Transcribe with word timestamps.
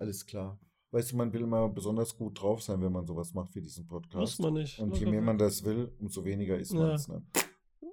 Alles 0.00 0.24
klar. 0.24 0.58
Weißt 0.92 1.12
du, 1.12 1.16
man 1.16 1.32
will 1.32 1.42
immer 1.42 1.68
besonders 1.68 2.16
gut 2.16 2.40
drauf 2.40 2.62
sein, 2.62 2.80
wenn 2.80 2.90
man 2.90 3.06
sowas 3.06 3.34
macht 3.34 3.54
wie 3.54 3.60
diesen 3.60 3.86
Podcast. 3.86 4.16
Muss 4.16 4.38
man 4.38 4.54
nicht. 4.54 4.78
Und 4.80 4.96
je 4.98 5.06
mehr 5.06 5.20
man 5.20 5.36
das 5.38 5.62
will, 5.62 5.92
umso 6.00 6.24
weniger 6.24 6.58
ist 6.58 6.72
Ja. 6.72 6.78
man 6.80 6.90
es. 6.92 7.06
Ne? 7.06 7.22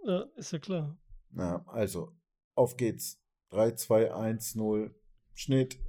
Ja, 0.06 0.22
ist 0.38 0.52
ja 0.54 0.60
klar. 0.60 0.98
Na, 1.30 1.64
also, 1.68 2.14
auf 2.56 2.78
geht's. 2.78 3.22
3, 3.50 3.72
2, 3.72 4.14
1, 4.14 4.56
0, 4.56 4.96
Schnitt. 5.34 5.80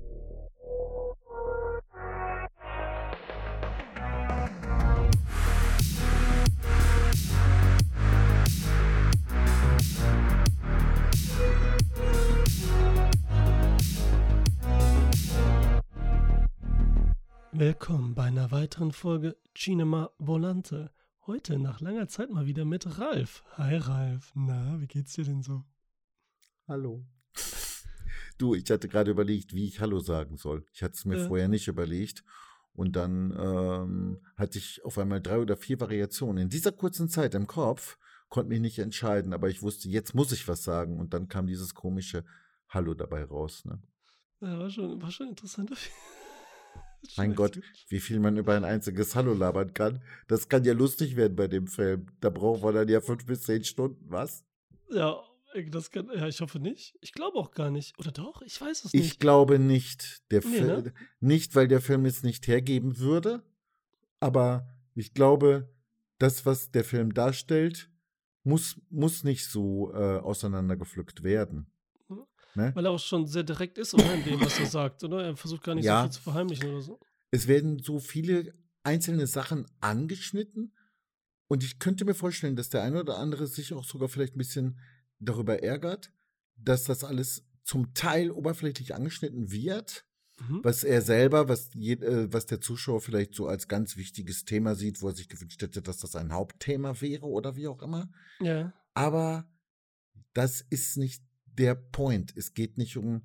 Willkommen 17.58 18.14
bei 18.14 18.22
einer 18.22 18.52
weiteren 18.52 18.92
Folge 18.92 19.36
Cinema 19.52 20.12
Volante. 20.18 20.92
Heute 21.26 21.58
nach 21.58 21.80
langer 21.80 22.06
Zeit 22.06 22.30
mal 22.30 22.46
wieder 22.46 22.64
mit 22.64 23.00
Ralf. 23.00 23.42
Hi 23.56 23.74
Ralf. 23.78 24.30
Na, 24.36 24.80
wie 24.80 24.86
geht's 24.86 25.14
dir 25.14 25.24
denn 25.24 25.42
so? 25.42 25.64
Hallo. 26.68 27.04
Du, 28.38 28.54
ich 28.54 28.70
hatte 28.70 28.86
gerade 28.86 29.10
überlegt, 29.10 29.54
wie 29.54 29.64
ich 29.64 29.80
Hallo 29.80 29.98
sagen 29.98 30.36
soll. 30.36 30.64
Ich 30.72 30.84
hatte 30.84 30.94
es 30.94 31.04
mir 31.04 31.18
Ja. 31.18 31.26
vorher 31.26 31.48
nicht 31.48 31.66
überlegt. 31.66 32.22
Und 32.74 32.94
dann 32.94 33.32
ähm, 33.36 34.20
hatte 34.36 34.58
ich 34.58 34.84
auf 34.84 34.96
einmal 34.96 35.20
drei 35.20 35.38
oder 35.40 35.56
vier 35.56 35.80
Variationen. 35.80 36.44
In 36.44 36.50
dieser 36.50 36.70
kurzen 36.70 37.08
Zeit 37.08 37.34
im 37.34 37.48
Kopf 37.48 37.98
konnte 38.28 38.50
mich 38.50 38.60
nicht 38.60 38.78
entscheiden, 38.78 39.32
aber 39.32 39.48
ich 39.48 39.62
wusste, 39.62 39.88
jetzt 39.88 40.14
muss 40.14 40.30
ich 40.30 40.46
was 40.46 40.62
sagen. 40.62 41.00
Und 41.00 41.12
dann 41.12 41.26
kam 41.26 41.48
dieses 41.48 41.74
komische 41.74 42.24
Hallo 42.68 42.94
dabei 42.94 43.24
raus. 43.24 43.64
Ne? 43.64 43.82
Ja, 44.42 44.60
war 44.60 44.70
schon, 44.70 45.02
war 45.02 45.10
schon 45.10 45.30
interessant. 45.30 45.72
Mein 47.16 47.34
Gott, 47.34 47.60
wie 47.88 48.00
viel 48.00 48.18
man 48.20 48.36
über 48.36 48.54
ein 48.54 48.64
einziges 48.64 49.14
Hallo 49.14 49.34
labern 49.34 49.72
kann. 49.74 50.02
Das 50.26 50.48
kann 50.48 50.64
ja 50.64 50.72
lustig 50.72 51.16
werden 51.16 51.36
bei 51.36 51.48
dem 51.48 51.66
Film. 51.66 52.06
Da 52.20 52.30
brauchen 52.30 52.62
wir 52.62 52.72
dann 52.72 52.88
ja 52.88 53.00
fünf 53.00 53.24
bis 53.26 53.42
zehn 53.42 53.64
Stunden, 53.64 54.04
was? 54.10 54.44
Ja, 54.90 55.20
das 55.70 55.90
kann, 55.90 56.08
ja, 56.14 56.26
ich 56.28 56.40
hoffe 56.40 56.58
nicht. 56.58 56.96
Ich 57.00 57.12
glaube 57.12 57.38
auch 57.38 57.50
gar 57.52 57.70
nicht. 57.70 57.98
Oder 57.98 58.10
doch? 58.12 58.42
Ich 58.42 58.60
weiß 58.60 58.84
es 58.84 58.92
nicht. 58.92 59.04
Ich 59.04 59.18
glaube 59.18 59.58
nicht. 59.58 60.22
Der 60.30 60.40
Nee, 60.44 60.56
Fil- 60.58 60.66
ne? 60.66 60.92
Nicht, 61.20 61.54
weil 61.54 61.68
der 61.68 61.80
Film 61.80 62.04
es 62.04 62.22
nicht 62.22 62.46
hergeben 62.46 62.98
würde, 62.98 63.42
aber 64.20 64.68
ich 64.94 65.14
glaube, 65.14 65.68
das, 66.18 66.44
was 66.46 66.70
der 66.70 66.84
Film 66.84 67.14
darstellt, 67.14 67.90
muss, 68.44 68.80
muss 68.90 69.24
nicht 69.24 69.46
so 69.46 69.92
äh, 69.94 70.18
auseinandergepflückt 70.18 71.22
werden. 71.22 71.70
Ne? 72.54 72.72
Weil 72.74 72.86
er 72.86 72.90
auch 72.92 72.98
schon 72.98 73.26
sehr 73.26 73.42
direkt 73.44 73.78
ist, 73.78 73.94
oder? 73.94 74.14
In 74.14 74.24
dem, 74.24 74.40
was 74.40 74.58
er 74.58 74.66
sagt, 74.66 75.04
oder? 75.04 75.24
Er 75.24 75.36
versucht 75.36 75.62
gar 75.62 75.74
nicht 75.74 75.84
Ja. 75.84 76.00
so 76.02 76.06
viel 76.08 76.12
zu 76.12 76.20
verheimlichen 76.22 76.70
oder 76.70 76.80
so. 76.82 76.98
Es 77.30 77.46
werden 77.46 77.78
so 77.78 77.98
viele 77.98 78.54
einzelne 78.82 79.26
Sachen 79.26 79.66
angeschnitten 79.80 80.72
und 81.48 81.62
ich 81.62 81.78
könnte 81.78 82.04
mir 82.04 82.14
vorstellen, 82.14 82.56
dass 82.56 82.70
der 82.70 82.82
eine 82.82 83.00
oder 83.00 83.18
andere 83.18 83.46
sich 83.46 83.72
auch 83.74 83.84
sogar 83.84 84.08
vielleicht 84.08 84.34
ein 84.34 84.38
bisschen 84.38 84.78
darüber 85.18 85.62
ärgert, 85.62 86.12
dass 86.56 86.84
das 86.84 87.04
alles 87.04 87.44
zum 87.64 87.92
Teil 87.94 88.30
oberflächlich 88.30 88.94
angeschnitten 88.94 89.50
wird. 89.50 90.04
Mhm. 90.40 90.60
was 90.62 90.84
er 90.84 91.02
selber, 91.02 91.48
was, 91.48 91.70
je, 91.74 91.94
äh, 91.94 92.32
was 92.32 92.46
der 92.46 92.60
Zuschauer 92.60 93.00
vielleicht 93.00 93.34
so 93.34 93.48
als 93.48 93.66
ganz 93.66 93.96
wichtiges 93.96 94.44
Thema 94.44 94.76
sieht, 94.76 95.02
wo 95.02 95.08
er 95.08 95.14
sich 95.16 95.28
gewünscht 95.28 95.60
hätte, 95.60 95.82
dass 95.82 95.96
das 95.98 96.14
ein 96.14 96.32
Hauptthema 96.32 97.00
wäre 97.00 97.26
oder 97.26 97.56
wie 97.56 97.66
auch 97.66 97.82
immer. 97.82 98.08
Ja. 98.40 98.72
Aber 98.94 99.50
das 100.34 100.60
ist 100.70 100.96
nicht 100.96 101.24
der 101.58 101.74
Point. 101.74 102.36
Es 102.36 102.54
geht 102.54 102.78
nicht 102.78 102.96
um 102.96 103.22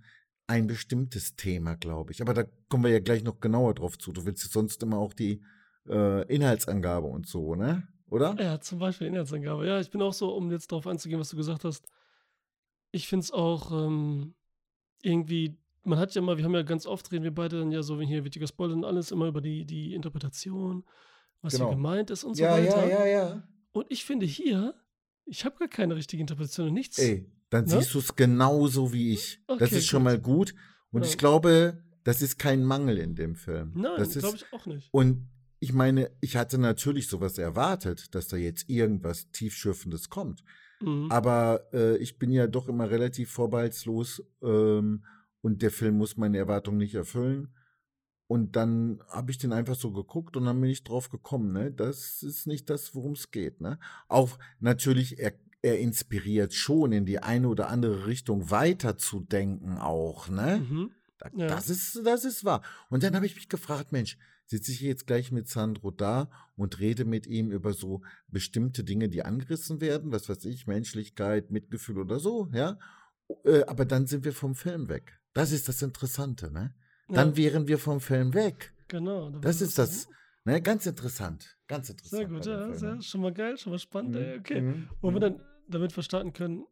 ein 0.48 0.68
bestimmtes 0.68 1.36
Thema, 1.36 1.76
glaube 1.76 2.12
ich. 2.12 2.22
Aber 2.22 2.34
da 2.34 2.44
kommen 2.70 2.84
wir 2.84 2.92
ja 2.92 3.00
gleich 3.00 3.24
noch 3.24 3.40
genauer 3.40 3.74
drauf 3.76 3.98
zu. 3.98 4.12
Du 4.12 4.26
willst 4.26 4.44
ja 4.44 4.50
sonst 4.50 4.84
immer 4.84 4.98
auch 4.98 5.14
die 5.14 5.42
äh, 5.88 6.28
Inhaltsangabe 6.34 7.08
und 7.08 7.28
so, 7.28 7.56
ne? 7.56 7.88
Oder? 8.10 8.36
Ja, 8.40 8.60
zum 8.60 8.80
Beispiel 8.80 9.08
Inhaltsangabe. 9.08 9.66
Ja, 9.66 9.80
ich 9.80 9.90
bin 9.90 10.02
auch 10.02 10.14
so, 10.14 10.36
um 10.36 10.52
jetzt 10.52 10.72
darauf 10.72 10.86
einzugehen, 10.86 11.20
was 11.20 11.30
du 11.30 11.38
gesagt 11.38 11.64
hast. 11.64 11.88
Ich 12.92 13.08
finde 13.08 13.24
es 13.24 13.32
auch 13.32 13.72
ähm, 13.72 14.36
irgendwie, 15.02 15.58
man 15.84 15.98
hat 15.98 16.14
ja 16.14 16.22
immer, 16.22 16.38
wir 16.38 16.44
haben 16.46 16.54
ja 16.54 16.62
ganz 16.62 16.86
oft, 16.86 17.12
reden 17.12 17.24
wir 17.24 17.34
beide 17.34 17.60
dann 17.60 17.72
ja 17.72 17.82
so, 17.82 17.98
wenn 17.98 18.08
hier 18.08 18.24
wird 18.24 18.36
gespoilert 18.36 18.78
und 18.78 18.86
alles 18.86 19.12
immer 19.12 19.28
über 19.28 19.42
die, 19.42 19.66
die 19.66 19.94
Interpretation, 19.94 20.84
was 21.42 21.54
Genau. 21.54 21.70
hier 21.70 21.76
gemeint 21.76 22.10
ist 22.12 22.24
und 22.24 22.36
so 22.36 22.44
ja, 22.44 22.52
weiter. 22.52 22.88
ja, 22.88 23.06
ja, 23.06 23.06
ja. 23.06 23.48
Und 23.72 23.88
ich 23.90 24.06
finde 24.06 24.26
hier, 24.26 24.76
ich 25.26 25.46
habe 25.46 25.58
gar 25.58 25.68
keine 25.68 25.96
richtige 25.96 26.22
Interpretation 26.22 26.68
und 26.68 26.74
nichts. 26.74 27.00
Ey, 27.00 27.26
dann 27.54 27.66
Ne? 27.66 27.70
siehst 27.72 27.94
du 27.94 28.00
es 28.00 28.16
genauso 28.16 28.92
wie 28.94 29.14
ich. 29.14 29.40
das 29.48 29.62
Okay, 29.62 29.78
ist 29.78 29.86
schon 29.88 30.00
gut. 30.00 30.04
mal 30.06 30.20
gut. 30.20 30.56
Und 30.92 31.04
Ja. 31.04 31.10
ich 31.10 31.18
glaube, 31.18 31.84
das 32.04 32.22
ist 32.22 32.38
kein 32.38 32.64
Mangel 32.64 32.98
in 32.98 33.16
dem 33.16 33.36
Film. 33.36 33.72
Nein, 33.76 33.94
das 33.98 34.18
glaube 34.18 34.38
ich 34.38 34.46
auch 34.52 34.66
nicht. 34.66 34.90
Und 34.92 35.28
ich 35.60 35.72
meine, 35.74 36.12
ich 36.20 36.36
hatte 36.36 36.58
natürlich 36.58 37.08
sowas 37.08 37.38
erwartet, 37.38 38.14
dass 38.16 38.28
da 38.28 38.36
jetzt 38.38 38.70
irgendwas 38.70 39.30
Tiefschürfendes 39.32 40.10
kommt. 40.10 40.44
Mhm. 40.82 41.10
Aber 41.10 41.66
äh, 41.74 41.96
ich 41.98 42.20
bin 42.20 42.32
ja 42.32 42.48
doch 42.48 42.68
immer 42.68 42.90
relativ 42.90 43.32
vorbehaltslos 43.32 44.22
ähm, 44.42 45.06
und 45.42 45.62
der 45.62 45.72
Film 45.72 45.98
muss 45.98 46.18
meine 46.18 46.38
Erwartungen 46.38 46.78
nicht 46.80 46.96
erfüllen. 46.96 47.54
Und 48.28 48.56
dann 48.56 49.02
habe 49.10 49.32
ich 49.32 49.38
den 49.38 49.54
einfach 49.54 49.76
so 49.76 49.92
geguckt 49.92 50.36
und 50.36 50.46
dann 50.46 50.60
bin 50.60 50.70
ich 50.70 50.84
drauf 50.84 51.10
gekommen, 51.10 51.52
ne? 51.54 51.72
Das 51.72 52.24
ist 52.24 52.48
nicht 52.48 52.70
das, 52.70 52.96
worum 52.96 53.14
es 53.14 53.32
geht, 53.32 53.62
ne? 53.62 53.80
Auch 54.08 54.40
natürlich, 54.60 55.20
er, 55.20 55.34
er 55.64 55.80
inspiriert 55.80 56.54
schon 56.54 56.92
in 56.92 57.06
die 57.06 57.20
eine 57.20 57.48
oder 57.48 57.70
andere 57.70 58.06
Richtung 58.06 58.52
weiterzudenken 58.52 59.78
auch, 59.80 60.30
ne? 60.30 60.60
Mhm. 60.70 60.92
Ja. 61.36 61.48
Das 61.48 61.70
ist, 61.70 62.02
das 62.06 62.26
ist 62.26 62.44
wahr. 62.44 62.62
Und 62.90 63.02
dann 63.04 63.16
habe 63.16 63.26
ich 63.26 63.36
mich 63.36 63.48
gefragt, 63.48 63.94
Mensch, 63.94 64.18
sitze 64.46 64.74
ich 64.74 64.82
jetzt 64.82 65.08
gleich 65.08 65.32
mit 65.32 65.48
Sandro 65.48 65.90
da 65.90 66.30
und 66.58 66.80
rede 66.82 67.06
mit 67.06 67.28
ihm 67.28 67.50
über 67.50 67.72
so 67.72 68.02
bestimmte 68.28 68.84
Dinge, 68.84 69.08
die 69.08 69.24
angerissen 69.24 69.80
werden, 69.80 70.12
was 70.12 70.28
weiß 70.28 70.44
ich, 70.46 70.68
Menschlichkeit, 70.68 71.50
Mitgefühl 71.50 71.98
oder 72.00 72.20
so, 72.20 72.50
ja? 72.54 72.78
Äh, 73.46 73.64
Aber 73.64 73.86
dann 73.86 74.06
sind 74.06 74.26
wir 74.26 74.34
vom 74.34 74.54
Film 74.54 74.90
weg. 74.90 75.18
Das 75.34 75.54
ist 75.54 75.70
das 75.70 75.82
Interessante, 75.82 76.52
ne? 76.52 76.76
Dann 77.08 77.30
ja, 77.30 77.38
wären 77.38 77.68
wir 77.70 77.78
vom 77.80 78.02
Film 78.02 78.34
weg. 78.34 78.74
genau. 78.90 79.30
da 79.30 79.40
Das 79.40 79.62
ist 79.62 79.78
das, 79.78 80.10
ne? 80.44 80.62
Ganz 80.62 80.86
interessant. 80.86 81.58
Ganz 81.68 81.90
interessant. 81.90 82.20
Sehr 82.20 82.28
gut, 82.28 82.46
ja, 82.46 82.74
sehr, 82.74 83.02
schon 83.02 83.22
mal 83.22 83.34
geil, 83.34 83.58
schon 83.58 83.72
mal 83.72 83.80
spannend. 83.80 84.18
ey, 84.18 84.34
Mhm, 84.36 84.40
Okay. 84.42 84.62
mhm, 84.62 84.90
Wo 85.00 85.08
wir 85.10 85.16
mhm. 85.16 85.20
dann, 85.22 85.42
damit 85.68 85.96
wir 85.96 86.04
starten 86.04 86.34
können, 86.34 86.66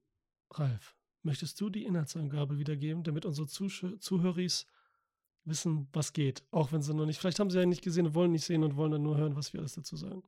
Ralf, 0.51 0.95
möchtest 1.23 1.59
du 1.61 1.69
die 1.69 1.85
Inhaltsangabe 1.85 2.57
wiedergeben, 2.57 3.03
damit 3.03 3.25
unsere 3.25 3.47
Zusch 3.47 3.85
Zuhöris 3.99 4.65
wissen, 5.45 5.87
was 5.93 6.13
geht? 6.13 6.43
Auch 6.51 6.71
wenn 6.71 6.81
sie 6.81 6.93
noch 6.93 7.05
nicht, 7.05 7.19
vielleicht 7.19 7.39
haben 7.39 7.49
sie 7.49 7.59
ja 7.59 7.65
nicht 7.65 7.83
gesehen 7.83 8.07
und 8.07 8.15
wollen 8.15 8.31
nicht 8.31 8.45
sehen 8.45 8.63
und 8.63 8.75
wollen 8.75 8.91
dann 8.91 9.03
nur 9.03 9.17
hören, 9.17 9.35
was 9.35 9.53
wir 9.53 9.59
alles 9.59 9.73
dazu 9.73 9.95
sagen. 9.95 10.23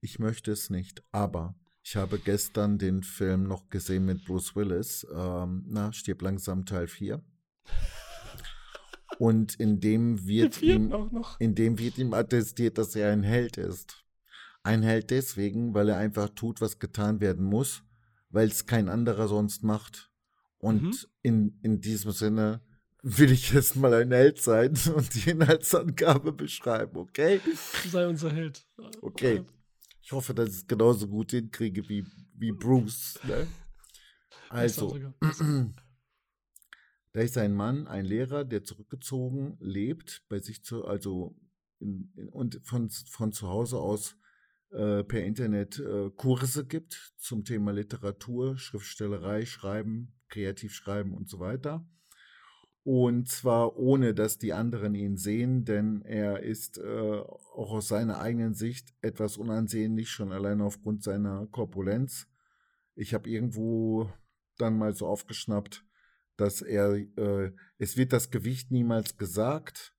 Ich 0.00 0.18
möchte 0.18 0.52
es 0.52 0.70
nicht, 0.70 1.02
aber 1.12 1.54
ich 1.82 1.96
habe 1.96 2.18
gestern 2.18 2.78
den 2.78 3.02
Film 3.02 3.44
noch 3.44 3.68
gesehen 3.70 4.04
mit 4.04 4.24
Bruce 4.24 4.54
Willis, 4.56 5.06
ähm, 5.14 5.64
na, 5.66 5.92
stirb 5.92 6.22
langsam 6.22 6.66
Teil 6.66 6.88
4. 6.88 7.22
Und 9.18 9.54
in 9.60 9.80
dem 9.80 10.26
wird 10.26 10.60
ihm, 10.60 10.92
in 11.38 11.54
dem 11.54 11.78
wird 11.78 11.98
ihm 11.98 12.14
attestiert, 12.14 12.78
dass 12.78 12.96
er 12.96 13.12
ein 13.12 13.22
Held 13.22 13.58
ist. 13.58 14.03
Ein 14.64 14.82
Held 14.82 15.10
deswegen, 15.10 15.74
weil 15.74 15.88
er 15.90 15.98
einfach 15.98 16.30
tut, 16.30 16.60
was 16.60 16.78
getan 16.78 17.20
werden 17.20 17.44
muss, 17.44 17.84
weil 18.30 18.48
es 18.48 18.66
kein 18.66 18.88
anderer 18.88 19.28
sonst 19.28 19.62
macht. 19.62 20.10
Und 20.58 20.82
Mhm. 20.82 20.94
in, 21.22 21.58
in 21.62 21.80
diesem 21.80 22.10
Sinne 22.12 22.60
will 23.02 23.30
ich 23.30 23.52
jetzt 23.52 23.76
mal 23.76 23.92
ein 23.92 24.10
Held 24.10 24.40
sein 24.40 24.70
und 24.96 25.14
die 25.14 25.30
Inhaltsangabe 25.30 26.32
beschreiben, 26.32 26.96
okay? 26.96 27.40
Sei 27.90 28.08
unser 28.08 28.32
Held. 28.32 28.66
Okay. 29.02 29.44
Ich 30.02 30.12
hoffe, 30.12 30.34
dass 30.34 30.48
ich 30.48 30.56
es 30.56 30.66
genauso 30.66 31.08
gut 31.08 31.30
hinkriege 31.30 31.86
wie, 31.88 32.06
wie 32.34 32.52
Bruce. 32.52 33.18
Ne? 33.24 33.46
Also, 34.48 34.98
da 37.12 37.20
ist 37.20 37.36
ein 37.38 37.54
Mann, 37.54 37.86
ein 37.86 38.04
Lehrer, 38.04 38.44
der 38.44 38.64
zurückgezogen 38.64 39.56
lebt, 39.60 40.22
bei 40.28 40.40
sich 40.40 40.62
zu, 40.64 40.84
also 40.84 41.36
in, 41.80 42.12
in, 42.16 42.28
und 42.28 42.60
von, 42.64 42.88
von 42.90 43.32
zu 43.32 43.48
Hause 43.48 43.78
aus 43.78 44.16
äh, 44.74 45.04
per 45.04 45.24
Internet 45.24 45.78
äh, 45.78 46.10
Kurse 46.10 46.66
gibt 46.66 47.14
zum 47.16 47.44
Thema 47.44 47.72
Literatur, 47.72 48.58
Schriftstellerei, 48.58 49.46
Schreiben, 49.46 50.12
Kreativschreiben 50.28 51.14
und 51.14 51.28
so 51.28 51.38
weiter. 51.38 51.86
Und 52.82 53.28
zwar 53.28 53.76
ohne, 53.78 54.12
dass 54.12 54.36
die 54.36 54.52
anderen 54.52 54.94
ihn 54.94 55.16
sehen, 55.16 55.64
denn 55.64 56.02
er 56.02 56.42
ist 56.42 56.76
äh, 56.76 56.82
auch 56.82 57.72
aus 57.72 57.88
seiner 57.88 58.20
eigenen 58.20 58.52
Sicht 58.52 58.92
etwas 59.00 59.38
unansehnlich, 59.38 60.10
schon 60.10 60.32
allein 60.32 60.60
aufgrund 60.60 61.02
seiner 61.02 61.46
Korpulenz. 61.46 62.26
Ich 62.94 63.14
habe 63.14 63.30
irgendwo 63.30 64.12
dann 64.58 64.76
mal 64.76 64.94
so 64.94 65.06
aufgeschnappt, 65.06 65.84
dass 66.36 66.60
er, 66.60 66.96
äh, 67.16 67.52
es 67.78 67.96
wird 67.96 68.12
das 68.12 68.30
Gewicht 68.30 68.70
niemals 68.70 69.16
gesagt, 69.16 69.94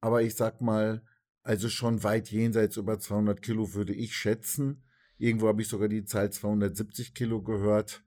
aber 0.00 0.22
ich 0.22 0.34
sag 0.34 0.60
mal, 0.60 1.02
also 1.46 1.68
schon 1.68 2.02
weit 2.02 2.30
jenseits 2.30 2.76
über 2.76 2.98
200 2.98 3.40
Kilo 3.40 3.72
würde 3.72 3.94
ich 3.94 4.16
schätzen. 4.16 4.82
Irgendwo 5.16 5.46
habe 5.46 5.62
ich 5.62 5.68
sogar 5.68 5.88
die 5.88 6.04
Zahl 6.04 6.30
270 6.30 7.14
Kilo 7.14 7.40
gehört. 7.40 8.02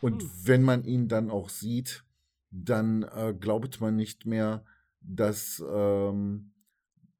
Und 0.00 0.22
Hm. 0.22 0.30
wenn 0.44 0.62
man 0.62 0.84
ihn 0.84 1.08
dann 1.08 1.28
auch 1.28 1.48
sieht, 1.48 2.04
dann 2.50 3.02
äh, 3.02 3.34
glaubt 3.38 3.80
man 3.80 3.96
nicht 3.96 4.26
mehr, 4.26 4.64
dass 5.00 5.62
ähm, 5.68 6.52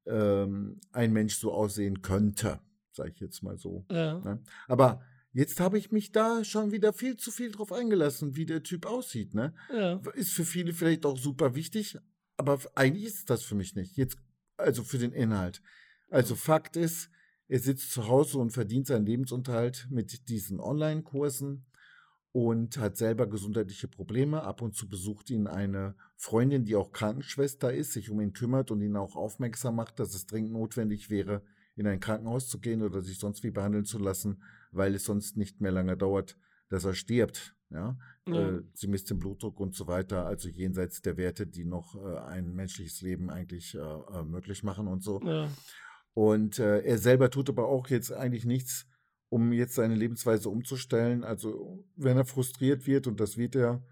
ähm, 0.05 0.79
ein 0.91 1.11
Mensch 1.11 1.35
so 1.35 1.51
aussehen 1.51 2.01
könnte, 2.01 2.59
sage 2.91 3.11
ich 3.13 3.19
jetzt 3.19 3.43
mal 3.43 3.57
so. 3.57 3.85
Ja. 3.91 4.19
Ne? 4.19 4.41
Aber 4.67 5.01
jetzt 5.33 5.59
habe 5.59 5.77
ich 5.77 5.91
mich 5.91 6.13
da 6.13 6.43
schon 6.45 6.71
wieder 6.71 6.93
viel 6.93 7.17
zu 7.17 7.31
viel 7.31 7.51
drauf 7.51 7.73
eingelassen, 7.73 8.37
wie 8.37 8.45
der 8.45 8.63
Typ 8.63 8.85
aussieht. 8.85 9.33
Ne? 9.35 9.53
Ja. 9.73 10.01
Ist 10.13 10.31
für 10.31 10.45
viele 10.45 10.73
vielleicht 10.73 11.05
auch 11.05 11.17
super 11.17 11.53
wichtig, 11.53 11.97
aber 12.37 12.59
eigentlich 12.75 13.05
ist 13.05 13.29
das 13.29 13.43
für 13.43 13.55
mich 13.55 13.75
nicht. 13.75 13.97
Jetzt, 13.97 14.17
also 14.59 14.83
für 14.83 14.97
den 14.97 15.11
Inhalt. 15.11 15.61
Also 16.09 16.35
Fakt 16.35 16.75
ist, 16.75 17.09
er 17.47 17.59
sitzt 17.59 17.91
zu 17.91 18.07
Hause 18.07 18.37
und 18.37 18.51
verdient 18.51 18.87
seinen 18.87 19.05
Lebensunterhalt 19.05 19.87
mit 19.89 20.29
diesen 20.29 20.59
Online-Kursen 20.59 21.65
und 22.31 22.77
hat 22.77 22.97
selber 22.97 23.27
gesundheitliche 23.27 23.87
Probleme. 23.87 24.43
Ab 24.43 24.61
und 24.61 24.75
zu 24.75 24.87
besucht 24.87 25.29
ihn 25.29 25.47
eine 25.47 25.95
Freundin, 26.15 26.65
die 26.65 26.75
auch 26.75 26.91
Krankenschwester 26.91 27.73
ist, 27.73 27.93
sich 27.93 28.09
um 28.11 28.21
ihn 28.21 28.33
kümmert 28.33 28.69
und 28.69 28.81
ihn 28.81 28.95
auch 28.95 29.15
aufmerksam 29.15 29.75
macht, 29.75 29.99
dass 29.99 30.13
es 30.13 30.27
dringend 30.27 30.51
notwendig 30.51 31.09
wäre, 31.09 31.41
in 31.75 31.87
ein 31.87 31.99
Krankenhaus 31.99 32.47
zu 32.47 32.59
gehen 32.59 32.83
oder 32.83 33.01
sich 33.01 33.17
sonst 33.17 33.43
wie 33.43 33.51
behandeln 33.51 33.85
zu 33.85 33.97
lassen, 33.97 34.43
weil 34.71 34.93
es 34.93 35.05
sonst 35.05 35.37
nicht 35.37 35.61
mehr 35.61 35.71
lange 35.71 35.97
dauert, 35.97 36.37
dass 36.69 36.85
er 36.85 36.93
stirbt. 36.93 37.55
Ja? 37.71 37.97
Ja. 38.27 38.49
Äh, 38.49 38.63
sie 38.73 38.87
misst 38.87 39.09
den 39.09 39.19
Blutdruck 39.19 39.59
und 39.59 39.75
so 39.75 39.87
weiter, 39.87 40.25
also 40.25 40.49
jenseits 40.49 41.01
der 41.01 41.17
Werte, 41.17 41.47
die 41.47 41.65
noch 41.65 41.95
äh, 41.95 42.17
ein 42.19 42.53
menschliches 42.53 43.01
Leben 43.01 43.29
eigentlich 43.29 43.75
äh, 43.75 43.79
äh, 43.79 44.23
möglich 44.23 44.63
machen 44.63 44.87
und 44.87 45.03
so. 45.03 45.21
Ja. 45.21 45.49
Und 46.13 46.59
äh, 46.59 46.81
er 46.81 46.97
selber 46.97 47.29
tut 47.29 47.49
aber 47.49 47.67
auch 47.67 47.87
jetzt 47.87 48.11
eigentlich 48.11 48.45
nichts, 48.45 48.87
um 49.29 49.53
jetzt 49.53 49.75
seine 49.75 49.95
Lebensweise 49.95 50.49
umzustellen. 50.49 51.23
Also 51.23 51.85
wenn 51.95 52.17
er 52.17 52.25
frustriert 52.25 52.87
wird, 52.87 53.07
und 53.07 53.19
das 53.19 53.37
wird 53.37 53.55
er, 53.55 53.83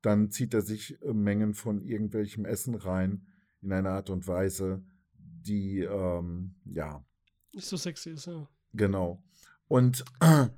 dann 0.00 0.30
zieht 0.30 0.54
er 0.54 0.62
sich 0.62 1.00
äh, 1.02 1.12
Mengen 1.12 1.54
von 1.54 1.82
irgendwelchem 1.82 2.44
Essen 2.44 2.74
rein 2.74 3.26
in 3.60 3.72
einer 3.72 3.90
Art 3.90 4.10
und 4.10 4.26
Weise, 4.26 4.82
die, 5.14 5.80
ähm, 5.80 6.56
ja, 6.64 7.04
Nicht 7.52 7.66
so 7.66 7.76
sexy 7.76 8.10
ist, 8.10 8.26
ja. 8.26 8.48
Genau. 8.72 9.22
Und 9.68 10.04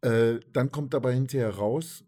dann 0.00 0.70
kommt 0.70 0.94
aber 0.94 1.12
hinterher 1.12 1.48
raus, 1.48 2.04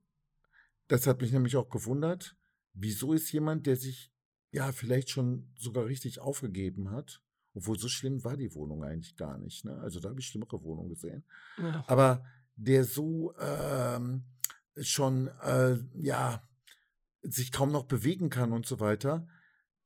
das 0.88 1.06
hat 1.06 1.20
mich 1.20 1.32
nämlich 1.32 1.56
auch 1.56 1.68
gewundert, 1.68 2.36
wieso 2.72 3.12
ist 3.12 3.32
jemand, 3.32 3.66
der 3.66 3.76
sich 3.76 4.12
ja 4.50 4.72
vielleicht 4.72 5.10
schon 5.10 5.52
sogar 5.58 5.86
richtig 5.86 6.20
aufgegeben 6.20 6.90
hat, 6.90 7.22
obwohl 7.54 7.78
so 7.78 7.88
schlimm 7.88 8.22
war 8.24 8.36
die 8.36 8.54
Wohnung 8.54 8.84
eigentlich 8.84 9.16
gar 9.16 9.38
nicht. 9.38 9.64
Ne? 9.64 9.76
Also 9.78 10.00
da 10.00 10.10
habe 10.10 10.20
ich 10.20 10.26
schlimmere 10.26 10.62
Wohnungen 10.62 10.90
gesehen. 10.90 11.24
ja. 11.58 11.84
Aber 11.88 12.24
der 12.56 12.84
so 12.84 13.34
ähm, 13.38 14.24
schon, 14.80 15.28
äh, 15.42 15.76
ja, 15.94 16.46
sich 17.22 17.52
kaum 17.52 17.72
noch 17.72 17.84
bewegen 17.84 18.30
kann 18.30 18.52
und 18.52 18.66
so 18.66 18.80
weiter, 18.80 19.26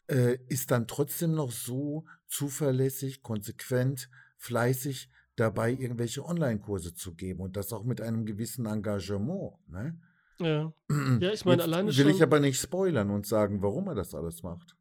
äh, 0.09 0.39
ist 0.49 0.71
dann 0.71 0.87
trotzdem 0.87 1.33
noch 1.33 1.53
so 1.53 2.05
zuverlässig, 2.27 3.23
konsequent, 3.23 4.11
fleißig 4.37 5.11
dabei, 5.37 5.73
irgendwelche 5.73 6.25
Online-Kurse 6.25 6.95
zu 6.95 7.15
geben 7.15 7.41
und 7.41 7.57
das 7.57 7.73
auch 7.73 7.85
mit 7.85 8.01
einem 8.01 8.27
gewissen 8.27 8.67
Engagement. 8.67 9.55
Ne? 9.69 9.99
Ja. 10.41 10.73
Ja, 11.21 11.33
ich 11.33 11.45
meine, 11.45 11.63
alleine 11.63 11.95
will 11.97 12.09
ich 12.09 12.17
schon- 12.17 12.23
aber 12.23 12.41
nicht 12.41 12.61
spoilern 12.61 13.11
und 13.11 13.27
sagen, 13.27 13.63
warum 13.63 13.89
er 13.89 13.95
das 13.95 14.15
alles 14.15 14.43
macht. 14.43 14.77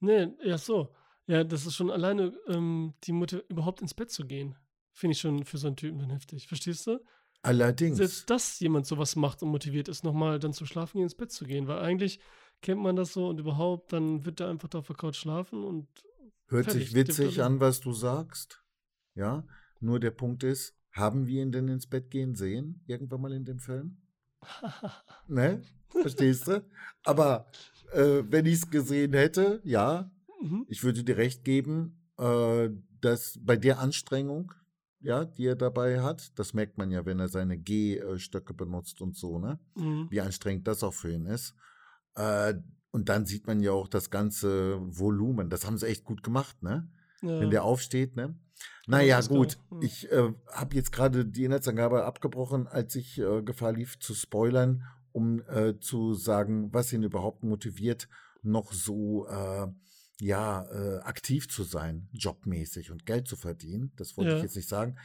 Nee, 0.00 0.28
ja, 0.44 0.58
so. 0.58 0.94
Ja, 1.26 1.42
das 1.44 1.66
ist 1.66 1.74
schon 1.74 1.90
alleine 1.90 2.32
ähm, 2.48 2.94
die 3.04 3.12
Mutter 3.12 3.42
überhaupt 3.48 3.80
ins 3.82 3.94
Bett 3.94 4.10
zu 4.10 4.26
gehen. 4.26 4.54
Finde 4.92 5.12
ich 5.12 5.20
schon 5.20 5.44
für 5.44 5.58
so 5.58 5.66
einen 5.66 5.76
Typen 5.76 5.98
dann 5.98 6.10
heftig. 6.10 6.46
Verstehst 6.46 6.86
du? 6.86 7.00
Allerdings. 7.42 7.96
Selbst 7.98 8.30
dass 8.30 8.60
jemand 8.60 8.86
sowas 8.86 9.16
macht 9.16 9.42
und 9.42 9.50
motiviert 9.50 9.88
ist, 9.88 10.04
nochmal 10.04 10.38
dann 10.38 10.52
zu 10.52 10.66
schlafen 10.66 10.98
gehen, 10.98 11.04
ins 11.04 11.14
Bett 11.14 11.32
zu 11.32 11.44
gehen. 11.44 11.66
Weil 11.66 11.78
eigentlich 11.80 12.20
kennt 12.62 12.80
man 12.80 12.96
das 12.96 13.12
so 13.12 13.28
und 13.28 13.38
überhaupt, 13.40 13.92
dann 13.92 14.24
wird 14.24 14.40
er 14.40 14.48
einfach 14.48 14.68
da 14.68 14.78
auf 14.78 14.86
der 14.86 14.96
Couch 14.96 15.16
schlafen 15.16 15.64
und 15.64 15.86
Hört 16.48 16.66
fertig, 16.66 16.84
sich 16.86 16.94
witzig 16.94 17.42
an, 17.42 17.60
was 17.60 17.80
du 17.80 17.92
sagst. 17.92 18.62
Ja, 19.14 19.44
nur 19.80 19.98
der 20.00 20.12
Punkt 20.12 20.44
ist, 20.44 20.76
haben 20.92 21.26
wir 21.26 21.42
ihn 21.42 21.52
denn 21.52 21.68
ins 21.68 21.86
Bett 21.88 22.10
gehen 22.10 22.34
sehen? 22.34 22.82
Irgendwann 22.86 23.20
mal 23.20 23.32
in 23.32 23.44
dem 23.44 23.58
Film? 23.58 23.98
Ne? 25.28 25.62
Verstehst 25.90 26.46
du? 26.46 26.64
Aber 27.04 27.46
äh, 27.92 28.22
wenn 28.28 28.46
ich 28.46 28.54
es 28.54 28.70
gesehen 28.70 29.12
hätte, 29.12 29.60
ja, 29.64 30.10
Mhm. 30.42 30.66
ich 30.68 30.84
würde 30.84 31.02
dir 31.02 31.16
recht 31.16 31.44
geben, 31.44 31.98
äh, 32.18 32.68
dass 33.00 33.38
bei 33.40 33.56
der 33.56 33.78
Anstrengung, 33.78 34.52
ja, 35.00 35.24
die 35.24 35.46
er 35.46 35.56
dabei 35.56 36.02
hat, 36.02 36.38
das 36.38 36.52
merkt 36.54 36.78
man 36.78 36.90
ja, 36.90 37.06
wenn 37.06 37.18
er 37.20 37.28
seine 37.28 37.56
G-Stöcke 37.58 38.54
benutzt 38.54 39.00
und 39.00 39.16
so, 39.16 39.38
ne? 39.38 39.58
Mhm. 39.76 40.08
Wie 40.10 40.20
anstrengend 40.20 40.66
das 40.66 40.82
auch 40.82 40.94
für 40.94 41.10
ihn 41.10 41.26
ist. 41.26 41.54
Äh, 42.14 42.54
und 42.90 43.08
dann 43.08 43.26
sieht 43.26 43.46
man 43.46 43.60
ja 43.60 43.72
auch 43.72 43.88
das 43.88 44.10
ganze 44.10 44.78
Volumen. 44.80 45.50
Das 45.50 45.66
haben 45.66 45.78
sie 45.78 45.86
echt 45.86 46.04
gut 46.04 46.22
gemacht, 46.22 46.62
ne? 46.62 46.88
Ja. 47.22 47.40
wenn 47.40 47.50
der 47.50 47.64
aufsteht, 47.64 48.16
ne? 48.16 48.34
Naja, 48.86 49.20
gut. 49.20 49.58
Hm. 49.70 49.82
Ich 49.82 50.10
äh, 50.12 50.32
habe 50.52 50.74
jetzt 50.76 50.92
gerade 50.92 51.24
die 51.26 51.44
Inhaltsangabe 51.44 52.04
abgebrochen, 52.04 52.66
als 52.66 52.94
ich 52.94 53.18
äh, 53.18 53.42
Gefahr 53.42 53.72
lief 53.72 53.98
zu 53.98 54.14
spoilern, 54.14 54.84
um 55.12 55.42
äh, 55.48 55.78
zu 55.80 56.14
sagen, 56.14 56.72
was 56.72 56.92
ihn 56.92 57.02
überhaupt 57.02 57.42
motiviert, 57.42 58.08
noch 58.42 58.72
so 58.72 59.26
äh, 59.28 59.66
ja 60.20 60.64
äh, 60.70 60.98
aktiv 61.00 61.48
zu 61.48 61.64
sein, 61.64 62.08
jobmäßig 62.12 62.90
und 62.90 63.04
Geld 63.06 63.26
zu 63.28 63.36
verdienen. 63.36 63.92
Das 63.96 64.16
wollte 64.16 64.30
Ja. 64.32 64.36
ich 64.38 64.42
jetzt 64.44 64.56
nicht 64.56 64.68
sagen. 64.68 64.96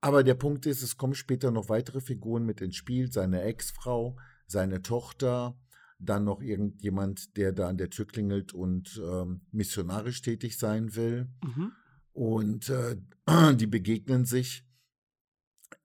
Aber 0.00 0.22
der 0.22 0.34
Punkt 0.34 0.66
ist, 0.66 0.82
es 0.82 0.96
kommen 0.96 1.14
später 1.14 1.50
noch 1.50 1.68
weitere 1.70 2.00
Figuren 2.00 2.44
mit 2.44 2.60
ins 2.60 2.76
Spiel. 2.76 3.10
Seine 3.10 3.42
Ex-Frau, 3.42 4.16
seine 4.46 4.82
Tochter, 4.82 5.56
dann 6.04 6.24
noch 6.24 6.40
irgendjemand, 6.40 7.36
der 7.36 7.52
da 7.52 7.68
an 7.68 7.78
der 7.78 7.90
Tür 7.90 8.06
klingelt 8.06 8.52
und 8.52 9.00
ähm, 9.04 9.42
missionarisch 9.50 10.22
tätig 10.22 10.58
sein 10.58 10.94
will. 10.96 11.28
Mhm. 11.42 11.72
Und 12.12 12.68
äh, 12.70 12.96
die 13.54 13.66
begegnen 13.66 14.24
sich 14.24 14.66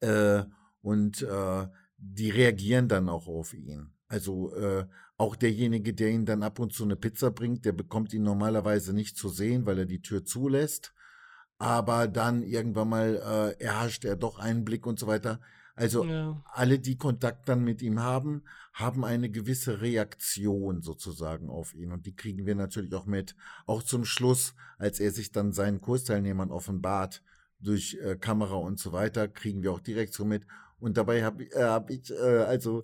äh, 0.01 0.44
und 0.81 1.21
äh, 1.21 1.68
die 1.98 2.30
reagieren 2.30 2.88
dann 2.88 3.10
auch 3.10 3.27
auf 3.27 3.54
ihn. 3.54 3.92
Also 4.07 4.56
äh, 4.56 4.88
auch 5.18 5.36
derjenige, 5.36 5.94
der 5.94 6.10
ihn 6.10 6.25
dann 6.25 6.44
ab 6.44 6.60
und 6.60 6.74
zu 6.74 6.83
eine 6.83 6.95
Pizza 6.95 7.30
bringt, 7.30 7.66
der 7.66 7.74
bekommt 7.74 8.13
ihn 8.13 8.24
normalerweise 8.24 8.94
nicht 8.94 9.18
zu 9.18 9.30
sehen, 9.30 9.66
weil 9.66 9.80
er 9.80 9.86
die 9.86 10.01
Tür 10.01 10.24
zulässt. 10.24 10.94
Aber 11.57 12.07
dann 12.07 12.42
irgendwann 12.42 12.89
mal 12.89 13.56
äh, 13.60 13.63
erhascht 13.63 14.06
er 14.06 14.16
doch 14.16 14.39
einen 14.39 14.63
Blick 14.63 14.88
und 14.88 14.98
so 14.98 15.07
weiter. 15.07 15.42
Also 15.80 16.04
Ja. 16.04 16.44
alle, 16.54 16.78
die 16.78 16.98
Kontakt 16.98 17.48
dann 17.48 17.64
mit 17.64 17.81
ihm 17.81 18.00
haben, 18.02 18.44
haben 18.74 19.06
eine 19.06 19.30
gewisse 19.30 19.81
Reaktion 19.81 20.81
sozusagen 20.81 21.50
auf 21.50 21.74
ihn. 21.74 21.92
Und 21.92 22.06
die 22.06 22.16
kriegen 22.16 22.46
wir 22.46 22.56
natürlich 22.56 22.94
auch 22.94 23.06
mit. 23.06 23.36
Auch 23.66 23.81
zum 23.81 24.04
Schluss, 24.04 24.56
als 24.78 25.00
er 25.00 25.12
sich 25.12 25.31
dann 25.31 25.54
seinen 25.54 25.80
Kursteilnehmern 25.80 26.52
offenbart, 26.52 27.24
durch 27.62 27.98
äh, 28.02 28.16
Kamera 28.16 28.56
und 28.56 28.80
so 28.80 28.92
weiter, 28.92 29.28
kriegen 29.28 29.64
wir 29.64 29.71
auch 29.71 29.81
direkt 29.81 30.14
so 30.14 30.26
mit. 30.26 30.44
Und 30.80 30.98
dabei 30.98 31.24
habe 31.24 31.44
äh, 31.45 31.64
hab 31.64 31.90
ich, 31.90 32.09
äh, 32.12 32.16
also, 32.16 32.83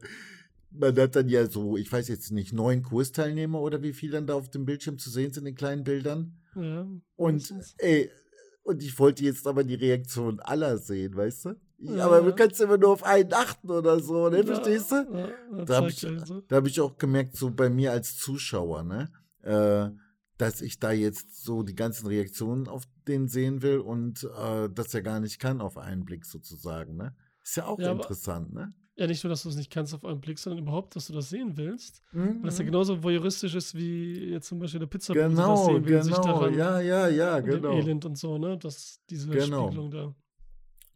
man 0.72 0.98
hat 0.98 1.16
dann 1.16 1.30
ja 1.30 1.48
so, 1.48 1.78
ich 1.78 1.92
weiß 1.92 2.08
jetzt 2.10 2.32
nicht, 2.32 2.52
neun 2.54 2.82
Kursteilnehmer 2.84 3.62
oder 3.62 3.82
wie 3.84 3.94
viel 3.94 4.12
dann 4.12 4.28
da 4.28 4.34
auf 4.34 4.50
dem 4.50 4.66
Bildschirm 4.66 4.98
zu 4.98 5.10
sehen 5.10 5.32
sind 5.32 5.46
in 5.46 5.56
kleinen 5.56 5.84
Bildern. 5.84 6.38
ja. 6.56 6.88
Und 7.16 7.54
ey, 7.78 8.10
und 8.64 8.84
ich 8.84 8.98
wollte 9.00 9.24
jetzt 9.24 9.48
aber 9.48 9.64
die 9.64 9.76
Reaktion 9.76 10.40
aller 10.40 10.78
sehen, 10.78 11.16
weißt 11.16 11.46
du? 11.46 11.56
Ja, 11.78 12.06
aber 12.06 12.22
du 12.22 12.34
kannst 12.34 12.60
immer 12.62 12.78
nur 12.78 12.90
auf 12.92 13.04
einen 13.04 13.34
achten 13.34 13.70
oder 13.70 14.00
so, 14.00 14.30
ne? 14.30 14.38
Ja, 14.38 14.46
Verstehst 14.46 14.92
du? 14.92 14.96
Ja, 14.96 15.30
Da 15.66 15.76
hab 15.76 15.92
zeigt 15.92 16.04
ich- 16.04 16.04
er. 16.06 16.42
Da 16.48 16.56
habe 16.56 16.68
ich 16.70 16.80
auch 16.82 16.98
gemerkt, 16.98 17.36
so 17.36 17.52
bei 17.52 17.70
mir 17.70 17.92
als 17.92 18.18
Zuschauer, 18.18 18.84
ne? 18.84 19.12
Äh, 19.44 19.90
dass 20.38 20.62
ich 20.62 20.80
da 20.80 20.92
jetzt 20.92 21.44
so 21.44 21.64
die 21.64 21.76
ganzen 21.76 22.08
Reaktionen 22.08 22.68
auf 22.68 22.84
den 23.08 23.28
sehen 23.28 23.62
will 23.62 23.80
und 23.80 24.24
äh, 24.24 24.70
das 24.74 24.92
ja 24.94 25.00
gar 25.02 25.20
nicht 25.20 25.40
kann 25.40 25.62
auf 25.62 25.78
einen 25.78 26.04
Blick 26.06 26.26
sozusagen, 26.26 26.96
ne? 26.98 27.16
Ist 27.44 27.58
ja 27.58 27.66
auch 27.68 27.80
Ja, 27.80 27.92
interessant, 27.92 28.54
ne? 28.54 28.74
Ja, 28.98 29.08
nicht 29.08 29.24
nur, 29.26 29.30
dass 29.30 29.44
du 29.44 29.50
es 29.50 29.58
nicht 29.58 29.70
kannst 29.72 29.94
auf 29.94 30.06
einen 30.06 30.22
Blick, 30.22 30.40
sondern 30.40 30.64
überhaupt, 30.64 30.96
dass 30.96 31.08
du 31.08 31.14
das 31.14 31.30
sehen 31.30 31.58
willst. 31.58 32.02
Mhm. 32.14 32.38
Weil 32.38 32.44
das 32.44 32.58
ja 32.58 32.64
genauso 32.64 33.04
voyeuristisch 33.04 33.54
ist, 33.54 33.76
wie 33.76 34.30
jetzt 34.32 34.48
zum 34.48 34.60
Beispiel 34.60 34.80
der 34.80 34.88
Pizza 34.88 35.14
das 35.14 35.30
Genau, 35.30 35.66
sehen 35.66 35.86
will, 35.86 36.02
sich 36.02 36.14
genau, 36.16 36.24
daran 36.26 36.54
ja, 36.54 36.80
ja, 36.80 37.08
ja, 37.10 37.40
genau. 37.42 37.74
Elend 37.78 38.06
und 38.06 38.18
so, 38.18 38.38
ne? 38.38 38.58
Das, 38.58 39.02
diese 39.10 39.30
Genau. 39.30 39.66
Spiegelung 39.68 39.92
da. 39.92 40.16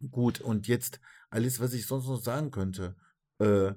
Gut, 0.08 0.40
und 0.40 0.66
jetzt 0.66 1.00
alles, 1.28 1.60
was 1.60 1.74
ich 1.74 1.86
sonst 1.86 2.06
noch 2.06 2.20
sagen 2.20 2.50
könnte. 2.50 2.96
Äh, 3.38 3.74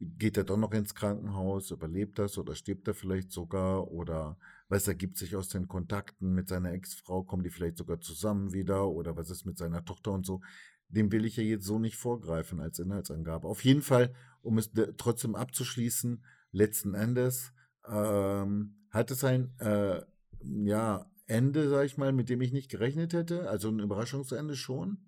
geht 0.00 0.36
er 0.38 0.44
doch 0.44 0.56
noch 0.56 0.72
ins 0.72 0.94
Krankenhaus, 0.94 1.70
überlebt 1.70 2.18
das 2.18 2.38
oder 2.38 2.54
stirbt 2.54 2.88
er 2.88 2.94
vielleicht 2.94 3.32
sogar 3.32 3.88
oder 3.88 4.38
was 4.68 4.88
ergibt 4.88 5.18
sich 5.18 5.36
aus 5.36 5.48
den 5.48 5.68
Kontakten 5.68 6.34
mit 6.34 6.48
seiner 6.48 6.72
Ex-Frau, 6.72 7.22
kommen 7.24 7.44
die 7.44 7.50
vielleicht 7.50 7.78
sogar 7.78 8.00
zusammen 8.00 8.52
wieder 8.52 8.88
oder 8.88 9.16
was 9.16 9.30
ist 9.30 9.44
mit 9.46 9.58
seiner 9.58 9.84
Tochter 9.84 10.12
und 10.12 10.26
so. 10.26 10.40
Dem 10.88 11.12
will 11.12 11.24
ich 11.26 11.36
ja 11.36 11.44
jetzt 11.44 11.66
so 11.66 11.78
nicht 11.78 11.96
vorgreifen 11.96 12.60
als 12.60 12.78
Inhaltsangabe. 12.78 13.48
Auf 13.48 13.64
jeden 13.64 13.82
Fall, 13.82 14.14
um 14.42 14.58
es 14.58 14.72
de- 14.72 14.94
trotzdem 14.96 15.34
abzuschließen, 15.34 16.24
letzten 16.52 16.94
Endes 16.94 17.52
ähm, 17.86 18.76
hat 18.90 19.10
es 19.10 19.24
ein 19.24 19.54
äh, 19.60 20.02
ja, 20.42 21.10
Ende, 21.26 21.68
sag 21.68 21.84
ich 21.86 21.98
mal, 21.98 22.12
mit 22.12 22.28
dem 22.30 22.40
ich 22.40 22.52
nicht 22.52 22.70
gerechnet 22.70 23.12
hätte. 23.12 23.50
Also 23.50 23.68
ein 23.68 23.80
Überraschungsende 23.80 24.56
schon 24.56 24.98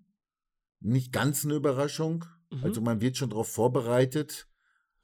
nicht 0.82 1.12
ganz 1.12 1.44
eine 1.44 1.54
Überraschung. 1.54 2.24
Mhm. 2.50 2.64
Also 2.64 2.80
man 2.80 3.00
wird 3.00 3.16
schon 3.16 3.30
darauf 3.30 3.48
vorbereitet, 3.48 4.48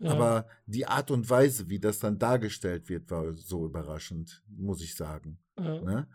Ja. 0.01 0.13
Aber 0.13 0.47
die 0.67 0.87
Art 0.87 1.11
und 1.11 1.29
Weise, 1.29 1.69
wie 1.71 1.81
das 1.81 1.99
dann 1.99 2.19
dargestellt 2.21 2.89
wird, 2.89 3.11
war 3.11 3.35
so 3.37 3.67
überraschend, 3.67 4.45
muss 4.49 4.81
ich 4.81 4.95
sagen. 4.95 5.41
Ja. 5.59 5.81
Ne? 5.81 6.09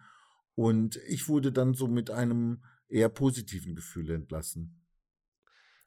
Und 0.56 0.96
ich 1.08 1.28
wurde 1.28 1.52
dann 1.52 1.74
so 1.74 1.88
mit 1.90 2.10
einem 2.10 2.64
eher 2.88 3.10
positiven 3.10 3.76
Gefühl 3.76 4.10
entlassen. 4.12 4.80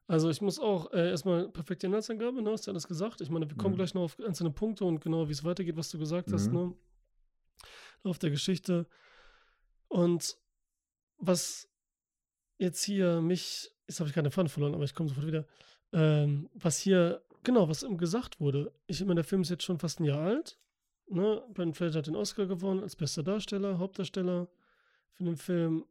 Also 0.08 0.28
ich 0.28 0.40
muss 0.42 0.58
auch 0.58 0.92
äh, 0.92 1.08
erstmal 1.10 1.48
perfekte 1.48 1.86
Inhaltsangabe, 1.86 2.42
ne? 2.42 2.50
Hast 2.50 2.66
du 2.66 2.70
alles 2.70 2.86
gesagt? 2.86 3.20
Ich 3.22 3.30
meine, 3.30 3.48
wir 3.48 3.56
kommen 3.56 3.72
Mhm. 3.74 3.78
gleich 3.78 3.94
noch 3.94 4.02
auf 4.02 4.20
einzelne 4.20 4.50
Punkte 4.50 4.84
und 4.84 5.00
genau, 5.00 5.26
wie 5.28 5.32
es 5.32 5.42
weitergeht, 5.42 5.76
was 5.76 5.90
du 5.90 5.98
gesagt 5.98 6.30
hast, 6.32 6.48
Mhm. 6.48 6.52
ne? 6.54 6.74
Auf 8.04 8.18
der 8.18 8.30
Geschichte. 8.30 8.86
Und 9.88 10.36
was 11.18 11.66
jetzt 12.58 12.82
hier 12.84 13.20
mich, 13.20 13.70
jetzt 13.88 14.00
habe 14.00 14.08
ich 14.08 14.14
keine 14.14 14.30
Faden 14.30 14.48
verloren, 14.48 14.74
aber 14.74 14.84
ich 14.84 14.94
komme 14.94 15.08
sofort 15.08 15.26
wieder. 15.26 15.46
Ähm, 15.92 16.48
was 16.54 16.78
hier, 16.78 17.22
genau, 17.44 17.68
was 17.68 17.82
ihm 17.82 17.96
gesagt 17.98 18.40
wurde. 18.40 18.72
Ich 18.86 19.00
meine, 19.00 19.16
der 19.16 19.24
Film 19.24 19.42
ist 19.42 19.50
jetzt 19.50 19.62
schon 19.64 19.78
fast 19.78 20.00
ein 20.00 20.04
Jahr 20.04 20.20
alt. 20.20 20.58
Ne? 21.08 21.42
Brandon 21.54 21.74
Fraser 21.74 21.98
hat 21.98 22.06
den 22.08 22.16
Oscar 22.16 22.46
gewonnen 22.46 22.82
als 22.82 22.96
bester 22.96 23.22
Darsteller, 23.22 23.78
Hauptdarsteller 23.78 24.48
für 25.12 25.24
den 25.24 25.36
Film. 25.36 25.84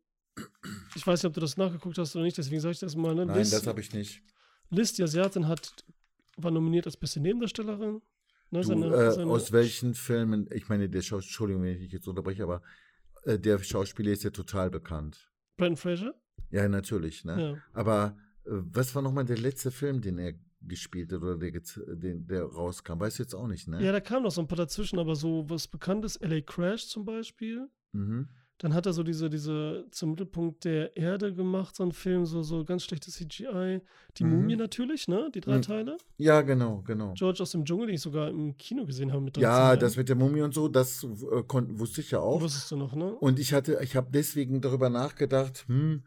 Ich 0.96 1.08
weiß 1.08 1.24
nicht, 1.24 1.30
ob 1.30 1.34
du 1.34 1.40
das 1.40 1.56
nachgeguckt 1.56 1.98
hast 1.98 2.16
oder 2.16 2.26
nicht, 2.26 2.38
deswegen 2.38 2.60
sage 2.60 2.74
ich 2.74 2.80
das 2.80 2.96
mal. 2.96 3.16
Ne? 3.16 3.26
Nein, 3.26 3.38
Liz- 3.38 3.52
das 3.52 3.66
habe 3.68 3.80
ich 3.80 3.94
nicht. 3.94 4.22
Liz, 4.70 4.92
die 4.94 5.04
Asiatin, 5.04 5.48
hat, 5.48 5.74
war 6.36 6.52
nominiert 6.52 6.86
als 6.86 6.98
beste 6.98 7.22
Nebendarstellerin. 7.22 8.02
Ne, 8.52 8.62
Du, 8.62 8.68
seine- 8.68 8.88
äh, 8.94 9.12
seine- 9.12 9.32
aus 9.32 9.52
welchen 9.54 9.94
Filmen, 9.94 10.50
ich 10.52 10.68
meine, 10.68 10.90
der 10.90 11.02
Schauspieler, 11.02 11.30
Entschuldigung, 11.30 11.64
wenn 11.64 11.72
ich 11.76 11.80
dich 11.80 11.92
jetzt 11.94 12.08
unterbreche, 12.08 12.44
aber 12.44 12.62
äh, 13.24 13.40
der 13.40 13.58
Schauspieler 13.64 14.12
ist 14.12 14.24
ja 14.24 14.30
total 14.32 14.70
bekannt. 14.70 15.32
Brandon 15.56 15.78
Fraser? 15.78 16.14
Ja, 16.52 16.68
natürlich, 16.70 17.26
ne? 17.26 17.42
Ja. 17.42 17.58
Aber 17.74 18.18
äh, 18.46 18.50
was 18.52 18.94
war 18.96 19.02
nochmal 19.02 19.26
der 19.26 19.38
letzte 19.38 19.72
Film, 19.72 20.02
den 20.02 20.18
er 20.20 20.34
gespielt 20.62 21.12
hat 21.12 21.22
oder 21.22 21.38
der, 21.38 21.52
den, 21.96 22.28
der 22.28 22.44
rauskam? 22.44 23.00
Weißt 23.00 23.20
du 23.20 23.24
jetzt 23.24 23.34
auch 23.36 23.48
nicht, 23.48 23.68
ne? 23.68 23.84
ja, 23.84 23.92
da 23.92 24.00
kam 24.00 24.24
noch 24.24 24.32
so 24.32 24.42
ein 24.42 24.48
paar 24.48 24.58
dazwischen, 24.58 25.00
aber 25.00 25.16
so 25.16 25.46
was 25.50 25.68
Bekanntes, 25.68 26.20
LA 26.22 26.42
Crash 26.42 26.88
zum 26.88 27.06
Beispiel. 27.06 27.68
Mhm. 27.92 28.28
Dann 28.60 28.74
hat 28.74 28.86
er 28.86 28.94
so 28.94 29.04
diese, 29.04 29.30
diese 29.30 29.86
zum 29.92 30.12
Mittelpunkt 30.12 30.64
der 30.64 30.96
Erde 30.96 31.34
gemacht, 31.34 31.76
so 31.76 31.84
ein 31.84 31.92
Film, 31.92 32.26
so, 32.26 32.42
so 32.42 32.64
ganz 32.64 32.86
schlechtes 32.86 33.16
CGI. 33.16 33.82
Die 34.18 34.24
Mhm. 34.24 34.30
Mumie 34.30 34.56
natürlich, 34.56 35.10
ne? 35.10 35.30
Die 35.36 35.42
drei 35.42 35.58
Mhm. 35.58 35.62
Teile. 35.62 35.98
Ja, 36.18 36.42
genau, 36.42 36.82
genau. 36.84 37.14
George 37.16 37.44
aus 37.44 37.52
dem 37.52 37.66
Dschungel, 37.66 37.88
den 37.88 37.96
ich 37.96 38.02
sogar 38.02 38.30
im 38.30 38.56
Kino 38.58 38.86
gesehen 38.86 39.12
habe 39.12 39.22
mit 39.22 39.36
13 39.36 39.44
Ja, 39.44 39.76
das 39.76 39.98
mit 39.98 40.08
der 40.08 40.16
Mumie 40.16 40.42
und 40.42 40.54
so, 40.54 40.70
das 40.70 41.04
äh, 41.04 41.08
wusste 41.10 42.00
ich 42.00 42.12
ja 42.12 42.20
auch. 42.22 42.40
Wusstest 42.40 42.72
du 42.72 42.78
noch, 42.78 42.96
ne? 42.96 43.14
Und 43.16 43.40
ich 43.40 43.52
hatte, 43.54 43.78
ich 43.84 43.98
habe 43.98 44.08
deswegen 44.10 44.62
darüber 44.62 44.90
nachgedacht, 44.90 45.66
hm, 45.68 46.04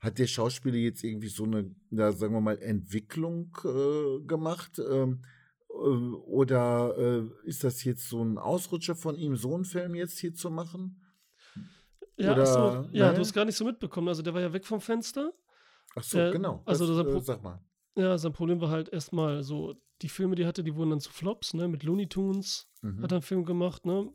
hat 0.00 0.18
der 0.18 0.26
Schauspieler 0.26 0.76
jetzt 0.76 1.02
irgendwie 1.04 1.28
so 1.28 1.44
eine, 1.44 1.74
ja, 1.90 2.12
sagen 2.12 2.34
wir 2.34 2.40
mal, 2.40 2.58
Entwicklung 2.58 3.56
äh, 3.64 4.20
gemacht? 4.26 4.78
Ähm, 4.78 5.22
äh, 5.70 5.72
oder 5.74 6.96
äh, 6.98 7.48
ist 7.48 7.64
das 7.64 7.82
jetzt 7.84 8.08
so 8.08 8.22
ein 8.22 8.38
Ausrutscher 8.38 8.94
von 8.94 9.16
ihm, 9.16 9.36
so 9.36 9.54
einen 9.54 9.64
Film 9.64 9.94
jetzt 9.94 10.18
hier 10.18 10.34
zu 10.34 10.50
machen? 10.50 11.02
ja, 12.16 12.32
oder- 12.32 12.46
so, 12.46 12.88
ja, 12.92 13.08
ne? 13.08 13.14
du 13.14 13.20
hast 13.20 13.32
gar 13.32 13.44
nicht 13.44 13.56
so 13.56 13.64
mitbekommen. 13.64 14.08
Also 14.08 14.22
der 14.22 14.34
war 14.34 14.40
ja 14.40 14.52
weg 14.52 14.64
vom 14.66 14.80
Fenster. 14.80 15.32
Ach 15.96 16.02
so, 16.02 16.18
Der- 16.18 16.30
genau. 16.32 16.62
also 16.66 16.86
das, 16.86 17.04
das 17.06 17.22
äh, 17.22 17.24
sag 17.24 17.42
mal. 17.42 17.60
Ja, 17.96 18.16
sein 18.18 18.32
Problem 18.32 18.60
war 18.60 18.70
halt 18.70 18.88
erstmal 18.90 19.42
so, 19.42 19.74
die 20.02 20.08
Filme, 20.08 20.36
die 20.36 20.42
er 20.42 20.48
hatte, 20.48 20.62
die 20.62 20.74
wurden 20.76 20.90
dann 20.90 21.00
zu 21.00 21.10
Flops, 21.10 21.54
ne? 21.54 21.66
Mit 21.66 21.82
Looney 21.82 22.08
Tunes 22.08 22.68
Mhm. 22.82 23.02
hat 23.02 23.10
er 23.10 23.16
einen 23.16 23.22
Film 23.22 23.44
gemacht, 23.44 23.84
ne? 23.84 24.12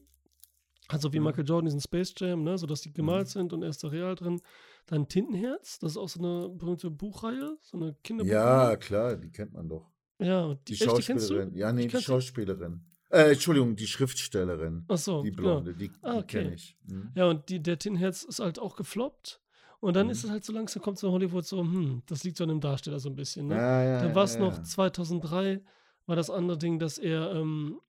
Also 0.87 1.11
wie 1.11 1.19
Mhm. 1.19 1.25
Michael 1.25 1.45
Jordan 1.45 1.65
diesen 1.65 1.81
Space 1.81 2.13
Jam, 2.17 2.43
ne? 2.43 2.57
Sodass 2.57 2.81
die 2.81 2.93
gemalt 2.93 3.27
Mhm. 3.27 3.31
sind 3.31 3.53
und 3.53 3.63
er 3.63 3.69
ist 3.69 3.83
da 3.83 3.89
real 3.89 4.15
drin. 4.15 4.41
Dann 4.87 5.07
Tintenherz, 5.07 5.79
das 5.79 5.91
ist 5.91 5.97
auch 5.97 6.09
so 6.09 6.19
eine 6.19 6.49
berühmte 6.49 6.89
Buchreihe, 6.91 7.57
so 7.61 7.77
eine 7.77 7.87
Ja, 7.87 7.95
Kinderbuchreihe. 8.03 8.77
klar, 8.77 9.15
die 9.15 9.31
kennt 9.31 9.53
man 9.53 9.69
doch. 9.69 9.89
Ja, 10.19 10.43
und 10.45 10.59
Die 10.67 10.73
die, 10.75 10.83
echt, 10.83 10.97
die 10.97 11.01
kennst 11.03 11.29
du? 11.29 11.33
Schauspielerin. 11.35 11.55
Ja, 11.55 11.71
nee, 11.73 11.87
die? 11.87 11.97
Schauspielerin. 12.01 12.81
Äh, 13.09 13.31
Entschuldigung, 13.33 13.75
die 13.75 13.87
Schriftstellerin. 13.87 14.85
Ach 14.87 14.97
so, 14.97 15.21
Die 15.23 15.31
genau. 15.31 15.61
Blonde, 15.61 15.73
die, 15.75 15.91
Ah, 16.01 16.13
die 16.13 16.17
okay. 16.19 16.25
kenne 16.43 16.55
ich. 16.55 16.77
Mhm. 16.87 17.11
Ja, 17.15 17.25
und 17.29 17.47
die, 17.49 17.61
der 17.61 17.77
Tintenherz 17.79 18.23
ist 18.23 18.39
halt 18.39 18.59
auch 18.59 18.75
gefloppt. 18.75 19.39
Und 19.79 19.95
dann 19.95 20.07
Mhm. 20.07 20.11
ist 20.13 20.23
es 20.23 20.29
halt 20.29 20.43
so 20.45 20.53
langsam, 20.53 20.81
kommt 20.81 20.97
so 20.97 21.07
in 21.07 21.13
Hollywood 21.13 21.45
so, 21.45 21.59
hm, 21.59 22.03
das 22.07 22.23
liegt 22.23 22.37
so 22.37 22.43
an 22.45 22.49
dem 22.49 22.61
Darsteller 22.61 22.99
so 22.99 23.09
ein 23.09 23.15
bisschen, 23.15 23.47
ne? 23.47 23.55
Ja, 23.55 23.83
ja, 23.83 24.01
Dann 24.01 24.15
war 24.15 24.23
es 24.23 24.35
ja, 24.35 24.39
noch 24.41 24.57
ja. 24.57 24.63
2003, 24.63 25.61
war 26.05 26.15
das 26.15 26.29
andere 26.29 26.57
Ding, 26.57 26.79
dass 26.79 26.97
er 26.97 27.33
ähm, 27.33 27.79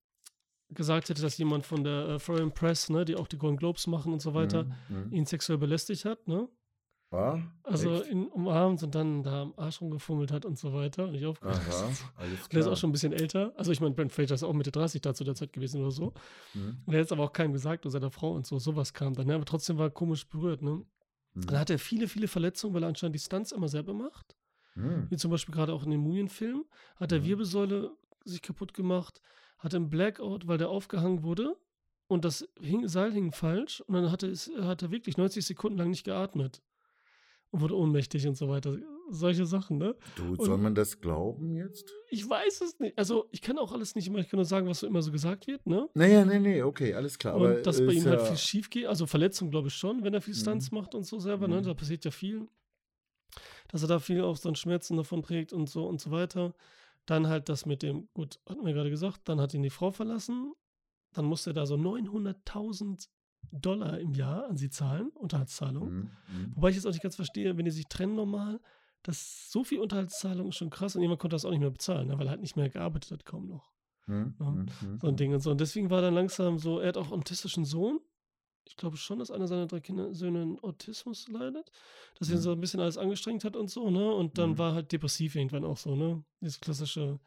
gesagt 0.71 1.09
hätte, 1.09 1.23
dass 1.23 1.39
jemand 1.39 1.67
von 1.67 1.85
der 1.85 2.09
äh, 2.09 2.19
Foreign 2.19 2.53
Press, 2.53 2.89
ne, 2.91 3.05
die 3.05 3.15
auch 3.17 3.29
die 3.29 3.39
Golden 3.39 3.57
Globes 3.57 3.87
machen 3.87 4.13
und 4.13 4.21
so 4.21 4.35
weiter, 4.35 4.65
Mhm, 4.65 4.73
mhm. 5.07 5.13
ihn 5.13 5.27
sexuell 5.27 5.59
belästigt 5.59 6.05
hat, 6.05 6.27
ne? 6.27 6.49
War? 7.15 7.43
Also 7.63 8.01
Echt? 8.01 8.11
ihn 8.11 8.27
umarmt 8.27 8.83
und 8.83 8.95
dann 8.95 9.23
da 9.23 9.43
am 9.43 9.55
Arsch 9.57 9.81
rumgefummelt 9.81 10.31
hat 10.33 10.45
und 10.45 10.59
so 10.59 10.73
weiter. 10.75 11.05
Und 11.05 11.13
nicht 11.13 11.25
aufgehört. 11.25 11.59
Aha, 11.59 11.89
alles 12.17 12.43
Und 12.43 12.53
er 12.55 12.61
ist 12.61 12.67
auch 12.67 12.77
schon 12.77 12.91
ein 12.91 12.93
bisschen 12.93 13.13
älter. 13.13 13.53
Also 13.57 13.73
ich 13.73 13.81
meine, 13.81 13.95
Brent 13.95 14.13
Fraser 14.13 14.35
ist 14.35 14.43
auch 14.43 14.53
Mitte 14.53 14.71
30 14.73 15.01
da 15.01 15.15
zu 15.15 15.25
der 15.25 15.35
Zeit 15.35 15.53
gewesen 15.53 15.81
oder 15.81 15.91
so. 15.91 16.13
Mhm. 16.55 16.79
Und 16.85 16.93
er 16.95 17.01
hat 17.01 17.07
es 17.07 17.13
aber 17.13 17.25
auch 17.25 17.33
keinem 17.33 17.53
gesagt, 17.53 17.85
nur 17.85 17.91
seiner 17.93 18.11
Frau 18.11 18.33
und 18.33 18.47
so. 18.47 18.59
Sowas 18.59 18.93
kam 18.93 19.15
dann. 19.15 19.27
Ne? 19.27 19.35
Aber 19.35 19.45
trotzdem 19.45 19.79
war 19.79 19.87
er 19.87 19.91
komisch 19.91 20.27
berührt, 20.29 20.63
ne? 20.63 20.85
Mhm. 21.35 21.47
Dann 21.47 21.59
hat 21.59 21.71
er 21.71 21.79
viele, 21.79 22.09
viele 22.09 22.29
Verletzungen, 22.29 22.75
weil 22.75 22.83
er 22.85 22.89
anscheinend 22.89 23.15
die 23.17 23.21
Stunts 23.21 23.53
immer 23.53 23.69
selber 23.69 23.95
macht. 23.95 24.37
Mhm. 24.75 25.07
Wie 25.11 25.17
zum 25.17 25.31
Beispiel 25.31 25.55
gerade 25.55 25.73
auch 25.73 25.85
in 25.85 25.91
dem 25.91 26.01
Mumienfilm. 26.01 26.65
Hat 26.97 27.13
er 27.13 27.21
Mhm. 27.21 27.25
Wirbelsäule 27.25 27.91
sich 28.25 28.43
kaputt 28.43 28.75
gemacht, 28.75 29.21
hatte 29.59 29.77
einen 29.77 29.91
Blackout, 29.91 30.47
weil 30.47 30.59
der 30.59 30.69
aufgehangen 30.71 31.23
wurde. 31.23 31.57
Und 32.07 32.25
das 32.27 32.47
hing, 32.61 32.87
Seil 32.87 33.13
hing 33.13 33.33
falsch. 33.33 33.81
Und 33.83 33.95
dann 33.95 34.11
hat 34.11 34.23
er, 34.23 34.31
hat 34.67 34.83
er 34.83 34.91
wirklich 34.91 35.17
90 35.17 35.45
Sekunden 35.47 35.79
lang 35.79 35.91
nicht 35.91 36.05
geatmet. 36.05 36.61
Und 37.55 37.61
wurde 37.61 37.77
ohnmächtig 37.77 38.27
und 38.27 38.37
so 38.37 38.49
weiter. 38.49 38.77
Solche 39.11 39.47
Sachen, 39.47 39.79
ne? 39.79 39.95
Du, 40.17 40.35
soll 40.43 40.59
man 40.59 40.75
das 40.75 41.01
glauben 41.01 41.55
jetzt? 41.55 41.89
Ich 42.09 42.29
weiß 42.29 42.63
es 42.63 42.81
nicht. 42.81 42.99
Also, 42.99 43.29
ich 43.31 43.43
kann 43.43 43.59
auch 43.59 43.71
alles 43.71 43.95
nicht 43.95 44.09
immer, 44.09 44.19
ich 44.19 44.29
kann 44.29 44.39
nur 44.39 44.45
sagen, 44.45 44.67
was 44.67 44.81
so 44.81 44.89
immer 44.89 45.03
so 45.03 45.13
gesagt 45.13 45.47
wird, 45.47 45.65
ne? 45.65 45.89
Naja, 45.95 46.25
nee, 46.25 46.41
nee, 46.41 46.63
okay, 46.63 46.95
alles 46.95 47.17
klar. 47.17 47.35
Aber 47.35 47.59
und 47.59 47.65
dass 47.65 47.79
bei 47.79 47.93
ihm 47.93 48.05
halt 48.07 48.19
ja- 48.19 48.25
viel 48.27 48.37
schief 48.37 48.71
geht. 48.71 48.87
Also 48.87 49.07
Verletzung, 49.07 49.53
glaube 49.53 49.69
ich 49.69 49.75
schon, 49.75 50.03
wenn 50.03 50.15
er 50.15 50.21
viel 50.21 50.35
Stunts 50.35 50.73
Mhm. 50.73 50.79
macht 50.79 50.97
und 50.97 51.05
so 51.05 51.21
selber, 51.21 51.47
ne? 51.47 51.61
Mhm. 51.61 51.65
Da 51.65 51.75
passiert 51.75 52.05
ja 52.05 52.11
viel. 52.11 52.49
Dass 53.69 53.83
er 53.83 53.89
da 53.89 54.01
viel 54.01 54.21
so 54.35 54.49
an 54.49 54.57
Schmerzen 54.57 54.97
davon 54.97 55.23
trägt 55.23 55.53
und 55.53 55.69
so 55.71 55.87
und 55.87 56.01
so 56.01 56.11
weiter. 56.11 56.55
Dann 57.07 57.29
halt 57.29 57.49
das 57.49 57.67
mit 57.67 57.83
dem, 57.85 58.09
gut, 58.15 58.41
hatten 58.49 58.65
wir 58.67 58.73
gerade 58.73 58.91
gesagt, 58.91 59.21
dann 59.29 59.41
hat 59.41 59.55
ihn 59.55 59.63
die 59.63 59.71
Frau 59.71 59.93
verlassen. 59.93 60.55
Dann 61.13 61.27
musste 61.27 61.51
er 61.51 61.55
da 61.55 61.67
so 61.67 61.77
900.000 61.77 63.09
Dollar 63.53 63.99
im 64.01 64.15
Jahr 64.15 64.49
an 64.49 64.57
sie 64.57 64.71
zahlen, 64.71 65.11
Unterhaltszahlung. 65.15 65.91
Mhm, 65.93 66.11
mhm. 66.29 66.53
Wobei 66.57 66.71
ich 66.71 66.77
jetzt 66.77 66.87
auch 66.87 66.93
nicht 66.93 67.03
ganz 67.03 67.17
verstehe, 67.17 67.57
wenn 67.57 67.65
die 67.65 67.71
sich 67.71 67.87
trennen 67.89 68.15
normal, 68.15 68.61
das 69.03 69.51
so 69.51 69.65
viel 69.65 69.81
Unterhaltszahlung 69.81 70.49
ist 70.49 70.57
schon 70.57 70.71
krass 70.71 70.97
und 70.97 71.03
jemand 71.03 71.21
konnte 71.21 71.35
das 71.35 71.45
auch 71.45 71.51
nicht 71.51 71.61
mehr 71.61 71.71
bezahlen, 71.71 72.09
ne, 72.09 72.19
weil 72.19 72.27
er 72.27 72.31
halt 72.31 72.41
nicht 72.41 72.57
mehr 72.57 72.71
gearbeitet 72.71 73.11
hat, 73.11 73.25
kaum 73.25 73.47
noch. 73.49 73.71
Mhm, 74.07 74.35
Ja, 74.41 74.51
mhm, 74.51 74.67
mhm. 74.81 74.99
So 75.01 75.07
ein 75.09 75.17
Ding 75.17 75.33
und 75.35 75.41
so. 75.41 75.51
Und 75.51 75.61
deswegen 75.61 75.91
war 75.91 76.01
dann 76.03 76.15
langsam 76.15 76.59
so, 76.59 76.79
er 76.81 76.89
hat 76.89 76.97
auch 76.97 77.05
einen 77.13 77.21
autistischen 77.21 77.65
Sohn. 77.65 78.01
Ich 78.67 78.77
glaube 78.77 78.97
schon, 78.97 79.19
dass 79.19 79.31
einer 79.31 79.47
seiner 79.47 79.67
drei 79.67 79.81
Kinder 79.81 80.15
Söhne 80.15 80.41
an 80.43 80.59
Autismus 80.61 81.29
leidet. 81.29 81.71
Dass 82.19 82.31
ihn 82.31 82.37
Mhm. 82.37 82.41
so 82.41 82.53
ein 82.53 82.61
bisschen 82.61 82.81
alles 82.81 82.97
angestrengt 82.97 83.45
hat 83.45 83.57
und 83.57 83.69
so, 83.71 83.91
ne? 83.91 84.11
Und 84.15 84.39
dann 84.39 84.57
war 84.59 84.73
halt 84.75 84.91
depressiv 84.91 85.35
irgendwann 85.37 85.65
auch 85.65 85.77
so, 85.77 85.95
ne? 85.95 86.25
Dieses 86.41 86.61
klassische 86.61 87.21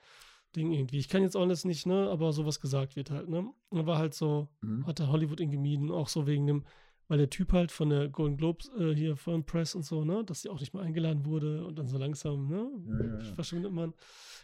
Ding 0.57 0.71
irgendwie. 0.73 0.97
Ich 0.97 1.07
kann 1.07 1.21
jetzt 1.23 1.35
alles 1.37 1.63
nicht, 1.65 1.85
ne? 1.85 2.09
Aber 2.09 2.33
sowas 2.33 2.59
gesagt 2.59 2.95
wird 2.95 3.11
halt, 3.11 3.29
ne? 3.29 3.49
Und 3.69 3.85
war 3.85 3.97
halt 3.97 4.13
so, 4.13 4.49
Mhm. 4.61 4.85
hat 4.87 4.99
er 4.99 5.07
Hollywood 5.09 5.39
ihn 5.39 5.51
gemieden, 5.51 5.91
auch 5.91 6.07
so 6.09 6.25
wegen 6.27 6.47
dem, 6.47 6.65
weil 7.07 7.17
der 7.19 7.29
Typ 7.29 7.53
halt 7.53 7.71
von 7.71 7.89
der 7.89 8.09
Golden 8.09 8.35
Globes 8.37 8.69
äh, 8.77 8.93
hier 8.93 9.15
von 9.15 9.45
Press 9.45 9.75
und 9.75 9.83
so, 9.85 10.03
ne? 10.03 10.23
Dass 10.25 10.41
sie 10.41 10.49
auch 10.49 10.59
nicht 10.59 10.73
mehr 10.73 10.83
eingeladen 10.83 11.25
wurde 11.25 11.65
und 11.65 11.77
dann 11.79 11.87
so 11.87 11.97
langsam, 11.97 12.47
ne? 12.47 12.69
Ja, 12.87 13.05
ja, 13.05 13.19
ja. 13.23 13.33
Verschwindet 13.35 13.71
man. 13.71 13.93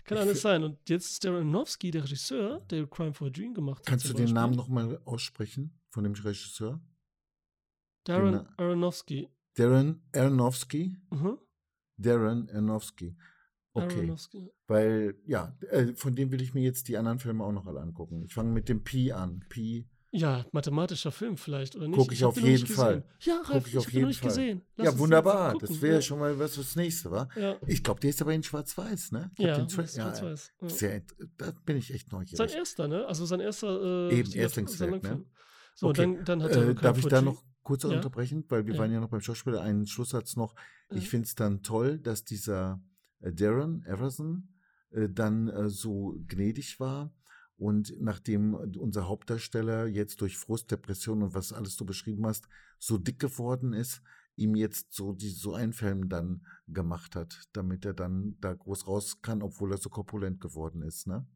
Kann 0.05 0.17
alles 0.17 0.41
sein. 0.41 0.63
Und 0.63 0.77
jetzt 0.89 1.11
ist 1.11 1.23
der 1.23 1.31
Aronofsky, 1.33 1.91
der 1.91 2.03
Regisseur, 2.03 2.59
der 2.69 2.85
Crime 2.87 3.13
for 3.13 3.27
a 3.27 3.29
Dream 3.29 3.53
gemacht 3.53 3.79
hat. 3.79 3.85
Kannst 3.87 4.07
du 4.09 4.13
den. 4.13 4.31
Namen 4.33 4.55
nochmal 4.55 5.01
aussprechen 5.05 5.79
von 5.89 6.03
dem 6.03 6.13
Regisseur? 6.13 6.79
Darren 8.05 8.47
Aronofsky. 8.57 9.29
Darren 9.55 10.01
Aronofsky? 10.13 10.97
Mhm. 11.11 11.37
Darren 11.97 12.49
Aronofsky. 12.49 13.15
Okay. 13.73 13.97
Aronofsky. 13.97 14.51
Weil, 14.67 15.15
ja, 15.25 15.57
äh, 15.71 15.93
von 15.95 16.15
dem 16.15 16.31
will 16.31 16.41
ich 16.41 16.53
mir 16.53 16.61
jetzt 16.63 16.87
die 16.87 16.97
anderen 16.97 17.19
Filme 17.19 17.43
auch 17.43 17.51
noch 17.51 17.65
alle 17.65 17.81
angucken. 17.81 18.23
Ich 18.23 18.33
fange 18.33 18.51
mit 18.51 18.69
dem 18.69 18.83
Pi 18.83 19.11
an. 19.11 19.43
Pi. 19.49 19.87
Ja, 20.15 20.45
mathematischer 20.51 21.11
Film 21.11 21.37
vielleicht, 21.37 21.75
oder 21.75 21.87
nicht? 21.87 21.97
Guck 21.97 22.11
ich 22.11 22.21
hab 22.21 22.29
auf 22.29 22.39
jeden 22.39 22.67
Fall. 22.67 23.03
Ja, 23.21 23.37
Ralf, 23.37 23.47
Guck 23.47 23.67
ich 23.67 23.73
ich, 23.73 23.77
auf 23.79 23.91
jeden 23.91 24.07
nicht 24.09 24.19
Fall. 24.19 24.29
gesehen. 24.29 24.61
Lass 24.75 24.93
ja, 24.93 24.99
wunderbar. 24.99 25.53
Das 25.53 25.61
gucken, 25.69 25.81
wäre 25.81 25.95
ja. 25.95 26.01
schon 26.03 26.19
mal 26.19 26.37
was 26.37 26.53
fürs 26.53 26.75
nächste, 26.75 27.09
wa? 27.09 27.27
Ja, 27.35 27.55
Ich 27.65 27.83
glaube, 27.83 27.99
der 27.99 28.11
ist 28.11 28.21
aber 28.21 28.31
in 28.31 28.43
Schwarz-Weiß, 28.43 29.11
ne? 29.11 29.31
Ich 29.39 29.43
ja, 29.43 29.57
das 29.57 29.73
schwarz-weiß. 29.73 30.51
Ja. 30.61 30.69
Sehr, 30.69 31.01
da 31.37 31.51
bin 31.65 31.77
ich 31.77 31.91
echt 31.91 32.11
Sein 32.11 32.19
neugierig. 32.19 32.53
erster, 32.53 32.87
ne? 32.87 33.07
Also 33.07 33.25
sein 33.25 33.39
erster. 33.39 34.09
Äh, 34.11 34.19
Eben, 34.19 34.31
Erstlingswerk, 34.33 35.03
sein 35.03 35.17
ne? 35.17 35.25
So, 35.73 35.87
Okay, 35.87 36.01
dann, 36.03 36.25
dann 36.25 36.43
hat 36.43 36.51
er 36.51 36.69
Äh, 36.69 36.75
darf 36.75 36.99
ich 36.99 37.07
da 37.07 37.23
noch 37.23 37.43
kurz 37.63 37.83
unterbrechen? 37.83 38.45
Weil 38.49 38.67
wir 38.67 38.77
waren 38.77 38.91
ja 38.91 38.99
noch 38.99 39.09
beim 39.09 39.21
Schauspieler. 39.21 39.61
Einen 39.61 39.87
Schlusssatz 39.87 40.35
noch. 40.35 40.53
Ich 40.91 41.09
finde 41.09 41.25
es 41.25 41.33
dann 41.33 41.63
toll, 41.63 41.97
dass 41.97 42.23
dieser 42.23 42.79
Darren 43.31 43.83
Everson 43.85 44.49
äh, 44.91 45.09
dann 45.09 45.47
äh, 45.47 45.69
so 45.69 46.19
gnädig 46.27 46.79
war. 46.79 47.13
Und 47.55 47.93
nachdem 47.99 48.55
unser 48.55 49.07
Hauptdarsteller 49.07 49.85
jetzt 49.85 50.21
durch 50.21 50.37
Frust, 50.37 50.71
Depression 50.71 51.21
und 51.21 51.33
was 51.33 51.53
alles 51.53 51.77
du 51.77 51.85
beschrieben 51.85 52.25
hast, 52.25 52.47
so 52.79 52.97
dick 52.97 53.19
geworden 53.19 53.73
ist, 53.73 54.01
ihm 54.35 54.55
jetzt 54.55 54.93
so, 54.93 55.13
die, 55.13 55.29
so 55.29 55.53
einen 55.53 55.73
Film 55.73 56.09
dann 56.09 56.45
gemacht 56.67 57.15
hat, 57.15 57.43
damit 57.53 57.85
er 57.85 57.93
dann 57.93 58.35
da 58.41 58.53
groß 58.53 58.87
raus 58.87 59.21
kann, 59.21 59.41
obwohl 59.41 59.71
er 59.71 59.77
so 59.77 59.89
korpulent 59.89 60.41
geworden 60.41 60.81
ist, 60.81 61.07
ne? 61.07 61.27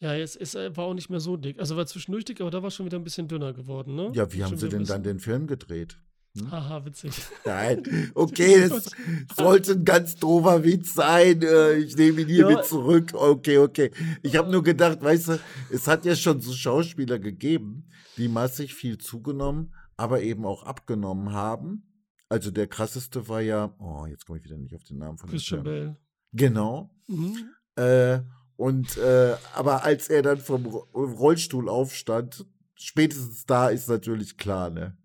Ja, 0.00 0.14
es, 0.14 0.36
es 0.36 0.54
äh, 0.54 0.76
war 0.76 0.84
auch 0.84 0.94
nicht 0.94 1.08
mehr 1.08 1.20
so 1.20 1.36
dick. 1.36 1.58
Also 1.58 1.76
war 1.76 1.86
zwischendurch 1.86 2.26
dick, 2.26 2.40
aber 2.40 2.50
da 2.50 2.62
war 2.62 2.70
schon 2.70 2.84
wieder 2.84 2.98
ein 2.98 3.04
bisschen 3.04 3.26
dünner 3.26 3.54
geworden, 3.54 3.94
ne? 3.94 4.12
Ja, 4.14 4.30
wie 4.32 4.44
haben 4.44 4.56
sie 4.56 4.68
denn 4.68 4.84
dann 4.84 5.02
den 5.02 5.18
Film 5.18 5.46
gedreht? 5.46 5.98
Hm? 6.36 6.50
Haha, 6.50 6.84
witzig. 6.84 7.12
Nein, 7.44 8.10
okay, 8.14 8.68
das 8.68 8.90
sollte 9.36 9.72
ein 9.72 9.84
ganz 9.84 10.16
doofer 10.16 10.64
Witz 10.64 10.94
sein. 10.94 11.42
Äh, 11.42 11.74
Ich 11.74 11.96
nehme 11.96 12.22
ihn 12.22 12.28
hiermit 12.28 12.56
Ja. 12.58 12.62
zurück. 12.62 13.12
Okay, 13.14 13.58
okay. 13.58 13.90
Ich 14.22 14.36
habe 14.36 14.50
nur 14.50 14.62
gedacht, 14.62 15.00
weißt 15.00 15.28
du, 15.28 15.38
es 15.70 15.86
hat 15.86 16.04
ja 16.04 16.16
schon 16.16 16.40
so 16.40 16.52
Schauspieler 16.52 17.18
gegeben, 17.18 17.88
die 18.16 18.28
massig 18.28 18.74
viel 18.74 18.98
zugenommen, 18.98 19.74
aber 19.96 20.22
eben 20.22 20.44
auch 20.44 20.64
abgenommen 20.64 21.32
haben. 21.32 21.88
Also 22.28 22.50
der 22.50 22.66
krasseste 22.66 23.28
war 23.28 23.40
ja, 23.40 23.72
oh, 23.78 24.06
jetzt 24.06 24.26
komme 24.26 24.38
ich 24.40 24.44
wieder 24.44 24.56
nicht 24.58 24.74
auf 24.74 24.82
den 24.82 24.98
Namen 24.98 25.18
von 25.18 25.30
Christian. 25.30 25.62
Bale. 25.62 25.96
Genau. 26.32 26.90
Mhm. 27.06 27.50
Äh, 27.76 28.20
und 28.56 28.96
äh, 28.96 29.36
aber 29.54 29.84
als 29.84 30.08
er 30.08 30.22
dann 30.22 30.38
vom 30.38 30.66
Ro- 30.66 30.88
Rollstuhl 30.94 31.68
aufstand, 31.68 32.44
spätestens 32.74 33.44
da 33.46 33.68
ist 33.68 33.88
natürlich 33.88 34.36
klar, 34.36 34.70
ne? 34.70 34.96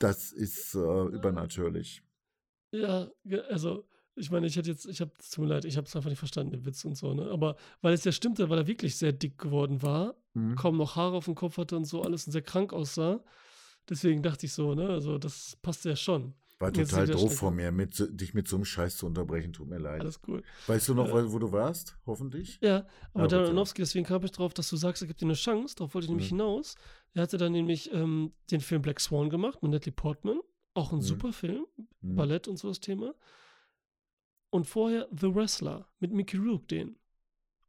Das 0.00 0.32
ist 0.32 0.74
äh, 0.74 0.78
übernatürlich. 0.78 2.02
Ja, 2.72 3.08
also 3.48 3.86
ich 4.16 4.30
meine, 4.30 4.46
ich 4.46 4.56
hätte 4.56 4.70
jetzt, 4.70 4.86
ich 4.86 5.00
habe, 5.00 5.12
es 5.18 5.30
tut 5.30 5.44
mir 5.44 5.50
leid, 5.54 5.64
ich 5.64 5.76
habe 5.76 5.86
es 5.86 5.94
einfach 5.96 6.10
nicht 6.10 6.18
verstanden, 6.18 6.52
den 6.52 6.64
Witz 6.66 6.84
und 6.84 6.96
so, 6.96 7.14
ne? 7.14 7.30
Aber 7.30 7.56
weil 7.80 7.94
es 7.94 8.04
ja 8.04 8.12
stimmte, 8.12 8.48
weil 8.50 8.58
er 8.58 8.66
wirklich 8.66 8.96
sehr 8.96 9.12
dick 9.12 9.38
geworden 9.38 9.82
war, 9.82 10.16
Hm? 10.34 10.54
kaum 10.56 10.76
noch 10.76 10.96
Haare 10.96 11.16
auf 11.16 11.24
dem 11.26 11.34
Kopf 11.34 11.58
hatte 11.58 11.76
und 11.76 11.84
so 11.84 12.02
alles 12.02 12.26
und 12.26 12.32
sehr 12.32 12.42
krank 12.42 12.72
aussah. 12.72 13.22
Deswegen 13.88 14.22
dachte 14.22 14.46
ich 14.46 14.52
so, 14.52 14.74
ne? 14.74 14.88
Also 14.88 15.18
das 15.18 15.56
passt 15.62 15.84
ja 15.84 15.96
schon. 15.96 16.34
War 16.60 16.72
total 16.72 17.06
doof 17.06 17.36
von 17.36 17.56
mir, 17.56 17.72
mit, 17.72 17.94
dich 18.20 18.34
mit 18.34 18.46
so 18.46 18.56
einem 18.56 18.66
Scheiß 18.66 18.98
zu 18.98 19.06
unterbrechen. 19.06 19.54
Tut 19.54 19.66
mir 19.68 19.78
leid. 19.78 20.02
Alles 20.02 20.20
cool. 20.28 20.42
weißt 20.66 20.90
du 20.90 20.94
noch, 20.94 21.08
Ja. 21.08 21.32
wo 21.32 21.38
du 21.38 21.50
warst? 21.52 21.96
Hoffentlich? 22.04 22.58
Ja, 22.60 22.86
aber 23.14 23.22
gut, 23.24 23.32
ja. 23.32 23.38
Aronofsky, 23.40 23.80
deswegen 23.80 24.04
kam 24.04 24.22
ich 24.24 24.30
drauf, 24.32 24.52
dass 24.52 24.68
du 24.68 24.76
sagst, 24.76 25.02
er 25.02 25.08
gibt 25.08 25.22
dir 25.22 25.24
eine 25.26 25.32
Chance. 25.34 25.74
Darauf 25.76 25.94
wollte 25.94 26.04
ich 26.04 26.10
nämlich 26.10 26.30
Mhm. 26.30 26.36
hinaus. 26.36 26.74
Er 27.14 27.22
hatte 27.22 27.38
dann 27.38 27.52
nämlich 27.52 27.90
ähm, 27.94 28.32
den 28.50 28.60
Film 28.60 28.82
Black 28.82 29.00
Swan 29.00 29.30
gemacht 29.30 29.62
mit 29.62 29.72
Natalie 29.72 29.92
Portman. 29.92 30.38
Auch 30.74 30.92
ein 30.92 30.98
Mhm. 30.98 31.02
super 31.02 31.32
Film. 31.32 31.66
Hm. 32.02 32.14
Ballett 32.16 32.46
und 32.46 32.58
so 32.58 32.68
das 32.68 32.78
Thema. 32.80 33.14
Und 34.50 34.66
vorher 34.66 35.08
The 35.18 35.34
Wrestler 35.34 35.88
mit 35.98 36.12
Mickey 36.12 36.36
Rourke, 36.36 36.66
den. 36.66 36.96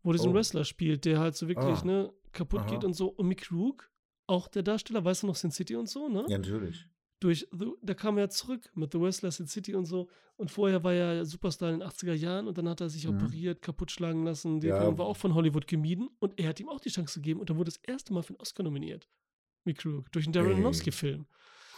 Wo 0.04 0.12
diesen 0.12 0.32
Oh. 0.32 0.34
Wrestler 0.34 0.66
spielt, 0.66 1.06
der 1.06 1.20
halt 1.20 1.36
so 1.36 1.48
wirklich, 1.48 1.78
Ah. 1.80 1.86
ne, 1.86 2.14
kaputt 2.34 2.62
Aha. 2.62 2.70
geht 2.70 2.84
und 2.84 2.94
so. 2.94 3.08
Und 3.08 3.28
Mickey 3.28 3.54
Rourke, 3.54 3.86
auch 4.28 4.48
der 4.48 4.64
Darsteller, 4.64 5.04
weißt 5.06 5.24
du 5.24 5.28
noch, 5.28 5.36
Sin 5.36 5.52
City 5.52 5.76
und 5.76 5.88
so, 5.90 6.10
ne? 6.10 6.26
Ja, 6.28 6.38
natürlich. 6.40 6.88
Durch 7.22 7.48
The, 7.52 7.68
da 7.82 7.94
kam 7.94 8.18
er 8.18 8.30
zurück 8.30 8.70
mit 8.76 8.92
The 8.92 9.00
Wrestler, 9.00 9.32
Sin 9.32 9.48
City 9.48 9.74
und 9.76 9.86
so. 9.86 10.10
Und 10.38 10.52
vorher 10.52 10.84
war 10.84 10.92
er 10.94 11.24
Superstar 11.24 11.72
in 11.72 11.80
den 11.80 11.88
80er 11.88 12.14
Jahren 12.14 12.48
und 12.48 12.58
dann 12.58 12.68
hat 12.68 12.82
er 12.82 12.90
sich 12.90 13.08
Mhm. 13.08 13.16
operiert, 13.16 13.62
kaputtschlagen 13.62 14.24
lassen. 14.26 14.60
Der 14.60 14.72
Ja. 14.76 14.82
Film 14.82 14.98
war 14.98 15.06
auch 15.06 15.16
von 15.18 15.34
Hollywood 15.36 15.68
gemieden 15.68 16.10
und 16.20 16.38
er 16.40 16.50
hat 16.50 16.60
ihm 16.60 16.68
auch 16.68 16.80
die 16.80 16.90
Chance 16.90 17.20
gegeben 17.22 17.40
und 17.40 17.50
dann 17.50 17.58
wurde 17.58 17.72
das 17.72 17.78
erste 17.78 18.12
Mal 18.12 18.24
für 18.24 18.30
einen 18.34 18.42
Oscar 18.42 18.64
nominiert. 18.64 19.08
Mickey 19.64 19.88
Rourke, 19.88 20.10
durch 20.12 20.26
einen 20.26 20.34
Darren. 20.34 20.54
Aronofsky-Film. 20.54 21.26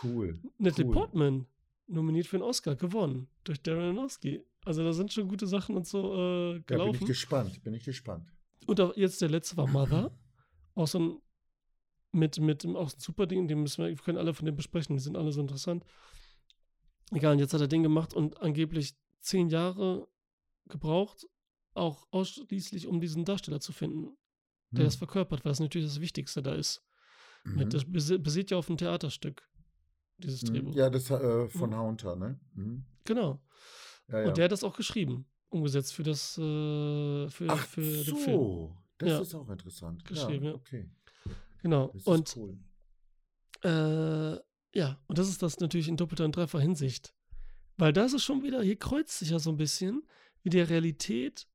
Cool. 0.02 0.40
Natalie 0.58 0.88
Cool. 0.88 0.94
Portman 0.94 1.46
nominiert 1.88 2.26
für 2.28 2.38
einen 2.38 2.44
Oscar, 2.44 2.76
gewonnen 2.78 3.28
durch 3.44 3.62
Darren 3.62 3.84
Aronofsky. 3.84 4.42
Also 4.64 4.82
da 4.82 4.94
sind 4.94 5.12
schon 5.12 5.28
gute 5.28 5.46
Sachen 5.46 5.76
und 5.76 5.86
so 5.86 6.14
äh, 6.16 6.52
Ja, 6.52 6.54
bin 6.54 6.64
gelaufen. 6.68 7.00
ich 7.02 7.06
gespannt. 7.08 7.62
Bin 7.64 7.74
ich 7.74 7.84
gespannt. 7.84 8.26
und 8.66 8.80
auch 8.80 8.96
jetzt 8.96 9.22
der 9.22 9.28
letzte 9.30 9.58
war 9.58 9.68
Mother. 9.68 10.18
Auch 10.76 10.88
so 10.88 11.00
ein 11.00 11.22
mit, 12.14 12.40
mit 12.40 12.64
dem- 12.64 12.76
auch 12.76 12.92
ein 12.94 13.00
super 13.00 13.26
Ding, 13.28 13.48
den 13.48 13.62
müssen 13.62 13.84
wir, 13.84 13.90
wir 13.90 13.96
können 13.98 14.18
alle 14.18 14.34
von 14.34 14.46
dem 14.46 14.56
besprechen, 14.56 14.96
die 14.96 15.02
sind 15.04 15.18
alle 15.18 15.32
so 15.32 15.42
interessant. 15.42 15.84
Egal, 17.12 17.34
und 17.34 17.40
jetzt 17.40 17.54
hat 17.54 17.62
er 17.62 17.68
den 17.68 17.84
gemacht 17.84 18.14
und 18.14 18.42
angeblich 18.42 18.94
zehn 19.20 19.50
Jahre 19.50 20.08
gebraucht, 20.68 21.28
auch 21.74 22.08
ausschließlich, 22.12 22.88
um 22.88 23.02
diesen 23.02 23.26
Darsteller 23.26 23.60
zu 23.60 23.72
finden, 23.72 24.16
der 24.72 24.80
Hm. 24.80 24.86
das 24.86 24.96
verkörpert, 24.96 25.44
weil 25.44 25.52
das 25.52 25.60
natürlich 25.60 25.88
das 25.88 26.00
Wichtigste 26.02 26.42
da 26.42 26.54
ist. 26.54 26.82
Mit, 27.44 27.68
Mhm. 27.68 27.70
das 27.72 27.86
basi- 27.86 28.18
basiert 28.18 28.52
ja 28.52 28.58
auf 28.58 28.70
einem 28.70 28.78
Theaterstück, 28.78 29.48
dieses 30.18 30.44
Mhm. 30.44 30.48
Drehbuch. 30.48 30.76
Ja, 30.76 30.90
das 30.90 31.10
äh, 31.12 31.50
von 31.50 31.72
Mhm. 31.72 31.76
Haunter, 31.76 32.16
ne? 32.16 32.40
Mhm. 32.54 32.86
Genau. 33.04 33.42
Ja, 34.08 34.22
ja. 34.22 34.28
Und 34.28 34.38
der 34.38 34.46
hat 34.46 34.52
das 34.54 34.64
auch 34.64 34.76
geschrieben, 34.78 35.26
umgesetzt 35.50 35.94
für 35.94 36.04
das, 36.04 36.38
äh, 36.38 36.42
für, 37.30 37.48
Ach 37.50 37.66
für 37.68 37.82
den 37.82 38.04
Film. 38.16 38.18
so, 38.26 38.78
das 38.98 39.10
Ja. 39.10 39.20
ist 39.20 39.36
auch 39.36 39.50
interessant. 39.50 40.06
Geschrieben, 40.06 40.46
ja. 40.46 40.54
Okay, 40.56 40.90
Genau. 41.64 41.90
das 41.94 42.04
Und 42.04 42.36
cool. 42.38 42.58
Äh, 43.64 44.40
ja, 44.78 45.00
und 45.08 45.18
das 45.18 45.30
ist 45.30 45.42
das 45.42 45.60
natürlich 45.60 45.88
in 45.88 45.98
doppelter 45.98 46.26
und 46.26 46.36
dreifacher 46.36 46.62
Hinsicht. 46.62 47.14
Weil 47.78 47.94
da 47.94 48.06
ist 48.06 48.14
es 48.14 48.24
schon 48.24 48.44
wieder, 48.44 48.62
hier 48.62 48.78
kreuzt 48.78 49.18
sich 49.18 49.32
ja 49.32 49.40
so 49.40 49.50
ein 49.50 49.58
bisschen 49.58 50.04
wie 50.44 50.50
der 50.50 50.70
Realität 50.70 51.48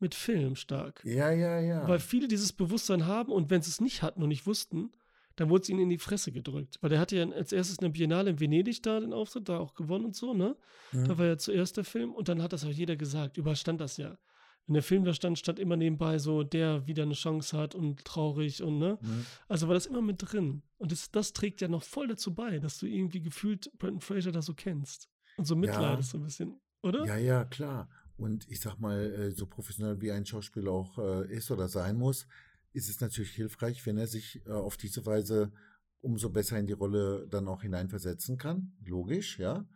mit 0.00 0.14
Film 0.14 0.56
stark. 0.56 1.00
Ja, 1.04 1.30
ja, 1.30 1.60
ja. 1.60 1.88
Weil 1.88 2.00
viele 2.00 2.28
dieses 2.28 2.52
Bewusstsein 2.52 3.06
haben 3.06 3.32
und 3.32 3.50
wenn 3.50 3.62
sie 3.62 3.70
es 3.70 3.80
nicht 3.80 4.02
hatten 4.02 4.22
und 4.22 4.28
nicht 4.28 4.46
wussten, 4.46 4.90
dann 5.36 5.48
wurde 5.48 5.62
es 5.62 5.68
ihnen 5.68 5.80
in 5.80 5.88
die 5.88 5.98
Fresse 5.98 6.32
gedrückt. 6.32 6.78
Weil 6.80 6.90
der 6.90 7.00
hatte 7.00 7.16
ja 7.16 7.30
als 7.30 7.52
erstes 7.52 7.78
eine 7.78 7.90
Biennale 7.90 8.30
in 8.30 8.40
Venedig 8.40 8.82
da 8.82 9.00
den 9.00 9.12
Auftritt, 9.12 9.48
da 9.48 9.58
auch 9.58 9.74
gewonnen 9.74 10.06
und 10.06 10.16
so, 10.16 10.34
ne? 10.34 10.56
Mhm. 10.90 11.06
Da 11.06 11.18
war 11.18 11.26
ja 11.26 11.38
zuerst 11.38 11.76
der 11.76 11.84
Film 11.84 12.12
und 12.12 12.28
dann 12.28 12.42
hat 12.42 12.52
das 12.52 12.64
auch 12.64 12.70
jeder 12.70 12.96
gesagt. 12.96 13.38
Überall 13.38 13.56
stand 13.56 13.80
das 13.80 13.96
ja. 13.96 14.18
Wenn 14.66 14.74
der 14.74 14.82
Film 14.82 15.04
da 15.04 15.12
stand, 15.12 15.38
stand 15.38 15.58
immer 15.58 15.76
nebenbei 15.76 16.18
so, 16.18 16.44
der 16.44 16.86
wieder 16.86 17.02
eine 17.02 17.14
Chance 17.14 17.56
hat 17.58 17.74
und 17.74 18.04
traurig 18.04 18.62
und 18.62 18.78
ne? 18.78 18.98
Mhm. 19.00 19.26
Also 19.48 19.66
war 19.66 19.74
das 19.74 19.86
immer 19.86 20.02
mit 20.02 20.18
drin. 20.20 20.62
Und 20.78 20.92
das, 20.92 21.10
das 21.10 21.32
trägt 21.32 21.60
ja 21.60 21.68
noch 21.68 21.82
voll 21.82 22.08
dazu 22.08 22.34
bei, 22.34 22.58
dass 22.58 22.78
du 22.78 22.86
irgendwie 22.86 23.20
gefühlt 23.20 23.76
Brandon 23.78 24.00
Fraser 24.00 24.32
da 24.32 24.40
so 24.40 24.54
kennst. 24.54 25.08
Und 25.36 25.46
so 25.46 25.56
mitleidest 25.56 26.10
so 26.10 26.18
ein 26.18 26.24
bisschen, 26.24 26.60
oder? 26.82 27.04
Ja, 27.06 27.16
ja, 27.16 27.44
klar. 27.44 27.88
Und 28.16 28.48
ich 28.48 28.60
sag 28.60 28.78
mal, 28.78 29.00
äh, 29.00 29.30
so 29.32 29.46
professionell 29.46 30.00
wie 30.00 30.12
ein 30.12 30.26
Schauspieler 30.26 30.70
auch 30.70 30.98
äh, 30.98 31.34
ist 31.34 31.50
oder 31.50 31.68
sein 31.68 31.96
muss, 31.96 32.26
ist 32.72 32.88
es 32.88 33.00
natürlich 33.00 33.32
hilfreich, 33.32 33.84
wenn 33.86 33.98
er 33.98 34.06
sich 34.06 34.44
äh, 34.46 34.52
auf 34.52 34.76
diese 34.76 35.04
Weise 35.06 35.52
umso 36.00 36.30
besser 36.30 36.58
in 36.58 36.66
die 36.66 36.72
Rolle 36.72 37.26
dann 37.28 37.48
auch 37.48 37.62
hineinversetzen 37.62 38.38
kann. 38.38 38.72
Logisch, 38.84 39.38
ja. 39.38 39.66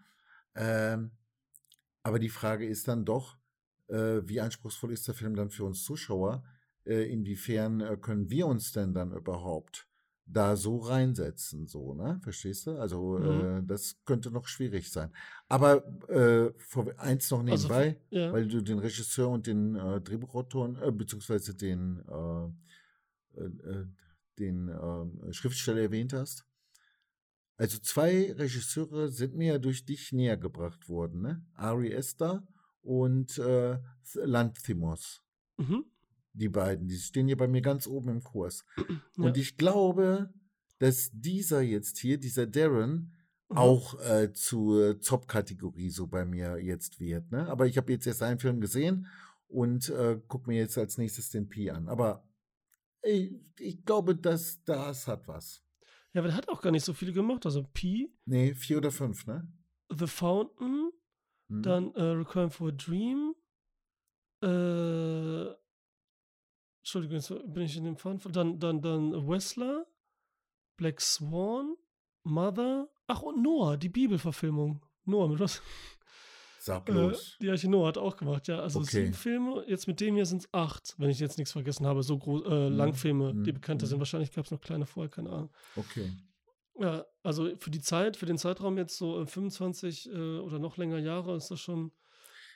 Ähm, 0.55 1.13
aber 2.03 2.19
die 2.19 2.29
Frage 2.29 2.67
ist 2.67 2.89
dann 2.89 3.05
doch, 3.05 3.37
äh, 3.89 4.21
wie 4.25 4.41
anspruchsvoll 4.41 4.93
ist 4.93 5.07
der 5.09 5.15
Film 5.15 5.35
dann 5.37 5.51
für 5.51 5.65
uns 5.65 5.85
Zuschauer? 5.85 6.45
Äh, 6.85 7.11
inwiefern 7.13 7.81
äh, 7.81 7.97
können 8.01 8.31
wir 8.31 8.47
uns 8.47 8.73
denn 8.73 8.95
dann 8.95 9.13
überhaupt 9.13 9.89
da 10.29 10.57
so 10.57 10.79
reinsetzen, 10.79 11.67
so, 11.69 11.95
ne? 11.95 12.19
Verstehst 12.23 12.67
du? 12.67 12.79
Also, 12.79 13.17
Mhm. 13.19 13.59
äh, 13.59 13.63
das 13.65 13.97
könnte 14.05 14.33
noch 14.33 14.49
schwierig 14.49 14.91
sein. 14.91 15.13
Aber 15.49 15.87
äh, 16.09 16.53
vor, 16.59 16.93
eins 16.99 17.31
noch 17.31 17.39
Also, 17.45 17.69
nebenbei, 17.69 18.01
ja. 18.11 18.33
weil 18.33 18.49
du 18.49 18.61
den 18.61 18.81
Regisseur 18.81 19.29
und 19.29 19.47
den 19.47 19.77
äh, 19.77 20.01
Drehbuchautoren, 20.01 20.77
äh, 20.83 20.91
beziehungsweise 20.91 21.55
den, 21.55 22.03
äh, 22.09 23.41
äh, 23.41 23.45
äh, 23.45 23.87
den 24.41 24.69
äh, 24.69 25.33
Schriftsteller 25.33 25.83
erwähnt 25.83 26.13
hast. 26.13 26.45
Also 27.57 27.79
zwei 27.79 28.33
Regisseure 28.33 29.09
sind 29.09 29.35
mir 29.37 29.55
ja 29.55 29.59
durch 29.59 29.85
dich 29.85 30.13
näher 30.13 30.37
gebracht 30.37 30.89
worden, 30.89 31.23
ne? 31.23 31.47
Ari 31.55 31.93
Esther 31.93 32.47
und 32.87 33.39
äh, 33.39 33.79
Lanthimos. 34.15 35.23
Mhm. 35.57 35.85
Die 36.33 36.49
beiden, 36.49 36.87
die 36.89 36.97
stehen 36.99 37.27
hier 37.27 37.37
bei 37.37 37.49
mir 37.49 37.63
ganz 37.63 37.87
oben 37.87 38.09
im 38.11 38.23
Kurs. 38.23 38.65
Ja. 39.17 39.25
Und 39.25 39.37
ich 39.39 39.57
glaube, 39.57 40.33
dass 40.79 41.11
dieser 41.13 41.63
jetzt 41.63 41.99
hier, 41.99 42.19
dieser 42.19 42.47
Darren, 42.47 43.13
Mhm. 43.49 43.59
auch 43.59 44.01
äh, 44.01 44.33
zur 44.33 45.01
Top-Kategorie 45.01 45.89
so 45.91 46.09
bei 46.09 46.25
mir 46.25 46.59
jetzt 46.59 46.99
wird. 46.99 47.31
Ne? 47.31 47.47
Aber 47.49 47.67
ich 47.69 47.77
habe 47.77 47.93
jetzt 47.93 48.05
erst 48.05 48.25
einen 48.25 48.41
Film 48.41 48.61
gesehen 48.61 49.07
und 49.47 49.89
äh, 49.89 50.21
gucke 50.27 50.51
mir 50.51 50.59
jetzt 50.59 50.77
als 50.77 50.99
nächstes 50.99 51.31
den 51.31 51.49
Pi 51.49 51.71
an. 51.71 51.89
Aber 51.89 52.25
ey, 53.03 53.41
ich 53.61 53.85
glaube, 53.85 54.17
dass 54.17 54.61
das 54.65 55.07
hat 55.07 55.29
was. 55.29 55.63
Ja, 56.13 56.23
aber 56.23 56.29
der 56.29 56.37
hat 56.37 56.49
auch 56.49 56.61
gar 56.61 56.73
nicht 56.73 56.85
so 56.85 56.93
viele 56.93 57.13
gemacht. 57.13 57.47
Also 57.47 57.63
P, 57.73 58.11
Nee, 58.25 58.53
vier 58.55 58.79
oder 58.79 58.91
fünf, 58.91 59.29
ne? 59.29 59.47
The 59.97 60.09
Fountain, 60.09 60.86
Hm. 61.49 61.63
dann 61.63 61.95
äh, 61.95 62.03
Requiem 62.03 62.51
for 62.51 62.69
a 62.69 62.73
Dream, 62.73 63.35
äh, 64.43 65.55
Entschuldigung, 66.81 67.17
jetzt 67.17 67.53
bin 67.53 67.65
ich 67.65 67.77
in 67.77 67.85
dem 67.85 67.97
Faden. 67.97 68.21
Dann, 68.33 68.61
dann, 68.61 68.81
dann 68.81 69.29
Wrestler, 69.29 69.87
Black 70.77 71.01
Swan, 71.01 71.75
Mother, 72.23 72.89
ach 73.09 73.23
und 73.23 73.43
Noah, 73.43 73.77
die 73.77 73.89
Bibelverfilmung. 73.89 74.85
Noah, 75.05 75.29
mit 75.29 75.41
was? 75.41 75.61
Sag 76.61 76.89
Äh, 76.89 76.93
bloß. 76.93 77.39
die 77.41 77.51
Arche 77.51 77.87
hat 77.87 77.99
auch 77.99 78.17
gemacht, 78.17 78.47
ja. 78.49 78.61
Also 78.61 78.81
Okay. 78.81 78.91
sieben 78.91 79.15
Filme, 79.15 79.65
jetzt 79.67 79.87
mit 79.89 80.01
dem 80.01 80.15
hier 80.15 80.27
sind 80.27 80.43
es 80.43 80.55
acht, 80.55 80.95
wenn 80.99 81.11
ich 81.11 81.19
jetzt 81.19 81.39
nichts 81.39 81.53
vergessen 81.53 81.87
habe. 81.87 82.03
So 82.03 82.19
groß, 82.19 82.45
äh, 82.45 82.69
Mhm, 82.69 82.77
Langfilme, 82.77 83.35
die 83.35 83.51
mhm, 83.51 83.55
bekannter 83.55 83.87
mhm. 83.87 83.91
sind. 83.91 83.99
Wahrscheinlich 83.99 84.33
gab 84.33 84.45
es 84.45 84.51
noch 84.51 84.61
kleine 84.61 84.87
vorher, 84.87 85.11
keine 85.11 85.31
Ahnung. 85.31 85.51
Okay. 85.77 86.13
Ja, 86.79 87.07
also 87.23 87.57
für 87.57 87.71
die 87.71 87.81
Zeit, 87.81 88.17
für 88.17 88.27
den 88.27 88.39
Zeitraum 88.39 88.77
jetzt 88.77 88.97
so 88.97 89.23
äh, 89.23 89.27
25 89.27 90.11
äh, 90.11 90.39
oder 90.39 90.59
noch 90.59 90.77
länger 90.77 90.99
Jahre 90.99 91.37
ist 91.37 91.51
das 91.51 91.61
schon 91.61 91.93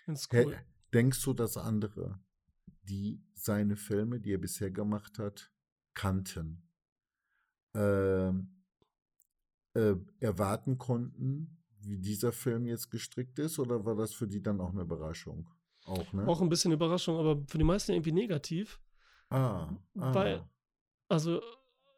ganz 0.07 0.29
cool. 0.33 0.59
Denkst 0.93 1.23
du, 1.23 1.33
dass 1.33 1.57
andere, 1.57 2.21
die 2.83 3.23
seine 3.35 3.77
Filme, 3.77 4.21
die 4.21 4.35
er 4.35 4.39
bisher 4.39 4.71
gemacht 4.71 5.19
hat, 5.19 5.51
kannten, 5.95 6.69
ähm, 7.75 8.63
äh, 9.75 9.95
erwarten 10.19 10.79
konnten, 10.79 11.63
wie 11.79 11.99
dieser 11.99 12.33
Film 12.33 12.67
jetzt 12.67 12.91
gestrickt 12.91 13.39
ist? 13.39 13.59
Oder 13.59 13.85
war 13.85 13.95
das 13.95 14.13
für 14.13 14.27
die 14.27 14.43
dann 14.43 14.61
auch 14.61 14.71
eine 14.73 14.83
Überraschung? 14.83 15.49
Auch, 15.85 16.13
ne? 16.13 16.27
Auch 16.27 16.43
ein 16.43 16.49
bisschen 16.49 16.73
Überraschung, 16.73 17.17
aber 17.17 17.43
für 17.47 17.59
die 17.59 17.65
meisten 17.65 17.93
irgendwie 17.93 18.13
negativ, 18.13 18.81
Ah, 19.31 19.69
ah. 19.99 20.15
Weil, 20.15 20.45
also, 21.09 21.41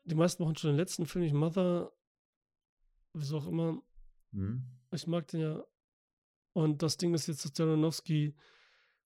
die 0.05 0.15
meisten 0.15 0.43
machen 0.43 0.57
schon 0.57 0.71
den 0.73 0.77
letzten 0.77 1.07
Film, 1.07 1.25
nicht 1.25 1.35
Mother, 1.35 1.91
wieso 3.12 3.38
auch 3.38 3.46
immer. 3.46 3.83
Hm? 4.33 4.62
Ich 4.92 5.07
mag 5.07 5.27
den 5.29 5.40
ja. 5.40 5.64
Und 6.53 6.83
das 6.83 6.96
Ding 6.96 7.14
ist 7.14 7.27
jetzt, 7.29 7.44
dass 7.44 7.59
Aronofsky, 7.61 8.35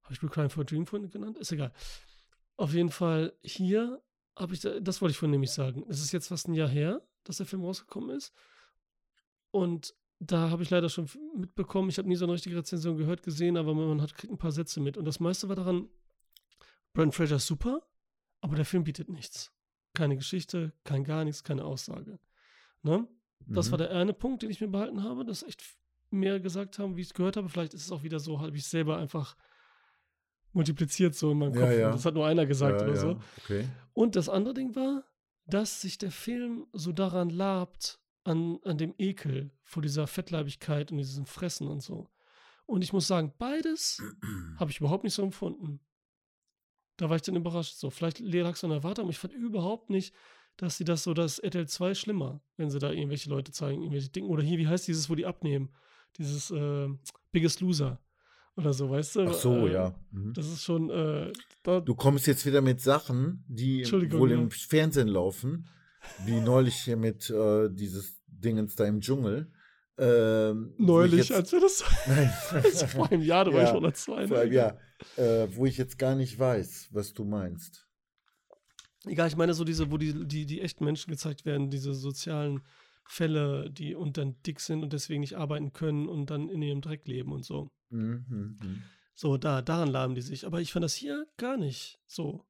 habe 0.03 0.15
ich 0.15 0.21
Crime 0.21 0.51
for 0.51 0.63
a 0.63 0.65
Dream 0.65 0.87
vorhin 0.87 1.11
genannt? 1.11 1.39
Ist 1.39 1.53
egal. 1.53 1.73
Auf 2.57 2.73
jeden 2.73 2.91
Fall, 2.91 3.33
hier 3.43 4.03
habe 4.37 4.55
ich, 4.55 4.61
da- 4.61 4.81
das 4.81 5.01
wollte 5.01 5.13
ich 5.13 5.19
vorhin 5.19 5.33
nämlich 5.33 5.51
sagen. 5.53 5.85
Es 5.89 6.01
ist 6.01 6.13
jetzt 6.13 6.29
fast 6.29 6.49
ein 6.49 6.55
Jahr 6.55 6.69
her, 6.69 7.07
dass 7.25 7.37
der 7.39 7.47
Film 7.47 7.63
rausgekommen 7.65 8.11
ist. 8.11 8.33
Und 9.51 9.95
da 10.19 10.51
habe 10.51 10.63
ich 10.63 10.71
leider 10.71 10.89
schon 10.89 11.09
mitbekommen, 11.37 11.89
ich 11.89 11.99
habe 11.99 12.09
nie 12.09 12.17
so 12.17 12.25
eine 12.25 12.33
richtige 12.35 12.57
Rezension 12.57 12.97
gehört, 12.97 13.23
gesehen, 13.23 13.57
aber 13.57 13.75
man 13.75 14.01
hat, 14.01 14.15
kriegt 14.15 14.33
ein 14.33 14.39
paar 14.39 14.53
Sätze 14.53 14.81
mit. 14.81 14.97
Und 14.97 15.05
das 15.05 15.21
meiste 15.21 15.49
war 15.49 15.57
daran, 15.57 15.89
Brent 16.95 17.15
Fraser 17.15 17.37
ist 17.37 17.47
super, 17.47 17.83
aber 18.41 18.57
der 18.57 18.65
Film 18.65 18.85
bietet 18.85 19.09
nichts. 19.09 19.53
Keine 19.93 20.17
Geschichte, 20.17 20.73
kein 20.85 21.05
gar 21.05 21.25
nichts, 21.25 21.45
keine 21.45 21.65
Aussage. 21.65 22.19
Ne? 22.83 23.07
Das 23.47 23.67
Mhm. 23.69 23.71
war 23.73 23.79
der 23.79 23.91
eine 23.93 24.13
Punkt, 24.13 24.43
den 24.43 24.51
ich 24.51 24.61
mir 24.61 24.69
behalten 24.69 25.03
habe, 25.03 25.25
dass 25.25 25.43
echt 25.43 25.63
mehr 26.11 26.41
gesagt 26.41 26.79
haben, 26.79 26.97
wie 26.97 27.03
ich 27.03 27.09
es 27.09 27.15
gehört 27.15 27.37
habe. 27.37 27.49
Vielleicht 27.49 27.75
ist 27.75 27.85
es 27.85 27.93
auch 27.93 28.03
wieder 28.03 28.19
so, 28.21 28.41
habe 28.41 28.57
ich 28.57 28.63
es 28.63 28.71
selber 28.71 28.97
einfach 28.99 29.37
multipliziert 30.53 31.15
so 31.15 31.33
in 31.33 31.39
meinem 31.39 31.55
Ja, 31.55 31.61
Kopf. 31.61 31.79
ja. 31.79 31.91
Das 31.91 32.05
hat 32.05 32.15
nur 32.15 32.27
einer 32.27 32.47
gesagt 32.47 32.81
ja, 32.81 32.87
oder 32.87 32.95
ja. 32.95 33.01
so. 33.01 33.21
Okay. 33.45 33.69
Und 33.93 34.17
das 34.17 34.29
andere 34.29 34.55
Ding 34.55 34.75
war, 34.75 35.05
dass 35.47 35.81
sich 35.81 35.99
der 35.99 36.11
Film 36.11 36.67
so 36.73 36.93
daran 36.93 37.31
labt, 37.31 38.01
an, 38.25 38.59
an 38.65 38.77
dem 38.77 38.93
Ekel 38.99 39.53
vor 39.63 39.83
dieser 39.83 40.09
Fettleibigkeit 40.09 40.91
und 40.91 40.99
diesem 40.99 41.27
Fressen 41.27 41.69
und 41.69 41.81
so. 41.81 42.09
Und 42.67 42.83
ich 42.83 42.93
muss 42.93 43.07
sagen, 43.07 43.33
beides 43.39 44.03
habe 44.59 44.71
ich 44.73 44.81
überhaupt 44.81 45.05
nicht 45.05 45.15
so 45.15 45.23
empfunden. 45.23 45.79
Da 46.97 47.09
war 47.09 47.17
ich 47.17 47.23
dann 47.23 47.37
überrascht. 47.37 47.77
So, 47.77 47.91
vielleicht 47.91 48.19
lag 48.19 48.55
es 48.55 48.65
an 48.65 48.71
der 48.71 48.79
Erwartung, 48.79 49.05
aber 49.05 49.11
ich 49.13 49.19
fand 49.19 49.33
überhaupt 49.35 49.91
nicht, 49.91 50.13
dass 50.57 50.77
sie 50.79 50.85
das 50.85 51.03
so, 51.03 51.15
das 51.15 51.39
RTL 51.39 51.67
2 51.69 51.95
schlimmer, 51.95 52.41
wenn 52.57 52.71
sie 52.71 52.79
da 52.79 52.91
irgendwelche 52.91 53.29
Leute 53.31 53.53
zeigen, 53.53 53.83
irgendwelche 53.83 54.09
Dinge. 54.09 54.29
Oder 54.29 54.43
hier, 54.43 54.59
wie 54.59 54.67
heißt 54.69 54.89
dieses, 54.89 55.11
wo 55.11 55.15
die 55.15 55.27
abnehmen? 55.27 55.71
Dieses 56.19 56.51
äh, 56.51 56.89
Biggest 57.33 57.61
Loser 57.61 58.01
oder 58.57 58.73
so, 58.73 58.89
weißt 58.91 59.17
du? 59.17 59.21
Ach 59.29 59.35
so, 59.35 59.67
Äh, 59.67 59.73
ja. 59.75 59.95
Mhm. 60.13 60.33
Das 60.33 60.47
ist 60.47 60.63
schon, 60.65 60.89
äh, 60.91 61.31
da, 61.63 61.81
Du 61.81 61.95
kommst 61.95 62.27
jetzt 62.27 62.47
wieder 62.47 62.63
mit 62.63 62.81
Sachen, 62.81 63.45
die 63.49 63.85
wohl 64.13 64.31
ja. 64.31 64.39
im 64.39 64.51
Fernsehen 64.51 65.09
laufen, 65.09 65.69
wie 66.25 66.41
neulich 66.41 66.77
hier 66.77 66.97
mit 66.97 67.29
äh, 67.29 67.69
dieses 67.71 68.17
Dingens 68.27 68.75
da 68.77 68.87
im 68.87 69.01
Dschungel. 69.01 69.53
Ähm, 69.99 70.75
neulich, 70.79 71.29
jetzt, 71.31 71.33
als 71.33 71.53
wir 71.53 71.61
das, 71.61 71.83
Nein, 72.07 72.31
das 72.53 72.83
vor 72.93 73.11
einem 73.11 73.23
Jahr, 73.23 73.45
da 73.47 73.53
war 73.53 73.59
Ja, 73.61 73.65
ich 73.65 73.71
schon 73.71 73.79
oder 73.79 73.95
zwei. 73.95 74.27
vor 74.29 74.39
allem, 74.39 74.51
Ne? 74.51 74.55
ja, 74.55 74.79
äh, 75.17 75.49
wo 75.55 75.67
ich 75.67 75.77
jetzt 75.79 75.99
gar 75.99 76.15
nicht 76.15 76.39
weiß, 76.39 76.89
was 76.93 77.13
du 77.15 77.25
meinst. 77.25 77.86
Egal, 79.07 79.29
ich 79.29 79.37
meine 79.37 79.55
so 79.55 79.65
diese, 79.65 79.91
wo 79.91 79.97
die, 79.99 80.27
die, 80.27 80.47
die 80.47 80.61
echten 80.61 80.85
Menschen 80.85 81.11
gezeigt 81.11 81.45
werden, 81.45 81.71
diese 81.71 81.95
sozialen 81.95 82.63
Fälle, 83.05 83.71
die 83.71 83.95
und 83.95 84.17
dann 84.19 84.37
dick 84.43 84.61
sind 84.61 84.83
und 84.83 84.93
deswegen 84.93 85.21
nicht 85.21 85.37
arbeiten 85.37 85.73
können 85.73 86.09
und 86.09 86.31
dann 86.31 86.49
in 86.49 86.61
ihrem 86.63 86.81
Dreck 86.81 87.07
leben 87.07 87.33
und 87.33 87.45
so. 87.45 87.71
Mhm, 87.91 88.25
mhm. 88.29 88.83
So, 89.15 89.37
da, 89.37 89.63
daran 89.63 89.89
laben 89.89 90.15
die 90.15 90.23
sich. 90.23 90.45
Aber 90.45 90.61
ich 90.61 90.73
fand 90.73 90.85
das 90.85 90.95
hier 90.95 91.27
gar 91.37 91.57
nicht 91.57 92.01
so. 92.07 92.45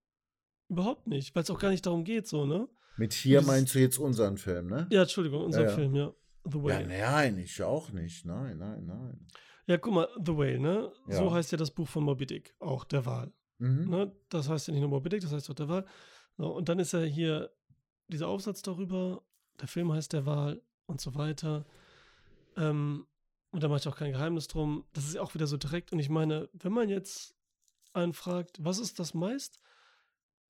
Überhaupt 0.69 1.07
nicht, 1.07 1.35
weil 1.37 1.43
es 1.43 1.51
auch 1.51 1.59
gar 1.61 1.71
nicht 1.71 1.87
darum 1.87 2.05
geht, 2.05 2.27
so, 2.27 2.47
ne? 2.47 2.69
Mit 2.97 3.13
hier 3.13 3.41
Dieses- 3.41 3.47
meinst 3.53 3.75
du 3.75 3.79
jetzt 3.79 3.99
unseren 3.99 4.37
Film, 4.39 4.67
ne? 4.69 4.87
Ja, 4.91 5.03
Entschuldigung, 5.03 5.45
unser 5.45 5.63
Ja, 5.65 5.69
ja. 5.69 5.75
Film, 5.75 5.95
ja. 5.95 6.13
The 6.45 6.59
Ja, 6.59 6.65
Whale. 6.65 6.87
nein, 6.89 7.39
ich 7.39 7.63
auch 7.63 7.91
nicht. 7.93 8.25
Nein, 8.25 8.57
nein, 8.59 8.85
nein. 8.87 9.27
Ja, 9.67 9.77
guck 9.79 9.93
mal, 9.95 10.09
The 10.25 10.33
Whale, 10.37 10.59
ne? 10.59 10.93
So 11.09 11.25
Ja. 11.27 11.33
heißt 11.33 11.53
ja 11.53 11.59
das 11.59 11.71
Buch 11.73 11.87
von 11.89 12.03
Moby 12.05 12.25
Dick, 12.27 12.55
auch 12.61 12.85
der 12.85 13.05
Wahl. 13.05 13.33
Mhm. 13.59 13.89
Ne? 13.91 14.13
Das 14.29 14.49
heißt 14.49 14.69
ja 14.69 14.73
nicht 14.73 14.81
nur 14.81 14.91
Moby 14.91 15.09
Dick, 15.11 15.21
das 15.23 15.33
heißt 15.33 15.51
auch 15.51 15.55
der 15.55 15.69
Wahl. 15.69 15.85
So, 16.37 16.49
und 16.55 16.69
dann 16.69 16.79
ist 16.79 16.93
ja 16.93 17.01
hier 17.01 17.51
dieser 18.09 18.29
Aufsatz 18.29 18.63
darüber, 18.63 19.23
der 19.61 19.69
Film 19.69 19.93
heißt 19.93 20.13
der 20.13 20.27
Wahl 20.27 20.63
und 20.87 21.01
so 21.01 21.15
weiter. 21.15 21.65
Ähm, 22.57 23.07
und 23.51 23.63
da 23.63 23.69
mache 23.69 23.79
ich 23.79 23.89
auch 23.89 23.97
kein 23.97 24.13
Geheimnis 24.13 24.49
drum. 24.49 24.85
Das 24.93 25.05
ist 25.05 25.15
ja 25.15 25.23
auch 25.23 25.35
wieder 25.35 25.47
so 25.47 25.57
direkt. 25.57 25.93
Und 25.93 25.99
ich 25.99 26.11
meine, 26.11 26.49
wenn 26.53 26.73
man 26.73 26.89
jetzt 26.89 27.35
einen 27.93 28.13
fragt, 28.13 28.63
was 28.63 28.79
ist 28.79 28.99
das 28.99 29.15
meist 29.15 29.61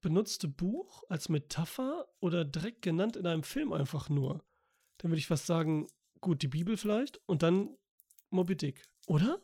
benutzte 0.00 0.46
Buch 0.46 1.02
als 1.08 1.28
Metapher 1.28 2.06
oder 2.20 2.44
direkt 2.44 2.82
genannt 2.82 3.16
in 3.16 3.26
einem 3.26 3.42
Film 3.42 3.72
einfach 3.72 4.08
nur, 4.08 4.44
dann 4.98 5.10
würde 5.10 5.18
ich 5.18 5.26
fast 5.26 5.46
sagen, 5.46 5.88
gut, 6.20 6.42
die 6.42 6.48
Bibel 6.48 6.76
vielleicht 6.76 7.20
und 7.26 7.42
dann 7.42 7.76
Moby 8.30 8.56
Dick. 8.56 8.84
Oder? 9.06 9.40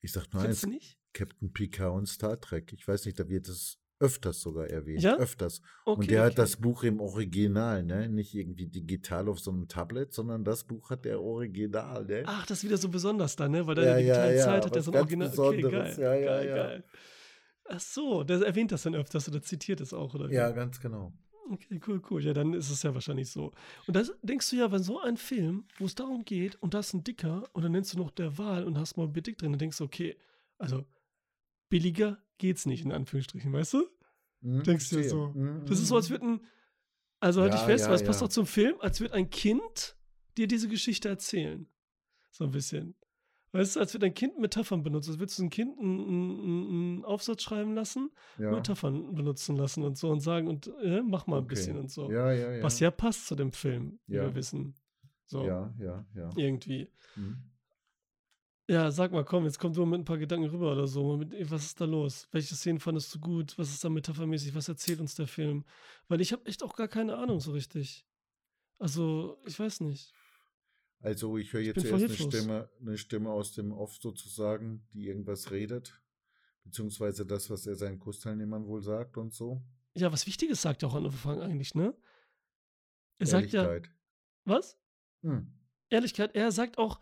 Ich 0.00 0.12
sag 0.12 0.32
nur 0.32 0.42
Findest 0.42 0.66
eins? 0.66 0.96
Captain 1.12 1.52
Picard 1.52 1.94
und 1.94 2.06
Star 2.06 2.40
Trek. 2.40 2.72
Ich 2.72 2.86
weiß 2.86 3.06
nicht, 3.06 3.18
da 3.18 3.28
wird 3.28 3.48
es 3.48 3.78
öfters 3.98 4.40
sogar 4.40 4.66
erwähnt. 4.68 5.02
Ja? 5.02 5.16
Öfters. 5.16 5.62
Okay, 5.84 6.00
und 6.00 6.10
der 6.10 6.20
hat 6.22 6.32
okay. 6.32 6.42
das 6.42 6.56
Buch 6.56 6.82
im 6.82 7.00
Original, 7.00 7.82
ne? 7.82 8.08
Nicht 8.08 8.34
irgendwie 8.34 8.66
digital 8.66 9.28
auf 9.28 9.40
so 9.40 9.50
einem 9.50 9.68
Tablet, 9.68 10.12
sondern 10.12 10.44
das 10.44 10.64
Buch 10.64 10.90
hat 10.90 11.04
der 11.04 11.20
Original, 11.20 12.04
ne? 12.04 12.22
Ach, 12.26 12.46
das 12.46 12.58
ist 12.58 12.64
wieder 12.64 12.76
so 12.76 12.88
besonders 12.88 13.36
dann, 13.36 13.52
ne? 13.52 13.66
Weil 13.66 13.76
Ja, 13.78 13.84
deine 13.84 14.00
ja, 14.02 14.14
digitale 14.14 14.36
ja, 14.36 14.44
Zeit 14.44 14.64
hat 14.66 14.72
ja 14.72 14.78
was 14.78 14.84
so 14.84 14.92
ein 14.92 14.98
Original. 14.98 15.28
Okay, 15.28 15.56
Besonderes. 15.56 15.96
geil, 15.96 16.04
Ja, 16.04 16.14
ja, 16.14 16.26
geil, 16.26 16.48
ja. 16.48 16.56
geil. 16.56 16.84
Ach 17.68 17.80
so, 17.80 18.22
der 18.22 18.42
erwähnt 18.42 18.70
das 18.72 18.82
dann 18.82 18.94
öfters 18.94 19.28
oder 19.28 19.42
zitiert 19.42 19.80
es 19.80 19.92
auch, 19.92 20.14
oder 20.14 20.30
wie? 20.30 20.34
Ja, 20.34 20.50
ganz 20.50 20.80
genau. 20.80 21.12
Okay, 21.50 21.80
cool, 21.86 22.02
cool. 22.10 22.24
Ja, 22.24 22.32
dann 22.32 22.54
ist 22.54 22.70
es 22.70 22.82
ja 22.82 22.92
wahrscheinlich 22.94 23.30
so. 23.30 23.52
Und 23.86 23.94
das 23.94 24.12
denkst 24.22 24.50
du 24.50 24.56
ja, 24.56 24.70
wenn 24.72 24.82
so 24.82 25.00
ein 25.00 25.16
Film, 25.16 25.64
wo 25.78 25.84
es 25.84 25.94
darum 25.94 26.24
geht, 26.24 26.56
und 26.56 26.74
da 26.74 26.80
ist 26.80 26.92
ein 26.92 27.04
Dicker, 27.04 27.44
und 27.52 27.62
dann 27.62 27.72
nennst 27.72 27.94
du 27.94 27.98
noch 27.98 28.10
der 28.10 28.36
Wahl 28.38 28.64
und 28.64 28.78
hast 28.78 28.96
mal 28.96 29.08
Dick 29.08 29.38
drin, 29.38 29.52
dann 29.52 29.58
denkst 29.58 29.78
du, 29.78 29.84
okay, 29.84 30.16
also 30.58 30.84
billiger 31.68 32.18
geht's 32.38 32.66
nicht, 32.66 32.84
in 32.84 32.92
Anführungsstrichen, 32.92 33.52
weißt 33.52 33.74
du? 33.74 33.88
Mhm, 34.40 34.62
Denkst 34.62 34.90
du 34.90 35.02
so. 35.08 35.28
Mhm, 35.34 35.64
Das 35.66 35.80
ist 35.80 35.88
so, 35.88 35.96
als 35.96 36.08
mhm. 36.08 36.14
würde 36.14 36.26
ein, 36.26 36.40
also 37.20 37.40
halt 37.42 37.52
Ja, 37.52 37.58
dich 37.58 37.66
fest, 37.66 37.84
ja, 37.84 37.88
weil 37.90 37.96
es 37.96 38.04
passt 38.04 38.20
ja. 38.20 38.26
auch 38.26 38.30
zum 38.30 38.46
Film, 38.46 38.76
als 38.80 39.00
würde 39.00 39.14
ein 39.14 39.30
Kind 39.30 39.96
dir 40.36 40.46
diese 40.46 40.68
Geschichte 40.68 41.08
erzählen. 41.08 41.66
So 42.30 42.44
ein 42.44 42.50
bisschen. 42.50 42.94
Weißt 43.52 43.76
du, 43.76 43.80
als 43.80 43.94
würde 43.94 44.06
ein 44.06 44.12
Kind 44.14 44.38
Metaphern 44.38 44.82
benutzen. 44.82 45.12
Als 45.12 45.18
würdest 45.18 45.38
du 45.38 45.44
ein 45.44 45.50
Kind 45.50 45.78
einen, 45.78 46.00
einen, 46.00 46.68
einen 46.68 47.04
Aufsatz 47.06 47.42
schreiben 47.42 47.74
lassen. 47.74 48.10
Metaphern 48.36 49.14
benutzen 49.14 49.56
lassen 49.56 49.82
und 49.82 49.96
so 49.96 50.10
und 50.10 50.20
sagen 50.20 50.46
und 50.48 50.70
äh, 50.82 51.00
mach 51.02 51.26
mal 51.26 51.38
ein 51.38 51.44
okay. 51.44 51.54
bisschen 51.54 51.78
und 51.78 51.90
so. 51.90 52.10
Ja, 52.10 52.32
ja, 52.32 52.52
ja. 52.52 52.62
Was 52.62 52.80
ja 52.80 52.90
passt 52.90 53.26
zu 53.26 53.34
dem 53.34 53.52
Film, 53.52 53.98
wie 54.06 54.14
wir 54.14 54.34
wissen. 54.34 54.74
So, 55.24 55.46
Ja, 55.46 55.74
ja, 55.78 56.04
ja. 56.14 56.30
irgendwie. 56.36 56.90
Mhm. 57.14 57.38
Ja, 58.68 58.90
sag 58.90 59.12
mal, 59.12 59.24
komm, 59.24 59.44
jetzt 59.44 59.60
komm 59.60 59.72
du 59.72 59.86
mit 59.86 60.00
ein 60.00 60.04
paar 60.04 60.18
Gedanken 60.18 60.48
rüber 60.50 60.72
oder 60.72 60.88
so. 60.88 61.16
Mit, 61.16 61.32
ey, 61.32 61.48
was 61.50 61.66
ist 61.66 61.80
da 61.80 61.84
los? 61.84 62.26
Welche 62.32 62.54
Szenen 62.56 62.80
fandest 62.80 63.14
du 63.14 63.20
gut? 63.20 63.56
Was 63.58 63.70
ist 63.70 63.84
da 63.84 63.88
metaphermäßig? 63.88 64.54
Was 64.56 64.68
erzählt 64.68 64.98
uns 64.98 65.14
der 65.14 65.28
Film? 65.28 65.64
Weil 66.08 66.20
ich 66.20 66.32
habe 66.32 66.44
echt 66.46 66.64
auch 66.64 66.74
gar 66.74 66.88
keine 66.88 67.16
Ahnung 67.16 67.38
so 67.38 67.52
richtig. 67.52 68.06
Also, 68.78 69.40
ich 69.46 69.58
weiß 69.58 69.80
nicht. 69.80 70.12
Also 71.00 71.36
ich 71.38 71.52
höre 71.52 71.60
jetzt 71.60 71.86
voll 71.86 72.00
erst 72.00 72.20
eine. 72.20 72.32
Stimme, 72.32 72.70
eine 72.80 72.98
Stimme 72.98 73.30
aus 73.30 73.52
dem 73.52 73.72
Off 73.72 73.96
sozusagen, 74.00 74.84
die 74.92 75.06
irgendwas 75.06 75.52
redet. 75.52 76.00
Beziehungsweise 76.64 77.24
das, 77.24 77.48
was 77.48 77.66
er 77.66 77.76
seinen 77.76 78.00
Kursteilnehmern 78.00 78.66
wohl 78.66 78.82
sagt 78.82 79.16
und 79.16 79.32
so. 79.32 79.62
Ja, 79.94 80.10
was 80.10 80.26
Wichtiges 80.26 80.62
sagt 80.62 80.82
er 80.82 80.88
auch 80.88 80.94
an 80.94 81.06
Anfang 81.06 81.40
eigentlich, 81.40 81.74
ne? 81.76 81.94
Er 83.18 83.26
sagt 83.26 83.52
ja, 83.52 83.62
Ehrlichkeit. 83.62 83.94
was? 84.44 84.78
Hm. 85.22 85.52
Ehrlichkeit, 85.88 86.34
er 86.34 86.50
sagt 86.50 86.76
auch, 86.76 87.00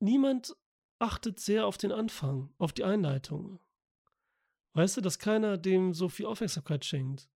niemand 0.00 0.56
achtet 0.98 1.40
sehr 1.40 1.66
auf 1.66 1.78
den 1.78 1.92
Anfang, 1.92 2.52
auf 2.58 2.72
die 2.72 2.84
Einleitung. 2.84 3.60
Weißt 4.74 4.96
du, 4.96 5.00
dass 5.00 5.18
keiner 5.18 5.56
dem 5.56 5.94
so 5.94 6.08
viel 6.08 6.26
Aufmerksamkeit 6.26 6.84
schenkt 6.84 7.28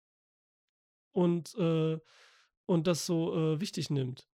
und, 1.12 1.54
äh, 1.56 1.98
und 2.66 2.86
das 2.86 3.06
so 3.06 3.34
äh, 3.54 3.60
wichtig 3.60 3.90
nimmt. 3.90 4.28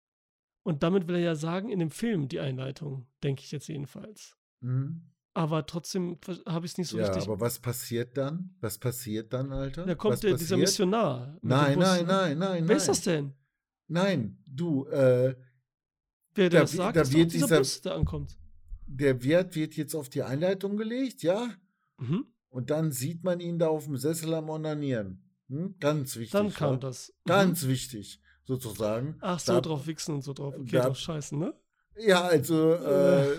Und 0.63 0.83
damit 0.83 1.09
will 1.09 1.17
er 1.17 1.23
ja 1.23 1.35
sagen, 1.35 1.71
in 1.71 1.79
dem 1.79 1.91
Film 1.91 2.29
die 2.29 2.41
Einleitung, 2.41 3.07
denke 3.23 3.43
ich 3.43 3.53
jetzt 3.53 3.69
jedenfalls. 3.69 4.37
Mhm. 4.61 5.11
Aber 5.35 5.65
trotzdem 5.67 6.19
habe 6.47 6.67
ich 6.67 6.73
es 6.73 6.79
nicht 6.79 6.89
so 6.89 6.99
ja, 6.99 7.07
richtig. 7.07 7.25
aber 7.29 7.41
was 7.41 7.61
passiert 7.61 8.17
dann? 8.17 8.57
Was 8.61 8.77
passiert 8.77 9.33
dann, 9.33 9.53
Alter? 9.53 9.87
da 9.87 9.95
kommt 9.95 10.23
der, 10.23 10.37
dieser? 10.37 10.57
Missionar. 10.57 11.39
Nein, 11.43 11.79
nein, 11.79 12.01
ne? 12.01 12.13
nein, 12.13 12.39
nein, 12.39 12.63
Wer 12.63 12.67
nein. 12.67 12.77
ist 12.77 12.89
das 12.89 13.03
denn? 13.03 13.35
Nein, 13.87 14.43
du, 14.47 14.87
äh, 14.87 15.37
Wer 16.35 16.51
der 16.51 16.51
Da 16.51 16.61
das 16.61 16.73
sagt, 16.73 16.97
da 16.97 17.01
ist 17.03 17.13
dieser, 17.15 17.27
dieser- 17.27 17.59
Bus, 17.59 17.81
der 17.81 17.95
ankommt. 17.95 18.37
Der 18.89 19.23
Wert 19.23 19.55
wird 19.55 19.75
jetzt 19.77 19.95
auf 19.95 20.09
die 20.09 20.23
Einleitung 20.23 20.77
gelegt, 20.77 21.23
ja? 21.23 21.51
Mhm. 21.99 22.27
Und 22.49 22.71
dann 22.71 22.91
sieht 22.93 23.23
man 23.25 23.41
ihn 23.41 23.59
da 23.59 23.69
auf 23.69 23.85
dem 23.85 23.97
Sessel 23.97 24.33
am 24.35 24.49
Onanieren. 24.49 25.23
Hm? 25.49 25.77
Ganz 25.79 26.17
wichtig. 26.17 26.33
Dann 26.33 26.53
kam 26.53 26.75
wa? 26.75 26.77
das. 26.79 27.13
Mhm. 27.25 27.29
Ganz 27.29 27.67
wichtig, 27.67 28.21
sozusagen. 28.45 29.17
Ach 29.21 29.39
so, 29.39 29.53
Da- 29.53 29.61
drauf 29.61 29.87
wichsen 29.87 30.15
und 30.15 30.23
so 30.23 30.33
drauf. 30.33 30.55
Okay, 30.57 30.71
da- 30.73 30.87
drauf 30.87 30.99
scheißen, 30.99 31.39
ne? 31.39 31.55
Ja, 31.99 32.23
also, 32.23 32.75
Äh. 32.75 33.33
äh, 33.35 33.37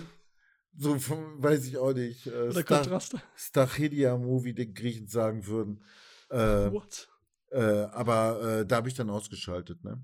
so 0.76 0.94
weiß 1.00 1.66
ich 1.66 1.78
auch 1.78 1.92
nicht. 1.94 2.26
Äh, 2.26 2.30
Oder 2.30 2.52
Star 2.62 2.64
Kontraste. 2.64 3.22
Stachidia-Movie, 3.34 4.54
den 4.54 4.74
Griechen 4.74 5.06
sagen 5.08 5.46
würden. 5.46 5.82
Äh, 6.30 6.70
What? 6.70 7.08
äh, 7.50 7.60
aber 7.60 8.60
äh, 8.60 8.66
da 8.66 8.76
habe 8.76 8.88
ich 8.88 8.94
dann 8.94 9.10
ausgeschaltet, 9.10 9.82
ne? 9.84 10.02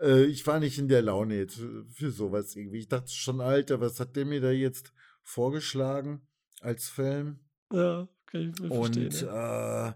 Äh, 0.00 0.24
ich 0.24 0.46
war 0.46 0.60
nicht 0.60 0.78
in 0.78 0.88
der 0.88 1.02
Laune 1.02 1.36
jetzt 1.36 1.60
für, 1.92 2.10
sowas 2.10 2.54
irgendwie. 2.56 2.78
Ich 2.78 2.88
dachte 2.88 3.10
schon, 3.10 3.40
Alter, 3.40 3.80
was 3.80 4.00
hat 4.00 4.16
der 4.16 4.24
mir 4.24 4.40
da 4.40 4.50
jetzt 4.50 4.92
vorgeschlagen 5.22 6.26
als 6.60 6.88
Film? 6.88 7.40
Ja, 7.72 8.08
kann 8.26 8.50
ich 8.50 8.60
mir 8.60 8.70
Und 8.70 8.94
verstehen. 8.94 9.26
Ja. 9.28 9.88
äh, 9.88 9.94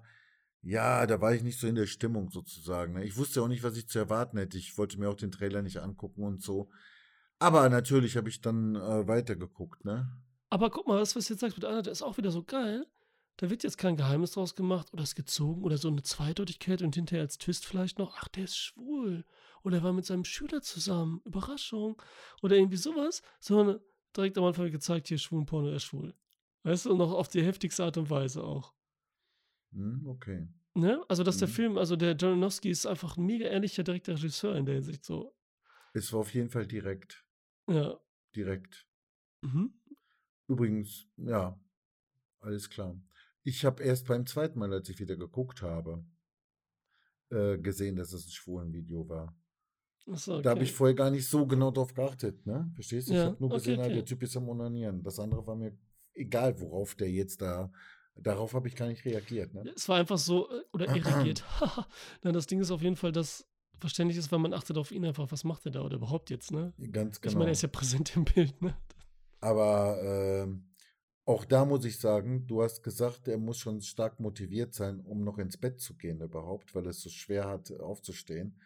Ja, 0.62 1.06
da 1.06 1.20
war 1.20 1.34
ich 1.34 1.42
nicht 1.42 1.60
so 1.60 1.66
in 1.66 1.76
der 1.76 1.86
Stimmung 1.86 2.30
sozusagen. 2.30 2.94
Ne? 2.94 3.04
Ich 3.04 3.16
wusste 3.16 3.42
auch 3.42 3.48
nicht, 3.48 3.62
was 3.62 3.76
ich 3.76 3.88
zu 3.88 3.98
erwarten 3.98 4.38
hätte. 4.38 4.58
Ich 4.58 4.76
wollte 4.76 4.98
mir 4.98 5.08
auch 5.08 5.14
den 5.16 5.30
Trailer 5.30 5.62
nicht 5.62 5.78
angucken 5.78 6.24
und 6.24 6.42
so. 6.42 6.68
Aber 7.38 7.68
natürlich 7.68 8.16
habe 8.16 8.28
ich 8.28 8.40
dann 8.40 8.74
äh, 8.74 9.06
weitergeguckt, 9.06 9.84
ne? 9.84 10.10
Aber 10.50 10.70
guck 10.70 10.88
mal, 10.88 11.00
was 11.00 11.12
du 11.12 11.20
jetzt 11.20 11.38
sagst 11.38 11.56
mit 11.56 11.64
Anna, 11.64 11.82
der 11.82 11.92
ist 11.92 12.02
auch 12.02 12.18
wieder 12.18 12.32
so 12.32 12.42
geil. 12.42 12.86
Da 13.36 13.50
wird 13.50 13.62
jetzt 13.62 13.78
kein 13.78 13.96
Geheimnis 13.96 14.32
draus 14.32 14.56
gemacht 14.56 14.92
oder 14.92 15.04
ist 15.04 15.14
gezogen 15.14 15.62
oder 15.62 15.78
so 15.78 15.86
eine 15.88 16.02
Zweideutigkeit 16.02 16.82
und 16.82 16.96
hinterher 16.96 17.22
als 17.22 17.38
Twist 17.38 17.64
vielleicht 17.64 17.98
noch, 17.98 18.16
ach, 18.18 18.26
der 18.28 18.44
ist 18.44 18.56
schwul. 18.56 19.24
Oder 19.64 19.78
er 19.78 19.82
war 19.82 19.92
mit 19.92 20.04
seinem 20.06 20.24
Schüler 20.24 20.62
zusammen. 20.62 21.20
Überraschung. 21.24 22.00
Oder 22.42 22.56
irgendwie 22.56 22.76
sowas. 22.76 23.22
Sondern 23.40 23.80
direkt 24.16 24.38
am 24.38 24.44
Anfang 24.44 24.70
gezeigt, 24.70 25.08
hier 25.08 25.18
schwulen 25.18 25.46
Porno, 25.46 25.68
er 25.68 25.76
ist 25.76 25.84
schwul. 25.84 26.14
Weißt 26.64 26.86
du, 26.86 26.92
und 26.92 26.98
noch 26.98 27.12
auf 27.12 27.28
die 27.28 27.42
heftigste 27.44 27.84
Art 27.84 27.96
und 27.96 28.10
Weise 28.10 28.42
auch. 28.42 28.74
Hm, 29.72 30.06
okay. 30.06 30.48
Ne? 30.74 31.04
Also, 31.08 31.22
dass 31.22 31.38
der 31.38 31.48
Mhm. 31.48 31.52
Film, 31.52 31.78
also 31.78 31.96
der 31.96 32.16
Jaronowski 32.16 32.70
ist 32.70 32.86
einfach 32.86 33.16
ein 33.16 33.26
mega 33.26 33.46
ehrlicher, 33.46 33.82
direkter 33.82 34.12
Regisseur 34.14 34.56
in 34.56 34.64
der 34.66 34.76
Hinsicht 34.76 35.04
so. 35.04 35.34
Es 35.92 36.12
war 36.12 36.20
auf 36.20 36.32
jeden 36.34 36.50
Fall 36.50 36.66
direkt. 36.66 37.24
Ja. 37.68 37.98
Direkt. 38.34 38.86
Mhm. 39.42 39.72
Übrigens, 40.46 41.06
ja, 41.16 41.58
alles 42.40 42.70
klar. 42.70 43.00
Ich 43.42 43.64
habe 43.64 43.82
erst 43.82 44.06
beim 44.06 44.26
zweiten 44.26 44.58
Mal, 44.58 44.72
als 44.72 44.88
ich 44.88 44.98
wieder 44.98 45.16
geguckt 45.16 45.62
habe, 45.62 46.04
äh, 47.30 47.58
gesehen, 47.58 47.96
dass 47.96 48.12
es 48.12 48.26
ein 48.26 48.30
schwulen 48.30 48.72
Video 48.72 49.08
war. 49.08 49.36
Achso, 50.10 50.40
Da 50.40 50.50
habe 50.50 50.60
okay. 50.60 50.68
ich 50.68 50.72
vorher 50.72 50.94
gar 50.94 51.10
nicht 51.10 51.26
so 51.28 51.46
genau 51.46 51.70
drauf 51.70 51.94
geachtet, 51.94 52.46
ne? 52.46 52.70
Verstehst 52.74 53.08
du? 53.08 53.12
Ich 53.12 53.18
Ja, 53.18 53.26
habe 53.26 53.36
nur 53.40 53.50
okay, 53.50 53.58
gesehen, 53.58 53.80
okay. 53.80 53.94
der 53.94 54.04
Typ 54.04 54.22
ist 54.22 54.36
am 54.36 54.48
Onanieren. 54.48 55.02
Das 55.02 55.18
andere 55.18 55.46
war 55.46 55.54
mir 55.56 55.76
egal, 56.14 56.58
worauf 56.60 56.94
der 56.94 57.10
jetzt 57.10 57.42
da. 57.42 57.70
Darauf 58.16 58.54
habe 58.54 58.66
ich 58.68 58.74
gar 58.74 58.88
nicht 58.88 59.04
reagiert, 59.04 59.54
ne? 59.54 59.64
Es 59.76 59.88
war 59.88 59.98
einfach 59.98 60.18
so, 60.18 60.50
äh, 60.50 60.62
oder 60.72 60.86
irrigiert. 60.94 61.44
Nein, 62.22 62.34
das 62.34 62.46
Ding 62.46 62.60
ist 62.60 62.70
auf 62.70 62.82
jeden 62.82 62.96
Fall, 62.96 63.12
dass 63.12 63.46
verständlich 63.78 64.18
ist, 64.18 64.32
weil 64.32 64.40
man 64.40 64.52
achtet 64.52 64.76
auf 64.76 64.90
ihn 64.90 65.04
einfach, 65.04 65.30
was 65.30 65.44
macht 65.44 65.64
er 65.66 65.70
da 65.72 65.82
oder 65.82 65.96
überhaupt 65.96 66.30
jetzt, 66.30 66.50
ne? 66.50 66.72
Ganz 66.90 67.16
Ich 67.16 67.22
genau. 67.22 67.38
meine, 67.38 67.50
er 67.50 67.52
ist 67.52 67.62
ja 67.62 67.68
präsent 67.68 68.16
im 68.16 68.24
Bild, 68.24 68.60
ne? 68.60 68.76
Aber 69.40 70.00
ähm, 70.02 70.64
auch 71.24 71.44
da 71.44 71.64
muss 71.64 71.84
ich 71.84 71.98
sagen, 71.98 72.46
du 72.46 72.62
hast 72.62 72.82
gesagt, 72.82 73.28
er 73.28 73.38
muss 73.38 73.58
schon 73.58 73.80
stark 73.82 74.18
motiviert 74.18 74.74
sein, 74.74 75.00
um 75.00 75.22
noch 75.22 75.38
ins 75.38 75.56
Bett 75.56 75.80
zu 75.80 75.94
gehen 75.96 76.20
überhaupt, 76.20 76.74
weil 76.74 76.86
es 76.86 77.00
so 77.02 77.10
schwer 77.10 77.46
hat, 77.46 77.70
aufzustehen. 77.70 78.58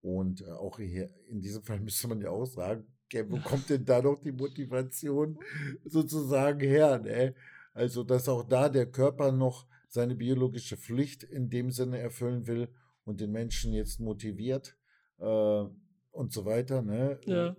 Und 0.00 0.42
äh, 0.42 0.50
auch 0.50 0.78
hier 0.78 1.10
in 1.28 1.40
diesem 1.40 1.62
Fall 1.62 1.80
müsste 1.80 2.08
man 2.08 2.20
ja 2.20 2.30
auch 2.30 2.46
sagen, 2.46 2.86
okay, 3.06 3.24
wo 3.28 3.38
kommt 3.44 3.68
denn 3.70 3.84
da 3.84 4.00
noch 4.02 4.20
die 4.20 4.32
Motivation 4.32 5.38
sozusagen 5.84 6.60
her? 6.60 6.98
Ne? 6.98 7.34
Also, 7.72 8.02
dass 8.04 8.28
auch 8.28 8.44
da 8.44 8.68
der 8.68 8.86
Körper 8.90 9.32
noch 9.32 9.66
seine 9.88 10.14
biologische 10.14 10.76
Pflicht 10.76 11.22
in 11.24 11.48
dem 11.48 11.70
Sinne 11.70 11.98
erfüllen 11.98 12.46
will 12.46 12.68
und 13.04 13.20
den 13.20 13.30
Menschen 13.32 13.72
jetzt 13.72 14.00
motiviert 14.00 14.76
äh, 15.18 15.64
und 16.10 16.32
so 16.32 16.44
weiter, 16.44 16.82
ne? 16.82 17.18
Ja. 17.24 17.56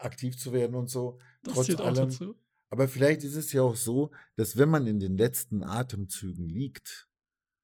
aktiv 0.00 0.38
zu 0.38 0.52
werden 0.52 0.74
und 0.74 0.88
so. 0.88 1.18
Das 1.42 1.54
Trotz 1.54 1.74
allem, 1.80 1.94
dazu. 1.96 2.34
aber 2.70 2.88
vielleicht 2.88 3.24
ist 3.24 3.34
es 3.36 3.52
ja 3.52 3.62
auch 3.62 3.76
so, 3.76 4.10
dass 4.36 4.56
wenn 4.56 4.68
man 4.70 4.86
in 4.86 5.00
den 5.00 5.16
letzten 5.18 5.62
Atemzügen 5.62 6.48
liegt, 6.48 7.08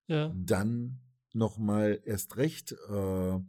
Ja. 0.09 0.33
dann 0.37 1.01
nochmal 1.33 2.01
erst 2.05 2.37
recht 2.37 2.73
äh, 2.91 3.31
äh, 3.37 3.41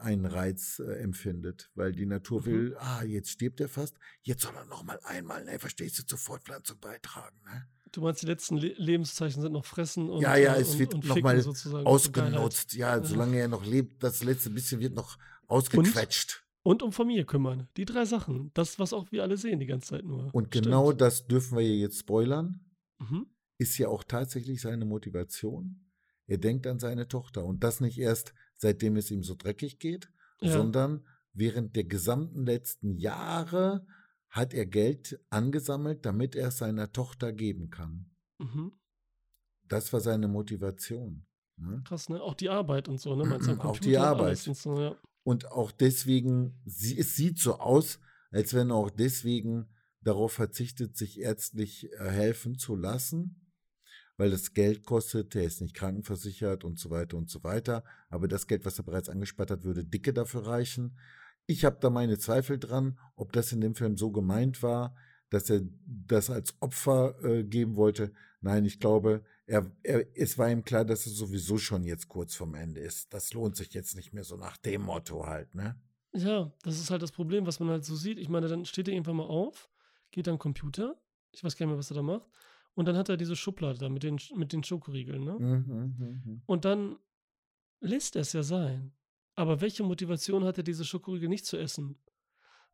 einen 0.00 0.24
Reiz 0.26 0.78
äh, 0.78 0.92
empfindet, 1.02 1.70
weil 1.74 1.92
die 1.92 2.06
Natur 2.06 2.40
Mhm. 2.40 2.44
will, 2.46 2.76
ah, 2.78 3.02
jetzt 3.04 3.30
stirbt 3.30 3.60
er 3.60 3.68
fast, 3.68 3.96
jetzt 4.22 4.42
soll 4.42 4.54
er 4.56 4.64
nochmal 4.66 4.98
einmal, 5.04 5.44
ne, 5.44 5.58
verstehst 5.58 5.98
du, 5.98 6.06
zur 6.06 6.18
Fortpflanzung 6.18 6.78
beitragen, 6.80 7.36
ne? 7.44 7.68
Du 7.92 8.00
meinst, 8.02 8.22
die 8.22 8.26
letzten 8.26 8.56
Le 8.56 8.72
Lebenszeichen 8.76 9.42
sind 9.42 9.52
noch 9.52 9.64
fressen 9.64 10.08
und, 10.08 10.22
Ja, 10.22 10.36
ja, 10.36 10.54
äh, 10.54 10.60
es 10.60 10.70
und, 10.74 10.78
wird 10.78 10.94
und 10.94 11.04
noch 11.06 11.16
mal. 11.20 11.34
Geilheit. 11.34 11.86
Ausgenutzt, 11.86 12.72
ja, 12.74 12.96
Ja. 12.98 13.04
solange 13.04 13.36
er 13.38 13.48
noch 13.48 13.66
lebt, 13.66 14.02
das 14.02 14.22
letzte 14.22 14.50
bisschen 14.50 14.80
wird 14.80 14.94
noch 14.94 15.18
ausgequetscht. 15.48 16.44
Und 16.62 16.82
um 16.82 16.92
Familie 16.92 17.24
kümmern. 17.24 17.68
Die 17.76 17.84
drei 17.86 18.04
Sachen. 18.04 18.50
Das, 18.54 18.78
was 18.78 18.92
auch 18.92 19.10
wir 19.10 19.22
alle 19.22 19.36
sehen 19.36 19.58
die 19.60 19.66
ganze 19.66 19.88
Zeit 19.88 20.04
nur. 20.04 20.32
Und 20.34 20.48
Stimmt. 20.48 20.66
genau 20.66 20.92
das 20.92 21.26
dürfen 21.26 21.56
wir 21.58 21.66
jetzt 21.66 21.98
spoilern. 22.00 22.60
Mhm. 22.98 23.26
ist 23.58 23.76
ja 23.78 23.88
auch 23.88 24.04
tatsächlich 24.04 24.60
seine 24.62 24.84
Motivation. 24.86 25.84
Er 26.26 26.38
denkt 26.38 26.66
an 26.66 26.78
seine 26.78 27.08
Tochter 27.08 27.44
und 27.44 27.62
das 27.64 27.80
nicht 27.80 27.98
erst 27.98 28.32
seitdem 28.60 28.96
es 28.96 29.10
ihm 29.10 29.22
so 29.22 29.34
dreckig 29.34 29.78
geht, 29.78 30.10
Ja. 30.40 30.52
sondern 30.52 31.06
während 31.32 31.74
der 31.76 31.84
gesamten 31.84 32.44
letzten 32.44 32.96
Jahre 32.96 33.86
hat 34.28 34.52
er 34.54 34.66
Geld 34.66 35.18
angesammelt, 35.30 36.04
damit 36.04 36.36
er 36.36 36.48
es 36.48 36.58
seiner 36.58 36.92
Tochter 36.92 37.32
geben 37.32 37.70
kann. 37.70 38.10
Mhm. 38.38 38.72
Das 39.64 39.92
war 39.92 40.00
seine 40.00 40.28
Motivation. 40.28 41.26
Ne? 41.56 41.82
Krass, 41.86 42.08
ne? 42.08 42.20
Auch 42.22 42.34
die 42.34 42.48
Arbeit 42.48 42.88
und 42.88 43.00
so, 43.00 43.14
ne? 43.16 43.24
Meinst 43.24 43.48
du 43.48 43.52
Auch 43.60 43.78
die 43.78 43.96
Arbeit. 43.96 44.46
Und 44.46 44.56
so, 44.56 44.78
ja. 44.80 44.96
Und 45.22 45.50
auch 45.50 45.72
deswegen, 45.72 46.60
sie, 46.64 46.98
es 46.98 47.16
sieht 47.16 47.38
so 47.38 47.58
aus, 47.58 47.98
als 48.30 48.54
wenn 48.54 48.70
er 48.70 48.76
auch 48.76 48.90
deswegen 48.90 49.68
darauf 50.02 50.32
verzichtet, 50.32 50.96
sich 50.96 51.20
ärztlich 51.20 51.90
äh, 51.92 52.10
helfen 52.10 52.56
zu 52.58 52.76
lassen, 52.76 53.39
weil 54.20 54.30
das 54.30 54.52
Geld 54.52 54.84
kostet, 54.84 55.34
er 55.34 55.44
ist 55.44 55.62
nicht 55.62 55.74
krankenversichert 55.74 56.62
und 56.62 56.78
so 56.78 56.90
weiter 56.90 57.16
und 57.16 57.30
so 57.30 57.42
weiter. 57.42 57.82
Aber 58.10 58.28
das 58.28 58.46
Geld, 58.46 58.66
was 58.66 58.78
er 58.78 58.84
bereits 58.84 59.08
angespart 59.08 59.50
hat, 59.50 59.64
würde 59.64 59.82
dicke 59.82 60.12
dafür 60.12 60.46
reichen. 60.46 60.98
Ich 61.46 61.64
habe 61.64 61.78
da 61.80 61.88
meine 61.88 62.18
Zweifel 62.18 62.58
dran, 62.58 62.98
ob 63.16 63.32
das 63.32 63.50
in 63.50 63.62
dem 63.62 63.74
Film 63.74 63.96
so 63.96 64.10
gemeint 64.10 64.62
war, 64.62 64.94
dass 65.30 65.48
er 65.48 65.62
das 65.86 66.28
als 66.28 66.54
Opfer 66.60 67.14
äh, 67.24 67.44
geben 67.44 67.76
wollte. 67.76 68.12
Nein, 68.42 68.66
ich 68.66 68.78
glaube, 68.78 69.24
er, 69.46 69.72
er, 69.84 70.04
es 70.14 70.36
war 70.36 70.50
ihm 70.50 70.64
klar, 70.64 70.84
dass 70.84 71.06
er 71.06 71.12
sowieso 71.12 71.56
schon 71.56 71.84
jetzt 71.84 72.08
kurz 72.08 72.34
vorm 72.34 72.54
Ende 72.54 72.82
ist. 72.82 73.14
Das 73.14 73.32
lohnt 73.32 73.56
sich 73.56 73.72
jetzt 73.72 73.96
nicht 73.96 74.12
mehr 74.12 74.24
so 74.24 74.36
nach 74.36 74.58
dem 74.58 74.82
Motto 74.82 75.24
halt, 75.24 75.54
ne? 75.54 75.80
Ja, 76.12 76.52
das 76.62 76.78
ist 76.78 76.90
halt 76.90 77.00
das 77.00 77.12
Problem, 77.12 77.46
was 77.46 77.58
man 77.58 77.70
halt 77.70 77.86
so 77.86 77.96
sieht. 77.96 78.18
Ich 78.18 78.28
meine, 78.28 78.48
dann 78.48 78.66
steht 78.66 78.86
er 78.86 78.92
irgendwann 78.92 79.16
mal 79.16 79.28
auf, 79.28 79.70
geht 80.10 80.28
am 80.28 80.38
Computer. 80.38 81.00
Ich 81.32 81.42
weiß 81.42 81.56
gar 81.56 81.64
nicht 81.64 81.70
mehr, 81.72 81.78
was 81.78 81.90
er 81.90 81.94
da 81.94 82.02
macht. 82.02 82.28
Und 82.80 82.86
dann 82.86 82.96
hat 82.96 83.08
er 83.10 83.16
diese 83.18 83.36
Schublade 83.36 83.78
da 83.78 83.88
mit 83.90 84.02
den, 84.02 84.18
mit 84.34 84.52
den 84.54 84.64
Schokoriegeln, 84.64 85.22
ne? 85.22 85.32
Mhm, 85.38 85.48
mhm, 85.66 86.22
mhm. 86.24 86.42
Und 86.46 86.64
dann 86.64 86.96
lässt 87.80 88.16
er 88.16 88.22
es 88.22 88.32
ja 88.32 88.42
sein. 88.42 88.92
Aber 89.34 89.60
welche 89.60 89.82
Motivation 89.82 90.44
hat 90.44 90.56
er, 90.58 90.64
diese 90.64 90.84
Schokoriegel 90.86 91.28
nicht 91.28 91.44
zu 91.44 91.58
essen? 91.58 91.98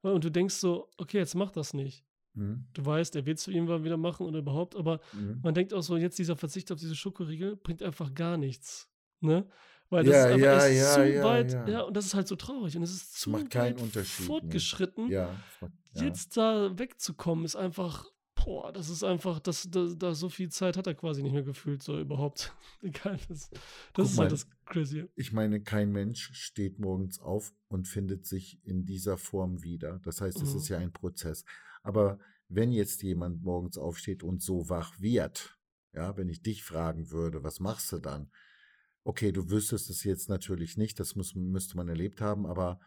Und 0.02 0.22
du 0.24 0.30
denkst 0.30 0.54
so, 0.54 0.88
okay, 0.96 1.18
jetzt 1.18 1.34
mach 1.34 1.50
das 1.50 1.74
nicht. 1.74 2.04
Mhm, 2.34 2.66
Du 2.72 2.84
weißt, 2.86 3.16
er 3.16 3.26
wird 3.26 3.38
es 3.38 3.48
irgendwann 3.48 3.82
wieder 3.82 3.96
machen 3.96 4.26
oder 4.26 4.38
überhaupt, 4.38 4.76
aber 4.76 5.00
mhm. 5.12 5.40
man 5.42 5.54
denkt 5.54 5.74
auch 5.74 5.82
so, 5.82 5.96
jetzt 5.96 6.18
dieser 6.20 6.36
Verzicht 6.36 6.70
auf 6.70 6.78
diese 6.78 6.94
Schokoriegel 6.94 7.56
bringt 7.56 7.82
einfach 7.82 8.14
gar 8.14 8.36
nichts. 8.36 8.88
Ne? 9.20 9.48
Weil 9.90 10.06
Ja, 10.06 10.12
das 10.12 10.20
ist 10.20 10.26
einfach 10.32 10.46
ja, 10.46 10.66
ja, 10.68 10.92
zu 10.94 11.12
ja, 11.14 11.24
weit, 11.24 11.52
ja. 11.52 11.68
ja. 11.68 11.80
und 11.82 11.96
das 11.96 12.06
ist 12.06 12.14
halt 12.14 12.28
so 12.28 12.36
traurig 12.36 12.76
und 12.76 12.82
es 12.84 12.92
ist 12.92 13.20
zu 13.20 13.30
macht 13.30 13.50
keinen 13.50 13.74
weit 13.76 13.82
Unterschied 13.82 14.20
mehr. 14.20 14.26
fortgeschritten. 14.26 15.08
Ja, 15.10 15.26
das 15.26 15.60
macht- 15.62 15.72
ja. 15.94 16.02
Jetzt 16.04 16.36
da 16.36 16.78
wegzukommen, 16.78 17.44
ist 17.44 17.56
einfach, 17.56 18.04
boah, 18.46 18.72
das 18.72 18.88
ist 18.88 19.02
einfach, 19.02 19.40
das, 19.40 19.68
da, 19.72 20.14
so 20.14 20.28
viel 20.28 20.48
Zeit 20.50 20.76
hat 20.76 20.86
er 20.86 20.94
quasi 20.94 21.20
nicht 21.20 21.32
mehr 21.32 21.42
gefühlt, 21.42 21.82
so 21.82 21.98
überhaupt. 21.98 22.54
Egal, 22.80 23.18
das, 23.28 23.50
das 23.92 24.10
ist 24.10 24.16
mal. 24.16 24.22
halt 24.22 24.32
das 24.32 24.46
Crazy. 24.64 25.08
Ich 25.16 25.32
meine, 25.32 25.60
kein 25.60 25.90
Mensch 25.90 26.30
steht 26.32 26.78
morgens 26.78 27.18
auf 27.18 27.52
und 27.68 27.88
findet 27.88 28.24
sich 28.24 28.60
in 28.64 28.86
dieser 28.86 29.18
Form 29.18 29.64
wieder. 29.64 29.98
Das 30.04 30.20
heißt, 30.20 30.40
es 30.40 30.52
Mhm. 30.52 30.58
ist 30.58 30.68
ja 30.68 30.78
ein 30.78 30.92
Prozess. 30.92 31.44
Aber 31.82 32.20
wenn 32.48 32.70
jetzt 32.70 33.02
jemand 33.02 33.42
morgens 33.42 33.78
aufsteht 33.78 34.22
und 34.22 34.40
so 34.40 34.68
wach 34.68 35.00
wird, 35.00 35.58
ja, 35.92 36.16
wenn 36.16 36.28
ich 36.28 36.40
dich 36.40 36.62
fragen 36.62 37.10
würde, 37.10 37.42
was 37.42 37.58
machst 37.58 37.90
du 37.90 37.98
dann? 37.98 38.30
Okay, 39.02 39.32
du 39.32 39.50
wüsstest 39.50 39.90
es 39.90 40.04
jetzt 40.04 40.28
natürlich 40.28 40.76
nicht, 40.76 41.00
das 41.00 41.16
muss, 41.16 41.34
müsste 41.34 41.76
man 41.76 41.88
erlebt 41.88 42.20
haben, 42.20 42.46
aber 42.46 42.78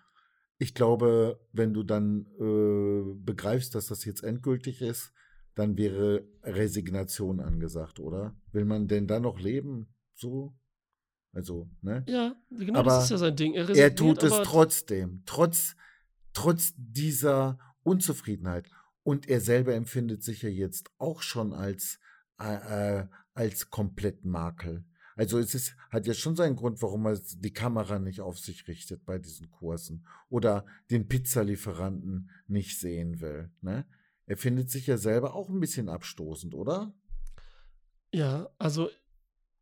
ich 0.58 0.74
glaube, 0.74 1.46
wenn 1.52 1.74
du 1.74 1.84
dann 1.84 2.28
äh, 2.40 3.14
begreifst, 3.16 3.76
dass 3.76 3.88
das 3.88 4.06
jetzt 4.06 4.24
endgültig 4.24 4.82
ist, 4.82 5.12
dann 5.60 5.78
wäre 5.78 6.26
Resignation 6.44 7.42
angesagt, 7.42 8.00
oder? 8.00 8.34
Will 8.54 8.64
man 8.64 8.88
denn 8.88 9.08
dann 9.08 9.24
noch 9.24 9.40
leben? 9.40 9.94
So? 10.16 10.56
Also, 11.34 11.70
ne? 11.82 12.06
Ja, 12.08 12.36
genau, 12.50 12.80
Aber 12.80 12.92
das 12.92 13.04
ist 13.06 13.10
ja 13.12 13.18
sein 13.18 13.36
Ding. 13.36 13.54
Er, 13.54 13.70
er 13.70 13.94
tut 13.94 14.24
es 14.24 14.32
trotzdem, 14.44 15.22
trotz, 15.26 15.76
trotz 16.32 16.74
dieser 16.78 17.60
Unzufriedenheit. 17.84 18.70
Und 19.04 19.28
er 19.28 19.42
selber 19.42 19.76
empfindet 19.76 20.24
sich 20.24 20.44
ja 20.44 20.50
jetzt 20.50 20.92
auch 20.98 21.22
schon 21.22 21.54
als, 21.54 22.00
äh, 22.40 23.00
äh, 23.00 23.08
als 23.34 23.70
komplett 23.70 24.24
Makel. 24.24 24.86
Also 25.18 25.40
es 25.40 25.54
ist, 25.54 25.76
hat 25.90 26.08
ja 26.08 26.14
schon 26.14 26.38
seinen 26.38 26.56
Grund, 26.56 26.82
warum 26.82 27.06
er 27.06 27.20
die 27.20 27.52
Kamera 27.52 28.00
nicht 28.00 28.22
auf 28.22 28.40
sich 28.40 28.66
richtet 28.70 29.06
bei 29.06 29.20
diesen 29.20 29.52
Kursen 29.52 30.06
oder 30.30 30.66
den 30.90 31.10
Pizzalieferanten 31.10 32.30
nicht 32.48 32.80
sehen 32.80 33.20
will. 33.20 33.52
Ne? 33.60 33.86
Er 34.30 34.38
findet 34.38 34.70
sich 34.70 34.86
ja 34.86 34.96
selber 34.98 35.34
auch 35.34 35.50
ein 35.50 35.60
bisschen 35.60 35.90
abstoßend, 35.90 36.54
oder? 36.54 36.94
Ja, 38.14 38.48
also 38.60 38.90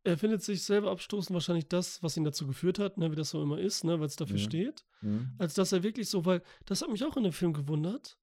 er 0.04 0.18
findet 0.18 0.42
sich 0.42 0.62
selber 0.62 0.90
abstoßend 0.90 1.32
wahrscheinlich 1.32 1.68
das, 1.68 2.02
was 2.02 2.16
ihn 2.18 2.24
dazu 2.24 2.46
geführt 2.46 2.78
hat, 2.78 2.98
ne, 2.98 3.10
wie 3.10 3.16
das 3.16 3.30
so 3.30 3.42
immer 3.42 3.58
ist, 3.58 3.84
ne, 3.84 3.98
weil 3.98 4.06
es 4.06 4.16
dafür 4.16 4.36
Mhm. 4.36 4.40
steht. 4.40 4.84
Hm? 5.00 5.32
Als 5.38 5.54
dass 5.54 5.72
er 5.72 5.82
wirklich 5.82 6.10
so, 6.10 6.26
weil 6.26 6.42
das 6.66 6.82
hat 6.82 6.90
mich 6.90 7.02
auch 7.02 7.16
in 7.16 7.22
dem 7.24 7.32
Film 7.32 7.54
gewundert, 7.54 8.18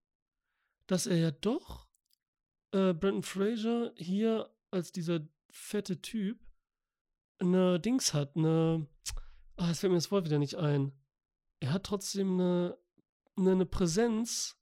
dass 0.86 1.08
er 1.08 1.18
ja 1.18 1.32
doch 1.32 1.88
äh, 2.74 2.94
Brandon 2.94 3.24
Fraser 3.24 3.92
hier 3.98 4.50
als 4.70 4.92
dieser 4.92 5.22
fette 5.50 6.00
Typ 6.02 6.40
eine 7.40 7.80
Dings 7.80 8.14
hat, 8.14 8.36
eine, 8.36 8.88
ah, 9.58 9.72
es 9.72 9.80
fällt 9.80 9.92
mir 9.92 9.98
das 9.98 10.12
Wort 10.12 10.26
wieder 10.26 10.38
nicht 10.40 10.56
ein. 10.58 10.92
Er 11.60 11.74
hat 11.74 11.86
trotzdem 11.86 12.34
eine, 12.40 12.78
eine, 13.36 13.52
eine 13.54 13.66
Präsenz, 13.66 14.58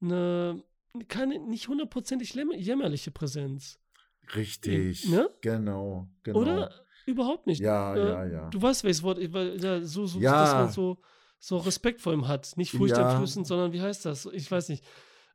eine, 0.00 0.62
keine, 1.04 1.38
nicht 1.38 1.68
hundertprozentig 1.68 2.34
jämmerliche 2.34 3.10
Präsenz. 3.10 3.78
Richtig. 4.34 5.08
Ne? 5.08 5.30
Genau, 5.40 6.08
genau. 6.22 6.40
Oder 6.40 6.86
überhaupt 7.06 7.46
nicht. 7.46 7.60
Ja, 7.60 7.94
Äh, 7.94 8.08
ja, 8.08 8.24
ja. 8.26 8.50
Du 8.50 8.60
weißt, 8.60 8.84
welches 8.84 9.02
Wort, 9.02 9.18
weil, 9.32 9.62
ja, 9.62 9.80
so, 9.82 10.06
so, 10.06 10.18
Ja. 10.18 10.42
dass 10.42 10.52
man 10.54 10.68
so, 10.70 10.98
so 11.38 11.58
Respekt 11.58 12.00
vor 12.00 12.12
ihm 12.12 12.26
hat. 12.26 12.56
Nicht 12.56 12.72
furchteinflößend, 12.72 13.46
sondern 13.46 13.72
wie 13.72 13.80
heißt 13.80 14.04
das? 14.04 14.26
Ich 14.26 14.50
weiß 14.50 14.68
nicht. 14.70 14.84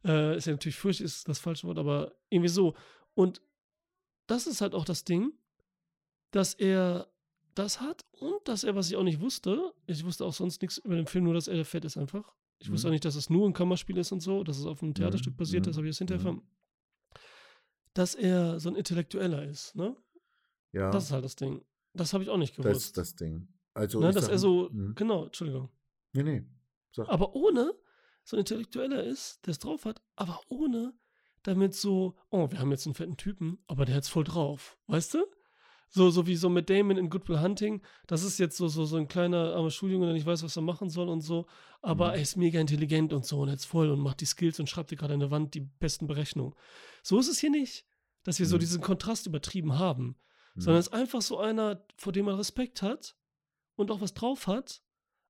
Äh, 0.04 0.36
ist 0.38 0.47
ja 0.47 0.54
natürlich 0.54 0.76
Furcht 0.78 1.00
ist 1.00 1.28
das 1.28 1.39
falsche 1.39 1.67
Wort, 1.67 1.78
aber 1.78 2.15
irgendwie 2.30 2.50
so. 2.50 2.76
Und 3.13 3.41
das 4.28 4.47
ist 4.47 4.60
halt 4.62 4.74
auch 4.74 4.84
das 4.86 5.04
Ding, 5.04 5.32
dass 6.32 6.54
er 6.56 7.08
das 7.54 7.80
hat 7.82 8.06
und 8.13 8.47
dass 8.47 8.63
er, 8.63 8.76
was 8.76 8.89
ich 8.89 8.95
auch 8.95 9.04
nicht 9.04 9.21
wusste, 9.21 9.74
ich 9.86 10.04
wusste 10.06 10.26
auch 10.26 10.34
sonst 10.34 10.62
nichts 10.62 10.78
über 10.80 10.95
den 10.95 11.06
Film, 11.06 11.26
nur 11.26 11.34
dass 11.34 11.47
er 11.47 11.63
fett 11.65 11.86
ist 11.86 11.97
einfach. 11.97 12.34
Ich 12.62 12.71
wusste 12.71 12.88
Mhm. 12.88 12.89
auch 12.89 12.93
nicht, 12.93 13.06
dass 13.06 13.15
es 13.15 13.30
nur 13.30 13.47
ein 13.50 13.54
Kammerspiel 13.54 13.97
ist 13.97 14.12
und 14.12 14.19
so, 14.21 14.43
dass 14.43 14.58
es 14.60 14.65
auf 14.65 14.82
einem 14.84 14.93
Theaterstück 14.93 15.34
Mhm, 15.34 15.38
basiert, 15.38 15.65
mhm, 15.65 15.69
das 15.69 15.78
habe 15.78 15.88
ich 15.88 15.91
jetzt 15.91 15.97
hinterher 15.97 16.24
mhm. 16.32 16.39
verm- 16.39 16.43
Dass 17.93 18.15
er 18.15 18.60
so 18.60 18.69
ein 18.69 18.76
Intellektueller 18.76 19.43
ist, 19.43 19.76
ne? 19.76 19.95
ja, 20.71 20.91
Das 20.91 21.06
ist 21.06 21.12
halt 21.12 21.26
das 21.26 21.36
Ding. 21.36 21.65
Das 21.93 22.13
habe 22.13 22.24
ich 22.24 22.30
auch 22.30 22.38
nicht 22.38 22.58
das 22.58 22.63
gewusst. 22.65 22.86
ist 22.86 22.97
das 22.97 23.15
Ding. 23.15 23.47
Also, 23.74 24.00
ne, 24.00 24.12
dass 24.12 24.26
sag 24.26 24.32
er 24.34 24.38
so, 24.39 24.69
Mhm. 24.71 24.95
genau, 24.95 25.26
Entschuldigung. 25.26 25.69
Nee, 26.13 26.24
nee. 26.24 26.45
Sag. 26.93 27.10
Aber 27.10 27.36
ohne, 27.36 27.74
so 28.24 28.36
ein 28.38 28.39
Intellektueller 28.41 29.04
ist, 29.04 29.45
der 29.45 29.52
es 29.52 29.60
drauf 29.60 29.86
hat, 29.86 30.02
aber 30.15 30.39
ohne 30.47 30.93
damit 31.43 31.74
so, 31.74 32.15
oh, 32.30 32.50
wir 32.52 32.60
haben 32.60 32.71
jetzt 32.71 32.86
einen 32.86 32.93
fetten 32.95 33.17
Typen, 33.17 33.58
aber 33.67 33.86
der 33.86 33.95
hat's 33.95 34.10
voll 34.10 34.24
drauf. 34.24 34.78
Weißt 34.88 35.15
du? 35.15 35.26
So, 35.93 36.10
so 36.10 36.25
wie 36.25 36.38
so 36.38 36.49
mit 36.49 36.69
Damon 36.69 36.97
in 36.97 37.10
Good 37.10 37.27
Will 37.27 37.41
Hunting. 37.41 37.82
Das 38.08 38.23
ist 38.23 38.39
jetzt 38.39 38.56
so, 38.56 38.69
so, 38.69 38.86
so 38.86 38.95
ein 38.95 39.10
kleiner 39.10 39.54
armer 39.56 39.69
Schuljunge, 39.71 40.06
der 40.06 40.13
nicht 40.13 40.25
weiß, 40.25 40.41
was 40.41 40.56
er 40.56 40.62
machen 40.62 40.89
soll 40.89 41.10
und 41.10 41.19
so. 41.19 41.47
Aber 41.82 42.08
Mhm. 42.08 42.13
er 42.13 42.21
ist 42.21 42.38
mega 42.38 42.60
intelligent 42.62 43.12
und 43.12 43.25
so 43.25 43.41
und 43.41 43.49
jetzt 43.49 43.65
voll 43.65 43.89
und 43.89 43.99
macht 43.99 44.21
die 44.21 44.25
Skills 44.25 44.58
und 44.62 44.69
schreibt 44.69 44.91
dir 44.91 44.95
gerade 44.95 45.13
an 45.15 45.19
der 45.19 45.32
Wand 45.32 45.54
die 45.54 45.60
besten 45.60 46.08
Berechnungen. 46.08 46.56
So 47.04 47.19
ist 47.19 47.27
es 47.27 47.39
hier 47.39 47.49
nicht, 47.51 47.86
dass 48.23 48.39
wir 48.39 48.45
so 48.45 48.56
Mhm. 48.56 48.60
diesen 48.62 48.82
Kontrast 48.82 49.27
übertrieben 49.27 49.77
haben. 49.77 50.15
Mhm. 50.56 50.62
Sondern 50.62 50.80
es 50.80 50.88
ist 50.88 50.93
einfach 50.93 51.21
so 51.21 51.39
einer, 51.39 51.86
vor 51.97 52.13
dem 52.13 52.25
man 52.25 52.36
Respekt 52.36 52.82
hat 52.82 53.17
und 53.75 53.91
auch 53.91 53.99
was 53.99 54.13
drauf 54.13 54.47
hat, 54.47 54.82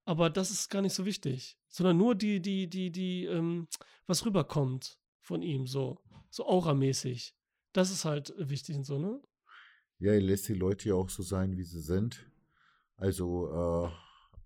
aber 0.06 0.30
das 0.30 0.52
ist 0.52 0.70
gar 0.70 0.84
nicht 0.84 0.94
so 0.94 1.06
wichtig. 1.06 1.58
Sondern 1.70 1.98
nur 1.98 2.14
die, 2.14 2.40
die, 2.40 2.70
die, 2.70 2.92
die, 2.92 3.26
ähm, 3.26 3.68
was 4.06 4.26
rüberkommt 4.28 5.00
von 5.22 5.42
ihm, 5.42 5.66
so, 5.66 6.00
so 6.30 6.46
auramäßig. 6.46 7.34
Das 7.74 7.90
ist 7.90 8.06
halt 8.06 8.34
wichtig 8.38 8.76
und 8.76 8.84
so, 8.84 9.00
ne? 9.00 9.20
Ja, 10.02 10.14
er 10.14 10.22
lässt 10.22 10.48
die 10.50 10.56
Leute 10.56 10.90
ja 10.90 10.96
auch 10.96 11.10
so 11.10 11.24
sein, 11.24 11.58
wie 11.58 11.64
sie 11.64 11.80
sind. 11.82 12.26
Also, 12.98 13.48
äh, 13.50 13.90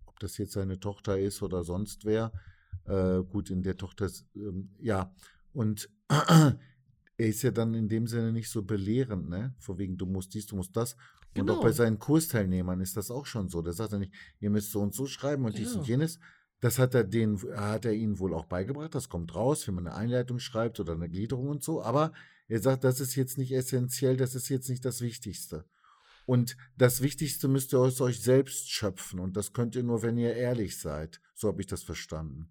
ob 0.06 0.20
das 0.20 0.38
jetzt 0.38 0.52
seine 0.54 0.80
Tochter 0.80 1.18
ist 1.18 1.42
oder 1.42 1.64
sonst 1.64 2.06
wer. 2.06 2.32
Äh, 2.86 3.24
gut, 3.24 3.50
in 3.50 3.64
der 3.64 3.78
Tochter, 3.78 4.06
ist, 4.06 4.28
ähm, 4.36 4.70
ja. 4.80 5.14
Und 5.54 5.90
er 6.10 6.58
ist 7.18 7.42
ja 7.42 7.52
dann 7.52 7.74
in 7.74 7.88
dem 7.88 8.06
Sinne 8.08 8.32
nicht 8.34 8.50
so 8.50 8.64
belehrend, 8.64 9.30
ne? 9.30 9.56
Vor 9.60 9.78
wegen, 9.78 9.98
du 9.98 10.06
musst 10.06 10.34
dies, 10.34 10.46
du 10.46 10.56
musst 10.58 10.76
das. 10.76 10.94
Und 11.38 11.50
auch 11.50 11.56
Genau. 11.56 11.62
bei 11.62 11.72
seinen 11.72 12.00
Kursteilnehmern 12.00 12.80
ist 12.82 12.96
das 12.98 13.10
auch 13.12 13.26
schon 13.26 13.50
so. 13.50 13.62
Da 13.62 13.72
sagt 13.74 13.94
er 13.94 14.00
nicht, 14.00 14.14
ihr 14.40 14.50
müsst 14.50 14.72
so 14.72 14.82
und 14.82 14.94
so 14.94 15.06
schreiben 15.08 15.46
und 15.46 15.58
dies 15.58 15.74
Ja. 15.74 15.80
und 15.80 15.88
jenes. 15.88 16.20
Das 16.66 16.80
hat 16.80 16.96
er, 16.96 17.04
den, 17.04 17.40
hat 17.56 17.86
er 17.86 17.94
ihnen 17.94 18.18
wohl 18.18 18.34
auch 18.34 18.46
beigebracht. 18.46 18.96
Das 18.96 19.08
kommt 19.08 19.36
raus, 19.36 19.68
wenn 19.68 19.76
man 19.76 19.86
eine 19.86 19.96
Einleitung 19.96 20.40
schreibt 20.40 20.80
oder 20.80 20.94
eine 20.94 21.08
Gliederung 21.08 21.48
und 21.48 21.64
so. 21.64 21.84
Aber 21.84 22.12
er 22.48 22.60
sagt, 22.60 22.84
das 22.84 23.00
ist 23.00 23.14
jetzt 23.14 23.38
nicht 23.38 23.52
essentiell, 23.52 24.18
das 24.18 24.34
ist 24.34 24.50
jetzt 24.50 24.68
nicht 24.68 24.84
das 24.84 25.00
Wichtigste. 25.02 25.66
Und 26.26 26.58
das 26.76 27.02
Wichtigste 27.02 27.48
müsst 27.48 27.72
ihr 27.72 27.80
aus 27.80 28.02
euch 28.02 28.20
selbst 28.20 28.72
schöpfen. 28.72 29.20
Und 29.20 29.38
das 29.38 29.54
könnt 29.54 29.76
ihr 29.76 29.84
nur, 29.84 30.02
wenn 30.02 30.18
ihr 30.18 30.34
ehrlich 30.34 30.80
seid. 30.80 31.22
So 31.36 31.50
habe 31.50 31.62
ich 31.62 31.68
das 31.68 31.84
verstanden. 31.84 32.50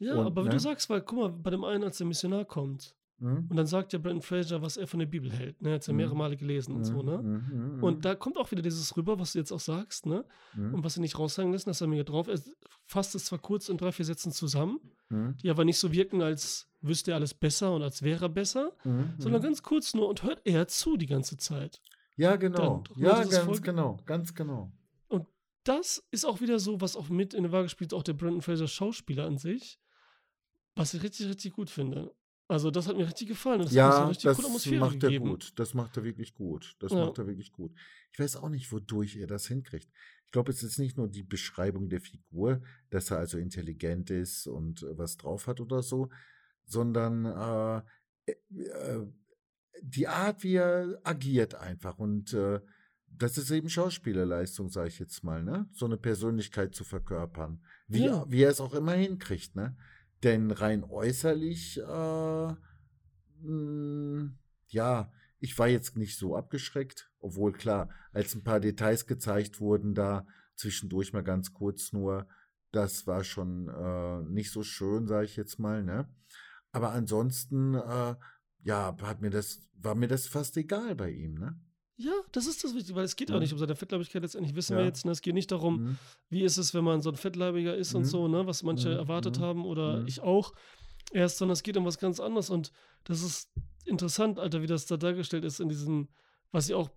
Ja, 0.00 0.16
Und, 0.16 0.26
aber 0.26 0.42
wie 0.42 0.48
ne? 0.48 0.54
du 0.54 0.58
sagst, 0.58 0.90
weil, 0.90 1.02
guck 1.02 1.18
mal, 1.20 1.28
bei 1.28 1.50
dem 1.50 1.62
einen, 1.62 1.84
als 1.84 1.98
der 1.98 2.08
Missionar 2.08 2.44
kommt, 2.44 2.96
Hm? 3.18 3.46
und 3.48 3.56
dann 3.56 3.66
sagt 3.66 3.92
ja 3.92 3.98
Brandon 4.00 4.20
Fraser, 4.22 4.62
was 4.62 4.76
er 4.76 4.86
von 4.88 4.98
der 4.98 5.06
Bibel 5.06 5.30
hält, 5.30 5.60
ne? 5.62 5.68
Er 5.70 5.74
hat 5.76 5.86
ja 5.86 5.92
Mhm. 5.92 5.96
mehrere 5.98 6.16
Male 6.16 6.36
gelesen 6.36 6.74
und 6.74 6.84
so, 6.84 7.02
ne? 7.02 7.18
Mhm, 7.18 7.76
mhm, 7.76 7.82
Und 7.84 8.04
da 8.04 8.14
kommt 8.16 8.36
auch 8.36 8.50
wieder 8.50 8.62
dieses 8.62 8.96
rüber, 8.96 9.18
was 9.20 9.32
du 9.32 9.38
jetzt 9.38 9.52
auch 9.52 9.60
sagst, 9.60 10.06
ne? 10.06 10.24
mhm, 10.54 10.74
Und 10.74 10.84
was 10.84 10.94
sie 10.94 11.00
nicht 11.00 11.18
raussagen 11.18 11.52
lassen, 11.52 11.68
das 11.70 11.80
haben 11.80 11.92
wir 11.92 12.02
drauf. 12.04 12.26
Er 12.26 12.40
fasst 12.86 13.14
es 13.14 13.26
zwar 13.26 13.38
kurz 13.38 13.68
in 13.68 13.76
drei, 13.76 13.92
vier 13.92 14.04
Sätzen 14.04 14.32
zusammen, 14.32 14.80
mhm, 15.08 15.36
die 15.42 15.50
aber 15.50 15.64
nicht 15.64 15.78
so 15.78 15.92
wirken, 15.92 16.20
als 16.20 16.68
wüsste 16.80 17.12
er 17.12 17.16
alles 17.18 17.32
besser 17.34 17.72
und 17.74 17.82
als 17.82 18.02
wäre 18.02 18.24
er 18.24 18.28
besser, 18.28 18.72
mhm, 18.84 19.14
sondern 19.18 19.40
mhm. 19.40 19.44
ganz 19.46 19.62
kurz 19.62 19.94
nur 19.94 20.08
und 20.08 20.24
hört 20.24 20.44
eher 20.44 20.66
zu 20.66 20.96
die 20.96 21.06
ganze 21.06 21.36
Zeit. 21.36 21.80
Ja, 22.16 22.34
genau. 22.36 22.82
Dann 22.88 22.98
Ja, 22.98 23.14
ganz 23.22 23.38
voll- 23.38 23.60
genau. 23.60 23.98
Ganz 24.04 24.34
genau. 24.34 24.72
Das 25.64 26.02
ist 26.10 26.24
auch 26.24 26.40
wieder 26.40 26.58
so, 26.58 26.80
was 26.80 26.96
auch 26.96 27.08
mit 27.08 27.34
in 27.34 27.44
der 27.44 27.52
Waage 27.52 27.68
spielt, 27.68 27.94
auch 27.94 28.02
der 28.02 28.14
Brandon 28.14 28.42
Fraser 28.42 28.66
Schauspieler 28.66 29.26
an 29.26 29.38
sich, 29.38 29.78
was 30.74 30.92
ich 30.92 31.04
richtig, 31.04 31.28
richtig 31.28 31.52
gut 31.52 31.70
finde. 31.70 32.12
Also 32.52 32.70
das 32.70 32.86
hat 32.86 32.96
mir 32.96 33.06
richtig 33.06 33.28
gefallen. 33.28 33.62
Das 33.62 33.72
Ja, 33.72 34.06
richtig 34.08 34.24
das 34.24 34.38
macht 34.70 35.02
er 35.02 35.08
gegeben. 35.08 35.28
gut. 35.30 35.52
Das 35.58 35.74
macht 35.74 35.96
er 35.96 36.04
wirklich 36.04 36.34
gut. 36.34 36.76
Das 36.80 36.92
Ja. 36.92 37.04
macht 37.06 37.18
er 37.18 37.26
wirklich 37.26 37.52
gut. 37.52 37.72
Ich 38.12 38.18
weiß 38.18 38.36
auch 38.36 38.48
nicht, 38.50 38.70
wodurch 38.72 39.16
er 39.16 39.26
das 39.26 39.46
hinkriegt. 39.46 39.88
Ich 40.26 40.30
glaube, 40.32 40.50
es 40.52 40.62
ist 40.62 40.78
nicht 40.78 40.96
nur 40.96 41.08
die 41.08 41.22
Beschreibung 41.22 41.88
der 41.88 42.00
Figur, 42.00 42.60
dass 42.90 43.10
er 43.10 43.18
also 43.18 43.38
intelligent 43.38 44.10
ist 44.10 44.46
und 44.46 44.82
äh, 44.82 44.96
was 44.98 45.16
drauf 45.16 45.46
hat 45.46 45.60
oder 45.60 45.82
so, 45.82 46.10
sondern 46.64 47.24
äh, 48.26 48.32
äh, 48.54 49.06
die 49.82 50.06
Art, 50.08 50.42
wie 50.42 50.54
er 50.56 51.00
agiert 51.04 51.54
einfach. 51.54 51.98
Und 51.98 52.32
äh, 52.34 52.60
das 53.06 53.36
ist 53.38 53.50
eben 53.50 53.68
Schauspielerleistung, 53.68 54.68
sage 54.70 54.88
ich 54.88 54.98
jetzt 54.98 55.22
mal, 55.24 55.42
ne? 55.42 55.68
So 55.72 55.86
eine 55.86 55.96
Persönlichkeit 55.96 56.74
zu 56.74 56.84
verkörpern. 56.84 57.62
Wie, 57.88 58.04
Ja. 58.06 58.24
wie 58.28 58.42
er 58.42 58.50
es 58.50 58.60
auch 58.60 58.74
immer 58.74 58.92
hinkriegt, 58.92 59.54
ne? 59.56 59.76
Denn 60.22 60.50
rein 60.50 60.84
äußerlich, 60.84 61.78
äh, 61.78 62.52
mh, 63.42 64.30
ja, 64.68 65.12
ich 65.40 65.58
war 65.58 65.68
jetzt 65.68 65.96
nicht 65.96 66.16
so 66.16 66.36
abgeschreckt, 66.36 67.10
obwohl 67.18 67.52
klar, 67.52 67.90
als 68.12 68.34
ein 68.34 68.44
paar 68.44 68.60
Details 68.60 69.06
gezeigt 69.06 69.60
wurden, 69.60 69.94
da 69.94 70.26
zwischendurch 70.54 71.12
mal 71.12 71.24
ganz 71.24 71.52
kurz 71.52 71.92
nur, 71.92 72.28
das 72.70 73.06
war 73.06 73.24
schon 73.24 73.68
äh, 73.68 74.22
nicht 74.30 74.52
so 74.52 74.62
schön, 74.62 75.06
sage 75.06 75.24
ich 75.26 75.36
jetzt 75.36 75.58
mal, 75.58 75.82
ne? 75.82 76.08
Aber 76.70 76.92
ansonsten, 76.92 77.74
äh, 77.74 78.14
ja, 78.62 78.96
hat 79.02 79.20
mir 79.20 79.30
das, 79.30 79.68
war 79.74 79.94
mir 79.94 80.08
das 80.08 80.26
fast 80.28 80.56
egal 80.56 80.94
bei 80.94 81.10
ihm, 81.10 81.34
ne? 81.34 81.60
Ja, 82.04 82.12
das 82.32 82.46
ist 82.46 82.64
das 82.64 82.74
Wichtige, 82.74 82.96
weil 82.96 83.04
es 83.04 83.16
geht 83.16 83.28
Mhm. 83.28 83.36
auch 83.36 83.40
nicht 83.40 83.52
um 83.52 83.58
seine 83.58 83.76
Fettleibigkeit 83.76 84.22
letztendlich, 84.22 84.54
wissen 84.56 84.72
Ja. 84.72 84.78
wir 84.78 84.86
jetzt. 84.86 85.04
Ne? 85.04 85.12
Es 85.12 85.20
geht 85.22 85.34
nicht 85.34 85.50
darum, 85.52 85.82
Mhm. 85.82 85.98
wie 86.30 86.42
ist 86.42 86.56
es, 86.56 86.74
wenn 86.74 86.84
man 86.84 87.00
so 87.02 87.10
ein 87.10 87.16
Fettleibiger 87.16 87.76
ist 87.76 87.94
und 87.94 88.02
Mhm. 88.02 88.06
so, 88.06 88.28
ne? 88.28 88.46
was 88.46 88.62
manche 88.62 88.88
Mhm. 88.90 88.96
erwartet 88.96 89.38
Mhm. 89.38 89.42
haben 89.42 89.64
oder 89.64 90.00
Mhm. 90.00 90.08
ich 90.08 90.20
auch 90.20 90.52
erst, 91.12 91.38
sondern 91.38 91.52
es 91.52 91.62
geht 91.62 91.76
um 91.76 91.84
was 91.84 91.98
ganz 91.98 92.18
anderes 92.20 92.50
und 92.50 92.72
das 93.04 93.22
ist 93.22 93.50
interessant, 93.84 94.38
Alter, 94.38 94.62
wie 94.62 94.66
das 94.66 94.86
da 94.86 94.96
dargestellt 94.96 95.44
ist 95.44 95.60
in 95.60 95.68
diesem, 95.68 96.08
was 96.50 96.68
ja 96.68 96.76
auch, 96.76 96.90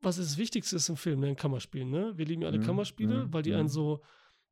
was 0.00 0.16
das 0.16 0.36
Wichtigste 0.38 0.76
ist 0.76 0.88
im 0.88 0.96
Film, 0.96 1.20
ne? 1.20 1.28
in 1.30 1.36
Kammerspielen. 1.36 1.90
Ne? 1.90 2.12
Wir 2.16 2.26
lieben 2.26 2.42
ja 2.42 2.48
alle 2.48 2.58
Mhm. 2.58 2.64
Kammerspiele, 2.64 3.32
weil 3.32 3.42
die 3.42 3.54
einen 3.54 3.68
so 3.68 4.02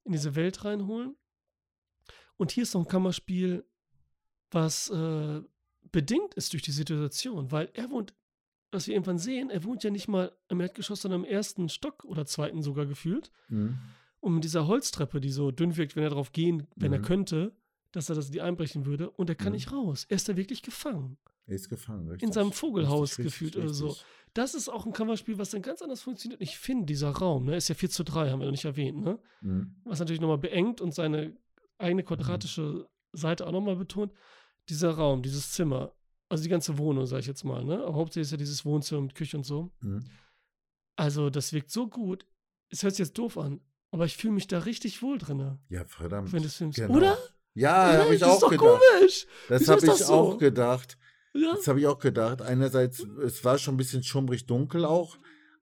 in 0.04 0.12
diese 0.12 0.34
Welt 0.34 0.64
reinholen. 0.64 1.16
Und 2.36 2.52
hier 2.52 2.62
ist 2.62 2.74
noch 2.74 2.82
ein 2.82 2.88
Kammerspiel, 2.88 3.64
was 4.50 4.88
äh, 4.90 5.42
bedingt 5.90 6.34
ist 6.34 6.52
durch 6.52 6.62
die 6.62 6.70
Situation, 6.70 7.50
weil 7.50 7.70
er 7.74 7.90
wohnt, 7.90 8.14
was 8.70 8.86
wir 8.86 8.94
irgendwann 8.94 9.18
sehen, 9.18 9.50
er 9.50 9.64
wohnt 9.64 9.82
ja 9.84 9.90
nicht 9.90 10.08
mal 10.08 10.32
im 10.48 10.60
Erdgeschoss, 10.60 11.02
sondern 11.02 11.24
im 11.24 11.30
ersten 11.30 11.68
Stock 11.68 12.04
oder 12.04 12.26
zweiten 12.26 12.62
sogar 12.62 12.86
gefühlt. 12.86 13.30
Mhm. 13.48 13.78
Und 14.20 14.34
mit 14.34 14.44
dieser 14.44 14.66
Holztreppe, 14.66 15.20
die 15.20 15.30
so 15.30 15.50
dünn 15.50 15.76
wirkt, 15.76 15.96
wenn 15.96 16.02
er 16.02 16.10
drauf 16.10 16.32
gehen, 16.32 16.66
wenn 16.76 16.92
er 16.92 16.98
Mhm. 16.98 17.04
könnte, 17.04 17.52
dass 17.92 18.08
er 18.08 18.16
das 18.16 18.30
die 18.30 18.40
einbrechen 18.42 18.84
würde. 18.84 19.10
Und 19.10 19.30
er 19.30 19.36
kann 19.36 19.48
Mhm. 19.52 19.54
nicht 19.54 19.72
raus. 19.72 20.04
Er 20.08 20.16
ist 20.16 20.28
da 20.28 20.36
wirklich 20.36 20.62
gefangen. 20.62 21.16
Er 21.46 21.54
ist 21.54 21.70
gefangen, 21.70 22.08
richtig. 22.08 22.26
In 22.28 22.32
seinem 22.32 22.52
Vogelhaus 22.52 23.12
Richtig, 23.12 23.24
gefühlt 23.24 23.56
richtig, 23.56 23.64
oder 23.64 23.72
so. 23.74 23.96
Das 24.34 24.54
ist 24.54 24.68
auch 24.68 24.84
ein 24.84 24.92
Kammerspiel, 24.92 25.38
was 25.38 25.48
dann 25.50 25.62
ganz 25.62 25.80
anders 25.80 26.02
funktioniert. 26.02 26.42
Ich 26.42 26.58
finde, 26.58 26.84
dieser 26.84 27.08
Raum, 27.10 27.44
ne, 27.46 27.56
ist 27.56 27.68
ja 27.68 27.74
4 27.74 27.88
zu 27.88 28.04
3, 28.04 28.30
haben 28.30 28.40
wir 28.40 28.44
noch 28.44 28.52
nicht 28.52 28.66
erwähnt, 28.66 29.00
ne? 29.02 29.18
Mhm. 29.40 29.76
Was 29.84 29.98
natürlich 30.00 30.20
nochmal 30.20 30.36
beengt 30.38 30.82
und 30.82 30.92
seine 30.92 31.34
eigene 31.78 32.02
quadratische 32.02 32.86
Seite 33.12 33.46
auch 33.46 33.52
nochmal 33.52 33.76
betont. 33.76 34.12
Dieser 34.68 34.90
Raum, 34.90 35.22
dieses 35.22 35.52
Zimmer, 35.52 35.94
also 36.28 36.42
die 36.42 36.48
ganze 36.48 36.76
Wohnung, 36.78 37.06
sag 37.06 37.20
ich 37.20 37.26
jetzt 37.26 37.44
mal, 37.44 37.64
ne? 37.64 37.82
Aber 37.84 37.94
hauptsächlich 37.96 38.26
ist 38.26 38.30
ja 38.32 38.36
dieses 38.36 38.64
Wohnzimmer 38.64 39.00
mit 39.02 39.14
Küche 39.14 39.36
und 39.36 39.44
so. 39.44 39.70
Mhm. 39.80 40.04
Also, 40.96 41.30
das 41.30 41.52
wirkt 41.52 41.70
so 41.70 41.88
gut. 41.88 42.26
Es 42.70 42.82
hört 42.82 42.94
sich 42.94 43.06
jetzt 43.06 43.16
doof 43.16 43.38
an, 43.38 43.60
aber 43.92 44.04
ich 44.04 44.16
fühle 44.16 44.34
mich 44.34 44.46
da 44.46 44.58
richtig 44.58 45.00
wohl 45.02 45.18
drin, 45.18 45.58
Ja, 45.68 45.84
verdammt. 45.86 46.32
während 46.32 46.44
des 46.44 46.56
Films. 46.56 46.76
Genau. 46.76 46.94
Oder? 46.94 47.16
Ja, 47.54 47.90
Oder? 47.90 48.04
habe 48.04 48.14
ich 48.14 48.20
das 48.20 48.28
ist 48.30 48.34
auch 48.36 48.40
doch 48.40 48.50
gedacht. 48.50 48.80
komisch. 48.98 49.26
Das 49.48 49.68
habe 49.68 49.80
ich 49.80 49.86
das 49.86 49.98
so? 50.06 50.12
auch 50.14 50.38
gedacht. 50.38 50.98
Ja. 51.34 51.54
Das 51.54 51.66
habe 51.68 51.80
ich 51.80 51.86
auch 51.86 51.98
gedacht. 51.98 52.42
Einerseits, 52.42 53.00
es 53.00 53.44
war 53.44 53.58
schon 53.58 53.74
ein 53.74 53.78
bisschen 53.78 54.02
schummrig 54.02 54.46
dunkel 54.46 54.84
auch, 54.84 55.18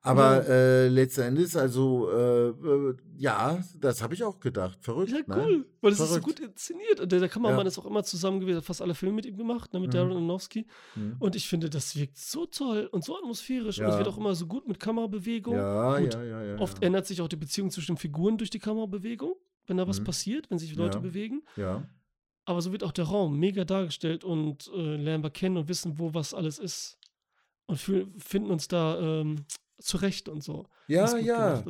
Aber 0.07 0.43
Ja. 0.47 0.55
äh, 0.55 0.89
letzten 0.89 1.23
Endes, 1.23 1.57
also, 1.57 2.11
äh, 2.11 2.49
äh, 2.51 2.95
ja, 3.19 3.63
das 3.81 4.03
habe 4.03 4.15
ich 4.15 4.23
auch 4.25 4.39
gedacht. 4.41 4.79
Verrückt, 4.83 5.11
Ja, 5.11 5.19
ne? 5.19 5.25
cool, 5.47 5.67
weil 5.81 5.93
es 5.93 6.01
ist 6.01 6.13
so 6.15 6.21
gut 6.21 6.39
inszeniert. 6.41 7.01
Und 7.01 7.11
der, 7.13 7.21
der 7.21 7.29
Kameramann 7.29 7.67
Ja. 7.67 7.69
ist 7.69 7.79
auch 7.79 7.87
immer 7.87 8.05
zusammen 8.05 8.41
gewesen, 8.41 8.59
hat 8.59 8.65
fast 8.65 8.83
alle 8.83 8.95
Filme 8.95 9.17
mit 9.17 9.27
ihm 9.27 9.37
gemacht, 9.37 9.73
ne, 9.73 9.81
mit 9.81 9.89
Mhm. 9.89 9.93
Darren 9.93 10.11
Aronofsky. 10.13 10.67
Hm. 10.95 11.17
Und 11.19 11.35
ich 11.37 11.49
finde, 11.49 11.69
das 11.71 11.97
wirkt 11.97 12.17
so 12.19 12.47
toll 12.47 12.89
und 12.93 13.05
so 13.05 13.17
atmosphärisch. 13.17 13.79
Und 13.81 13.87
es 13.87 13.93
Ja. 13.93 13.99
wird 13.99 14.09
auch 14.09 14.19
immer 14.19 14.35
so 14.35 14.47
gut 14.47 14.69
mit 14.69 14.79
Kamerabewegung. 14.81 15.55
Ja, 15.55 15.99
ja, 15.99 16.23
ja, 16.23 16.43
ja. 16.43 16.59
Oft 16.59 16.79
ja. 16.83 16.87
ändert 16.87 17.07
sich 17.07 17.21
auch 17.21 17.29
die 17.29 17.37
Beziehung 17.37 17.71
zwischen 17.71 17.93
den 17.95 17.99
Figuren 17.99 18.39
durch 18.39 18.51
die 18.51 18.59
Kamerabewegung, 18.61 19.35
wenn 19.67 19.77
da 19.77 19.89
was 19.89 20.01
Mhm. 20.01 20.05
passiert, 20.05 20.51
wenn 20.51 20.59
sich 20.59 20.75
Leute 20.77 20.99
Ja. 20.99 21.03
bewegen. 21.03 21.43
ja. 21.57 21.83
Aber 22.49 22.63
so 22.63 22.71
wird 22.71 22.85
auch 22.85 22.93
der 22.93 23.07
Raum 23.07 23.41
mega 23.41 23.65
dargestellt 23.65 24.23
und 24.23 24.71
äh, 24.73 24.95
lernen 24.97 25.25
wir 25.25 25.31
kennen 25.31 25.57
und 25.57 25.69
wissen, 25.69 25.99
wo 25.99 26.15
was 26.15 26.33
alles 26.33 26.61
ist. 26.61 26.97
Und 27.67 27.81
finden 27.81 28.53
uns 28.53 28.69
da 28.69 29.01
ähm, 29.01 29.45
zurecht 29.79 30.29
und 30.29 30.43
so. 30.43 30.69
Ja, 30.89 31.17
ja. 31.17 31.63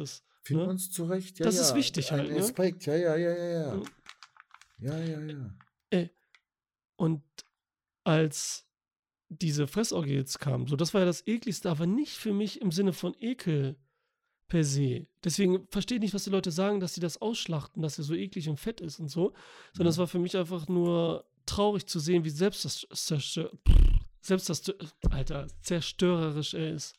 Finden 0.43 0.63
ne? 0.65 0.69
uns 0.71 0.91
zurecht. 0.91 1.39
Ja, 1.41 1.47
Das 1.47 1.57
ja. 1.57 1.63
ist 1.63 1.75
wichtig 1.75 2.13
Ein 2.13 2.19
halt, 2.21 2.31
ne? 2.31 2.39
Aspekt, 2.39 2.87
ja, 2.87 2.95
ja, 2.95 3.17
ja, 3.17 3.37
ja, 3.37 3.49
ja. 3.61 3.75
Mhm. 3.75 3.85
Ja, 4.79 4.99
ja, 4.99 5.21
ja. 5.21 6.09
Und 6.97 7.23
als 8.05 8.65
diese 9.29 9.67
Fressorgie 9.67 10.15
jetzt 10.15 10.39
kam, 10.39 10.67
so 10.69 10.77
das 10.77 10.95
war 10.95 11.01
ja 11.01 11.05
das 11.07 11.27
ekligste, 11.27 11.69
aber 11.69 11.87
nicht 11.87 12.13
für 12.17 12.33
mich 12.33 12.61
im 12.61 12.71
Sinne 12.71 12.93
von 12.93 13.15
Ekel 13.19 13.77
per 14.49 14.63
se. 14.63 15.07
Deswegen 15.25 15.67
verstehe 15.69 15.97
ich 15.97 16.03
nicht, 16.03 16.15
was 16.15 16.25
die 16.25 16.31
Leute 16.31 16.53
sagen, 16.53 16.79
dass 16.79 16.95
sie 16.95 17.01
das 17.01 17.21
ausschlachten, 17.21 17.83
dass 17.83 17.99
er 17.99 18.05
so 18.05 18.15
eklig 18.15 18.49
und 18.49 18.61
fett 18.61 18.81
ist 18.81 19.01
und 19.01 19.09
so, 19.09 19.35
sondern 19.73 19.91
es 19.91 19.97
Ja. 19.97 20.01
war 20.01 20.07
für 20.07 20.21
mich 20.21 20.37
einfach 20.37 20.69
nur 20.69 21.27
traurig 21.45 21.87
zu 21.87 21.99
sehen, 21.99 22.25
wie 22.25 22.31
selbst 22.31 22.65
das 22.65 22.87
selbst 24.21 24.49
das 24.49 24.63
Alter 25.11 25.47
zerstörerisch 25.63 26.55
er 26.55 26.73
ist. 26.75 26.95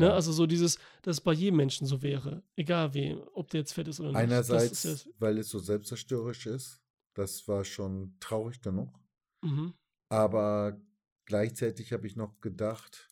Ne? 0.00 0.06
Ja. 0.06 0.14
Also 0.14 0.32
so 0.32 0.46
dieses, 0.46 0.76
dass 1.02 1.16
es 1.16 1.20
bei 1.20 1.32
jedem 1.32 1.56
Menschen 1.58 1.86
so 1.86 2.02
wäre, 2.02 2.42
egal 2.56 2.94
wem, 2.94 3.20
ob 3.34 3.50
der 3.50 3.60
jetzt 3.60 3.72
fett 3.72 3.86
ist 3.88 4.00
oder 4.00 4.08
nicht. 4.10 4.16
Einerseits, 4.18 4.82
ja, 4.84 4.94
weil 5.18 5.38
es 5.38 5.48
so 5.48 5.58
selbstzerstörerisch 5.58 6.46
ist. 6.46 6.80
Das 7.14 7.46
war 7.48 7.64
schon 7.64 8.16
traurig 8.20 8.60
genug. 8.62 8.98
mhm. 9.42 9.74
Aber 10.08 10.80
gleichzeitig 11.26 11.92
habe 11.92 12.06
ich 12.06 12.16
noch 12.16 12.40
gedacht, 12.40 13.08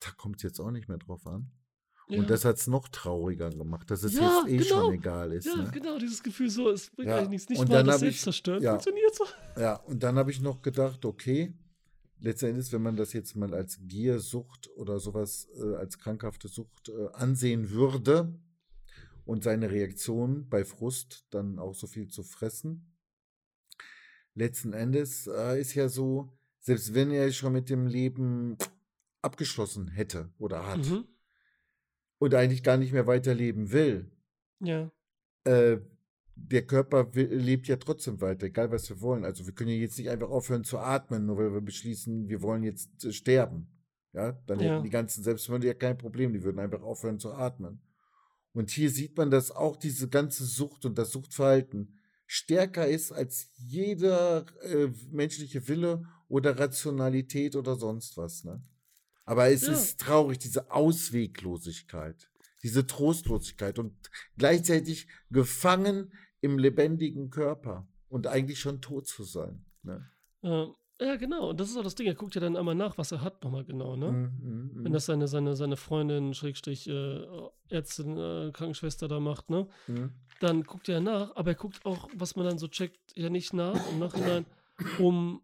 da 0.00 0.10
kommt 0.12 0.36
es 0.36 0.42
jetzt 0.42 0.60
auch 0.60 0.70
nicht 0.70 0.88
mehr 0.88 0.98
drauf 0.98 1.26
an. 1.26 1.50
ja. 2.08 2.18
Und 2.20 2.30
das 2.30 2.44
hat 2.46 2.56
es 2.56 2.66
noch 2.66 2.88
trauriger 2.88 3.50
gemacht, 3.50 3.90
dass 3.90 4.02
es 4.04 4.14
Ja, 4.14 4.44
jetzt 4.46 4.48
eh 4.52 4.56
genau. 4.68 4.84
schon 4.86 4.94
egal 4.94 5.32
ist. 5.32 5.46
Ja, 5.46 5.56
ne? 5.56 5.70
genau, 5.72 5.98
dieses 5.98 6.22
Gefühl 6.22 6.48
so, 6.48 6.70
es 6.70 6.88
bringt 6.90 7.08
Ja, 7.08 7.16
eigentlich 7.16 7.30
nichts. 7.30 7.48
Nicht 7.50 7.58
und 7.60 7.68
mal 7.68 7.76
dann 7.78 7.86
das 7.86 7.96
hab 7.96 8.02
ich- 8.02 8.08
Selbstzerstört 8.14 8.62
ja. 8.62 8.70
funktioniert 8.72 9.14
so. 9.14 9.24
Ja, 9.60 9.74
und 9.80 10.02
dann 10.02 10.16
habe 10.16 10.30
ich 10.30 10.40
noch 10.40 10.62
gedacht, 10.62 11.04
okay, 11.04 11.52
letztendlich, 12.20 12.72
wenn 12.72 12.82
man 12.82 12.96
das 12.96 13.12
jetzt 13.12 13.34
mal 13.36 13.54
als 13.54 13.78
Giersucht 13.82 14.68
oder 14.76 14.98
sowas, 14.98 15.48
äh, 15.56 15.74
als 15.76 15.98
krankhafte 15.98 16.48
Sucht 16.48 16.88
äh, 16.88 17.08
ansehen 17.12 17.70
würde 17.70 18.34
und 19.24 19.44
seine 19.44 19.70
Reaktion 19.70 20.48
bei 20.48 20.64
Frust 20.64 21.26
dann 21.30 21.58
auch 21.58 21.74
so 21.74 21.86
viel 21.86 22.08
zu 22.08 22.22
fressen, 22.22 22.94
letzten 24.34 24.72
Endes 24.72 25.26
äh, 25.26 25.60
ist 25.60 25.74
ja 25.74 25.88
so, 25.88 26.32
selbst 26.60 26.94
wenn 26.94 27.10
er 27.10 27.30
schon 27.32 27.52
mit 27.52 27.68
dem 27.70 27.86
Leben 27.86 28.56
abgeschlossen 29.22 29.88
hätte 29.88 30.30
oder 30.38 30.66
hat 30.66 30.86
Mhm. 30.86 31.04
und 32.18 32.34
eigentlich 32.34 32.62
gar 32.62 32.76
nicht 32.76 32.92
mehr 32.92 33.06
weiterleben 33.06 33.72
will, 33.72 34.10
Ja. 34.60 34.90
Der 36.46 36.66
Körper 36.66 37.08
lebt 37.12 37.68
ja 37.68 37.76
trotzdem 37.76 38.20
weiter, 38.20 38.46
egal 38.46 38.70
was 38.70 38.88
wir 38.88 39.00
wollen. 39.00 39.24
Also 39.24 39.46
wir 39.46 39.52
können 39.52 39.70
ja 39.70 39.76
jetzt 39.76 39.98
nicht 39.98 40.08
einfach 40.08 40.30
aufhören 40.30 40.64
zu 40.64 40.78
atmen, 40.78 41.26
nur 41.26 41.36
weil 41.38 41.52
wir 41.52 41.60
beschließen, 41.60 42.28
wir 42.28 42.42
wollen 42.42 42.62
jetzt 42.62 43.04
äh, 43.04 43.12
sterben. 43.12 43.68
Ja, 44.12 44.32
dann 44.46 44.60
Ja. 44.60 44.72
hätten 44.74 44.84
die 44.84 44.90
ganzen 44.90 45.22
Selbstmörder 45.22 45.66
ja 45.66 45.74
kein 45.74 45.98
Problem, 45.98 46.32
die 46.32 46.42
würden 46.42 46.58
einfach 46.58 46.82
aufhören 46.82 47.18
zu 47.18 47.32
atmen. 47.32 47.82
Und 48.52 48.70
hier 48.70 48.90
sieht 48.90 49.16
man, 49.16 49.30
dass 49.30 49.50
auch 49.50 49.76
diese 49.76 50.08
ganze 50.08 50.44
Sucht 50.44 50.84
und 50.86 50.96
das 50.96 51.10
Suchtverhalten 51.10 51.98
stärker 52.26 52.88
ist 52.88 53.12
als 53.12 53.50
jeder 53.56 54.46
äh, 54.62 54.88
menschliche 55.10 55.68
Wille 55.68 56.04
oder 56.28 56.58
Rationalität 56.58 57.56
oder 57.56 57.76
sonst 57.76 58.16
was. 58.16 58.44
Ne? 58.44 58.62
Aber 59.24 59.50
es 59.50 59.66
Ja. 59.66 59.72
ist 59.72 60.00
traurig, 60.00 60.38
diese 60.38 60.70
Ausweglosigkeit, 60.70 62.30
diese 62.62 62.86
Trostlosigkeit 62.86 63.78
und 63.78 63.94
gleichzeitig 64.36 65.06
gefangen 65.30 66.12
im 66.40 66.58
lebendigen 66.58 67.30
Körper 67.30 67.86
und 68.08 68.26
eigentlich 68.26 68.60
schon 68.60 68.80
tot 68.80 69.06
zu 69.06 69.24
sein. 69.24 69.64
Ne? 69.82 70.08
Ähm, 70.42 70.74
ja, 71.00 71.16
genau. 71.16 71.50
Und 71.50 71.60
das 71.60 71.70
ist 71.70 71.76
auch 71.76 71.84
das 71.84 71.94
Ding. 71.94 72.08
Er 72.08 72.14
guckt 72.14 72.34
ja 72.34 72.40
dann 72.40 72.56
einmal 72.56 72.74
nach, 72.74 72.98
was 72.98 73.12
er 73.12 73.20
hat, 73.20 73.44
nochmal 73.44 73.64
genau, 73.64 73.94
ne? 73.94 74.10
Mm, 74.10 74.24
mm, 74.24 74.84
Wenn 74.84 74.90
mm, 74.90 74.94
das 74.94 75.06
seine, 75.06 75.28
seine, 75.28 75.54
seine 75.54 75.76
Freundin, 75.76 76.34
Schrägstrich, 76.34 76.88
äh, 76.88 77.24
Ärztin, 77.68 78.16
äh, 78.16 78.50
Krankenschwester 78.52 79.06
da 79.06 79.20
macht, 79.20 79.48
ne? 79.48 79.68
mm. 79.86 80.06
Dann 80.40 80.64
guckt 80.64 80.88
er 80.88 81.00
nach, 81.00 81.36
aber 81.36 81.52
er 81.52 81.54
guckt 81.54 81.86
auch, 81.86 82.08
was 82.14 82.34
man 82.34 82.46
dann 82.46 82.58
so 82.58 82.66
checkt, 82.66 82.98
ja 83.14 83.30
nicht 83.30 83.52
nach 83.52 83.78
im 83.92 84.00
Nachhinein, 84.00 84.46
um 84.98 85.42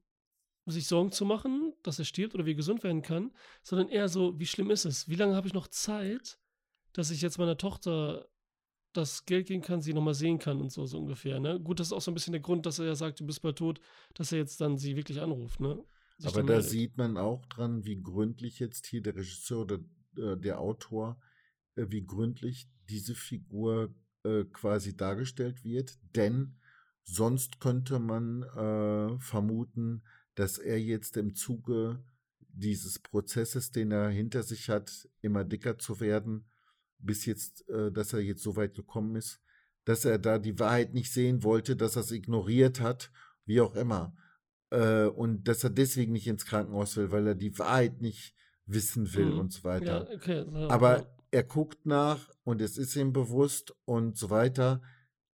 sich 0.67 0.89
Sorgen 0.89 1.13
zu 1.13 1.25
machen, 1.25 1.73
dass 1.83 1.99
er 1.99 2.05
stirbt 2.05 2.35
oder 2.35 2.47
wie 2.47 2.53
er 2.53 2.57
gesund 2.57 2.83
werden 2.83 3.03
kann, 3.03 3.31
sondern 3.63 3.89
eher 3.89 4.09
so, 4.09 4.39
wie 4.41 4.47
schlimm 4.47 4.71
ist 4.71 4.87
es? 4.87 5.09
Wie 5.09 5.17
lange 5.17 5.37
habe 5.37 5.47
ich 5.47 5.55
noch 5.55 5.69
Zeit, 5.69 6.39
dass 6.95 7.11
ich 7.11 7.23
jetzt 7.23 7.39
meiner 7.39 7.59
Tochter 7.59 8.27
das 8.97 9.27
Geld 9.27 9.47
geben 9.47 9.63
kann, 9.63 9.83
sie 9.83 9.93
nochmal 9.93 10.15
sehen 10.15 10.39
kann 10.39 10.61
und 10.61 10.73
so, 10.73 10.87
so 10.87 10.99
ungefähr. 10.99 11.41
Ne? 11.41 11.61
Gut, 11.61 11.81
das 11.81 11.89
ist 11.89 11.93
auch 11.93 12.01
so 12.01 12.11
ein 12.11 12.15
bisschen 12.15 12.33
der 12.33 12.41
Grund, 12.41 12.67
dass 12.67 12.79
er 12.79 12.87
ja 12.87 12.95
sagt, 12.95 13.21
du 13.21 13.27
bist 13.27 13.43
bald 13.43 13.57
tot, 13.57 13.81
dass 14.15 14.33
er 14.33 14.39
jetzt 14.39 14.61
dann 14.61 14.79
sie 14.79 14.97
wirklich 14.97 15.21
anruft. 15.21 15.61
Ne? 15.61 15.85
Sich 16.19 16.29
Aber 16.29 16.43
da 16.43 16.55
meldet. 16.55 16.71
sieht 16.71 16.97
man 16.97 17.17
auch 17.17 17.45
dran, 17.47 17.85
wie 17.85 18.01
gründlich 18.01 18.59
jetzt 18.59 18.87
hier 18.87 19.03
der 19.03 19.17
Regisseur 19.17 19.63
oder 19.63 19.79
äh, 20.17 20.37
der 20.37 20.61
Autor, 20.61 21.21
äh, 21.77 21.87
wie 21.89 22.05
gründlich 22.05 22.69
diese 22.89 23.15
Figur 23.15 23.95
äh, 24.25 24.45
quasi 24.45 24.97
dargestellt 24.97 25.65
wird. 25.65 25.99
Denn 26.15 26.57
sonst 27.03 27.61
könnte 27.61 27.99
man 27.99 28.43
äh, 28.43 29.19
vermuten, 29.19 30.03
dass 30.35 30.59
er 30.59 30.81
jetzt 30.81 31.17
im 31.17 31.35
Zuge 31.35 32.03
dieses 32.49 32.99
Prozesses, 33.01 33.73
den 33.73 33.91
er 33.91 34.09
hinter 34.09 34.43
sich 34.43 34.69
hat, 34.69 35.09
immer 35.21 35.45
dicker 35.45 35.79
zu 35.79 36.01
werden, 36.01 36.47
bis 37.05 37.27
jetzt, 37.27 37.69
äh, 37.69 37.91
dass 37.93 38.13
er 38.13 38.21
jetzt 38.21 38.43
so 38.43 38.57
weit 38.57 38.75
gekommen 38.75 39.17
ist, 39.17 39.41
dass 39.85 40.05
er 40.05 40.19
da 40.19 40.39
die 40.39 40.59
Wahrheit 40.59 40.95
nicht 40.95 41.13
sehen 41.13 41.43
wollte, 41.43 41.77
dass 41.77 41.97
er 41.97 42.03
es 42.03 42.11
ignoriert 42.11 42.81
hat, 42.81 43.11
wie 43.45 43.61
auch 43.61 43.75
immer. 43.77 44.17
Äh, 44.71 45.05
und 45.07 45.45
dass 45.47 45.63
er 45.65 45.71
deswegen 45.71 46.13
nicht 46.13 46.27
ins 46.27 46.47
Krankenhaus 46.47 46.97
will, 46.97 47.11
weil 47.11 47.27
er 47.27 47.35
die 47.35 47.59
Wahrheit 47.59 48.01
nicht 48.01 48.35
wissen 48.67 49.13
will 49.15 49.27
Mhm. 49.33 49.39
und 49.41 49.53
so 49.53 49.61
Ja, 49.61 49.65
weiter. 49.75 50.09
okay. 50.15 50.45
Ja, 50.51 50.69
Aber 50.71 50.99
ja. 51.01 51.07
er 51.33 51.43
guckt 51.45 51.85
nach 51.85 52.31
und 52.45 52.63
es 52.63 52.79
ist 52.79 52.97
ihm 52.97 53.13
bewusst 53.13 53.75
und 53.85 54.17
so 54.17 54.31
weiter. 54.31 54.81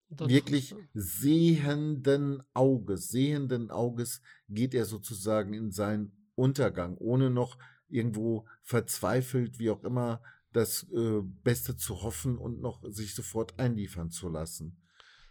Dann- 0.09 0.30
Wirklich 0.30 0.74
sehenden 0.93 2.41
Auges, 2.53 3.09
sehenden 3.09 3.70
Auges 3.70 4.22
geht 4.47 4.74
er 4.74 4.86
sozusagen 4.86 5.53
in 5.53 5.72
seinen 5.72 6.11
Untergang, 6.36 6.97
ohne 6.97 7.30
noch 7.30 7.57
irgendwo 7.89 8.47
verzweifelt, 8.63 9.59
wie 9.59 9.70
auch 9.70 9.84
immer, 9.84 10.22
das 10.54 10.84
äh, 10.93 11.22
Beste 11.43 11.76
zu 11.78 12.02
hoffen 12.02 12.38
und 12.38 12.62
noch 12.62 12.82
sich 12.89 13.14
sofort 13.16 13.60
einliefern 13.60 14.10
zu 14.10 14.30
lassen. 14.30 14.78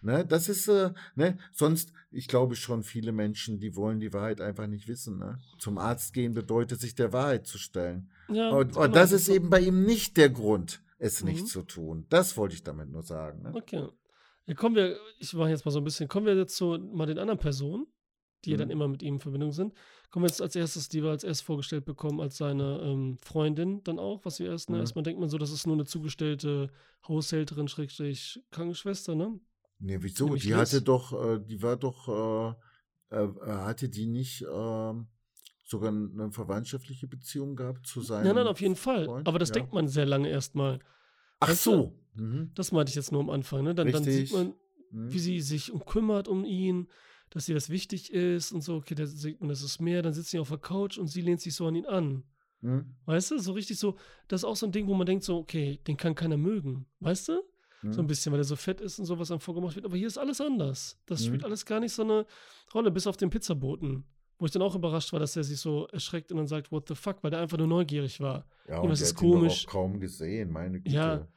Ne, 0.01 0.25
das 0.25 0.49
ist, 0.49 0.69
äh, 0.69 0.93
ne, 1.17 1.39
sonst, 1.53 1.93
ich 2.13 2.29
glaube 2.29 2.55
schon, 2.55 2.85
viele 2.85 3.11
Menschen, 3.11 3.59
die 3.59 3.75
wollen 3.75 3.99
die 3.99 4.13
Wahrheit 4.13 4.41
einfach 4.41 4.69
nicht 4.69 4.87
wissen. 4.87 5.19
Ne? 5.19 5.41
Zum 5.59 5.77
Arzt 5.77 6.13
gehen 6.15 6.35
bedeutet, 6.35 6.81
sich 6.81 6.95
der 6.95 7.13
Wahrheit 7.13 7.49
zu 7.49 7.59
stellen. 7.59 8.09
Ja, 8.29 8.51
Und, 8.51 8.75
genau, 8.75 8.85
und 8.85 8.95
das 8.95 9.11
ist 9.11 9.29
eben 9.29 9.51
bei 9.51 9.59
ihm 9.61 9.83
nicht 9.85 10.17
der 10.17 10.31
Grund, 10.31 10.83
es 10.99 11.21
Mhm. 11.25 11.31
nicht 11.31 11.49
zu 11.49 11.63
tun. 11.63 12.07
Das 12.11 12.37
wollte 12.37 12.55
ich 12.55 12.63
damit 12.63 12.91
nur 12.91 13.03
sagen. 13.03 13.43
Ne? 13.43 13.53
Okay. 13.55 13.89
Ja, 14.47 14.55
kommen 14.55 14.77
wir, 14.77 14.97
ich 15.19 15.35
mache 15.35 15.51
jetzt 15.51 15.65
mal 15.65 15.73
so 15.73 15.81
ein 15.81 15.85
bisschen, 15.85 16.07
kommen 16.09 16.27
wir 16.27 16.37
jetzt 16.37 16.55
zu 16.57 16.79
mal 16.79 17.07
den 17.07 17.19
anderen 17.19 17.41
Personen, 17.41 17.87
die 18.45 18.51
ja 18.53 18.57
dann 18.57 18.69
Mhm. 18.69 18.73
immer 18.73 18.89
mit 18.89 19.03
ihm 19.03 19.15
in 19.15 19.21
Verbindung 19.21 19.53
sind. 19.53 19.75
Kommen 20.11 20.25
wir 20.25 20.29
jetzt 20.29 20.41
als 20.43 20.55
erstes, 20.57 20.89
die 20.89 21.03
wir 21.03 21.11
als 21.11 21.25
erstes 21.25 21.45
vorgestellt 21.45 21.85
bekommen, 21.85 22.21
als 22.21 22.37
seine 22.37 22.81
ähm, 22.83 23.19
Freundin 23.19 23.83
dann 23.85 23.99
auch, 23.99 24.25
was 24.25 24.39
wir 24.39 24.49
erst, 24.51 24.71
ne? 24.71 24.77
Mhm. 24.77 24.83
Erstmal 24.83 25.03
denkt 25.03 25.21
man 25.21 25.29
so, 25.29 25.39
das 25.39 25.51
ist 25.51 25.67
nur 25.67 25.77
eine 25.77 25.85
zugestellte 25.85 26.71
Haushälterin, 27.07 27.69
Schrägstrich 27.69 28.41
Krankenschwester, 28.51 29.15
ne? 29.15 29.39
Nee, 29.81 29.99
wieso? 30.01 30.27
Nämlich 30.27 30.43
Die 30.45 30.55
hatte 30.55 30.83
doch, 30.83 31.13
äh, 31.13 31.41
die 31.41 31.63
war 31.63 31.77
doch, 31.77 32.57
äh, 33.11 33.17
äh, 33.17 33.29
hatte 33.47 33.89
die 33.89 34.07
nicht 34.07 34.45
ähm, 34.53 35.07
sogar 35.65 35.91
eine 35.91 36.31
verwandtschaftliche 36.33 37.07
Beziehung 37.07 37.57
gehabt 37.57 37.87
zu 37.87 38.01
seinem 38.01 38.25
Nein, 38.27 38.37
nein, 38.37 38.47
auf 38.47 38.61
jeden 38.61 38.77
Fall. 38.77 39.05
Freund? 39.05 39.29
Aber 39.29 39.39
das 39.39 39.51
Ja. 39.51 39.55
denkt 39.55 39.73
man 39.73 39.87
sehr 39.89 40.07
lange 40.07 40.29
erstmal. 40.29 40.79
Ach 41.41 41.49
weißt 41.49 41.67
du? 41.67 41.71
so. 41.71 41.99
Mhm. 42.15 42.51
Das 42.55 42.73
meinte 42.73 42.91
ich 42.91 42.97
jetzt 42.97 43.13
nur 43.13 43.21
am 43.21 43.31
Anfang, 43.31 43.63
ne? 43.65 43.75
Dann, 43.75 43.91
dann 43.93 44.05
sieht 44.05 44.33
man, 44.33 44.55
Mhm. 44.91 45.13
wie 45.13 45.19
sie 45.19 45.41
sich 45.41 45.71
um 45.71 45.85
kümmert 45.85 46.29
um 46.29 46.45
ihn, 46.45 46.89
dass 47.31 47.49
ihr 47.49 47.55
das 47.55 47.69
wichtig 47.71 48.13
ist 48.13 48.53
und 48.53 48.63
so, 48.63 48.77
okay, 48.77 48.95
da 48.95 49.07
sieht 49.07 49.41
man, 49.41 49.49
das 49.49 49.63
ist 49.63 49.81
mehr, 49.81 50.03
dann 50.03 50.13
sitzt 50.13 50.31
sie 50.31 50.39
auf 50.39 50.49
der 50.49 50.59
Couch 50.59 50.99
und 50.99 51.09
sie 51.09 51.21
lehnt 51.21 51.41
sich 51.41 51.55
so 51.55 51.67
an 51.67 51.75
ihn 51.75 51.87
an. 51.87 52.25
Mhm. 52.61 52.95
Weißt 53.05 53.31
du, 53.31 53.39
so 53.39 53.53
richtig 53.53 53.79
so, 53.79 53.97
das 54.27 54.41
ist 54.41 54.45
auch 54.45 54.57
so 54.57 54.67
ein 54.67 54.73
Ding, 54.73 54.87
wo 54.89 54.95
man 54.95 55.07
denkt 55.07 55.25
so, 55.25 55.37
okay, 55.39 55.79
den 55.87 55.97
kann 55.97 56.15
keiner 56.15 56.37
mögen, 56.37 56.87
weißt 57.01 57.29
du? 57.29 57.43
So 57.83 58.01
ein 58.01 58.05
Mhm. 58.05 58.09
bisschen, 58.09 58.33
weil 58.33 58.41
er 58.41 58.45
so 58.45 58.57
fett 58.57 58.81
ist 58.81 58.99
und 58.99 59.05
sowas 59.05 59.29
dann 59.29 59.39
vorgemacht 59.39 59.77
wird. 59.77 59.85
Aber 59.87 59.97
hier 59.97 60.09
ist 60.09 60.19
alles 60.19 60.41
anders. 60.41 60.99
Das 61.07 61.21
Mhm. 61.21 61.27
spielt 61.27 61.45
alles 61.45 61.65
gar 61.65 61.79
nicht 61.79 61.93
so 61.93 62.03
eine 62.03 62.27
Rolle, 62.75 62.91
bis 62.91 63.07
auf 63.07 63.17
den 63.17 63.31
Pizzaboten. 63.31 64.05
Wo 64.41 64.47
ich 64.47 64.51
dann 64.53 64.63
auch 64.63 64.75
überrascht 64.75 65.13
war, 65.13 65.21
dass 65.21 65.37
er 65.37 65.45
sich 65.45 65.61
so 65.61 65.87
erschreckt 65.89 66.31
und 66.33 66.39
dann 66.39 66.47
sagt, 66.49 66.73
what 66.73 66.89
the 66.89 66.95
fuck, 66.97 67.23
weil 67.23 67.31
der 67.31 67.41
einfach 67.41 67.57
nur 67.59 67.67
neugierig 67.69 68.19
war. 68.21 68.47
Ja, 68.69 68.79
und 68.81 68.91
ist 68.91 69.01
der 69.01 69.07
es 69.09 69.15
hat 69.15 69.23
ihn 69.23 69.31
komisch. 69.33 69.67
auch 69.67 69.71
kaum 69.71 70.01
gesehen, 70.01 70.51
meine 70.53 70.81
Güte. 70.81 70.95
Ja. 70.97 71.29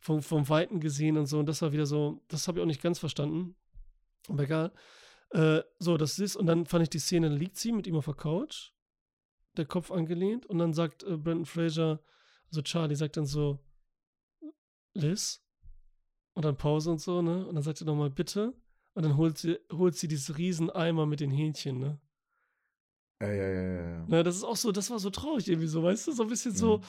vom, 0.00 0.22
vom 0.22 0.48
Weiten 0.48 0.78
gesehen 0.78 1.16
und 1.16 1.26
so. 1.26 1.40
Und 1.40 1.46
das 1.48 1.60
war 1.62 1.72
wieder 1.72 1.86
so, 1.86 2.22
das 2.28 2.46
habe 2.46 2.58
ich 2.58 2.62
auch 2.62 2.66
nicht 2.66 2.80
ganz 2.82 3.00
verstanden. 3.00 3.56
Aber 4.28 4.44
egal. 4.44 4.72
Äh, 5.30 5.62
so, 5.78 5.96
das 5.96 6.18
ist, 6.18 6.36
und 6.36 6.46
dann 6.46 6.64
fand 6.66 6.82
ich 6.84 6.90
die 6.90 6.98
Szene, 6.98 7.28
da 7.30 7.36
liegt 7.36 7.56
sie 7.56 7.72
mit 7.72 7.86
ihm 7.86 7.96
auf 7.96 8.06
der 8.06 8.14
Couch, 8.14 8.70
der 9.56 9.66
Kopf 9.66 9.90
angelehnt, 9.90 10.46
und 10.46 10.58
dann 10.58 10.72
sagt 10.72 11.02
äh, 11.02 11.16
Brandon 11.16 11.44
Fraser, 11.46 12.00
also 12.50 12.62
Charlie 12.62 12.94
sagt 12.96 13.16
dann 13.16 13.26
so, 13.26 13.58
Liz, 14.94 15.44
und 16.34 16.44
dann 16.44 16.56
Pause 16.56 16.90
und 16.92 17.00
so, 17.00 17.20
ne? 17.22 17.46
Und 17.46 17.54
dann 17.56 17.62
sagt 17.62 17.80
er 17.80 17.86
nochmal, 17.86 18.10
bitte. 18.10 18.54
Und 18.94 19.02
dann 19.04 19.16
holt 19.16 19.38
sie, 19.38 19.58
holt 19.72 19.96
sie 19.96 20.08
diese 20.08 20.38
riesen 20.38 20.70
Eimer 20.70 21.04
mit 21.06 21.20
den 21.20 21.30
Hähnchen, 21.30 21.78
ne? 21.78 22.00
Ja, 23.20 23.28
ja, 23.32 23.48
ja, 23.48 23.62
ja, 23.62 23.90
ja. 23.90 24.06
Ne, 24.06 24.22
das 24.22 24.36
ist 24.36 24.44
auch 24.44 24.56
so, 24.56 24.72
das 24.72 24.90
war 24.90 24.98
so 24.98 25.10
traurig 25.10 25.48
irgendwie 25.48 25.66
so, 25.66 25.82
weißt 25.82 26.06
du, 26.06 26.12
so 26.12 26.22
ein 26.22 26.28
bisschen 26.28 26.52
so 26.52 26.78
Mhm. 26.78 26.82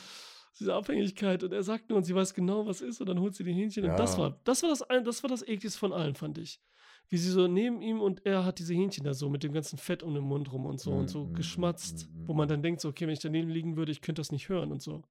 diese 0.59 0.73
Abhängigkeit 0.75 1.43
und 1.43 1.51
er 1.51 1.63
sagt 1.63 1.89
nur 1.89 1.97
und 1.97 2.03
sie 2.03 2.13
weiß 2.15 2.33
genau, 2.33 2.65
was 2.65 2.81
ist 2.81 3.01
und 3.01 3.07
dann 3.07 3.19
holt 3.19 3.35
sie 3.35 3.43
die 3.43 3.53
Hähnchen 3.53 3.85
und 3.85 3.97
das 3.99 4.15
Ja. 4.15 4.23
war, 4.23 4.39
das 4.43 4.61
war 4.63 4.69
das, 4.69 4.81
ein- 4.83 5.03
das 5.03 5.23
war 5.23 5.29
das 5.29 5.41
ekligste 5.41 5.79
von 5.79 5.91
allen, 5.93 6.15
fand 6.15 6.37
ich. 6.37 6.61
Wie 7.10 7.18
sie 7.18 7.32
so 7.32 7.47
neben 7.47 7.82
ihm 7.82 8.01
und 8.01 8.26
er 8.26 8.45
hat 8.45 8.60
diese 8.60 8.74
Hähnchen 8.74 9.03
da 9.03 9.14
so 9.16 9.30
mit 9.30 9.43
dem 9.43 9.51
ganzen 9.51 9.78
Fett 9.78 10.03
um 10.03 10.14
den 10.14 10.24
Mund 10.24 10.51
rum 10.51 10.66
und 10.68 10.80
so 10.80 10.91
und 10.91 11.10
so 11.10 11.26
Mm, 11.26 11.32
mm, 11.32 11.34
geschmatzt, 11.34 12.07
mm, 12.07 12.24
mm, 12.24 12.28
wo 12.28 12.34
man 12.34 12.47
mm. 12.47 12.49
dann 12.49 12.62
denkt, 12.64 12.82
so, 12.82 12.89
okay, 12.89 13.07
wenn 13.07 13.14
ich 13.14 13.20
daneben 13.20 13.49
liegen 13.49 13.76
würde, 13.78 13.91
ich 13.91 14.01
könnte 14.01 14.20
das 14.20 14.32
nicht 14.32 14.47
hören 14.47 14.72
und 14.72 14.82
so. 14.82 15.03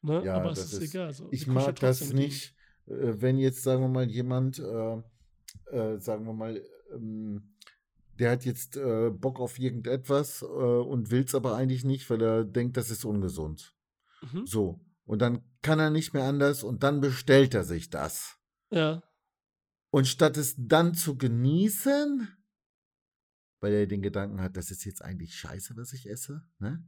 Ne? 0.00 0.24
Ja, 0.24 0.36
Aber 0.36 0.50
es 0.52 0.58
ist, 0.60 0.72
ist- 0.74 0.94
egal. 0.94 1.12
So. 1.12 1.28
Ich 1.30 1.46
kuschelt 1.46 1.54
mag 1.54 1.80
das 1.80 2.12
nicht, 2.12 2.54
äh, 2.86 2.92
wenn 3.20 3.36
jetzt, 3.36 3.62
sagen 3.62 3.82
wir 3.82 3.88
mal, 3.88 4.08
jemand, 4.08 4.58
äh, 4.58 5.02
äh, 5.76 5.98
sagen 5.98 6.24
wir 6.24 6.32
mal, 6.32 6.62
ähm, 6.94 7.54
der 8.18 8.30
hat 8.32 8.44
jetzt 8.44 8.76
äh, 8.76 9.10
Bock 9.10 9.38
auf 9.38 9.58
irgendetwas 9.58 10.42
äh, 10.42 10.46
und 10.46 11.10
will 11.10 11.24
es 11.24 11.34
aber 11.34 11.54
eigentlich 11.56 11.84
nicht, 11.84 12.08
weil 12.10 12.22
er 12.22 12.44
denkt, 12.44 12.76
das 12.76 12.90
ist 12.90 13.04
ungesund. 13.04 13.74
Mhm. 14.32 14.46
So. 14.46 14.80
Und 15.04 15.20
dann 15.22 15.42
kann 15.62 15.78
er 15.78 15.90
nicht 15.90 16.14
mehr 16.14 16.24
anders 16.24 16.62
und 16.62 16.82
dann 16.82 17.00
bestellt 17.00 17.54
er 17.54 17.64
sich 17.64 17.90
das. 17.90 18.36
Ja, 18.70 19.02
Und 19.90 20.06
statt 20.06 20.36
es 20.36 20.54
dann 20.58 20.94
zu 20.94 21.16
genießen, 21.16 22.28
weil 23.60 23.72
er 23.72 23.86
den 23.86 24.02
Gedanken 24.02 24.40
hat, 24.40 24.56
das 24.56 24.70
ist 24.70 24.84
jetzt 24.84 25.02
eigentlich 25.02 25.34
scheiße, 25.34 25.76
was 25.76 25.92
ich 25.92 26.08
esse, 26.08 26.44
ne? 26.58 26.86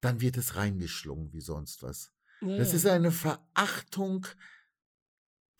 dann 0.00 0.20
wird 0.20 0.36
es 0.36 0.56
reingeschlungen 0.56 1.32
wie 1.32 1.40
sonst 1.40 1.82
was. 1.82 2.12
ja, 2.42 2.56
Das 2.56 2.70
ja. 2.70 2.76
ist 2.76 2.86
eine 2.86 3.10
Verachtung 3.10 4.26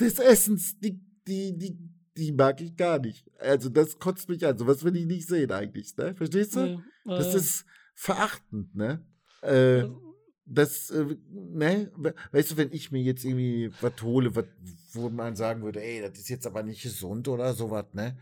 des 0.01 0.19
Essens, 0.19 0.79
die, 0.79 1.01
die, 1.27 1.57
die, 1.59 1.79
die 2.17 2.33
mag 2.33 2.61
ich 2.61 2.77
gar 2.77 2.99
nicht. 2.99 3.29
Also 3.41 3.69
das 3.69 3.99
kotzt 3.99 4.29
mich 4.29 4.47
an. 4.47 4.57
Sowas 4.57 4.85
will 4.85 4.95
ich 4.97 5.07
nicht 5.07 5.27
sehen 5.27 5.51
eigentlich, 5.53 5.97
ne? 5.97 6.15
Verstehst 6.15 6.55
du? 6.55 6.83
Ja, 7.05 7.19
Das 7.19 7.35
ist 7.35 7.65
verachtend, 7.95 8.75
ne? 8.75 9.05
Äh, 9.43 9.81
Also, 9.83 10.06
das, 10.47 10.91
äh, 10.91 11.17
ne? 11.31 11.91
We- 11.97 12.15
Weißt 12.33 12.53
du, 12.53 12.57
wenn 12.57 12.73
ich 12.73 12.93
mir 12.93 13.03
jetzt 13.03 13.25
irgendwie 13.25 13.71
was 13.81 14.01
hole, 14.03 14.35
wat, 14.35 14.47
wo 14.93 15.11
man 15.11 15.37
sagen 15.37 15.63
würde, 15.63 15.83
ey, 15.83 16.01
das 16.03 16.19
ist 16.19 16.29
jetzt 16.29 16.47
aber 16.47 16.63
nicht 16.63 16.83
gesund 16.83 17.29
oder 17.29 17.53
sowas, 17.55 17.87
ne? 17.93 18.17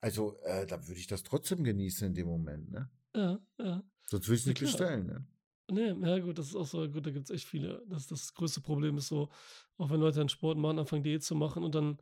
Also, 0.00 0.38
äh, 0.44 0.66
da 0.66 0.86
würde 0.88 1.00
ich 1.00 1.06
das 1.06 1.22
trotzdem 1.22 1.64
genießen 1.64 2.08
in 2.08 2.14
dem 2.14 2.26
Moment, 2.28 2.70
ne? 2.70 2.90
ja, 3.14 3.38
ja. 3.58 3.82
Sonst 4.08 4.28
würde 4.28 4.34
ich 4.36 4.40
es 4.40 4.46
Ja, 4.46 4.50
nicht 4.50 4.58
klar. 4.58 4.70
bestellen, 4.72 5.06
ne? 5.06 5.26
Nee, 5.68 6.06
ja 6.08 6.18
gut, 6.20 6.38
das 6.38 6.48
ist 6.48 6.56
auch 6.56 6.66
so, 6.66 6.88
gut, 6.88 7.04
da 7.06 7.10
gibt 7.10 7.24
es 7.28 7.34
echt 7.34 7.46
viele. 7.48 7.82
Das, 7.88 8.06
das 8.06 8.34
größte 8.34 8.60
Problem 8.60 8.98
ist 8.98 9.08
so, 9.08 9.30
auch 9.78 9.90
wenn 9.90 10.00
Leute 10.00 10.18
dann 10.20 10.28
Sport 10.28 10.58
machen, 10.58 10.78
anfangen 10.78 11.02
Diät 11.02 11.24
zu 11.24 11.34
machen 11.34 11.64
und 11.64 11.74
dann, 11.74 11.98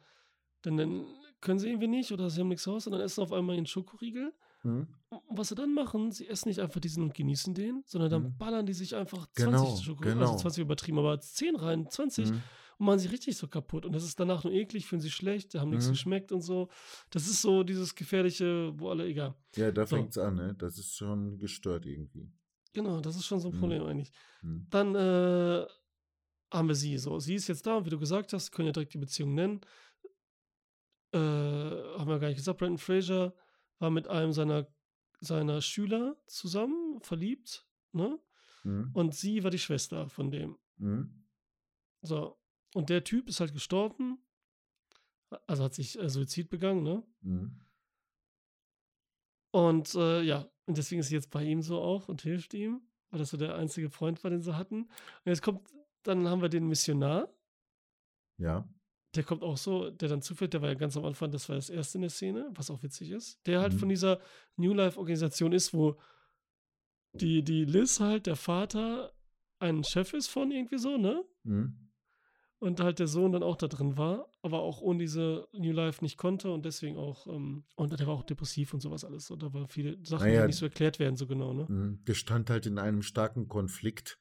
dann, 0.63 0.77
dann 0.77 1.07
können 1.41 1.59
sie 1.59 1.69
irgendwie 1.69 1.89
nicht 1.89 2.13
oder 2.13 2.29
sie 2.29 2.41
haben 2.41 2.49
nichts 2.49 2.69
aus 2.69 2.87
und 2.87 2.93
dann 2.93 3.01
essen 3.01 3.23
auf 3.23 3.33
einmal 3.33 3.57
ihren 3.57 3.67
Schokoriegel. 3.67 4.35
Hm? 4.65 4.89
Und 5.11 5.39
was 5.39 5.49
sie 5.49 5.55
dann 5.55 5.73
machen, 5.75 6.11
sie 6.11 6.27
essen 6.29 6.49
nicht 6.49 6.59
einfach 6.61 6.81
diesen 6.81 7.05
und 7.05 7.15
genießen 7.15 7.55
den, 7.55 7.83
sondern 7.87 8.11
dann 8.11 8.23
Mhm. 8.23 8.37
ballern 8.39 8.67
die 8.67 8.73
sich 8.73 8.97
einfach 8.97 9.27
20 9.33 9.45
Genau, 9.45 9.77
Schokoriegel, 9.77 10.15
genau. 10.15 10.31
also 10.33 10.39
20 10.43 10.63
übertrieben, 10.63 10.99
aber 10.99 11.21
10 11.21 11.55
rein, 11.57 11.89
20 11.89 12.31
Hm? 12.31 12.43
und 12.79 12.87
machen 12.87 12.99
sie 12.99 13.09
richtig 13.09 13.37
so 13.37 13.47
kaputt. 13.47 13.87
Und 13.87 13.93
das 13.93 14.03
ist 14.03 14.19
danach 14.19 14.43
nur 14.43 14.53
eklig, 14.53 14.87
fühlen 14.87 15.01
sich 15.01 15.15
schlecht, 15.15 15.55
haben 15.55 15.71
nichts 15.71 15.87
Mhm. 15.87 15.93
geschmeckt 15.93 16.33
und 16.33 16.41
so. 16.41 16.69
Das 17.11 17.27
ist 17.29 17.43
so 17.43 17.63
dieses 17.63 17.95
gefährliche, 17.95 18.73
wo 18.79 18.89
alle, 18.91 19.07
egal. 19.07 19.35
Ja, 19.55 19.71
da 19.71 19.87
So. 19.87 19.95
fängt's 19.97 20.19
an, 20.19 20.35
ne? 20.35 20.55
Das 20.59 20.79
ist 20.79 20.97
schon 20.97 21.39
gestört 21.39 21.87
irgendwie. 21.87 22.33
Genau, 22.73 23.01
das 23.01 23.15
ist 23.15 23.27
schon 23.27 23.39
so 23.39 23.49
ein 23.51 23.55
Mhm. 23.55 23.59
Problem 23.61 23.85
eigentlich. 23.85 24.11
Hm. 24.41 24.67
Dann 24.71 24.95
äh, 24.97 25.65
haben 26.53 26.69
wir 26.69 26.75
sie 26.75 26.99
so. 26.99 27.21
Sie 27.21 27.35
ist 27.37 27.47
jetzt 27.47 27.67
da 27.67 27.77
und 27.77 27.87
wie 27.87 27.91
du 27.91 27.99
gesagt 28.01 28.33
hast, 28.33 28.51
können 28.51 28.67
ja 28.67 28.73
direkt 28.73 28.95
die 28.95 28.99
Beziehung 28.99 29.35
nennen. 29.35 29.61
Äh, 31.13 31.19
haben 31.19 32.09
wir 32.09 32.19
gar 32.19 32.29
nicht 32.29 32.39
gesagt. 32.39 32.59
Brandon 32.59 32.79
Fraser 32.79 33.33
war 33.79 33.91
mit 33.91 34.09
einem 34.09 34.33
seiner, 34.33 34.67
seiner 35.21 35.61
Schüler 35.61 36.17
zusammen, 36.27 37.01
verliebt, 37.01 37.67
ne? 37.93 38.19
Hm? 38.63 38.91
Und 38.95 39.15
sie 39.15 39.45
war 39.45 39.51
die 39.51 39.59
Schwester 39.59 40.09
von 40.09 40.31
dem. 40.31 40.59
Hm? 40.79 41.25
So. 42.03 42.39
Und 42.75 42.91
der 42.91 43.05
Typ 43.05 43.29
ist 43.29 43.41
halt 43.41 43.53
gestorben. 43.53 44.19
Also 45.47 45.65
hat 45.65 45.75
sich 45.75 45.99
äh, 45.99 46.09
Suizid 46.09 46.49
begangen, 46.49 46.83
ne? 46.83 47.03
Hm? 47.23 47.61
Und 49.51 49.95
äh, 49.95 50.23
ja, 50.23 50.51
und 50.67 50.79
deswegen 50.79 51.01
ist 51.01 51.09
sie 51.09 51.15
jetzt 51.15 51.31
bei 51.31 51.45
ihm 51.45 51.63
so 51.63 51.81
auch 51.81 52.09
und 52.09 52.23
hilft 52.23 52.55
ihm, 52.55 52.81
weil 53.11 53.21
das 53.21 53.31
so 53.31 53.37
der 53.37 53.55
einzige 53.55 53.91
Freund 53.91 54.23
war, 54.25 54.31
den 54.31 54.43
sie 54.43 54.57
hatten. 54.57 54.83
Und 54.85 55.27
jetzt 55.27 55.43
kommt, 55.43 55.69
dann 56.03 56.29
haben 56.29 56.43
wir 56.43 56.49
den 56.49 56.67
Missionar. 56.67 57.29
Ja. 58.39 58.69
Der 59.17 59.23
kommt 59.25 59.43
auch 59.43 59.57
so, 59.57 59.91
der 59.91 60.09
dann 60.09 60.23
zufällt, 60.23 60.55
der 60.55 60.63
war 60.63 60.69
ja 60.69 60.75
ganz 60.75 60.97
am 60.97 61.05
Anfang, 61.05 61.31
das 61.31 61.49
war 61.49 61.57
das 61.57 61.71
erste 61.71 61.99
in 61.99 62.03
der 62.03 62.11
Szene, 62.11 62.51
was 62.55 62.71
auch 62.71 62.83
witzig 62.83 63.11
ist. 63.11 63.39
Der 63.47 63.61
halt 63.61 63.73
Mhm. 63.75 63.79
von 63.79 63.89
dieser 63.89 64.21
New 64.57 64.73
Life-Organisation 64.75 65.53
ist, 65.53 65.73
wo 65.73 65.97
die, 67.13 67.43
die 67.45 67.65
Liz 67.65 68.01
halt, 68.01 68.27
der 68.27 68.37
Vater, 68.37 69.13
ein 69.61 69.85
Chef 69.85 70.13
ist 70.15 70.29
von 70.29 70.51
irgendwie 70.51 70.79
so, 70.79 70.97
ne? 70.97 71.25
Hm? 71.45 71.79
Und 72.59 72.81
halt 72.81 72.99
der 72.99 73.09
Sohn 73.09 73.33
dann 73.33 73.43
auch 73.43 73.57
da 73.57 73.69
drin 73.69 73.99
war, 73.99 74.33
aber 74.43 74.61
auch 74.61 74.81
ohne 74.81 74.99
diese 75.01 75.47
New 75.53 75.73
Life 75.73 76.03
nicht 76.03 76.17
konnte 76.17 76.51
und 76.51 76.65
deswegen 76.65 76.97
auch, 76.97 77.27
ähm, 77.27 77.65
und 77.77 77.99
der 77.99 78.07
war 78.07 78.15
auch 78.15 78.23
depressiv 78.23 78.73
und 78.73 78.81
sowas 78.81 79.05
alles. 79.05 79.27
So, 79.27 79.37
da 79.37 79.53
waren 79.53 79.69
viele 79.69 79.99
Sachen, 80.05 80.27
Naja. 80.29 80.43
die 80.43 80.47
nicht 80.49 80.57
so 80.59 80.67
erklärt 80.67 80.99
werden, 80.99 81.17
so 81.17 81.27
genau, 81.27 81.53
ne? 81.53 81.69
Hm? 81.69 82.03
Der 82.07 82.15
stand 82.15 82.51
halt 82.51 82.67
in 82.67 82.79
einem 82.79 83.03
starken 83.03 83.49
Konflikt. 83.49 84.19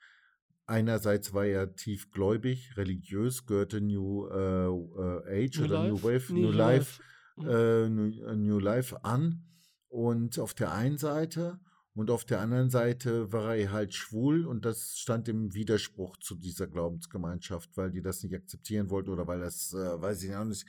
Einerseits 0.66 1.34
war 1.34 1.46
er 1.46 1.76
tiefgläubig, 1.76 2.78
religiös, 2.78 3.46
gehörte 3.46 3.82
New 3.82 4.28
äh, 4.28 4.68
äh, 4.68 5.46
Age 5.46 5.60
New 5.60 5.66
oder 5.66 5.80
New 5.88 5.98
Life? 5.98 6.08
Wave, 6.08 6.34
Nee, 6.34 6.40
New 6.42 6.48
New 6.48 6.58
Life, 6.58 7.02
Mhm. 7.36 7.48
äh, 7.48 7.90
New, 7.90 8.26
äh, 8.26 8.36
New 8.36 8.60
Life 8.60 9.04
an. 9.04 9.44
Und 9.90 10.40
auf 10.40 10.54
der 10.54 10.72
einen 10.72 10.98
Seite 10.98 11.60
und 11.94 12.10
auf 12.10 12.26
der 12.26 12.40
anderen 12.40 12.70
Seite 12.70 13.32
war 13.32 13.56
er 13.56 13.72
halt 13.72 13.94
schwul 13.94 14.46
und 14.48 14.66
das 14.66 14.98
stand 14.98 15.28
im 15.28 15.54
Widerspruch 15.54 16.18
zu 16.18 16.36
dieser 16.36 16.66
Glaubensgemeinschaft, 16.68 17.76
weil 17.76 17.92
die 17.92 18.02
das 18.02 18.24
nicht 18.24 18.34
akzeptieren 18.34 18.90
wollten 18.90 19.10
oder 19.12 19.28
weil 19.28 19.40
das, 19.40 19.74
äh, 19.74 20.02
weiß 20.02 20.24
ich 20.24 20.34
auch 20.36 20.46
nicht, 20.46 20.66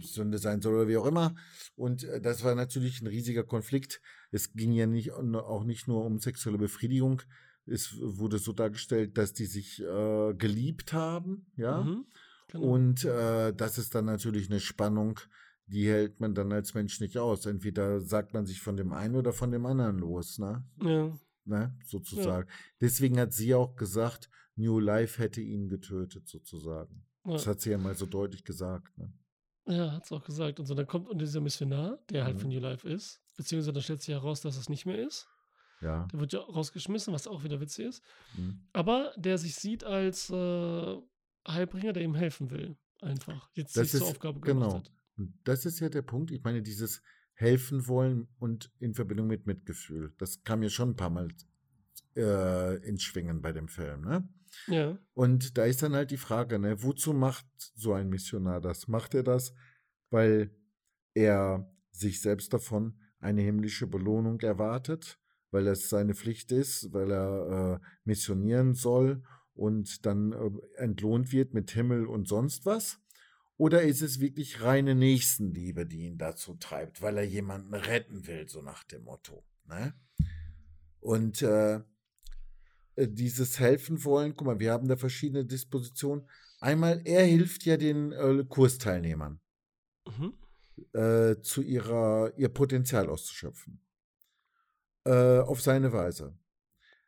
Sünde 0.00 0.38
sein 0.38 0.60
soll 0.60 0.74
oder 0.74 0.88
wie 0.88 0.96
auch 0.98 1.06
immer. 1.06 1.34
Und 1.76 2.04
äh, 2.04 2.20
das 2.20 2.44
war 2.44 2.54
natürlich 2.54 3.00
ein 3.00 3.06
riesiger 3.06 3.44
Konflikt. 3.44 4.02
Es 4.30 4.52
ging 4.52 4.72
ja 4.72 4.86
nicht, 4.86 5.12
auch 5.12 5.64
nicht 5.64 5.88
nur 5.88 6.04
um 6.04 6.18
sexuelle 6.18 6.58
Befriedigung. 6.58 7.22
Es 7.70 7.96
wurde 8.00 8.38
so 8.38 8.52
dargestellt, 8.52 9.18
dass 9.18 9.32
die 9.32 9.46
sich 9.46 9.80
äh, 9.82 10.34
geliebt 10.34 10.92
haben, 10.92 11.46
ja. 11.56 11.82
Mhm, 11.82 12.06
genau. 12.48 12.64
Und 12.64 13.04
äh, 13.04 13.52
das 13.54 13.78
ist 13.78 13.94
dann 13.94 14.06
natürlich 14.06 14.48
eine 14.50 14.60
Spannung, 14.60 15.20
die 15.66 15.86
hält 15.88 16.18
man 16.20 16.34
dann 16.34 16.50
als 16.52 16.74
Mensch 16.74 16.98
nicht 17.00 17.18
aus. 17.18 17.44
Entweder 17.46 18.00
sagt 18.00 18.32
man 18.32 18.46
sich 18.46 18.60
von 18.60 18.76
dem 18.76 18.92
einen 18.92 19.16
oder 19.16 19.32
von 19.32 19.50
dem 19.50 19.66
anderen 19.66 19.98
los, 19.98 20.38
ne? 20.38 20.64
ja, 20.82 21.12
ne? 21.44 21.76
Sozusagen. 21.84 22.48
Deswegen 22.80 23.18
hat 23.20 23.32
sie 23.34 23.54
auch 23.54 23.76
gesagt, 23.76 24.30
New 24.56 24.78
Life 24.80 25.22
hätte 25.22 25.40
ihn 25.40 25.68
getötet, 25.68 26.26
sozusagen. 26.26 27.04
ja. 27.26 27.32
Das 27.32 27.46
hat 27.46 27.60
sie 27.60 27.70
ja 27.70 27.78
mal 27.78 27.94
so 27.94 28.06
deutlich 28.06 28.44
gesagt, 28.44 28.96
ne? 28.98 29.12
Ja, 29.66 29.92
hat's 29.92 30.10
auch 30.10 30.24
gesagt. 30.24 30.58
Und 30.58 30.64
so, 30.64 30.74
dann 30.74 30.86
kommt 30.86 31.08
und 31.10 31.18
dieser 31.20 31.42
Missionar, 31.42 31.98
der 32.08 32.24
halt 32.24 32.36
Mhm. 32.36 32.40
von 32.40 32.48
New 32.50 32.60
Life 32.60 32.88
ist, 32.88 33.20
beziehungsweise 33.36 33.74
dann 33.74 33.82
stellt 33.82 34.00
sich 34.00 34.14
heraus, 34.14 34.40
dass 34.40 34.56
es 34.56 34.70
nicht 34.70 34.86
mehr 34.86 35.06
ist. 35.06 35.28
Ja. 35.80 36.06
Der 36.12 36.20
wird 36.20 36.32
ja 36.32 36.40
rausgeschmissen, 36.40 37.12
was 37.14 37.26
auch 37.26 37.44
wieder 37.44 37.60
witzig 37.60 37.86
ist. 37.86 38.02
Mhm. 38.36 38.60
Aber 38.72 39.12
der 39.16 39.38
sich 39.38 39.54
sieht 39.54 39.84
als 39.84 40.28
äh, 40.30 40.96
Heilbringer, 41.46 41.92
der 41.92 42.02
ihm 42.02 42.14
helfen 42.14 42.50
will. 42.50 42.76
Einfach. 43.00 43.48
Jetzt 43.54 43.76
Das 43.76 43.90
sich 43.92 44.00
zur 44.00 44.08
ist- 44.08 44.14
Aufgabe 44.16 44.40
gemacht 44.40 44.64
genau. 44.70 44.78
hat. 44.78 44.92
Und 45.16 45.34
das 45.44 45.64
ist 45.66 45.80
ja 45.80 45.88
der 45.88 46.02
Punkt. 46.02 46.30
Ich 46.30 46.42
meine, 46.42 46.62
dieses 46.62 47.02
helfen 47.34 47.86
wollen 47.86 48.28
und 48.38 48.72
in 48.80 48.94
Verbindung 48.94 49.28
mit 49.28 49.46
Mitgefühl. 49.46 50.12
Das 50.18 50.42
kam 50.42 50.62
ja 50.62 50.68
schon 50.68 50.90
ein 50.90 50.96
paar 50.96 51.10
Mal 51.10 51.28
äh, 52.16 52.76
ins 52.86 53.02
Schwingen 53.02 53.40
bei 53.40 53.52
dem 53.52 53.68
Film, 53.68 54.02
ne? 54.02 54.28
Ja. 54.66 54.98
Und 55.14 55.58
da 55.58 55.64
ist 55.64 55.82
dann 55.82 55.94
halt 55.94 56.10
die 56.10 56.16
Frage, 56.16 56.58
ne, 56.58 56.82
wozu 56.82 57.12
macht 57.12 57.46
so 57.74 57.92
ein 57.92 58.08
Missionar 58.08 58.60
das? 58.60 58.88
Macht 58.88 59.14
er 59.14 59.22
das, 59.22 59.52
weil 60.10 60.50
er 61.14 61.70
sich 61.90 62.20
selbst 62.22 62.52
davon 62.52 62.98
eine 63.20 63.42
himmlische 63.42 63.86
Belohnung 63.86 64.40
erwartet, 64.40 65.18
weil 65.50 65.66
es 65.66 65.88
seine 65.88 66.14
Pflicht 66.14 66.52
ist, 66.52 66.92
weil 66.92 67.10
er 67.10 67.80
äh, 67.80 67.86
missionieren 68.04 68.74
soll 68.74 69.22
und 69.54 70.06
dann 70.06 70.32
äh, 70.32 70.50
entlohnt 70.82 71.32
wird 71.32 71.54
mit 71.54 71.70
Himmel 71.70 72.06
und 72.06 72.28
sonst 72.28 72.66
was? 72.66 73.00
Oder 73.56 73.82
ist 73.82 74.02
es 74.02 74.20
wirklich 74.20 74.62
reine 74.62 74.94
Nächstenliebe, 74.94 75.84
die 75.84 76.06
ihn 76.06 76.16
dazu 76.18 76.54
treibt, 76.54 77.02
weil 77.02 77.16
er 77.18 77.24
jemanden 77.24 77.74
retten 77.74 78.26
will, 78.26 78.48
so 78.48 78.62
nach 78.62 78.84
dem 78.84 79.02
Motto? 79.02 79.44
Ne? 79.66 79.94
Und 81.00 81.42
äh, 81.42 81.80
äh, 82.94 83.08
dieses 83.08 83.58
Helfen 83.58 84.04
wollen, 84.04 84.36
guck 84.36 84.46
mal, 84.46 84.60
wir 84.60 84.72
haben 84.72 84.88
da 84.88 84.96
verschiedene 84.96 85.44
Dispositionen. 85.44 86.28
Einmal, 86.60 87.02
er 87.04 87.24
hilft 87.24 87.64
ja 87.64 87.76
den 87.76 88.12
äh, 88.12 88.44
Kursteilnehmern 88.48 89.40
Mhm. 90.06 90.32
äh, 90.92 91.36
zu 91.42 91.62
ihrer, 91.62 92.32
ihr 92.36 92.48
Potenzial 92.48 93.08
auszuschöpfen. 93.08 93.80
Äh, 95.08 95.40
auf 95.40 95.60
seine 95.62 95.92
Weise. 95.92 96.36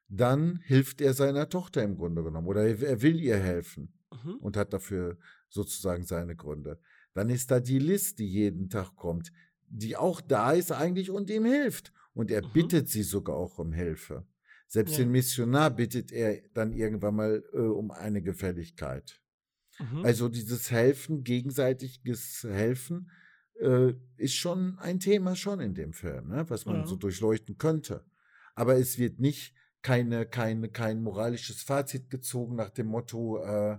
Dann 0.09 0.57
hilft 0.65 1.01
er 1.01 1.13
seiner 1.15 1.49
Tochter 1.49 1.83
im 1.83 1.97
Grunde 1.97 2.23
genommen 2.25 2.47
oder 2.49 2.65
er, 2.65 3.03
will 3.03 3.21
ihr 3.21 3.37
helfen 3.37 3.93
Mhm. 4.25 4.37
und 4.41 4.57
hat 4.57 4.73
dafür 4.73 5.19
sozusagen 5.49 6.05
seine 6.05 6.35
Gründe. 6.35 6.81
Dann 7.15 7.29
ist 7.31 7.51
da 7.51 7.61
die 7.61 7.79
Liz, 7.79 8.15
die 8.17 8.27
jeden 8.27 8.69
Tag 8.69 8.97
kommt, 8.97 9.31
die 9.69 9.97
auch 9.97 10.21
da 10.21 10.53
ist 10.53 10.73
eigentlich 10.73 11.11
und 11.11 11.31
ihm 11.31 11.45
hilft. 11.45 11.93
Und 12.13 12.31
er 12.31 12.43
Mhm. 12.43 12.53
bittet 12.53 12.89
sie 12.89 13.03
sogar 13.05 13.37
auch 13.37 13.59
um 13.59 13.73
Hilfe. 13.73 14.27
Selbst 14.67 14.93
Ja. 14.97 15.05
den 15.05 15.13
Missionar 15.13 15.71
bittet 15.71 16.11
er 16.11 16.41
dann 16.55 16.73
irgendwann 16.73 17.15
mal 17.17 17.45
äh, 17.53 17.59
um 17.59 17.91
eine 17.93 18.21
Gefälligkeit. 18.23 19.21
Mhm. 19.79 20.05
Also 20.05 20.29
dieses 20.29 20.71
Helfen, 20.71 21.23
gegenseitiges 21.23 22.43
Helfen, 22.45 23.11
äh, 23.61 23.95
ist 24.17 24.35
schon 24.35 24.79
ein 24.79 24.99
Thema 25.01 25.37
schon 25.37 25.61
in 25.61 25.75
dem 25.75 25.93
Film, 25.93 26.29
ne? 26.29 26.49
was 26.49 26.67
man 26.67 26.77
Ja. 26.81 26.87
so 26.87 26.97
durchleuchten 26.97 27.59
könnte. 27.59 28.05
Aber 28.55 28.77
es 28.77 28.99
wird 28.99 29.21
nicht 29.21 29.55
keine, 29.83 30.27
keine, 30.27 30.69
kein 30.69 31.03
moralisches 31.03 31.63
Fazit 31.63 32.11
gezogen 32.11 32.57
nach 32.57 32.71
dem 32.71 32.89
Motto, 32.89 33.39
äh, 33.43 33.79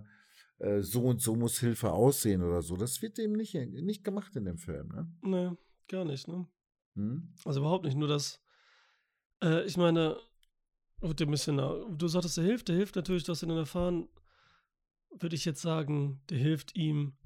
äh, 0.59 0.81
so 0.81 1.03
und 1.05 1.21
so 1.21 1.35
muss 1.35 1.59
Hilfe 1.59 1.91
aussehen 1.91 2.41
oder 2.43 2.61
so. 2.61 2.75
Das 2.75 3.01
wird 3.01 3.19
eben 3.19 3.33
nicht, 3.33 3.53
nicht 3.55 4.03
gemacht 4.03 4.35
in 4.35 4.45
dem 4.45 4.57
Film. 4.57 4.87
Ne? 4.89 5.11
Nee, 5.21 5.57
gar 5.87 6.05
nicht, 6.05 6.27
ne? 6.27 6.47
Hm? 6.95 7.33
Also 7.45 7.59
überhaupt 7.59 7.85
nicht. 7.85 7.97
Nur 7.97 8.07
das, 8.07 8.41
äh, 9.43 9.63
ich 9.65 9.77
meine, 9.77 10.17
der 11.01 11.27
Missionar, 11.27 11.85
du 11.89 12.07
sagtest, 12.07 12.37
der 12.37 12.43
hilft, 12.43 12.67
der 12.67 12.75
hilft 12.75 12.95
natürlich, 12.95 13.27
hast 13.27 13.43
ihn 13.43 13.49
dann 13.49 13.57
erfahren, 13.57 14.07
würde 15.19 15.35
ich 15.35 15.45
jetzt 15.45 15.61
sagen, 15.61 16.21
der 16.29 16.37
hilft 16.37 16.75
ihm, 16.75 17.17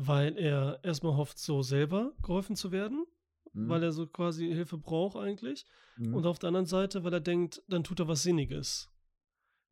weil 0.00 0.38
er 0.38 0.78
erstmal 0.84 1.16
hofft, 1.16 1.38
so 1.40 1.60
selber 1.62 2.12
geholfen 2.22 2.54
zu 2.54 2.70
werden, 2.70 3.04
Hm? 3.52 3.68
weil 3.68 3.82
er 3.82 3.90
so 3.90 4.06
quasi 4.06 4.46
Hilfe 4.46 4.78
braucht 4.78 5.16
eigentlich. 5.16 5.66
Hm? 5.96 6.14
Und 6.14 6.24
auf 6.24 6.38
der 6.38 6.48
anderen 6.48 6.66
Seite, 6.66 7.02
weil 7.02 7.12
er 7.12 7.20
denkt, 7.20 7.62
dann 7.66 7.82
tut 7.82 7.98
er 7.98 8.06
was 8.06 8.22
Sinniges. 8.22 8.88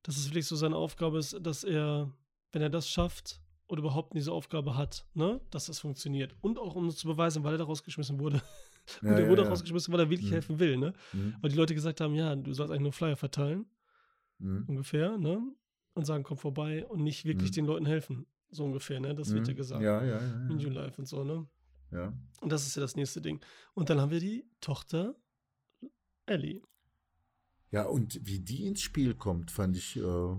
Dass 0.02 0.16
es 0.16 0.26
wirklich 0.28 0.46
so 0.46 0.56
seine 0.56 0.76
Aufgabe 0.76 1.18
ist, 1.18 1.36
dass 1.40 1.62
er, 1.62 2.12
wenn 2.52 2.62
er 2.62 2.70
das 2.70 2.88
schafft 2.90 3.40
oder 3.68 3.80
überhaupt 3.82 4.14
diese 4.14 4.32
Aufgabe 4.32 4.76
hat, 4.76 5.06
ne, 5.14 5.40
dass 5.50 5.66
das 5.66 5.78
funktioniert. 5.78 6.34
Und 6.40 6.58
auch 6.58 6.74
um 6.74 6.88
es 6.88 6.96
zu 6.96 7.06
beweisen, 7.06 7.44
weil 7.44 7.54
er 7.54 7.58
da 7.58 7.64
rausgeschmissen 7.64 8.18
wurde. 8.18 8.42
Und 9.02 9.10
Ja, 9.10 9.18
er 9.18 9.24
ja, 9.24 9.28
wurde 9.28 9.42
ja. 9.42 9.48
rausgeschmissen, 9.48 9.92
weil 9.92 10.00
er 10.00 10.10
wirklich 10.10 10.30
Mhm. 10.30 10.34
helfen 10.34 10.58
will, 10.58 10.76
ne? 10.76 10.92
Hm? 11.12 11.36
Weil 11.40 11.50
die 11.50 11.56
Leute 11.56 11.74
gesagt 11.74 12.00
haben, 12.00 12.14
ja, 12.16 12.34
du 12.34 12.52
sollst 12.52 12.70
eigentlich 12.72 12.82
nur 12.82 12.92
Flyer 12.92 13.16
verteilen, 13.16 13.66
Hm? 14.40 14.64
ungefähr, 14.68 15.18
ne? 15.18 15.40
Und 15.94 16.04
sagen, 16.04 16.24
komm 16.24 16.36
vorbei 16.36 16.84
und 16.86 17.02
nicht 17.02 17.24
wirklich 17.24 17.50
Mhm. 17.50 17.54
den 17.54 17.66
Leuten 17.66 17.86
helfen. 17.86 18.26
So 18.50 18.64
ungefähr, 18.64 19.00
ne? 19.00 19.14
Das 19.14 19.32
wird 19.32 19.48
ja 19.48 19.54
gesagt. 19.54 19.82
Ja, 19.82 20.02
ja, 20.04 20.20
ja. 20.20 20.32
In 20.48 20.56
New 20.56 20.68
ja. 20.68 20.82
Life 20.84 21.00
und 21.00 21.06
so, 21.06 21.24
ne? 21.24 21.46
ja. 21.92 22.12
Und 22.40 22.50
das 22.52 22.66
ist 22.66 22.76
ja 22.76 22.80
das 22.82 22.96
nächste 22.96 23.20
Ding. 23.20 23.40
Und 23.74 23.90
dann 23.90 24.00
haben 24.00 24.10
wir 24.10 24.20
die 24.20 24.48
Tochter 24.60 25.16
Ellie. 26.26 26.62
Ja, 27.70 27.84
und 27.84 28.24
wie 28.24 28.38
die 28.40 28.66
ins 28.66 28.80
Spiel 28.80 29.14
kommt, 29.14 29.50
fand 29.50 29.76
ich 29.76 29.96
äh, 29.96 30.36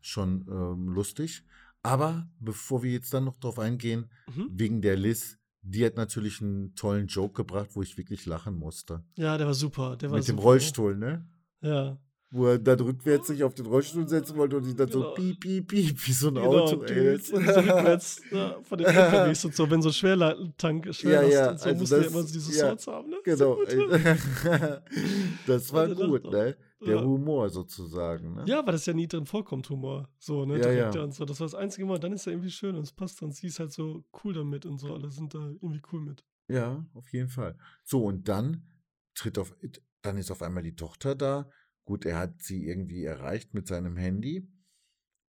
schon 0.00 0.46
ähm, 0.48 0.88
lustig. 0.88 1.44
Aber 1.82 2.28
bevor 2.40 2.82
wir 2.82 2.92
jetzt 2.92 3.12
dann 3.14 3.24
noch 3.24 3.36
drauf 3.36 3.58
eingehen, 3.58 4.10
Mhm. 4.34 4.48
wegen 4.52 4.82
der 4.82 4.96
Liz, 4.96 5.38
die 5.62 5.84
hat 5.84 5.96
natürlich 5.96 6.40
einen 6.40 6.74
tollen 6.74 7.06
Joke 7.06 7.34
gebracht, 7.34 7.70
wo 7.74 7.82
ich 7.82 7.96
wirklich 7.96 8.26
lachen 8.26 8.54
musste. 8.58 9.04
Ja, 9.16 9.36
der 9.38 9.46
war 9.46 9.54
super. 9.54 9.96
Der 9.96 10.10
war 10.10 10.18
Mit 10.18 10.26
dem 10.28 10.36
super, 10.36 10.42
Rollstuhl, 10.48 10.96
ne? 10.96 11.26
Ne? 11.60 11.68
Ja. 11.70 11.98
Wo 12.36 12.46
er 12.48 12.58
dann 12.58 12.80
rückwärts 12.80 13.28
sich 13.28 13.44
auf 13.44 13.54
den 13.54 13.66
Rollstuhl 13.66 14.08
setzen 14.08 14.36
wollte 14.36 14.56
und 14.56 14.64
die 14.66 14.74
dann 14.74 14.88
Genau. 14.88 15.10
so 15.10 15.14
piep, 15.14 15.38
piep, 15.38 15.68
piep, 15.68 16.06
wie 16.06 16.12
so 16.12 16.28
ein 16.28 16.34
Genau, 16.34 16.64
Auto. 16.64 16.82
ey. 16.82 17.16
so 17.18 17.36
rückwärts 17.36 18.20
ja, 18.32 18.56
von 18.62 18.78
den 18.78 18.88
LKWs 18.88 19.44
und 19.44 19.54
so, 19.54 19.70
wenn 19.70 19.80
so 19.82 19.92
Schwertank, 19.92 20.92
Schwerlast 20.92 21.32
ja, 21.32 21.50
und 21.52 21.60
so, 21.60 21.64
also 21.68 21.78
musste 21.80 21.96
er 21.96 22.06
immer 22.08 22.22
so 22.22 22.32
diese 22.32 22.52
ja, 22.58 22.66
Swords 22.66 22.86
haben, 22.88 23.10
ne? 23.10 23.16
Genau. 23.22 23.62
Ey. 23.62 23.78
das 25.46 25.72
war 25.72 25.88
Und 25.88 25.96
gut, 25.96 26.24
ne? 26.24 26.56
Der 26.84 26.96
Ja. 26.96 27.02
Humor 27.04 27.48
sozusagen, 27.48 28.34
ne? 28.34 28.44
Ja, 28.46 28.64
weil 28.66 28.72
das 28.72 28.84
ja 28.86 28.92
nie 28.92 29.06
drin 29.06 29.26
vorkommt, 29.26 29.70
Humor. 29.70 30.08
So, 30.18 30.44
ne? 30.44 30.58
Ja, 30.58 30.70
Direkt 30.70 30.94
ja. 30.96 31.02
und 31.02 31.14
so. 31.14 31.24
Das 31.24 31.40
war 31.40 31.46
das 31.46 31.54
einzige 31.54 31.86
Mal. 31.86 31.98
Dann 31.98 32.12
ist 32.12 32.26
er 32.26 32.32
irgendwie 32.32 32.50
schön 32.50 32.76
und 32.76 32.82
es 32.82 32.92
passt 32.92 33.22
dann. 33.22 33.30
Sie 33.32 33.46
ist 33.46 33.58
halt 33.58 33.72
so 33.72 34.04
cool 34.22 34.34
damit 34.34 34.66
und 34.66 34.78
so. 34.78 34.92
Alle 34.92 35.10
sind 35.10 35.32
da 35.34 35.38
irgendwie 35.38 35.80
cool 35.92 36.00
mit. 36.00 36.24
Ja, 36.48 36.84
auf 36.94 37.10
jeden 37.12 37.28
Fall. 37.28 37.56
So, 37.84 38.04
und 38.04 38.28
dann 38.28 38.66
tritt 39.14 39.38
auf, 39.38 39.54
dann 40.02 40.18
ist 40.18 40.30
auf 40.30 40.42
einmal 40.42 40.62
die 40.62 40.76
Tochter 40.76 41.14
da. 41.14 41.48
Gut, 41.84 42.06
er 42.06 42.18
hat 42.18 42.42
sie 42.42 42.66
irgendwie 42.66 43.04
erreicht 43.04 43.54
mit 43.54 43.66
seinem 43.66 43.96
Handy. 43.96 44.48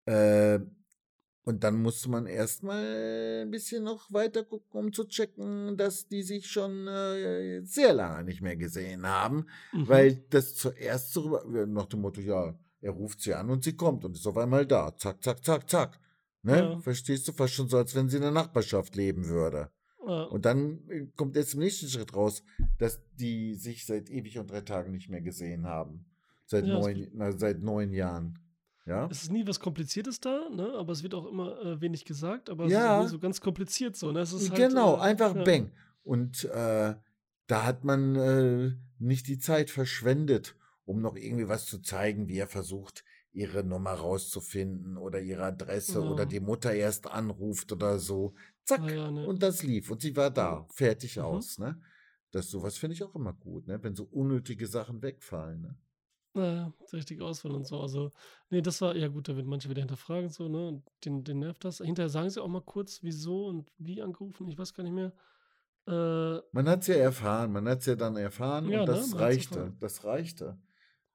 Äh, 0.05 0.59
und 1.43 1.63
dann 1.63 1.79
musste 1.81 2.09
man 2.09 2.25
erstmal 2.25 3.43
ein 3.43 3.51
bisschen 3.51 3.83
noch 3.83 4.11
weiter 4.11 4.43
gucken, 4.43 4.79
um 4.79 4.93
zu 4.93 5.05
checken, 5.05 5.77
dass 5.77 6.07
die 6.07 6.23
sich 6.23 6.47
schon 6.47 6.87
äh, 6.87 7.61
sehr 7.61 7.93
lange 7.93 8.23
nicht 8.23 8.41
mehr 8.41 8.55
gesehen 8.55 9.05
haben. 9.05 9.45
Mhm. 9.71 9.87
Weil 9.87 10.15
das 10.31 10.55
zuerst 10.55 11.13
so 11.13 11.21
rüber, 11.21 11.67
nach 11.67 11.85
dem 11.85 12.01
Motto, 12.01 12.19
ja, 12.19 12.57
er 12.81 12.91
ruft 12.91 13.21
sie 13.21 13.35
an 13.35 13.51
und 13.51 13.63
sie 13.63 13.75
kommt 13.75 14.05
und 14.05 14.15
ist 14.15 14.25
auf 14.25 14.37
einmal 14.37 14.65
da. 14.65 14.95
Zack, 14.97 15.23
zack, 15.23 15.43
zack, 15.45 15.69
zack. 15.69 15.99
Ne? 16.41 16.57
Ja. 16.57 16.79
Verstehst 16.79 17.27
du? 17.27 17.33
Fast 17.33 17.53
schon 17.53 17.67
so, 17.67 17.77
als 17.77 17.93
wenn 17.95 18.09
sie 18.09 18.17
in 18.17 18.23
der 18.23 18.31
Nachbarschaft 18.31 18.95
leben 18.95 19.27
würde. 19.27 19.69
Ja. 20.07 20.23
Und 20.23 20.45
dann 20.45 20.87
äh, 20.89 21.07
kommt 21.15 21.35
jetzt 21.35 21.53
im 21.53 21.59
nächsten 21.59 21.87
Schritt 21.87 22.15
raus, 22.15 22.43
dass 22.79 23.01
die 23.13 23.53
sich 23.53 23.85
seit 23.85 24.09
ewig 24.09 24.39
und 24.39 24.49
drei 24.49 24.61
Tagen 24.61 24.91
nicht 24.91 25.09
mehr 25.09 25.21
gesehen 25.21 25.65
haben. 25.65 26.05
Seit, 26.45 26.65
Ja, 26.65 26.73
neun, 26.79 27.07
na, 27.13 27.31
seit 27.31 27.61
neun 27.61 27.91
Jahren. 27.91 28.39
Ja? 28.85 29.07
Es 29.09 29.23
ist 29.23 29.31
nie 29.31 29.47
was 29.47 29.59
Kompliziertes 29.59 30.19
da, 30.19 30.47
ne? 30.49 30.73
Aber 30.75 30.91
es 30.93 31.01
wird 31.01 31.15
auch 31.15 31.25
immer 31.25 31.59
äh, 31.61 31.81
wenig 31.81 32.05
gesagt, 32.05 32.49
aber 32.49 32.67
Ja. 32.67 32.99
es 32.99 33.05
ist 33.05 33.11
nie 33.11 33.17
so 33.17 33.19
ganz 33.19 33.41
kompliziert 33.41 33.95
so, 33.95 34.11
ne? 34.11 34.19
Es 34.19 34.31
ist 34.31 34.51
halt, 34.51 34.59
genau, 34.69 34.97
äh, 34.97 34.99
einfach 35.01 35.35
ja. 35.35 35.43
bang. 35.43 35.71
Und 36.03 36.43
äh, 36.45 36.93
da 37.47 37.65
hat 37.65 37.83
man 37.83 38.15
äh, 38.15 38.73
nicht 38.99 39.27
die 39.27 39.39
Zeit 39.39 39.71
verschwendet, 39.71 40.55
um 40.85 41.01
noch 41.01 41.15
irgendwie 41.15 41.47
was 41.47 41.65
zu 41.65 41.79
zeigen, 41.81 42.27
wie 42.27 42.37
er 42.37 42.47
versucht, 42.47 43.03
ihre 43.31 43.63
Nummer 43.63 43.91
rauszufinden 43.91 44.97
oder 44.97 45.19
ihre 45.19 45.43
Adresse 45.45 45.99
Ja. 46.01 46.09
oder 46.09 46.25
die 46.27 46.39
Mutter 46.39 46.71
erst 46.71 47.07
anruft 47.11 47.71
oder 47.71 47.97
so. 47.99 48.35
Zack. 48.65 48.81
Ah, 48.83 48.89
ja, 48.89 49.11
ne? 49.11 49.27
Und 49.27 49.41
das 49.41 49.63
lief. 49.63 49.89
Und 49.91 50.01
sie 50.01 50.15
war 50.15 50.29
da, 50.29 50.65
fertig 50.73 51.17
Mhm. 51.17 51.23
aus. 51.23 51.57
Ne? 51.57 51.81
Das 52.31 52.49
sowas 52.49 52.77
finde 52.77 52.93
ich 52.93 53.03
auch 53.03 53.15
immer 53.15 53.33
gut, 53.33 53.67
ne? 53.67 53.81
wenn 53.83 53.95
so 53.95 54.03
unnötige 54.05 54.67
Sachen 54.67 55.01
wegfallen. 55.01 55.61
Ne? 55.61 55.75
Naja, 56.35 56.73
richtig 56.91 57.21
Auswahl 57.21 57.53
und 57.53 57.65
so. 57.65 57.79
Also, 57.79 58.11
nee, 58.49 58.61
das 58.61 58.81
war, 58.81 58.93
ja 58.95 59.07
gut, 59.07 59.29
da 59.29 59.37
wird 59.37 59.47
manche 59.47 59.69
wieder 59.69 59.81
hinterfragen, 59.81 60.29
so, 60.29 60.49
ne? 60.49 60.67
Und 60.67 60.83
den, 61.05 61.23
den 61.23 61.39
nervt 61.39 61.63
das. 61.63 61.77
Hinterher 61.77 62.09
sagen 62.09 62.29
sie 62.29 62.43
auch 62.43 62.49
mal 62.49 62.61
kurz, 62.61 63.01
wieso 63.03 63.45
und 63.47 63.71
wie 63.77 64.01
angerufen, 64.01 64.49
ich 64.49 64.57
weiß 64.57 64.73
gar 64.73 64.83
nicht 64.83 64.91
mehr. 64.91 65.13
Äh, 65.87 66.41
Man 66.51 66.67
hat 66.67 66.81
es 66.81 66.87
ja 66.87 66.95
erfahren, 66.95 67.53
man 67.53 67.67
hat 67.69 67.79
es 67.79 67.85
ja 67.85 67.95
dann 67.95 68.17
erfahren 68.17 68.67
Ja, 68.69 68.81
und 68.81 68.87
ne, 68.87 68.93
das 68.93 69.11
hat's 69.11 69.19
reichte. 69.19 69.73
Das 69.79 70.03
reichte. 70.03 70.59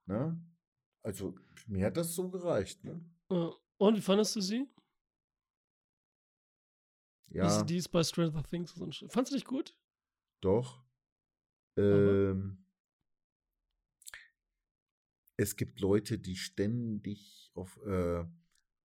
Ne? 0.06 0.40
Also 1.02 1.34
mir 1.66 1.86
hat 1.86 1.98
das 1.98 2.14
so 2.14 2.30
gereicht. 2.30 2.82
Ne? 2.82 3.04
äh, 3.28 3.50
und 3.76 3.96
wie 3.96 4.00
fandest 4.00 4.36
du 4.36 4.40
sie? 4.40 4.68
Ja, 7.28 7.62
die 7.62 7.76
ist 7.76 7.88
bei 7.88 8.02
Stranger 8.02 8.42
Things. 8.42 8.72
Fandst 9.08 9.32
du 9.32 9.36
dich 9.36 9.44
gut? 9.44 9.76
doch. 10.40 10.82
Ähm, 11.76 12.59
es 15.40 15.56
gibt 15.56 15.80
Leute, 15.80 16.18
die 16.18 16.36
ständig 16.36 17.50
auf 17.54 17.78
äh, 17.86 18.24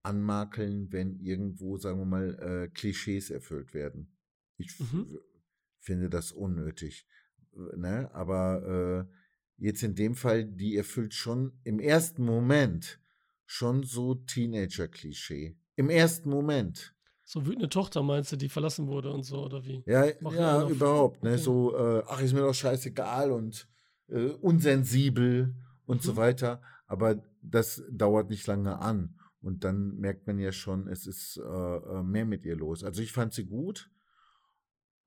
anmakeln, 0.04 0.92
wenn 0.94 1.20
irgendwo, 1.20 1.78
sagen 1.78 2.00
wir 2.00 2.06
mal, 2.06 2.36
äh, 2.40 2.68
Klischees 2.70 3.30
erfüllt 3.30 3.74
werden. 3.74 4.16
Ich 4.58 4.80
Mhm. 4.80 5.20
finde 5.80 6.10
das 6.10 6.32
unnötig. 6.32 7.06
Ne? 7.76 8.10
Aber 8.14 9.08
äh, 9.10 9.64
jetzt 9.66 9.84
in 9.84 9.96
dem 9.96 10.16
Fall, 10.16 10.46
die 10.46 10.78
erfüllt 10.78 11.14
schon 11.14 11.60
im 11.64 11.80
ersten 11.80 12.24
Moment 12.24 13.00
schon 13.46 13.84
so 13.84 14.16
Teenager-Klischee. 14.16 15.58
Im 15.76 15.90
ersten 15.90 16.30
Moment. 16.30 16.96
So 17.26 17.46
wütende 17.46 17.68
Tochter 17.70 18.02
meinst 18.02 18.32
du, 18.32 18.38
die 18.38 18.50
verlassen 18.50 18.88
wurde 18.88 19.12
und 19.12 19.24
so, 19.24 19.44
oder 19.44 19.66
wie? 19.66 19.84
Ja, 19.88 20.06
Mach 20.22 20.34
ja, 20.34 20.68
überhaupt. 20.70 21.22
Ne? 21.24 21.34
okay. 21.34 21.42
So, 21.42 21.76
äh, 21.76 22.04
ach, 22.08 22.22
ist 22.22 22.34
mir 22.34 22.42
doch 22.42 22.54
scheißegal 22.54 23.32
und 23.32 23.68
äh, 24.08 24.28
unsensibel 24.28 25.54
und 25.86 26.02
so 26.02 26.14
Mhm. 26.14 26.18
weiter. 26.18 26.62
Aber 26.88 27.24
das 27.42 27.84
dauert 27.92 28.30
nicht 28.30 28.46
lange 28.48 28.80
an. 28.80 29.20
Und 29.42 29.64
dann 29.64 29.98
merkt 29.98 30.26
man 30.28 30.40
ja 30.40 30.52
schon, 30.52 30.88
es 30.88 31.06
ist 31.06 31.38
äh, 31.38 31.42
äh, 31.42 32.04
mehr 32.04 32.26
mit 32.26 32.46
ihr 32.46 32.56
los. 32.56 32.84
Also 32.84 33.02
ich 33.02 33.12
fand 33.12 33.34
sie 33.34 33.46
gut. 33.46 33.92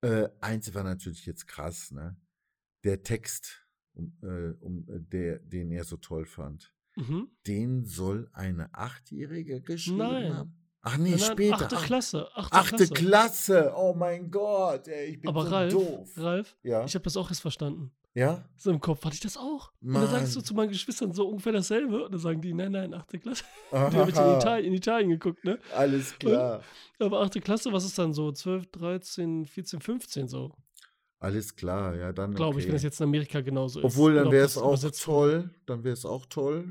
Äh, 0.01 0.29
eins 0.41 0.73
war 0.75 0.85
natürlich 0.85 1.27
jetzt 1.27 1.49
krass, 1.49 1.91
ne? 1.91 2.17
Der 2.85 3.03
Text, 3.03 3.67
um, 3.95 4.17
äh, 4.23 4.51
um, 4.61 4.87
äh, 4.89 5.01
der, 5.01 5.41
den 5.41 5.73
er 5.73 5.83
so 5.83 5.97
toll 5.97 6.25
fand. 6.25 6.73
Mhm. 6.97 7.29
Den 7.47 7.85
soll 7.85 8.29
eine 8.33 8.73
Achtjährige 8.75 9.61
geschrieben 9.61 9.99
Nein. 9.99 10.35
haben. 10.35 10.58
Ach 10.83 10.97
nee, 10.97 11.11
Nein, 11.11 11.19
später. 11.19 11.57
Achte 11.57 11.77
Ach, 11.77 11.85
Klasse. 11.87 12.29
Achte, 12.35 12.57
achte 12.57 12.77
Klasse. 12.89 12.95
Klasse. 12.95 13.73
Oh 13.77 13.95
mein 13.97 14.31
Gott, 14.31 14.87
ey, 14.89 15.07
ich 15.11 15.21
bin 15.21 15.29
Aber 15.29 15.45
so 15.45 15.51
Ralf, 15.51 15.73
doof. 15.73 16.09
Ralf, 16.17 16.57
Ja. 16.63 16.85
ich 16.85 16.95
habe 16.95 17.03
das 17.03 17.17
auch 17.17 17.29
erst 17.29 17.41
verstanden. 17.43 17.91
ja? 18.15 18.45
So 18.57 18.71
im 18.71 18.81
Kopf 18.81 19.05
hatte 19.05 19.15
ich 19.15 19.21
das 19.21 19.37
auch. 19.37 19.73
Und 19.83 19.95
dann 19.95 20.07
sagst 20.09 20.35
du 20.35 20.39
Mann. 20.39 20.45
zu 20.45 20.55
meinen 20.55 20.69
Geschwistern 20.71 21.13
so 21.13 21.29
ungefähr 21.29 21.53
dasselbe. 21.53 22.05
Und 22.05 22.13
dann 22.13 22.21
sagen 22.21 22.41
die, 22.41 22.55
nein, 22.55 22.73
nein, 22.73 22.95
achte 22.95 23.19
Klasse. 23.19 23.45
Die 23.73 23.77
haben 23.77 24.09
jetzt 24.09 24.19
in 24.19 24.37
Italien, 24.37 24.67
in 24.67 24.75
Italien 24.75 25.11
geguckt, 25.11 25.45
ne? 25.45 25.59
Alles 25.77 26.17
klar. 26.19 26.63
Aber 27.01 27.21
achte 27.23 27.41
Klasse, 27.41 27.73
was 27.73 27.85
ist 27.85 27.99
dann 27.99 28.13
so? 28.13 28.31
12, 28.33 28.67
13, 28.71 29.47
14, 29.47 29.81
15 29.81 30.29
so. 30.29 30.53
Alles 31.21 31.57
klar, 31.57 31.97
ja, 31.97 32.13
dann. 32.13 32.33
Glaube 32.33 32.61
ich, 32.61 32.65
wenn 32.67 32.71
okay. 32.71 32.77
das 32.77 32.83
jetzt 32.85 33.01
in 33.01 33.05
Amerika 33.05 33.41
genauso 33.41 33.81
ist. 33.81 33.85
Obwohl, 33.85 34.15
dann 34.15 34.31
wäre 34.31 34.47
es 34.47 34.57
auch 34.57 34.79
toll. 35.03 35.51
Dann 35.67 35.83
wäre 35.83 35.95
es 35.95 36.05
auch 36.07 36.27
toll. 36.27 36.65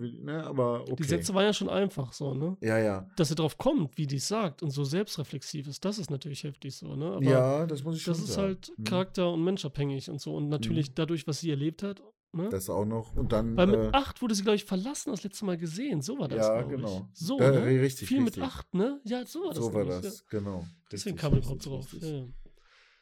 Äh, 0.00 0.24
ne, 0.24 0.44
aber 0.44 0.80
okay. 0.84 0.94
Die 0.96 1.02
Sätze 1.04 1.34
waren 1.34 1.44
ja 1.44 1.52
schon 1.52 1.68
einfach 1.68 2.12
so, 2.14 2.32
ne? 2.32 2.56
ja, 2.62 2.78
ja. 2.78 3.06
Dass 3.16 3.28
er 3.30 3.36
drauf 3.36 3.58
kommt, 3.58 3.98
wie 3.98 4.06
die 4.06 4.16
es 4.16 4.28
sagt 4.28 4.62
und 4.62 4.70
so 4.70 4.84
selbstreflexiv 4.84 5.66
ist, 5.68 5.84
das 5.84 5.98
ist 5.98 6.10
natürlich 6.10 6.42
heftig 6.44 6.74
so, 6.74 6.96
ne? 6.96 7.12
Aber 7.12 7.22
ja, 7.22 7.66
das 7.66 7.84
muss 7.84 7.96
ich 7.96 8.02
schon 8.02 8.14
das 8.14 8.22
ist 8.22 8.32
sagen. 8.32 8.46
halt 8.48 8.72
Hm, 8.76 8.84
charakter- 8.84 9.30
und 9.30 9.44
menschabhängig 9.44 10.08
und 10.08 10.20
so. 10.22 10.36
Und 10.36 10.48
natürlich 10.48 10.88
Mhm. 10.88 10.94
dadurch, 10.94 11.26
was 11.26 11.40
sie 11.40 11.50
erlebt 11.50 11.82
hat, 11.82 12.00
ne? 12.32 12.48
Das 12.48 12.70
auch 12.70 12.86
noch. 12.86 13.14
Und 13.14 13.30
dann. 13.32 13.58
Weil 13.58 13.66
mit 13.66 13.78
äh, 13.78 13.90
acht 13.92 14.22
wurde 14.22 14.34
sie, 14.34 14.42
glaube 14.42 14.56
ich, 14.56 14.64
verlassen, 14.64 15.10
das 15.10 15.22
letzte 15.22 15.44
Mal 15.44 15.58
gesehen. 15.58 16.00
So 16.00 16.18
war 16.18 16.28
das, 16.28 16.46
Ja, 16.46 16.62
genau. 16.62 17.08
Ich. 17.12 17.18
So, 17.26 17.36
Da- 17.36 17.50
ne? 17.50 17.66
richtig, 17.66 18.08
Viel 18.08 18.22
richtig. 18.22 18.36
mit 18.38 18.46
acht, 18.46 18.72
ne? 18.74 19.00
Ja, 19.04 19.26
so 19.26 19.40
war 19.40 19.48
das. 19.52 19.56
so 19.58 19.74
war 19.74 19.84
das, 19.84 20.04
Ja. 20.04 20.10
genau. 20.38 20.64
Deswegen 20.90 21.16
Richtig, 21.18 21.30
kam 21.30 21.38
ich 21.38 21.62
drauf. 21.62 21.92
richtig. 21.92 22.02
Ja, 22.10 22.16
ja. 22.16 22.24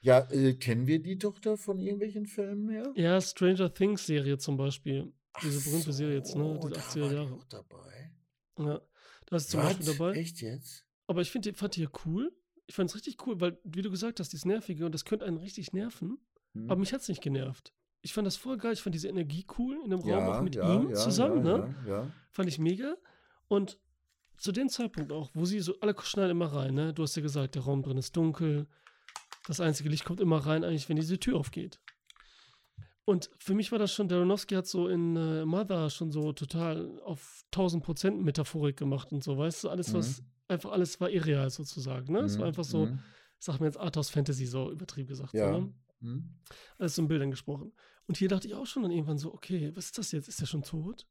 Ja, 0.03 0.21
äh, 0.31 0.55
kennen 0.55 0.87
wir 0.87 1.03
die 1.03 1.19
Tochter 1.19 1.57
von 1.57 1.79
irgendwelchen 1.79 2.27
Filmen 2.27 2.69
her? 2.71 2.93
ja, 2.97 3.21
Stranger 3.21 3.73
Things 3.73 4.07
Serie 4.07 4.39
zum 4.39 4.57
Beispiel. 4.57 5.13
Ach 5.33 5.41
Diese 5.43 5.61
berühmte 5.69 5.93
Serie 5.93 6.17
jetzt, 6.17 6.35
ne? 6.35 6.59
so, 6.61 6.69
da 6.69 6.81
80er 6.81 7.01
war 7.03 7.09
die 7.09 7.15
Jahre. 7.15 7.35
auch 7.35 7.45
dabei. 7.45 8.13
Ja. 8.59 8.81
Da 9.27 9.37
ist 9.37 9.45
sie 9.45 9.51
zum 9.53 9.61
Was? 9.61 9.77
Beispiel 9.77 9.87
dabei. 9.95 10.13
Echt 10.15 10.41
jetzt? 10.41 10.87
Aber 11.07 11.21
ich 11.21 11.31
find, 11.31 11.45
die- 11.45 11.53
fand 11.53 11.77
die 11.77 11.83
ja 11.83 11.89
cool. 12.05 12.33
Ich 12.67 12.75
fand 12.75 12.89
es 12.91 12.97
richtig 12.97 13.27
cool, 13.27 13.41
weil, 13.41 13.59
wie 13.65 13.83
du 13.83 13.91
gesagt 13.91 14.21
hast, 14.21 14.33
dieses 14.33 14.45
Nervige 14.45 14.87
und 14.87 14.93
das 14.95 15.05
könnte 15.05 15.25
einen 15.27 15.37
richtig 15.39 15.73
nerven. 15.73 16.19
Hm? 16.55 16.71
Aber 16.71 16.81
mich 16.81 16.93
hat 16.93 17.01
es 17.03 17.09
nicht 17.09 17.23
genervt. 17.23 17.73
Ich 18.03 18.13
fand 18.15 18.27
das 18.27 18.37
voll 18.37 18.57
geil. 18.57 18.73
Ich 18.73 18.81
fand 18.81 18.95
diese 18.95 19.09
Energie 19.09 19.45
cool 19.59 19.79
in 19.85 19.91
dem 19.91 20.01
Raum, 20.01 20.09
ja, 20.09 20.39
auch 20.39 20.43
mit 20.43 20.55
ja, 20.55 20.75
ihm 20.75 20.89
ja, 20.91 20.95
zusammen, 20.97 21.43
ne? 21.43 21.75
Ja, 21.87 21.91
ja. 22.03 22.11
Fand 22.31 22.49
ich 22.49 22.59
mega. 22.59 22.97
Und 23.49 23.79
zu 24.39 24.53
dem 24.53 24.69
Zeitpunkt 24.71 25.13
auch, 25.13 25.31
wo 25.35 25.45
sie 25.45 25.61
so, 25.61 25.79
alle 25.81 25.95
schneiden 26.01 26.31
immer 26.31 26.47
rein, 26.47 26.75
ne? 26.75 26.95
Du 26.95 27.03
hast 27.03 27.15
ja 27.17 27.23
gesagt, 27.23 27.55
der 27.57 27.63
Raum 27.63 27.83
drin 27.83 27.99
ist 27.99 28.17
dunkel. 28.17 28.67
Das 29.51 29.59
einzige 29.59 29.89
Licht 29.89 30.05
kommt 30.05 30.21
immer 30.21 30.39
rein, 30.39 30.63
eigentlich, 30.63 30.89
wenn 30.89 30.95
diese 30.95 31.19
Tür 31.19 31.37
aufgeht. 31.37 31.81
Und 33.05 33.31
für 33.37 33.53
mich 33.53 33.73
war 33.73 33.81
das 33.81 33.93
schon, 33.93 34.07
Daronowski 34.07 34.55
hat 34.55 34.69
so 34.69 34.87
in 34.87 35.17
äh, 35.17 35.45
Mother 35.45 35.91
schon 35.91 36.13
so 36.13 36.33
total 36.33 37.01
auf 37.01 37.43
1000 37.47 37.83
Prozent 37.83 38.23
Metaphorik 38.23 38.77
gemacht 38.77 39.11
und 39.11 39.25
so, 39.25 39.37
weißt 39.37 39.65
du, 39.65 39.69
alles, 39.71 39.93
was, 39.93 40.23
einfach 40.47 40.71
alles 40.71 41.01
war 41.01 41.11
irreal 41.11 41.51
sozusagen, 41.51 42.13
ne? 42.13 42.21
Es 42.21 42.35
war 42.39 42.45
Mhm, 42.45 42.49
einfach 42.49 42.63
so, 42.63 42.87
mhm. 42.87 43.01
sag 43.41 43.59
mir 43.59 43.67
jetzt 43.67 43.81
Arthouse 43.81 44.11
Fantasy 44.11 44.47
so 44.47 44.71
übertrieben 44.71 45.09
gesagt, 45.09 45.35
Ja. 45.35 45.53
so, 45.53 45.61
ne? 45.63 45.75
Hm? 45.99 46.29
alles 46.79 46.95
so 46.95 47.03
in 47.03 47.09
Bildern 47.09 47.33
gesprochen. 47.33 47.73
Und 48.07 48.19
hier 48.19 48.29
dachte 48.29 48.47
ich 48.47 48.55
auch 48.55 48.67
schon 48.67 48.85
dann 48.85 48.93
irgendwann 48.93 49.19
so, 49.19 49.35
okay, 49.35 49.73
was 49.75 49.87
ist 49.87 49.99
das 49.99 50.13
jetzt? 50.13 50.29
Ist 50.29 50.41
er 50.41 50.47
schon 50.47 50.63
tot? 50.63 51.09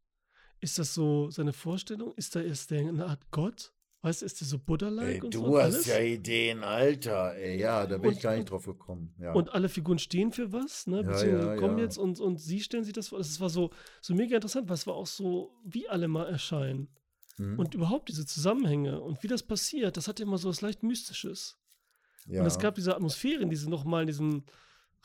Ist 0.62 0.80
das 0.80 0.94
so 0.94 1.30
seine 1.30 1.52
Vorstellung? 1.52 2.14
Ist 2.16 2.38
da 2.38 2.42
der 2.42 2.80
eine 2.80 3.06
Art 3.06 3.32
Gott? 3.32 3.74
Weißt 4.02 4.22
du, 4.22 4.26
ist 4.26 4.39
der 4.39 4.47
so 4.47 4.56
Ey, 4.56 4.62
Buddha-like 4.66 5.24
und 5.26 5.34
du 5.34 5.39
so? 5.39 5.58
hast 5.58 5.74
alles? 5.74 5.86
ja 5.88 6.00
Ideen, 6.00 6.64
Alter. 6.64 7.36
Ey, 7.36 7.60
ja, 7.60 7.86
da 7.86 7.97
bin 7.97 8.12
ich 8.12 8.18
Und- 8.18 8.24
gar 8.24 8.36
nicht 8.36 8.50
drauf 8.50 8.66
gekommen. 8.66 9.14
Ja. 9.20 9.34
Und 9.34 9.54
alle 9.54 9.68
Figuren 9.68 10.00
stehen 10.00 10.32
für 10.32 10.54
was, 10.54 10.88
ne? 10.88 11.04
Beziehungsweise 11.04 11.47
ja, 11.47 11.56
kommen 11.58 11.78
ja. 11.78 11.84
jetzt 11.84 11.97
und, 11.97 12.20
und 12.20 12.39
sie 12.39 12.62
stellen 12.62 12.86
sich 12.86 12.93
das 12.93 13.10
vor. 13.10 13.18
Das 13.18 13.39
war 13.41 13.50
so, 13.50 13.72
so 14.02 14.14
mega 14.16 14.36
interessant, 14.36 14.70
weil 14.70 14.76
es 14.76 14.88
war 14.88 14.95
auch 14.95 15.08
so, 15.08 15.52
wie 15.66 15.89
alle 15.89 16.08
mal 16.08 16.28
erscheinen. 16.30 16.88
Hm? 17.36 17.60
Und 17.60 17.74
überhaupt 17.74 18.08
diese 18.08 18.26
Zusammenhänge 18.26 19.02
und 19.02 19.22
wie 19.22 19.28
das 19.28 19.43
passiert, 19.43 19.97
das 19.97 20.08
hat 20.08 20.20
ja 20.20 20.26
immer 20.26 20.38
so 20.38 20.47
was 20.50 20.62
leicht 20.62 20.82
Mystisches. 20.84 21.58
Und 22.28 22.45
es 22.45 22.60
gab 22.60 22.76
diese 22.76 22.95
Atmosphäre 22.95 23.41
in 23.41 23.50
diesem 23.50 23.72
nochmal 23.72 24.02
in 24.02 24.08
diesem 24.08 24.43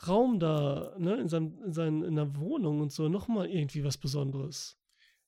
Raum 0.07 0.39
da, 0.39 0.93
ne, 0.99 1.15
in, 1.15 1.27
seinem, 1.27 1.57
in, 1.63 1.73
seinen, 1.73 2.03
in 2.03 2.15
der 2.15 2.35
Wohnung 2.35 2.81
und 2.81 2.91
so, 2.91 3.09
nochmal 3.09 3.49
irgendwie 3.49 3.83
was 3.83 3.97
Besonderes. 3.97 4.77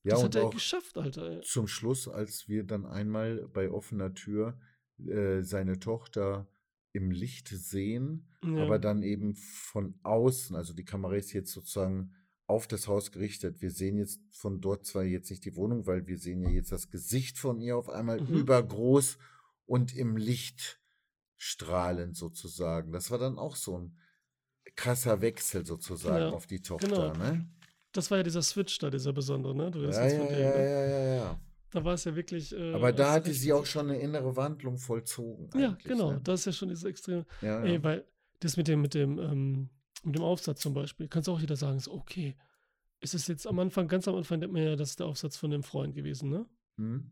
Ja, 0.07 0.15
das 0.15 0.23
hat 0.23 0.35
er 0.35 0.49
geschafft, 0.49 0.97
Alter. 0.97 1.41
zum 1.41 1.67
Schluss, 1.67 2.07
als 2.07 2.47
wir 2.47 2.63
dann 2.63 2.85
einmal 2.85 3.47
bei 3.53 3.69
offener 3.69 4.13
Tür 4.13 4.59
äh, 5.05 5.41
seine 5.43 5.79
Tochter 5.79 6.47
im 6.93 7.11
Licht 7.11 7.49
sehen, 7.49 8.27
Ja. 8.43 8.63
aber 8.63 8.79
dann 8.79 9.03
eben 9.03 9.35
von 9.35 9.99
außen, 10.03 10.55
also 10.55 10.73
die 10.73 10.85
Kamera 10.85 11.15
ist 11.15 11.33
jetzt 11.33 11.51
sozusagen 11.53 12.13
auf 12.47 12.65
das 12.67 12.87
Haus 12.87 13.11
gerichtet. 13.11 13.61
Wir 13.61 13.71
sehen 13.71 13.97
jetzt 13.97 14.21
von 14.31 14.61
dort 14.61 14.85
zwar 14.85 15.03
jetzt 15.03 15.29
nicht 15.29 15.43
die 15.45 15.55
Wohnung, 15.55 15.85
weil 15.85 16.07
wir 16.07 16.17
sehen 16.17 16.41
ja 16.41 16.49
jetzt 16.49 16.71
das 16.71 16.89
Gesicht 16.89 17.37
von 17.37 17.59
ihr 17.61 17.75
auf 17.77 17.89
einmal 17.89 18.21
Mhm. 18.21 18.35
übergroß 18.37 19.17
und 19.65 19.95
im 19.95 20.15
Licht 20.17 20.79
strahlend 21.35 22.15
sozusagen. 22.17 22.91
Das 22.91 23.11
war 23.11 23.17
dann 23.19 23.37
auch 23.37 23.55
so 23.55 23.77
ein 23.77 23.97
krasser 24.75 25.21
Wechsel 25.21 25.65
sozusagen 25.65 26.17
Ja, 26.17 26.29
auf 26.29 26.47
die 26.47 26.61
Tochter, 26.61 26.87
genau. 27.11 27.17
ne? 27.17 27.49
Das 27.97 28.11
war 28.11 28.17
ja 28.19 28.23
dieser 28.23 28.41
Switch 28.43 28.77
da, 28.77 28.89
dieser 28.89 29.11
besondere, 29.11 29.55
ne? 29.55 29.71
Du 29.71 29.79
redest 29.79 29.97
Ja, 29.99 30.03
jetzt 30.05 30.13
ja, 30.13 30.19
von 30.19 30.27
dem, 30.29 30.39
ja, 30.39 30.49
ne? 30.57 30.69
ja, 30.69 30.85
ja, 30.85 31.15
ja. 31.15 31.39
Da 31.71 31.83
war 31.83 31.95
es 31.95 32.03
ja 32.05 32.15
wirklich. 32.15 32.55
Äh, 32.55 32.73
Aber 32.73 32.93
da 32.93 33.11
hatte 33.13 33.33
sie 33.33 33.51
auch 33.51 33.65
schon 33.65 33.89
eine 33.89 33.99
innere 33.99 34.35
Wandlung 34.35 34.77
vollzogen. 34.77 35.49
Ja, 35.59 35.77
genau. 35.83 36.11
Ne? 36.13 36.21
Das 36.23 36.41
ist 36.41 36.45
ja 36.45 36.51
schon 36.53 36.69
dieses 36.69 36.83
extreme. 36.85 37.25
Ja, 37.41 37.61
Ey, 37.63 37.73
ja. 37.75 37.83
weil 37.83 38.05
das 38.39 38.55
mit 38.55 38.67
dem, 38.67 38.81
mit 38.81 38.93
dem, 38.93 39.19
ähm, 39.19 39.69
mit 40.03 40.15
dem 40.15 40.23
Aufsatz 40.23 40.61
zum 40.61 40.73
Beispiel, 40.73 41.07
kannst 41.07 41.27
du 41.27 41.33
auch 41.33 41.41
wieder 41.41 41.55
sagen, 41.55 41.79
so, 41.79 41.91
okay, 41.93 42.35
ist 43.01 43.13
es 43.15 43.27
jetzt 43.27 43.45
am 43.47 43.57
Anfang, 43.59 43.87
ganz 43.87 44.07
am 44.07 44.15
Anfang 44.15 44.39
denkt 44.39 44.53
man 44.53 44.63
ja, 44.63 44.75
das 44.75 44.91
ist 44.91 44.99
der 44.99 45.07
Aufsatz 45.07 45.35
von 45.37 45.49
dem 45.51 45.63
Freund 45.63 45.93
gewesen, 45.95 46.29
ne? 46.29 46.45
Hm? 46.77 47.09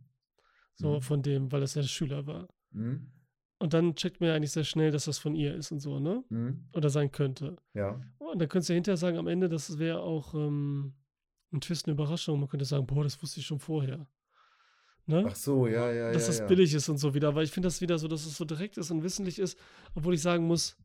So 0.76 0.96
Mhm. 0.98 1.02
von 1.02 1.22
dem, 1.24 1.52
weil 1.52 1.62
das 1.62 1.74
ja 1.76 1.82
der 1.82 1.90
Schüler 1.90 2.26
war. 2.28 2.48
Hm? 2.74 3.12
Und 3.58 3.74
dann 3.74 3.96
checkt 3.96 4.20
man 4.20 4.30
ja 4.30 4.36
eigentlich 4.36 4.52
sehr 4.52 4.66
schnell, 4.66 4.92
dass 4.92 5.06
das 5.06 5.18
von 5.18 5.34
ihr 5.34 5.56
ist 5.56 5.72
und 5.72 5.80
so, 5.80 6.00
ne? 6.00 6.24
Hm? 6.30 6.66
Oder 6.74 6.90
sein 6.90 7.12
könnte. 7.12 7.56
Ja. 7.74 8.02
Und 8.18 8.40
dann 8.40 8.50
könntest 8.50 8.70
du 8.70 8.74
ja 8.74 8.76
hinterher 8.76 8.98
sagen, 8.98 9.18
am 9.18 9.28
Ende, 9.28 9.48
das 9.48 9.80
wäre 9.80 10.02
auch 10.02 10.34
ähm, 10.34 10.94
ein 11.54 11.62
Twist, 11.62 11.86
eine 11.86 11.94
Überraschung. 11.94 12.40
Man 12.40 12.50
könnte 12.50 12.66
sagen, 12.66 12.86
boah, 12.86 13.04
das 13.04 13.22
wusste 13.22 13.40
ich 13.40 13.46
schon 13.46 13.60
vorher. 13.60 14.08
Ne? 15.08 15.26
Ach 15.30 15.36
so, 15.36 15.68
ja, 15.68 15.92
ja, 15.92 16.12
dass 16.12 16.24
ja. 16.24 16.28
das 16.28 16.40
ja. 16.40 16.48
billig 16.48 16.74
ist 16.74 16.90
und 16.90 16.98
so 16.98 17.14
wieder. 17.14 17.30
Aber 17.30 17.44
ich 17.44 17.52
finde 17.52 17.68
das 17.68 17.80
wieder 17.80 17.98
so, 17.98 18.08
dass 18.08 18.26
es 18.26 18.36
so 18.36 18.44
direkt 18.44 18.78
ist 18.78 18.92
und 18.92 19.04
wissentlich 19.04 19.40
ist, 19.40 19.58
obwohl 19.94 20.16
ich 20.16 20.22
sagen 20.22 20.48
muss, 20.48 20.76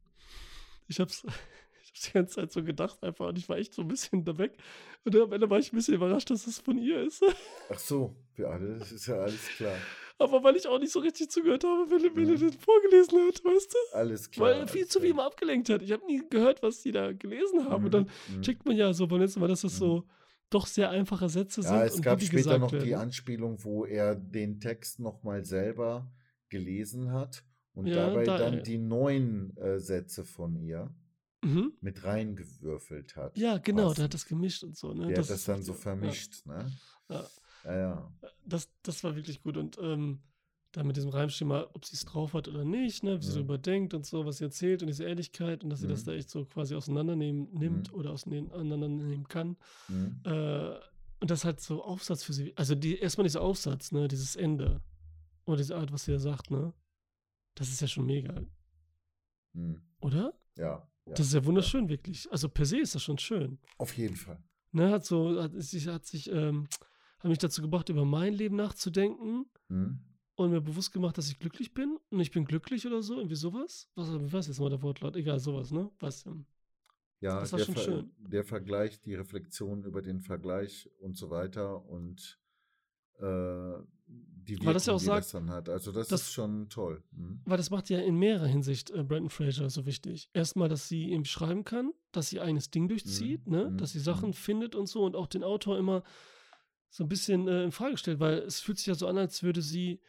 ich 0.89 1.01
hab's, 1.01 1.25
ich 1.83 1.91
hab's 1.91 2.03
die 2.03 2.13
ganze 2.13 2.35
Zeit 2.37 2.53
so 2.53 2.63
gedacht 2.63 3.03
einfach 3.03 3.29
und 3.29 3.39
ich 3.39 3.49
war 3.49 3.57
echt 3.57 3.75
so 3.75 3.83
ein 3.83 3.89
bisschen 3.89 4.25
da 4.25 4.37
weg. 4.37 4.59
Und 5.05 5.17
am 5.17 5.33
Ende 5.33 5.49
war 5.49 5.59
ich 5.59 5.73
ein 5.73 5.77
bisschen 5.77 5.95
überrascht, 5.95 6.31
dass 6.31 6.47
es 6.47 6.59
von 6.59 6.77
ihr 6.77 7.03
ist. 7.03 7.25
Ach 7.71 7.79
so, 7.79 8.15
ja, 8.37 8.59
das 8.59 8.93
ist 8.93 9.07
ja 9.07 9.17
alles 9.17 9.49
klar. 9.57 9.77
Aber 10.21 10.45
weil 10.45 10.55
ich 10.57 10.67
auch 10.69 10.79
nicht 10.79 10.93
so 10.93 11.01
richtig 11.01 11.31
zugehört 11.31 11.65
habe, 11.65 11.91
wenn, 11.91 12.05
er 12.05 12.11
Mhm. 12.11 12.39
den 12.39 12.53
vorgelesen 12.53 13.19
hat, 13.27 13.43
weißt 13.43 13.73
du? 13.73 13.97
Alles 13.97 14.31
klar. 14.31 14.49
Weil 14.51 14.61
er 14.61 14.69
viel 14.69 14.87
zu 14.87 15.01
viel 15.01 15.11
immer 15.11 15.25
abgelenkt 15.25 15.71
hat. 15.71 15.81
Ich 15.83 15.91
habe 15.93 16.05
nie 16.05 16.23
gehört, 16.29 16.63
was 16.63 16.83
die 16.83 16.93
da 16.93 17.13
gelesen 17.13 17.65
haben. 17.65 17.87
Und 17.87 17.95
dann 17.95 18.11
Mhm, 18.29 18.37
mhm. 18.37 18.43
checkt 18.43 18.67
man 18.67 18.77
ja 18.77 18.93
so 18.93 19.07
beim 19.07 19.21
letzten 19.21 19.41
Mal, 19.41 19.49
dass 19.49 19.63
das 19.63 19.73
Mhm. 19.75 19.79
so 19.79 20.05
doch 20.51 20.67
sehr 20.67 20.91
einfache 20.91 21.29
Sätze 21.29 21.63
sind. 21.63 21.73
Ja, 21.73 21.85
es 21.85 22.03
gab 22.03 22.21
später 22.23 22.59
noch 22.59 22.71
werden. 22.71 22.85
die 22.85 22.95
Anspielung, 22.95 23.65
wo 23.65 23.87
er 23.87 24.15
den 24.15 24.61
Text 24.61 24.99
nochmal 25.01 25.45
selber 25.45 26.13
gelesen 26.51 27.13
hat 27.13 27.43
und 27.73 27.87
Ja, 27.87 27.95
dabei 28.09 28.25
da, 28.25 28.37
dann 28.39 28.59
äh, 28.59 28.63
die 28.63 28.77
neuen 28.79 29.57
äh, 29.57 29.79
Sätze 29.81 30.25
von 30.25 30.55
ihr 30.57 30.95
Mhm. 31.43 31.73
mit 31.81 32.05
reingewürfelt 32.05 33.17
hat. 33.17 33.39
Ja, 33.39 33.57
genau, 33.57 33.79
der 33.85 33.89
Passend. 33.89 34.05
hat 34.05 34.15
das 34.15 34.27
gemischt 34.27 34.63
und 34.65 34.77
so. 34.77 34.93
Ne? 34.93 35.07
Der 35.07 35.19
hat 35.21 35.31
das 35.31 35.45
dann 35.45 35.63
so 35.63 35.73
ja. 35.73 35.79
vermischt, 35.79 36.45
ne? 36.45 36.67
Ja. 37.65 37.73
Ja, 37.73 37.79
ja. 37.81 38.13
das, 38.47 38.71
das 38.83 39.03
war 39.05 39.17
wirklich 39.17 39.43
gut. 39.43 39.57
Und 39.57 39.79
ähm, 39.81 40.21
da 40.73 40.85
mit 40.85 40.97
diesem 40.97 41.11
Reimschema, 41.11 41.67
ob 41.75 41.85
sie 41.85 41.97
es 41.97 42.05
drauf 42.05 42.33
hat 42.33 42.47
oder 42.47 42.65
nicht, 42.65 43.03
ne, 43.03 43.19
wie 43.21 43.25
sie 43.25 43.31
Mhm. 43.33 43.35
darüber 43.35 43.59
denkt 43.59 43.93
und 43.95 44.07
so, 44.07 44.25
was 44.25 44.39
sie 44.39 44.45
erzählt 44.45 44.83
und 44.83 44.87
diese 44.87 45.05
Ehrlichkeit 45.05 45.65
und 45.65 45.71
dass 45.71 45.81
sie 45.81 45.89
das 45.89 46.03
Mhm. 46.03 46.07
da 46.07 46.13
echt 46.13 46.31
so 46.31 46.45
quasi 46.45 46.75
auseinandernehmen 46.77 47.49
nimmt 47.53 47.91
Mhm. 47.93 47.99
oder 47.99 48.13
auseinandernehmen 48.13 49.27
kann. 49.27 49.57
Mhm. 49.89 50.21
Äh, 50.25 50.75
und 51.21 51.31
das 51.31 51.45
halt 51.45 51.61
so 51.61 51.83
Aufsatz 51.83 52.23
für 52.23 52.33
sie. 52.33 52.57
Also 52.57 52.75
die, 52.77 52.97
erstmal 52.99 53.25
dieser 53.25 53.43
Aufsatz, 53.43 53.91
ne, 53.93 54.07
dieses 54.09 54.37
Ende. 54.37 54.81
Und 55.45 55.59
diese 55.59 55.77
Art, 55.77 55.93
was 55.93 56.05
sie 56.05 56.13
da 56.13 56.19
sagt, 56.21 56.51
ne? 56.51 56.73
Das 57.57 57.69
ist 57.69 57.81
ja 57.81 57.89
schon 57.89 58.07
mega, 58.07 58.41
Mhm. 59.53 59.83
oder? 60.01 60.33
Ja, 60.57 60.89
ja. 61.07 61.15
Das 61.15 61.27
ist 61.27 61.35
ja 61.35 61.45
wunderschön, 61.45 61.89
wirklich. 61.89 62.31
Also 62.31 62.49
per 62.49 62.65
se 62.65 62.79
ist 62.79 62.95
das 62.95 63.03
schon 63.03 63.19
schön. 63.19 63.59
Auf 63.79 63.97
jeden 63.97 64.17
Fall. 64.17 64.41
Ne, 64.73 64.91
hat 64.91 65.05
so, 65.05 65.43
hat 65.43 65.53
sich, 65.61 65.89
hat 65.89 66.07
sich, 66.07 66.31
ähm, 66.31 66.69
hat 67.21 67.29
mich 67.29 67.39
dazu 67.39 67.63
gebracht, 67.63 67.89
über 67.89 68.05
mein 68.05 68.35
Leben 68.35 68.57
nachzudenken 68.57 69.47
Mhm. 69.69 70.01
und 70.37 70.51
mir 70.51 70.61
bewusst 70.61 70.93
gemacht, 70.93 71.17
dass 71.19 71.31
ich 71.31 71.39
glücklich 71.39 71.73
bin 71.75 71.99
und 72.11 72.21
ich 72.21 72.31
bin 72.31 72.45
glücklich 72.45 72.87
oder 72.87 73.03
so, 73.03 73.17
irgendwie 73.17 73.37
sowas. 73.37 73.89
Was, 73.95 74.09
was 74.33 74.47
ist 74.47 74.49
jetzt 74.49 74.61
mal 74.61 74.71
der 74.71 74.83
Wortlaut? 74.83 75.17
Egal, 75.17 75.39
sowas, 75.39 75.71
ne? 75.71 75.91
Was? 76.01 76.27
ähm, 76.27 76.47
Ja, 77.21 77.41
Das 77.41 77.53
war 77.53 77.59
der, 77.59 77.67
schon 77.67 77.75
Ver 77.75 77.85
schön. 77.85 78.11
der 78.19 78.45
Vergleich, 78.45 79.01
die 79.01 79.15
Reflexion 79.15 79.85
über 79.85 80.01
den 80.03 80.21
Vergleich 80.21 80.89
und 80.99 81.17
so 81.17 81.29
weiter 81.31 81.85
und 81.87 82.39
äh, 83.19 83.23
die 84.43 84.55
Wirkung, 84.55 84.67
Weil 84.67 84.75
das 84.75 84.87
ja 84.87 84.95
auch 84.95 84.99
die 84.99 85.05
sagt, 85.05 85.25
das 85.27 85.33
dann 85.33 85.51
hat. 85.51 85.69
Also 85.69 85.93
das, 85.93 86.09
dass- 86.09 86.23
ist 86.23 86.33
schon 86.33 86.69
toll. 86.71 87.03
Mhm. 87.13 87.43
Weil 87.45 87.59
das 87.59 87.69
macht 87.71 87.91
ja 87.91 87.99
in 88.01 88.17
mehrerer 88.19 88.47
Hinsicht 88.47 88.91
äh, 88.91 89.05
Brandon 89.05 89.29
Fraser 89.29 89.69
so 89.69 89.85
wichtig. 89.85 90.31
Erstmal, 90.33 90.69
dass 90.71 90.89
sie 90.89 91.11
eben 91.11 91.27
schreiben 91.27 91.65
kann, 91.65 91.93
dass 92.13 92.31
sie 92.31 92.41
eigenes 92.41 92.71
Ding 92.71 92.89
durchzieht, 92.89 93.47
Mhm, 93.47 93.53
ne? 93.53 93.71
mhm, 93.71 93.77
dass 93.77 93.93
sie 93.93 94.01
Sachen 94.01 94.31
mhm. 94.31 94.35
findet 94.35 94.75
und 94.75 94.87
so 94.89 95.05
und 95.05 95.15
auch 95.15 95.27
den 95.27 95.45
Autor 95.45 95.79
immer 95.79 96.03
so 96.91 97.05
ein 97.05 97.09
bisschen 97.09 97.49
äh, 97.49 97.65
in 97.65 97.73
Frage 97.73 97.97
stellt, 97.97 98.21
weil 98.21 98.39
es 98.39 98.61
fühlt 98.61 98.79
sich 98.79 98.87
ja 98.87 98.95
so 98.95 99.07
an, 99.07 99.17
als 99.17 99.43
würde 99.43 99.63
sie 99.63 100.01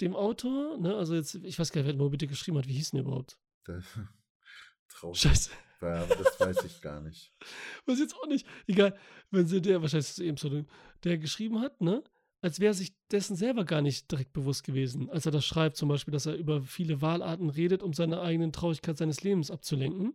dem 0.00 0.14
Autor, 0.14 0.78
ne, 0.78 0.94
also 0.94 1.14
jetzt, 1.14 1.34
ich 1.34 1.58
weiß 1.58 1.72
gar 1.72 1.82
nicht, 1.82 1.88
wer 1.88 1.96
Moby 1.96 2.18
Dick 2.18 2.30
geschrieben 2.30 2.58
hat, 2.58 2.68
wie 2.68 2.74
hieß 2.74 2.90
denn 2.90 3.00
überhaupt? 3.00 3.38
Traurig. 4.88 5.18
Scheiße. 5.18 5.50
Ja, 5.82 6.04
das 6.04 6.38
weiß 6.38 6.64
ich 6.64 6.80
gar 6.82 7.00
nicht. 7.00 7.32
Weiß 7.86 7.98
jetzt 7.98 8.14
auch 8.14 8.26
nicht. 8.26 8.46
Egal, 8.66 8.98
wenn 9.30 9.46
sie 9.46 9.62
der, 9.62 9.80
wahrscheinlich 9.80 10.08
ist 10.08 10.18
es 10.18 10.24
eben 10.24 10.36
Pseudonym, 10.36 10.66
der 11.04 11.16
geschrieben 11.16 11.60
hat, 11.60 11.80
ne? 11.80 12.04
Als 12.42 12.60
wäre 12.60 12.74
sich 12.74 12.94
dessen 13.10 13.36
selber 13.36 13.64
gar 13.64 13.80
nicht 13.80 14.10
direkt 14.10 14.32
bewusst 14.32 14.64
gewesen. 14.64 15.10
Als 15.10 15.26
er 15.26 15.32
das 15.32 15.44
schreibt, 15.44 15.76
zum 15.76 15.88
Beispiel, 15.88 16.12
dass 16.12 16.26
er 16.26 16.36
über 16.36 16.62
viele 16.62 17.00
Wahlarten 17.00 17.50
redet, 17.50 17.82
um 17.82 17.92
seine 17.92 18.20
eigenen 18.20 18.52
Traurigkeit 18.52 18.96
seines 18.98 19.22
Lebens 19.22 19.50
abzulenken 19.50 20.14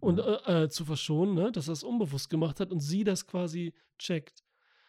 und 0.00 0.18
äh, 0.18 0.64
äh, 0.64 0.68
zu 0.68 0.84
verschonen, 0.84 1.34
ne? 1.34 1.50
Dass 1.50 1.68
er 1.68 1.72
es 1.72 1.82
unbewusst 1.82 2.28
gemacht 2.28 2.60
hat 2.60 2.70
und 2.70 2.80
sie 2.80 3.04
das 3.04 3.26
quasi 3.26 3.72
checkt. 3.98 4.44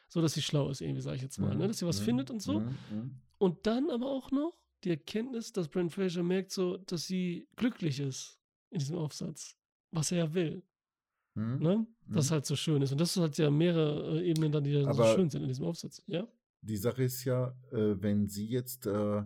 So 0.09 0.21
dass 0.21 0.33
sie 0.33 0.41
schlau 0.41 0.69
ist, 0.69 0.81
irgendwie, 0.81 1.01
sage 1.01 1.17
ich 1.17 1.21
jetzt 1.21 1.37
mal, 1.37 1.55
ne? 1.55 1.67
Dass 1.67 1.79
sie 1.79 1.85
was 1.85 1.99
Mhm, 1.99 2.05
findet 2.05 2.31
und 2.31 2.41
so. 2.41 2.59
mhm, 2.61 2.77
mhm. 2.91 3.11
Und 3.39 3.67
dann 3.67 3.89
aber 3.89 4.07
auch 4.07 4.31
noch 4.31 4.57
die 4.83 4.91
Erkenntnis, 4.91 5.51
dass 5.51 5.67
Brent 5.67 5.91
Fraser 5.93 6.23
merkt 6.23 6.51
so, 6.51 6.77
dass 6.77 7.05
sie 7.05 7.47
glücklich 7.55 7.99
ist 7.99 8.39
in 8.69 8.79
diesem 8.79 8.97
Aufsatz. 8.97 9.55
Was 9.91 10.11
er 10.11 10.17
ja 10.19 10.33
will. 10.33 10.63
Mhm. 11.35 11.59
Ne? 11.59 11.87
Das 12.09 12.29
Mhm. 12.29 12.33
halt 12.33 12.45
so 12.45 12.55
schön 12.55 12.81
ist. 12.81 12.91
Und 12.91 13.01
das 13.01 13.15
hat 13.17 13.37
ja 13.37 13.49
mehrere 13.49 14.19
äh, 14.21 14.29
Ebenen 14.29 14.51
dann, 14.51 14.63
die 14.63 14.73
dann 14.73 14.93
so 14.93 15.03
schön 15.03 15.29
sind 15.29 15.41
in 15.43 15.47
diesem 15.47 15.65
Aufsatz. 15.65 16.01
Ja? 16.07 16.27
Die 16.61 16.77
Sache 16.77 17.03
ist 17.03 17.23
ja, 17.25 17.49
äh, 17.71 18.01
wenn 18.01 18.27
sie 18.27 18.47
jetzt 18.47 18.85
äh, 18.87 19.23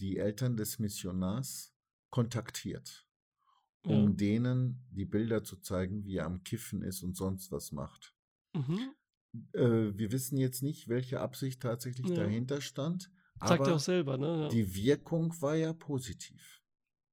die 0.00 0.16
Eltern 0.18 0.56
des 0.56 0.78
Missionars 0.78 1.72
kontaktiert, 2.10 3.06
um 3.84 4.10
Ja. 4.10 4.12
denen 4.12 4.84
die 4.90 5.04
Bilder 5.04 5.44
zu 5.44 5.56
zeigen, 5.56 6.04
wie 6.04 6.16
er 6.16 6.26
am 6.26 6.42
Kiffen 6.44 6.82
ist 6.82 7.02
und 7.02 7.16
sonst 7.16 7.50
was 7.52 7.72
macht. 7.72 8.14
Mhm. 8.54 8.94
Äh, 9.52 9.96
wir 9.96 10.12
wissen 10.12 10.36
jetzt 10.38 10.62
nicht, 10.62 10.88
welche 10.88 11.20
Absicht 11.20 11.60
tatsächlich 11.60 12.08
Ja. 12.08 12.16
dahinter 12.16 12.60
stand, 12.60 13.10
Sagt 13.40 13.60
er 13.60 13.66
aber 13.66 13.74
auch 13.74 13.80
selber, 13.80 14.16
ne? 14.16 14.42
Ja. 14.42 14.48
die 14.48 14.74
Wirkung 14.74 15.34
war 15.42 15.56
ja 15.56 15.72
positiv. 15.72 16.62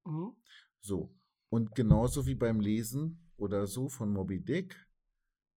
Mhm. 0.06 0.36
So. 0.80 1.16
Und 1.50 1.74
genauso 1.76 2.26
wie 2.28 2.36
beim 2.36 2.60
Lesen 2.60 3.32
oder 3.38 3.66
so 3.68 3.90
von 3.90 4.14
Moby 4.14 4.40
Dick, 4.40 4.88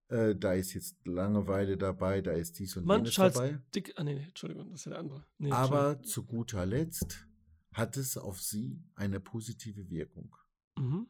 äh, 0.07 0.35
da 0.35 0.53
ist 0.53 0.73
jetzt 0.73 0.97
Langeweile 1.05 1.77
dabei, 1.77 2.21
da 2.21 2.31
ist 2.31 2.57
dies 2.59 2.75
und 2.77 2.89
jenes 2.89 3.11
Charles 3.11 3.33
dabei. 3.35 3.59
Dick. 3.75 3.93
Ah, 3.97 4.03
nee, 4.03 4.15
nee, 4.15 4.23
Entschuldigung, 4.25 4.71
das 4.71 4.81
ist 4.81 4.85
ja 4.85 4.91
der 4.91 4.99
andere. 4.99 5.25
Nee, 5.37 5.51
Aber 5.51 6.01
zu 6.01 6.25
guter 6.25 6.65
Letzt 6.65 7.27
hat 7.73 7.97
es 7.97 8.17
auf 8.17 8.41
sie 8.41 8.81
eine 8.95 9.19
positive 9.19 9.89
Wirkung. 9.89 10.35
Mhm. 10.77 11.07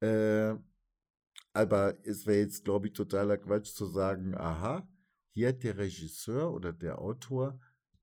Äh, 0.00 0.54
aber 1.56 1.96
es 2.04 2.26
wäre 2.26 2.38
jetzt, 2.40 2.64
glaube 2.64 2.88
ich, 2.88 2.92
totaler 2.92 3.38
Quatsch 3.38 3.72
zu 3.74 3.86
sagen, 3.86 4.34
aha, 4.36 4.86
hier 5.32 5.48
hat 5.48 5.62
der 5.62 5.76
Regisseur 5.78 6.52
oder 6.52 6.72
der 6.72 6.98
Autor 7.00 7.58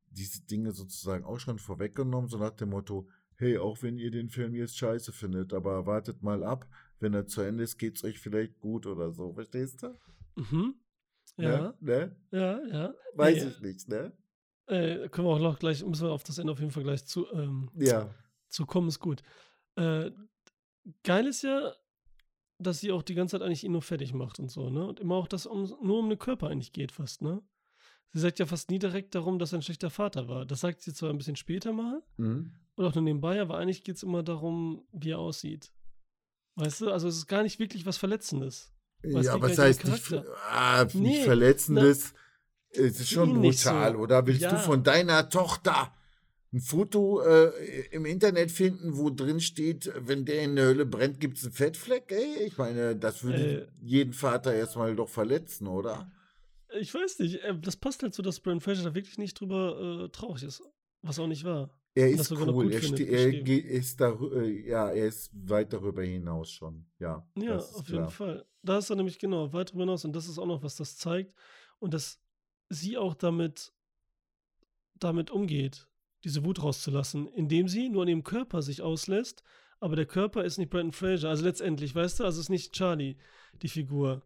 diese 0.10 0.42
Dinge 0.46 0.72
sozusagen 0.72 1.24
auch 1.24 1.40
schon 1.40 1.60
vorweggenommen, 1.60 2.30
so 2.30 2.38
nach 2.38 2.52
dem 2.52 2.70
Motto, 2.70 3.08
hey, 3.36 3.58
auch 3.58 3.82
wenn 3.82 3.98
ihr 3.98 4.12
den 4.12 4.30
Film 4.30 4.54
jetzt 4.56 4.78
scheiße 4.78 5.12
findet, 5.12 5.54
aber 5.54 5.86
wartet 5.86 6.22
mal 6.22 6.44
ab, 6.44 6.68
wenn 7.00 7.14
er 7.14 7.26
zu 7.26 7.42
Ende 7.42 7.64
ist, 7.64 7.78
geht's 7.78 8.04
euch 8.04 8.20
vielleicht 8.20 8.60
gut 8.60 8.86
oder 8.86 9.12
so, 9.12 9.34
verstehst 9.34 9.84
du? 9.84 9.98
Mhm. 10.36 10.76
Ja, 11.38 11.60
Ne? 11.60 11.76
ne? 11.80 12.16
ja, 12.32 12.68
ja. 12.68 12.94
Weiß 13.16 13.44
Nee, 13.44 13.50
ich 13.50 13.62
nicht, 13.62 13.90
ne? 13.90 14.12
Äh, 14.68 15.10
können 15.10 15.28
wir 15.28 15.32
auch 15.34 15.40
noch 15.40 15.60
gleich, 15.60 15.84
müssen 15.86 16.06
wir 16.06 16.12
auf 16.12 16.24
das 16.24 16.38
Ende 16.38 16.54
auf 16.54 16.60
jeden 16.60 16.72
Fall 16.72 16.84
gleich 16.84 17.06
zu, 17.06 17.28
ähm, 17.34 17.70
Ja. 17.76 18.14
zu 18.50 18.66
kommen, 18.66 18.88
ist 18.88 19.00
gut. 19.00 19.24
Äh, 19.76 20.12
geil 21.04 21.28
ist 21.28 21.42
ja, 21.42 21.74
dass 22.64 22.80
sie 22.80 22.92
auch 22.92 23.04
die 23.04 23.16
ganze 23.16 23.38
Zeit 23.38 23.46
eigentlich 23.46 23.64
ihn 23.64 23.72
nur 23.74 23.82
fertig 23.82 24.14
macht 24.14 24.40
und 24.40 24.50
so, 24.50 24.70
ne? 24.70 24.86
Und 24.86 25.00
immer 25.00 25.16
auch, 25.16 25.28
dass 25.28 25.46
um, 25.46 25.64
nur 25.82 26.00
um 26.00 26.10
den 26.10 26.18
Körper 26.20 26.48
eigentlich 26.50 26.72
geht 26.74 26.92
fast, 26.92 27.22
ne? 27.22 27.42
Sie 28.12 28.20
sagt 28.20 28.40
ja 28.40 28.46
fast 28.46 28.70
nie 28.70 28.80
direkt 28.80 29.16
darum, 29.16 29.40
dass 29.40 29.54
er 29.54 29.60
ein 29.60 29.64
schlechter 29.64 29.90
Vater 29.90 30.28
war. 30.28 30.46
Das 30.46 30.62
sagt 30.62 30.82
sie 30.82 30.94
zwar 30.94 31.10
ein 31.10 31.18
bisschen 31.18 31.36
später 31.36 31.74
mal, 31.74 32.02
Mhm. 32.18 32.52
oder 32.78 32.88
auch 32.90 32.96
nur 32.96 33.04
nebenbei, 33.04 33.42
aber 33.42 33.58
eigentlich 33.58 33.84
geht 33.84 33.96
es 33.96 34.04
immer 34.04 34.24
darum, 34.24 34.86
wie 34.92 35.12
er 35.12 35.20
aussieht. 35.20 35.72
Weißt 36.56 36.82
du, 36.82 36.92
also 36.92 37.08
es 37.08 37.18
ist 37.18 37.28
gar 37.28 37.42
nicht 37.44 37.60
wirklich 37.60 37.86
was 37.86 37.98
Verletzendes. 37.98 38.72
Weiß 39.02 39.26
Ja, 39.26 39.42
was 39.42 39.56
gar 39.58 39.66
heißt 39.66 39.84
nicht 39.86 40.14
ah, 40.50 40.84
nicht 40.84 40.96
Nee, 40.96 41.24
verletzendes? 41.24 42.14
Es 42.70 43.00
ist 43.00 43.10
schon 43.10 43.34
brutal, 43.42 43.94
so. 43.94 43.98
oder? 44.00 44.26
Willst 44.26 44.42
du 44.44 44.46
Ja. 44.48 44.58
von 44.58 44.84
deiner 44.84 45.30
Tochter 45.30 45.94
ein 46.54 46.60
Foto 46.62 47.22
äh, 47.22 47.88
im 47.92 48.06
Internet 48.06 48.52
finden, 48.52 48.96
wo 48.98 49.10
drin 49.10 49.40
steht, 49.42 49.92
wenn 49.98 50.24
der 50.26 50.44
in 50.44 50.56
der 50.56 50.66
Hölle 50.66 50.86
brennt, 50.86 51.20
gibt 51.20 51.38
es 51.38 51.44
einen 51.46 51.54
Fettfleck? 51.54 52.12
Ey, 52.12 52.44
ich 52.46 52.58
meine, 52.58 52.96
das 52.96 53.24
würde 53.24 53.64
Äh. 53.64 53.68
jeden 53.82 54.14
Vater 54.14 54.54
erstmal 54.54 54.96
doch 54.96 55.10
verletzen, 55.10 55.68
oder? 55.68 56.12
Ich 56.80 56.94
weiß 56.94 57.20
nicht, 57.20 57.44
äh, 57.44 57.58
das 57.60 57.76
passt 57.76 58.04
halt 58.04 58.14
so, 58.14 58.22
dass 58.22 58.40
Brandon 58.40 58.62
Fraser 58.62 58.84
da 58.84 58.96
wirklich 58.96 59.18
nicht 59.18 59.40
drüber 59.40 60.06
äh, 60.06 60.10
traurig 60.10 60.44
ist. 60.44 60.62
Was 61.02 61.20
auch 61.20 61.28
nicht 61.28 61.44
war. 61.44 61.70
Er 61.96 62.10
ist 62.10 62.32
cool, 62.32 62.72
er, 62.72 62.82
findet, 62.82 63.08
er 63.08 63.48
ist 63.48 64.00
da, 64.02 64.18
äh, 64.34 64.68
ja, 64.68 64.90
er 64.90 65.08
ist 65.08 65.32
weit 65.48 65.74
darüber 65.74 66.02
hinaus 66.02 66.50
schon. 66.50 66.86
Ja, 66.98 67.28
Ja, 67.36 67.58
auf 67.58 67.86
klar. 67.86 68.00
jeden 68.00 68.10
Fall. 68.10 68.46
Da 68.64 68.78
ist 68.80 68.90
er 68.90 68.96
nämlich 68.96 69.20
genau 69.20 69.52
weit 69.54 69.72
drüber 69.72 69.84
hinaus 69.84 70.06
und 70.06 70.14
das 70.16 70.28
ist 70.28 70.40
auch 70.40 70.48
noch, 70.48 70.64
was 70.64 70.76
das 70.76 70.98
zeigt. 70.98 71.36
Und 71.80 71.94
dass 71.94 72.20
sie 72.70 72.98
auch 72.98 73.14
damit, 73.14 73.74
damit 74.96 75.30
umgeht, 75.30 75.88
diese 76.24 76.46
Wut 76.46 76.62
rauszulassen, 76.64 77.28
indem 77.28 77.68
sie 77.68 77.90
nur 77.90 78.04
an 78.04 78.08
ihrem 78.08 78.24
Körper 78.24 78.62
sich 78.62 78.82
auslässt, 78.82 79.44
aber 79.80 79.96
der 79.96 80.06
Körper 80.06 80.44
ist 80.46 80.58
nicht 80.58 80.70
Brandon 80.70 80.94
Fraser. 80.94 81.30
Also 81.30 81.44
letztendlich, 81.44 81.94
weißt 81.94 82.20
du, 82.20 82.24
also 82.24 82.40
es 82.40 82.46
ist 82.46 82.50
nicht 82.50 82.74
Charlie, 82.74 83.18
die 83.62 83.68
Figur. 83.68 84.22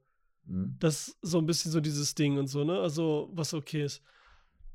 Mhm. 0.45 0.75
Das 0.79 1.07
ist 1.09 1.17
so 1.21 1.39
ein 1.39 1.45
bisschen 1.47 1.71
so 1.71 1.79
dieses 1.81 2.13
Ding 2.13 2.37
und 2.37 2.47
so, 2.47 2.63
ne? 2.63 2.79
Also, 2.79 3.29
was 3.33 3.53
okay 3.53 3.83
ist. 3.83 4.03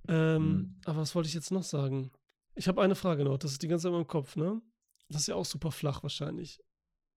Ähm, 0.08 0.42
Mhm. 0.48 0.76
Aber 0.84 0.98
was 0.98 1.14
wollte 1.14 1.28
ich 1.28 1.34
jetzt 1.34 1.52
noch 1.52 1.62
sagen? 1.62 2.10
Ich 2.56 2.66
habe 2.68 2.82
eine 2.82 2.96
Frage 2.96 3.24
noch, 3.24 3.38
das 3.38 3.52
ist 3.52 3.62
die 3.62 3.68
ganze 3.68 3.84
Zeit 3.84 3.90
in 3.90 3.98
meinem 3.98 4.06
Kopf, 4.08 4.34
ne? 4.36 4.60
Das 5.08 5.22
ist 5.22 5.26
ja 5.28 5.36
auch 5.36 5.44
super 5.44 5.70
flach 5.70 6.02
wahrscheinlich. 6.02 6.60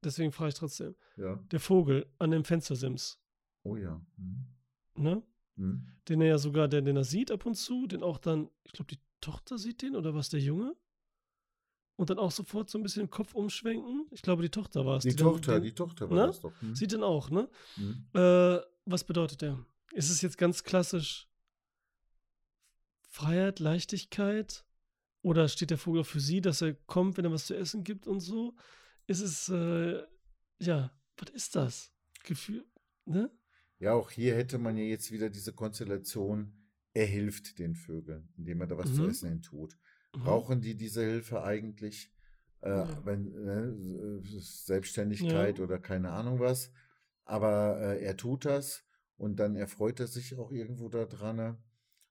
Deswegen 0.03 0.31
frage 0.31 0.49
ich 0.49 0.55
trotzdem. 0.55 0.95
Ja. 1.17 1.35
Der 1.51 1.59
Vogel 1.59 2.05
an 2.19 2.29
dem 2.31 2.43
Fenstersims, 2.45 3.19
Oh 3.63 3.75
ja. 3.75 3.99
Mhm. 4.17 4.45
ne? 4.95 5.23
Mhm. 5.55 5.87
Den 6.07 6.21
er 6.21 6.27
ja 6.27 6.37
sogar, 6.37 6.67
den, 6.67 6.85
den 6.85 6.97
er 6.97 7.03
sieht 7.03 7.31
ab 7.31 7.45
und 7.47 7.55
zu, 7.55 7.87
den 7.87 8.03
auch 8.03 8.19
dann, 8.19 8.49
ich 8.63 8.73
glaube, 8.73 8.93
die 8.93 8.99
Tochter 9.26 9.57
sieht 9.57 9.82
den 9.82 9.95
oder 9.95 10.13
was 10.13 10.30
der 10.30 10.39
Junge? 10.39 10.76
Und 11.97 12.09
dann 12.09 12.19
auch 12.19 12.32
sofort 12.32 12.69
so 12.69 12.78
ein 12.78 12.84
bisschen 12.84 13.03
den 13.03 13.09
Kopf 13.09 13.34
umschwenken. 13.34 14.05
Ich 14.11 14.21
glaube, 14.21 14.43
die 14.43 14.49
Tochter 14.49 14.86
war 14.86 14.97
es. 14.97 15.03
Die 15.03 15.15
dann 15.15 15.28
Tochter, 15.28 15.53
den, 15.53 15.63
die 15.63 15.73
Tochter 15.73 16.09
war 16.09 16.17
ne? 16.17 16.28
das 16.28 16.41
doch. 16.41 16.53
Mhm. 16.61 16.76
Sieht 16.76 16.91
den 16.91 17.03
auch, 17.03 17.30
ne? 17.30 17.49
Mhm. 17.78 18.05
Äh, 18.13 18.59
was 18.86 19.03
bedeutet 19.03 19.41
der? 19.41 19.65
Ist 19.93 20.09
es 20.09 20.21
jetzt 20.21 20.38
ganz 20.38 20.63
klassisch 20.63 21.28
Freiheit, 23.09 23.59
Leichtigkeit? 23.59 24.65
Oder 25.21 25.47
steht 25.47 25.71
der 25.71 25.80
Vogel 25.80 26.03
für 26.03 26.19
sie, 26.19 26.41
dass 26.41 26.61
er 26.61 26.76
kommt, 26.76 27.17
wenn 27.17 27.26
er 27.26 27.32
was 27.32 27.47
zu 27.47 27.57
essen 27.57 27.84
gibt 27.84 28.05
und 28.05 28.19
so? 28.19 28.55
Ist 29.07 29.21
es, 29.21 29.49
äh, 29.49 30.03
ja, 30.59 30.91
was 31.17 31.30
ist 31.32 31.55
das? 31.55 31.91
Gefühl, 32.23 32.65
ne? 33.05 33.32
Ja, 33.80 33.93
auch 33.93 34.11
hier 34.11 34.36
hätte 34.36 34.59
man 34.59 34.78
ja 34.78 34.84
jetzt 34.84 35.11
wieder 35.11 35.30
diese 35.30 35.53
Konstellation, 35.53 36.53
er 36.95 37.05
hilft 37.05 37.59
den 37.59 37.75
Vögeln, 37.75 38.29
indem 38.37 38.61
er 38.61 38.67
da 38.67 38.77
was 38.77 38.93
zu 38.95 39.03
Mhm. 39.03 39.09
essen 39.09 39.41
tut. 39.43 39.77
Mhm. 40.15 40.21
Brauchen 40.21 40.61
die 40.61 40.75
diese 40.75 41.03
Hilfe 41.03 41.43
eigentlich? 41.43 42.11
Äh, 42.61 42.69
Ja. 42.69 43.05
wenn, 43.05 43.35
äh, 43.35 44.21
Selbstständigkeit 44.41 45.59
Ja. 45.59 45.63
oder 45.63 45.77
keine 45.77 46.09
Ahnung 46.11 46.39
was. 46.39 46.71
Aber 47.25 47.79
äh, 47.79 48.03
er 48.03 48.17
tut 48.17 48.45
das 48.45 48.83
und 49.17 49.39
dann 49.39 49.55
erfreut 49.55 49.99
er 49.99 50.07
sich 50.07 50.35
auch 50.37 50.51
irgendwo 50.51 50.89
daran. 50.89 51.35
ne? 51.35 51.57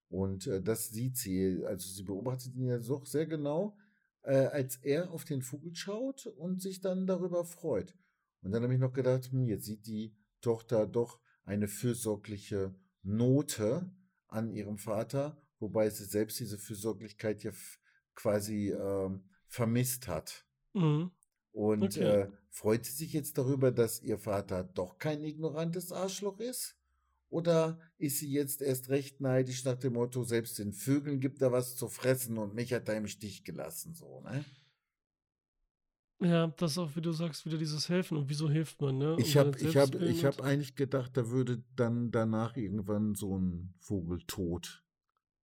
Und 0.09 0.47
äh, 0.47 0.63
das 0.63 0.91
sieht 0.91 1.17
sie. 1.17 1.65
Also 1.65 1.89
sie 1.89 2.03
beobachtet 2.05 2.55
ihn 2.55 2.67
ja 2.67 2.79
doch 2.79 3.07
sehr 3.07 3.27
genau, 3.27 3.77
äh, 4.23 4.47
als 4.47 4.77
er 4.77 5.11
auf 5.11 5.25
den 5.25 5.43
Vogel 5.43 5.75
schaut 5.75 6.27
und 6.27 6.61
sich 6.63 6.81
dann 6.81 7.07
darüber 7.07 7.45
freut. 7.45 7.97
Und 8.43 8.53
dann 8.53 8.63
habe 8.63 8.75
ich 8.75 8.81
noch 8.81 8.93
gedacht, 8.93 9.31
hm, 9.33 9.47
jetzt 9.47 9.65
sieht 9.65 9.87
die 9.87 10.15
Tochter 10.41 10.87
doch 10.87 11.21
eine 11.45 11.69
fürsorgliche 11.69 12.75
Note 13.03 13.91
an 14.35 14.51
ihrem 14.51 14.79
Vater, 14.79 15.41
wobei 15.61 15.89
sie 15.91 16.05
selbst 16.05 16.39
diese 16.41 16.59
Fürsorglichkeit 16.59 17.43
ja 17.45 17.53
quasi 18.15 18.73
ähm, 18.73 19.25
vermisst 19.49 20.09
hat. 20.09 20.45
Mhm. 20.75 21.11
Und 21.53 21.97
Okay. 21.97 22.03
äh, 22.03 22.31
freut 22.51 22.85
sie 22.85 22.93
sich 22.93 23.13
jetzt 23.13 23.39
darüber, 23.39 23.71
dass 23.71 24.03
ihr 24.03 24.19
Vater 24.19 24.65
doch 24.65 24.99
kein 24.99 25.23
ignorantes 25.23 25.93
Arschloch 25.93 26.41
ist? 26.41 26.77
Oder 27.29 27.81
ist 27.97 28.19
sie 28.19 28.31
jetzt 28.31 28.61
erst 28.63 28.89
recht 28.91 29.21
neidisch 29.21 29.65
nach 29.65 29.77
dem 29.77 29.95
Motto, 29.95 30.25
selbst 30.25 30.59
den 30.59 30.73
Vögeln 30.73 31.21
gibt 31.21 31.43
er 31.43 31.53
was 31.53 31.77
zu 31.77 31.89
fressen 31.89 32.39
und 32.39 32.55
mich 32.55 32.73
hat 32.73 32.89
er 32.89 32.97
im 32.97 33.09
Stich 33.09 33.45
gelassen, 33.45 33.95
so, 33.95 34.21
ne? 34.21 34.45
Ja, 36.21 36.47
das 36.47 36.73
ist 36.73 36.79
auch, 36.79 36.95
wie 36.97 37.01
du 37.01 37.13
sagst, 37.13 37.45
wieder 37.45 37.59
dieses 37.59 37.89
Helfen. 37.89 38.17
Und 38.17 38.29
wieso 38.29 38.49
hilft 38.49 38.81
man, 38.81 38.99
ne? 38.99 39.17
Ich 39.19 39.37
habe 39.37 39.59
ich 39.59 39.77
hab, 39.77 39.95
ich 39.97 40.25
hab 40.25 40.41
eigentlich 40.41 40.75
gedacht, 40.77 41.17
da 41.17 41.29
würde 41.29 41.63
dann 41.77 42.11
danach 42.11 42.57
irgendwann 42.57 43.15
so 43.15 43.37
ein 43.37 43.75
Vogel 43.81 44.21
tot 44.27 44.85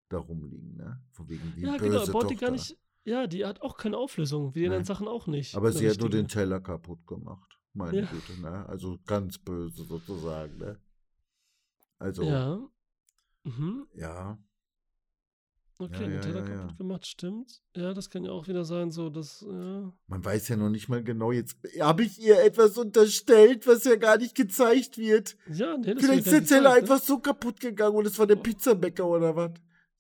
darum 0.10 0.46
liegen, 0.46 0.76
ne? 0.78 1.02
Von 1.12 1.30
wegen 1.30 1.54
die 1.54 1.62
Ja, 1.62 1.74
böse 1.78 1.84
genau, 1.84 2.00
er 2.02 2.06
baut 2.08 2.14
Tochter. 2.14 2.28
die 2.30 2.36
gar 2.36 2.52
nicht. 2.52 2.78
Ja, 3.04 3.28
die 3.28 3.46
hat 3.46 3.62
auch 3.62 3.78
keine 3.78 3.98
Auflösung, 3.98 4.54
wie 4.56 4.64
in 4.66 4.72
den. 4.72 4.84
Sachen 4.84 5.08
auch 5.08 5.28
nicht. 5.28 5.56
Aber 5.56 5.72
sie 5.72 5.90
hat 5.90 6.00
nur 6.00 6.10
den 6.10 6.28
Teller 6.28 6.60
kaputt 6.62 7.06
gemacht. 7.08 7.58
Meine 7.74 8.02
Ja. 8.02 8.06
Güte, 8.06 8.40
ne? 8.42 8.66
Also 8.68 9.00
ganz 9.06 9.38
böse 9.38 9.84
sozusagen, 9.86 10.58
ne? 10.58 10.80
Also, 11.98 12.24
Ja. 12.24 12.60
Mhm. 13.44 13.88
ja. 13.96 14.38
Okay, 15.82 16.04
Ja, 16.04 16.10
Nutella 16.10 16.40
ja, 16.42 16.48
ja. 16.48 16.56
kaputt 16.58 16.78
gemacht, 16.78 17.08
stimmt. 17.08 17.62
Ja, 17.76 17.94
das 17.94 18.10
kann 18.10 18.24
ja 18.24 18.32
auch 18.32 18.48
wieder 18.48 18.64
sein, 18.64 18.92
so 18.92 19.10
dass, 19.10 19.42
ja. 19.42 19.92
Man 20.08 20.24
weiß 20.24 20.50
ja 20.50 20.58
noch 20.58 20.70
nicht 20.70 20.90
mal 20.90 21.04
genau, 21.04 21.32
jetzt 21.32 21.58
habe 21.80 22.04
ich 22.04 22.22
ihr 22.22 22.40
etwas 22.44 22.78
unterstellt, 22.78 23.66
was 23.66 23.84
ja 23.86 23.96
gar 23.96 24.18
nicht 24.18 24.36
gezeigt 24.36 24.98
wird. 24.98 25.36
Ja, 25.52 25.78
nee, 25.78 25.94
das 25.94 26.04
Vielleicht 26.04 26.28
ist 26.28 26.32
der 26.32 26.46
Teller 26.46 26.70
ne? 26.70 26.76
einfach 26.76 27.02
so 27.02 27.20
kaputt 27.20 27.60
gegangen 27.60 27.96
und 27.96 28.06
es 28.06 28.20
war 28.20 28.28
der 28.28 28.36
Pizzabäcker 28.36 29.08
oder 29.08 29.36
was. 29.36 29.52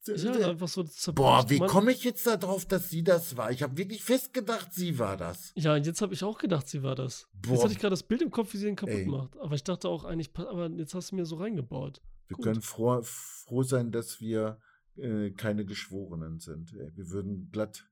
Ja, 0.07 0.32
einfach 0.49 0.67
so. 0.67 0.84
Boah, 1.13 1.45
wie 1.47 1.59
komme 1.59 1.91
ich 1.91 2.03
jetzt 2.03 2.25
darauf, 2.25 2.65
dass 2.65 2.89
sie 2.89 3.03
das 3.03 3.38
war? 3.38 3.51
Ich 3.51 3.61
habe 3.61 3.77
wirklich 3.77 4.03
fest 4.03 4.34
gedacht, 4.34 4.73
sie 4.73 4.97
war 4.97 5.15
das. 5.15 5.51
Ja, 5.55 5.75
und 5.75 5.86
jetzt 5.86 6.01
habe 6.01 6.13
ich 6.13 6.23
auch 6.23 6.39
gedacht, 6.39 6.67
sie 6.67 6.82
war 6.82 6.95
das. 6.95 7.27
Boah. 7.34 7.53
Jetzt 7.53 7.63
hatte 7.63 7.73
ich 7.73 7.79
gerade 7.79 7.93
das 7.93 8.03
Bild 8.03 8.23
im 8.23 8.32
Kopf, 8.32 8.53
wie 8.53 8.57
sie 8.57 8.67
ihn 8.67 8.75
kaputt 8.75 8.95
Ey. 8.95 9.05
macht. 9.05 9.38
Aber 9.39 9.53
ich 9.53 9.63
dachte 9.63 9.89
auch 9.89 10.03
eigentlich, 10.03 10.32
aber 10.36 10.69
jetzt 10.71 10.95
hast 10.95 11.11
du 11.11 11.17
mir 11.17 11.25
so 11.25 11.36
reingebaut. 11.36 12.01
Wir 12.27 12.36
Gut. 12.38 12.45
können 12.45 12.61
froh, 12.61 13.01
froh 13.03 13.61
sein, 13.61 13.91
dass 13.91 14.19
wir 14.21 14.57
äh, 14.97 15.31
keine 15.31 15.65
Geschworenen 15.65 16.39
sind. 16.39 16.73
Wir 16.73 17.09
würden 17.09 17.49
glatt 17.51 17.85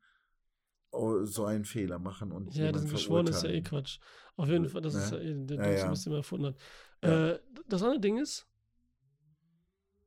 oh, 0.91 1.23
so 1.23 1.45
einen 1.45 1.65
Fehler 1.65 1.99
machen 1.99 2.31
und 2.31 2.53
Ja, 2.55 2.71
das 2.71 2.89
Geschworen 2.89 3.27
ist 3.27 3.43
ja 3.43 3.49
eh. 3.49 3.61
Quatsch. 3.61 3.99
Auf 4.35 4.47
jeden 4.47 4.67
Fall, 4.69 4.81
das 4.81 4.95
ist 4.95 5.11
ja 5.11 5.17
Ne? 5.17 5.23
eh 5.23 5.45
der 5.45 5.57
Ja, 5.57 5.85
ja. 5.85 5.91
was 5.91 6.03
die 6.03 6.09
mal 6.09 6.17
erfunden 6.17 6.47
hat. 6.47 6.55
Ja. 7.03 7.29
Äh, 7.31 7.39
das 7.67 7.83
andere 7.83 7.99
Ding 7.99 8.17
ist, 8.17 8.47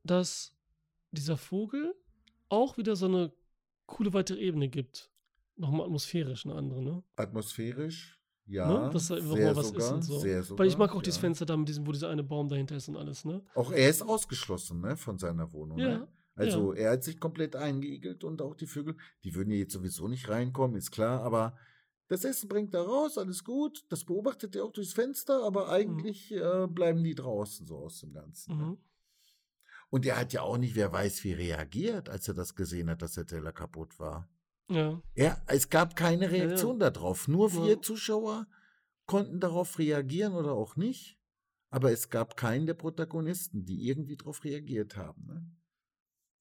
dass 0.03 0.55
dieser 1.11 1.37
Vogel 1.37 1.93
auch 2.49 2.77
wieder 2.77 2.95
so 2.95 3.05
eine 3.05 3.31
coole 3.85 4.13
weitere 4.13 4.39
Ebene 4.39 4.69
gibt. 4.69 5.09
Nochmal 5.55 5.85
atmosphärisch 5.85 6.45
eine 6.45 6.55
andere, 6.55 6.81
ne? 6.81 7.03
Atmosphärisch, 7.15 8.19
ja. 8.45 8.85
Ne? 8.85 8.89
Dass 8.91 9.07
da 9.07 9.15
einfach 9.15 9.35
sehr 9.35 9.45
mal 9.45 9.55
was 9.55 9.65
ist 9.67 9.73
sogar, 9.73 9.93
und 9.93 10.01
so. 10.01 10.19
Sehr 10.19 10.43
sogar, 10.43 10.59
Weil 10.59 10.67
ich 10.67 10.77
mag 10.77 10.91
auch 10.91 10.95
ja. 10.95 11.01
dieses 11.03 11.19
Fenster 11.19 11.45
da 11.45 11.55
mit 11.55 11.67
diesem, 11.69 11.85
wo 11.85 11.91
dieser 11.91 12.09
eine 12.09 12.23
Baum 12.23 12.49
dahinter 12.49 12.75
ist 12.75 12.89
und 12.89 12.97
alles, 12.97 13.23
ne? 13.23 13.43
Auch 13.53 13.71
er 13.71 13.89
ist 13.89 14.01
ausgeschlossen 14.01 14.81
ne, 14.81 14.97
von 14.97 15.17
seiner 15.17 15.51
Wohnung. 15.53 15.77
Ja, 15.77 15.99
Ne? 15.99 16.07
Also 16.35 16.73
er 16.73 16.91
hat 16.91 17.03
sich 17.03 17.19
komplett 17.19 17.55
eingeigelt 17.55 18.23
und 18.23 18.41
auch 18.41 18.55
die 18.55 18.65
Vögel, 18.67 18.97
die 19.23 19.35
würden 19.35 19.51
ja 19.51 19.57
jetzt 19.57 19.73
sowieso 19.73 20.07
nicht 20.07 20.29
reinkommen, 20.29 20.75
ist 20.77 20.91
klar, 20.91 21.21
aber 21.21 21.57
das 22.07 22.25
Essen 22.25 22.49
bringt 22.49 22.73
er 22.73 22.81
raus, 22.81 23.17
alles 23.17 23.43
gut. 23.43 23.85
Das 23.89 24.03
beobachtet 24.03 24.55
er 24.55 24.65
auch 24.65 24.71
durchs 24.71 24.93
Fenster, 24.93 25.43
aber 25.43 25.69
eigentlich 25.69 26.31
äh, 26.31 26.67
bleiben 26.67 27.03
die 27.03 27.15
draußen 27.15 27.65
so 27.65 27.77
aus 27.77 27.99
dem 28.01 28.13
Ganzen. 28.13 28.57
ne? 28.57 28.63
Mhm. 28.65 28.77
Und 29.89 30.05
er 30.07 30.17
hat 30.19 30.33
ja 30.33 30.41
auch 30.41 30.57
nicht, 30.57 30.75
wer 30.75 30.91
weiß, 30.91 31.23
wie 31.23 31.33
reagiert, 31.33 32.09
als 32.09 32.27
er 32.27 32.33
das 32.33 32.55
gesehen 32.55 32.89
hat, 32.89 33.03
dass 33.03 33.13
der 33.13 33.27
Teller 33.27 33.51
kaputt 33.51 33.99
war. 33.99 34.27
Ja. 34.69 34.99
Er, 35.13 35.41
es 35.47 35.69
gab 35.69 35.95
keine 35.95 36.25
Ja, 36.25 36.31
ja. 36.31 36.43
Reaktion 36.45 36.79
darauf. 36.79 37.27
Nur 37.27 37.49
Ja. 37.51 37.63
wir 37.63 37.81
Zuschauer 37.81 38.47
konnten 39.05 39.39
darauf 39.39 39.77
reagieren 39.77 40.33
oder 40.33 40.53
auch 40.53 40.75
nicht. 40.75 41.19
Aber 41.69 41.91
es 41.91 42.09
gab 42.09 42.37
keinen 42.37 42.65
der 42.65 42.73
Protagonisten, 42.73 43.65
die 43.65 43.87
irgendwie 43.87 44.17
darauf 44.17 44.43
reagiert 44.43 44.95
haben, 44.97 45.25
ne? 45.25 45.45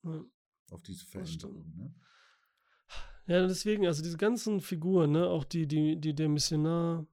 Ja. 0.05 0.25
Auf 0.71 0.83
diese. 0.83 1.05
Veränderung. 1.07 1.73
Ne? 1.77 1.95
Ja, 3.27 3.47
deswegen, 3.47 3.87
also 3.87 4.03
diese 4.03 4.17
ganzen 4.17 4.61
Figuren, 4.61 5.13
ne, 5.13 5.27
auch 5.27 5.45
die, 5.45 5.67
die, 5.67 6.01
die, 6.01 6.15
der 6.15 6.29
Missionar, 6.29 7.07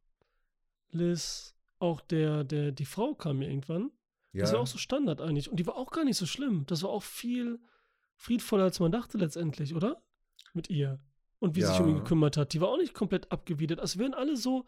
Liz, 0.91 1.55
auch 1.77 2.01
der, 2.01 2.43
der, 2.43 2.71
die 2.71 2.85
Frau 2.85 3.13
kam 3.13 3.37
mir 3.39 3.49
irgendwann. 3.49 3.91
Das 4.33 4.53
war 4.53 4.59
auch 4.59 4.67
so 4.67 4.77
Standard 4.77 5.21
eigentlich. 5.21 5.49
Und 5.49 5.59
die 5.59 5.65
war 5.67 5.75
auch 5.75 5.91
gar 5.91 6.03
nicht 6.05 6.17
so 6.17 6.25
schlimm. 6.25 6.65
Das 6.67 6.83
war 6.83 6.89
auch 6.89 7.03
viel 7.03 7.59
friedvoller, 8.15 8.63
als 8.65 8.79
man 8.79 8.91
dachte 8.91 9.17
letztendlich, 9.17 9.73
oder? 9.75 10.01
Mit 10.53 10.69
ihr. 10.69 10.99
Und 11.39 11.55
wie 11.55 11.61
sie 11.61 11.67
sich 11.67 11.79
um 11.79 11.87
ihn 11.89 11.95
Ja. 11.95 12.01
gekümmert 12.01 12.37
hat. 12.37 12.53
Die 12.53 12.61
war 12.61 12.69
auch 12.69 12.77
nicht 12.77 12.93
komplett 12.93 13.31
abgewidert. 13.31 13.79
Als 13.79 13.97
wären 13.97 14.13
alle 14.13 14.35
so, 14.37 14.65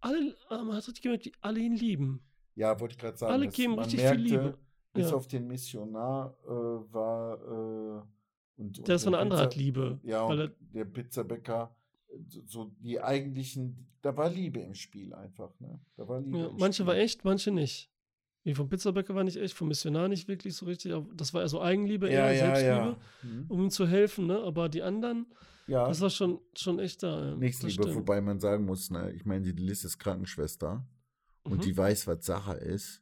alle, 0.00 0.36
äh, 0.50 0.62
man 0.62 0.72
hat 0.76 0.86
richtig 0.86 1.02
gemerkt, 1.02 1.24
die 1.24 1.32
alle 1.40 1.60
ihn 1.60 1.74
lieben. 1.74 2.22
ja, 2.54 2.78
wollte 2.80 2.92
ich 2.94 2.98
gerade 2.98 3.16
sagen. 3.16 3.32
alle 3.32 3.48
geben 3.48 3.78
richtig 3.78 4.00
viel 4.00 4.08
merkte, 4.08 4.22
Liebe. 4.22 4.58
Bis 4.94 5.10
Ja. 5.10 5.16
auf 5.16 5.26
den 5.26 5.46
Missionar 5.46 6.36
äh, 6.44 6.48
war 6.50 7.40
äh, 7.40 8.02
und, 8.60 8.78
und 8.78 8.88
der 8.88 8.98
eine 9.06 9.18
andere 9.18 9.40
Art 9.40 9.50
Pizza- 9.52 9.62
Liebe. 9.64 10.00
Ja, 10.02 10.22
und 10.24 10.38
er, 10.38 10.48
der 10.74 10.84
Pizzabäcker, 10.84 11.74
äh, 12.08 12.16
so- 12.46 12.72
die 12.80 13.00
eigentlichen, 13.00 13.86
da 14.02 14.14
war 14.16 14.28
Liebe 14.28 14.60
im 14.60 14.74
Spiel 14.74 15.14
einfach, 15.14 15.58
ne? 15.60 15.80
Da 15.96 16.06
war 16.06 16.20
Liebe 16.20 16.38
ja, 16.38 16.50
manche 16.58 16.82
Spiel. 16.82 16.86
war 16.86 16.96
echt, 16.96 17.24
manche 17.24 17.50
nicht. 17.50 17.90
Wie 18.44 18.54
vom 18.54 18.68
Pizzabäcker 18.68 19.14
war 19.14 19.22
nicht 19.24 19.36
echt, 19.36 19.54
vom 19.54 19.68
Missionar 19.68 20.08
nicht 20.08 20.26
wirklich 20.28 20.54
so 20.56 20.66
richtig. 20.66 20.92
Das 21.14 21.32
war 21.32 21.42
eher 21.42 21.48
so 21.48 21.62
Eigenliebe, 21.62 22.06
Ja, 22.12 22.26
eher 22.30 22.32
ja, 22.32 22.38
Selbstliebe, 22.46 22.74
ja. 22.74 22.96
Hm. 23.22 23.44
um 23.48 23.62
ihm 23.62 23.70
zu 23.70 23.86
helfen, 23.86 24.26
ne? 24.26 24.40
Aber 24.40 24.68
die 24.68 24.82
anderen, 24.82 25.26
Ja, 25.68 25.86
das 25.88 26.00
war 26.00 26.10
schon, 26.10 26.40
schon 26.54 26.78
echt 26.80 27.02
da. 27.04 27.36
Nächstliebe, 27.36 27.94
wobei 27.94 28.20
man 28.20 28.40
sagen 28.40 28.64
muss, 28.66 28.90
ne, 28.90 29.12
ich 29.12 29.24
meine, 29.24 29.44
die 29.52 29.62
Liz 29.62 29.84
ist 29.84 29.98
Krankenschwester 29.98 30.84
und 31.44 31.58
Mhm. 31.58 31.60
die 31.60 31.76
weiß, 31.76 32.06
was 32.08 32.26
Sache 32.26 32.54
ist 32.54 33.00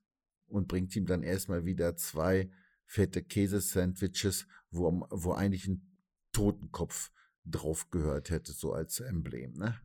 und 0.51 0.69
bringt 0.69 0.95
ihm 0.97 1.07
dann 1.07 1.23
erstmal 1.23 1.65
wieder 1.65 1.97
zwei 1.97 2.51
fette 2.87 3.23
Käsesandwiches, 3.23 4.47
wo, 4.71 5.07
wo 5.11 5.33
eigentlich 5.33 5.67
ein 5.67 5.87
Totenkopf 6.33 7.11
drauf 7.45 7.91
gehört 7.91 8.31
hätte, 8.31 8.53
so 8.53 8.73
als 8.73 9.01
Emblem, 9.01 9.53
ne? 9.55 9.81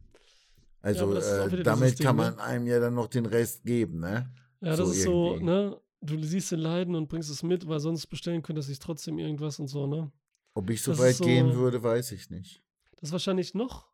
Also 0.81 1.05
auch 1.07 1.15
äh, 1.15 1.63
damit 1.63 1.93
dieses 1.93 1.99
kann 2.05 2.15
Ding, 2.17 2.25
man 2.25 2.35
ne? 2.35 2.41
einem 2.43 2.67
ja 2.67 2.79
dann 2.79 2.93
noch 2.93 3.07
den 3.07 3.25
Rest 3.25 3.63
geben, 3.63 3.99
ne? 3.99 4.31
Ja, 4.61 4.75
das 4.75 4.79
So 4.79 4.91
ist 4.91 5.03
so, 5.03 5.27
irgendwie. 5.33 5.45
ne? 5.45 5.81
Du 6.01 6.21
siehst 6.21 6.51
den 6.51 6.59
Leiden 6.59 6.93
und 6.95 7.07
bringst 7.07 7.31
es 7.31 7.41
mit, 7.41 7.67
weil 7.67 7.79
sonst 7.79 8.05
bestellen 8.07 8.43
könnte 8.43 8.61
sich 8.61 8.77
trotzdem 8.77 9.17
irgendwas 9.17 9.59
und 9.59 9.67
so, 9.67 9.87
ne? 9.87 10.11
Ob 10.53 10.69
ich 10.69 10.81
so 10.83 10.91
Das 10.91 10.99
weit 10.99 11.15
so- 11.15 11.23
gehen 11.25 11.55
würde, 11.55 11.81
weiß 11.81 12.11
ich 12.11 12.29
nicht. 12.29 12.63
Das 12.97 13.09
ist 13.09 13.11
wahrscheinlich 13.13 13.53
noch 13.55 13.89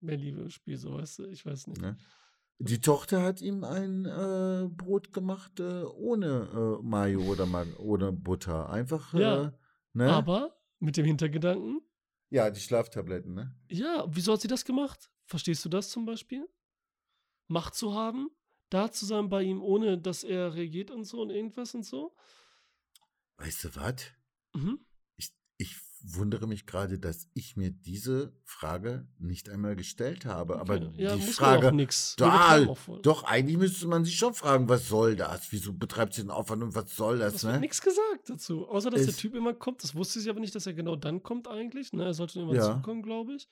mehr 0.00 0.16
Liebe 0.16 0.42
im 0.42 0.50
Spiel, 0.50 0.76
so 0.76 0.92
weißt 0.94 1.20
du? 1.20 1.24
Ich 1.28 1.44
weiß 1.46 1.66
nicht. 1.68 1.80
Ne? 1.80 1.96
Die 2.60 2.80
Tochter 2.80 3.22
hat 3.22 3.40
ihm 3.40 3.62
ein 3.62 4.04
äh, 4.04 4.68
Brot 4.68 5.12
gemacht 5.12 5.60
äh, 5.60 5.84
ohne 5.84 6.78
äh, 6.80 6.82
Mayo 6.82 7.20
oder 7.20 7.46
Ma 7.46 7.64
ohne 7.78 8.10
Butter. 8.12 8.68
Einfach, 8.68 9.14
Ja, 9.14 9.44
äh, 9.44 9.52
ne? 9.92 10.10
Aber 10.10 10.60
mit 10.80 10.96
dem 10.96 11.04
Hintergedanken, 11.06 11.80
ja, 12.30 12.50
die 12.50 12.60
Schlaftabletten, 12.60 13.32
ne? 13.34 13.54
ja, 13.68 14.04
wieso 14.08 14.32
hat 14.32 14.40
sie 14.40 14.48
das 14.48 14.64
gemacht? 14.64 15.10
Verstehst 15.24 15.64
du 15.64 15.68
das 15.68 15.88
zum 15.88 16.04
Beispiel? 16.04 16.48
Macht 17.46 17.74
zu 17.74 17.94
haben, 17.94 18.28
da 18.70 18.90
zu 18.90 19.06
sein 19.06 19.28
bei 19.28 19.42
ihm, 19.42 19.62
ohne 19.62 19.96
dass 19.98 20.24
er 20.24 20.54
reagiert 20.54 20.90
und 20.90 21.04
so 21.04 21.22
und 21.22 21.30
irgendwas 21.30 21.74
und 21.74 21.84
so? 21.84 22.14
Weißt 23.38 23.64
du 23.64 23.76
was? 23.76 23.94
Mhm. 24.54 24.84
Wundere 26.00 26.46
mich 26.46 26.64
gerade, 26.66 26.98
dass 26.98 27.28
ich 27.34 27.56
mir 27.56 27.70
diese 27.70 28.32
Frage 28.44 29.08
nicht 29.18 29.48
einmal 29.48 29.74
gestellt 29.74 30.24
habe. 30.26 30.58
Aber 30.60 30.76
ja, 30.92 31.16
die 31.16 31.22
Frage. 31.22 31.72
Wir 31.76 32.98
Doch, 33.02 33.24
eigentlich 33.24 33.56
müsste 33.58 33.88
man 33.88 34.04
sich 34.04 34.16
schon 34.16 34.32
fragen, 34.34 34.68
was 34.68 34.88
soll 34.88 35.16
das? 35.16 35.50
Wieso 35.50 35.72
betreibt 35.72 36.14
sie 36.14 36.22
den 36.22 36.30
Aufwand 36.30 36.62
und 36.62 36.74
was 36.74 36.94
soll 36.94 37.18
das, 37.18 37.34
Es 37.34 37.44
wird 37.44 37.54
ne? 37.54 37.60
nichts 37.60 37.80
gesagt 37.82 38.28
dazu, 38.30 38.68
außer 38.68 38.90
dass 38.90 39.00
der 39.00 39.08
Ist- 39.10 39.18
Typ 39.20 39.34
immer 39.34 39.54
kommt. 39.54 39.82
Das 39.82 39.94
wusste 39.96 40.20
sie 40.20 40.30
aber 40.30 40.40
nicht, 40.40 40.54
dass 40.54 40.66
er 40.66 40.74
genau 40.74 40.94
dann 40.94 41.22
kommt 41.22 41.48
eigentlich. 41.48 41.92
Ne? 41.92 42.04
Er 42.04 42.14
sollte 42.14 42.40
immer 42.40 42.54
Ja. 42.54 42.76
zukommen, 42.76 43.02
glaube 43.02 43.34
ich. 43.34 43.48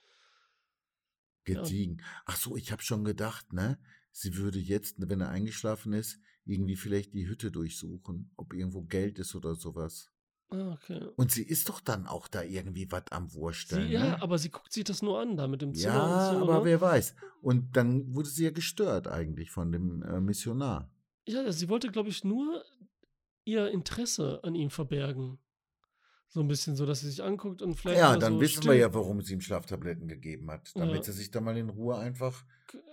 Ja. 1.49 1.63
Gediegen. 1.63 2.03
Ach 2.27 2.37
so, 2.37 2.57
ich 2.57 2.73
habe 2.73 2.83
schon 2.83 3.05
gedacht, 3.05 3.53
ne? 3.53 3.79
Sie 4.13 4.37
würde 4.37 4.59
jetzt, 4.59 4.97
wenn 4.99 5.21
er 5.21 5.29
eingeschlafen 5.29 5.93
ist, 5.93 6.19
irgendwie 6.45 6.77
vielleicht 6.77 7.13
die 7.13 7.29
Hütte 7.29 7.51
durchsuchen, 7.51 8.31
ob 8.37 8.55
irgendwo 8.55 8.83
Geld 8.83 9.19
ist 9.19 9.35
oder 9.35 9.55
sowas. 9.57 10.11
Ah, 10.51 10.73
okay. 10.73 11.09
Und 11.17 11.33
sie 11.33 11.43
ist 11.43 11.69
doch 11.69 11.81
dann 11.81 12.07
auch 12.07 12.29
da 12.29 12.43
irgendwie 12.43 12.91
was 12.91 13.03
am 13.11 13.29
Sie, 13.29 13.39
Wursteln. 13.39 13.91
ja, 13.91 14.05
ne? 14.05 14.23
aber 14.23 14.39
sie 14.39 14.51
guckt 14.51 14.73
sich 14.73 14.85
das 14.85 15.03
nur 15.03 15.21
an, 15.21 15.37
da 15.37 15.49
mit 15.49 15.61
dem 15.61 15.75
Zimmer 15.75 15.95
ja, 15.95 16.33
so. 16.33 16.43
aber 16.43 16.59
ne? 16.61 16.65
wer 16.65 16.81
weiß. 16.81 17.15
Und 17.43 17.77
dann 17.77 18.15
wurde 18.15 18.29
sie 18.29 18.45
ja 18.45 18.51
gestört 18.51 19.09
eigentlich 19.09 19.51
von 19.51 19.73
dem 19.73 20.03
äh, 20.03 20.21
Missionar. 20.21 20.91
Ja, 21.27 21.51
sie 21.51 21.69
wollte, 21.69 21.91
glaube 21.91 22.11
ich, 22.11 22.23
nur 22.23 22.65
ihr 23.45 23.69
Interesse 23.71 24.41
an 24.45 24.55
ihm 24.55 24.71
verbergen. 24.71 25.39
So 26.37 26.43
ein 26.43 26.49
bisschen 26.49 26.77
so, 26.77 26.85
dass 26.85 27.01
sie 27.01 27.09
sich 27.09 27.23
anguckt 27.23 27.63
und 27.63 27.77
vielleicht. 27.77 27.99
Ja, 27.99 28.15
dann 28.15 28.35
so 28.35 28.41
wissen 28.43 28.57
wir 28.57 28.63
still- 28.73 28.75
ja, 28.81 28.93
warum 28.93 29.23
sie 29.23 29.33
ihm 29.33 29.41
Schlaftabletten 29.41 30.07
gegeben 30.07 30.51
hat. 30.51 30.71
Damit 30.75 30.97
Ja. 30.97 31.03
sie 31.05 31.13
sich 31.13 31.31
da 31.31 31.41
mal 31.41 31.57
in 31.57 31.71
Ruhe 31.71 31.97
einfach. 31.97 32.45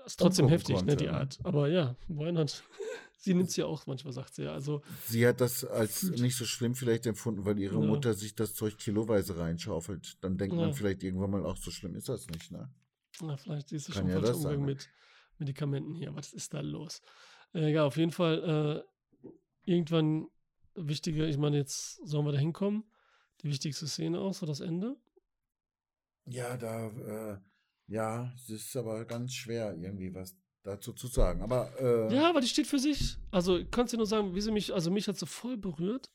Ist 0.05 0.17
trotzdem 0.17 0.47
heftig, 0.47 0.75
ne, 0.77 0.79
konnte, 0.79 0.95
die 0.95 1.05
ne? 1.07 1.13
Art. 1.13 1.39
Aber 1.43 1.67
ja, 1.67 1.97
why 2.07 2.31
not? 2.31 2.63
sie 3.17 3.33
nimmt 3.33 3.49
es 3.49 3.57
ja 3.57 3.65
auch 3.65 3.85
manchmal, 3.85 4.13
sagt 4.13 4.33
sie 4.35 4.43
ja. 4.43 4.53
Also, 4.53 4.81
Sie 5.07 5.27
hat 5.27 5.41
das 5.41 5.65
als 5.65 6.03
nicht 6.03 6.37
so 6.37 6.45
schlimm 6.45 6.73
vielleicht 6.73 7.05
empfunden, 7.05 7.43
weil 7.43 7.59
ihre 7.59 7.81
Ja. 7.81 7.85
Mutter 7.85 8.13
sich 8.13 8.33
das 8.33 8.53
Zeug 8.53 8.77
kiloweise 8.77 9.37
reinschaufelt. 9.37 10.23
Dann 10.23 10.37
denkt 10.37 10.55
man 10.55 10.69
Ja. 10.69 10.73
vielleicht 10.73 11.03
irgendwann 11.03 11.31
mal, 11.31 11.45
auch 11.45 11.57
so 11.57 11.69
schlimm 11.69 11.95
ist 11.95 12.07
das 12.07 12.27
nicht, 12.29 12.49
ne? 12.49 12.71
na, 13.21 13.35
vielleicht 13.35 13.67
siehst 13.67 13.89
du 13.89 13.91
Kann 13.91 14.03
schon 14.03 14.09
ja 14.09 14.15
falscher 14.19 14.27
das 14.35 14.37
Umgang 14.45 14.63
mit 14.63 14.89
Medikamenten 15.37 15.93
hier. 15.95 16.15
Was 16.15 16.31
ist 16.31 16.53
da 16.53 16.61
los? 16.61 17.01
Äh, 17.53 17.73
ja, 17.73 17.83
auf 17.83 17.97
jeden 17.97 18.11
Fall 18.13 18.85
äh, 19.25 19.29
irgendwann 19.69 20.27
wichtige, 20.75 21.25
ich 21.27 21.37
meine, 21.37 21.57
jetzt 21.57 21.95
sollen 22.07 22.25
wir 22.25 22.31
da 22.31 22.37
hinkommen. 22.39 22.85
Die 23.43 23.49
wichtigste 23.49 23.87
Szene 23.87 24.19
auch, 24.19 24.33
so 24.33 24.45
das 24.45 24.59
Ende. 24.61 24.95
Ja, 26.25 26.55
da, 26.57 26.87
äh, 26.87 27.37
ja, 27.87 28.31
es 28.35 28.49
ist 28.49 28.75
aber 28.77 29.03
ganz 29.05 29.33
schwer, 29.33 29.75
irgendwie 29.77 30.13
was 30.13 30.35
dazu 30.63 30.93
zu 30.93 31.07
sagen. 31.07 31.41
Aber, 31.41 31.69
äh, 31.79 32.13
Ja, 32.15 32.29
aber 32.29 32.39
die 32.39 32.47
steht 32.47 32.67
für 32.67 32.79
sich. 32.79 33.17
Also, 33.31 33.59
kannst 33.69 33.91
du 33.93 33.97
nur 33.97 34.05
sagen, 34.07 34.33
wie 34.33 34.39
sie 34.41 34.51
mich, 34.51 34.73
also 34.73 34.89
mich 34.89 35.07
hat 35.09 35.17
sie 35.17 35.25
voll 35.27 35.57
berührt. 35.57 36.09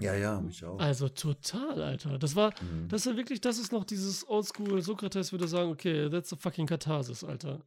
ja, 0.00 0.14
ja, 0.14 0.40
mich 0.40 0.64
auch. 0.64 0.80
Also 0.80 1.08
total, 1.10 1.80
Alter. 1.82 2.18
Das 2.18 2.34
war, 2.34 2.52
Mhm. 2.62 2.88
das 2.88 3.02
ist 3.02 3.12
ja 3.12 3.16
wirklich, 3.16 3.40
das 3.40 3.58
ist 3.58 3.70
noch 3.72 3.84
dieses 3.84 4.26
Oldschool, 4.28 4.80
Sokrates 4.82 5.30
würde 5.30 5.46
sagen, 5.46 5.70
okay, 5.70 6.08
that's 6.10 6.32
a 6.32 6.36
fucking 6.36 6.66
Katharsis, 6.66 7.22
Alter. 7.22 7.64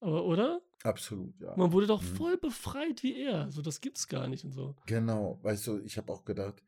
Aber, 0.00 0.24
oder? 0.24 0.60
Absolut, 0.82 1.38
ja. 1.40 1.56
Man 1.56 1.72
wurde 1.72 1.86
doch 1.86 2.02
Mhm. 2.02 2.16
voll 2.16 2.36
befreit 2.36 3.02
wie 3.04 3.16
er. 3.22 3.50
So, 3.52 3.62
das 3.62 3.80
gibt's 3.80 4.08
gar 4.08 4.26
nicht 4.28 4.44
und 4.44 4.50
so. 4.52 4.74
Genau, 4.86 5.38
weißt 5.42 5.66
du, 5.68 5.78
ich 5.78 5.96
habe 5.96 6.12
auch 6.12 6.24
gedacht, 6.24 6.62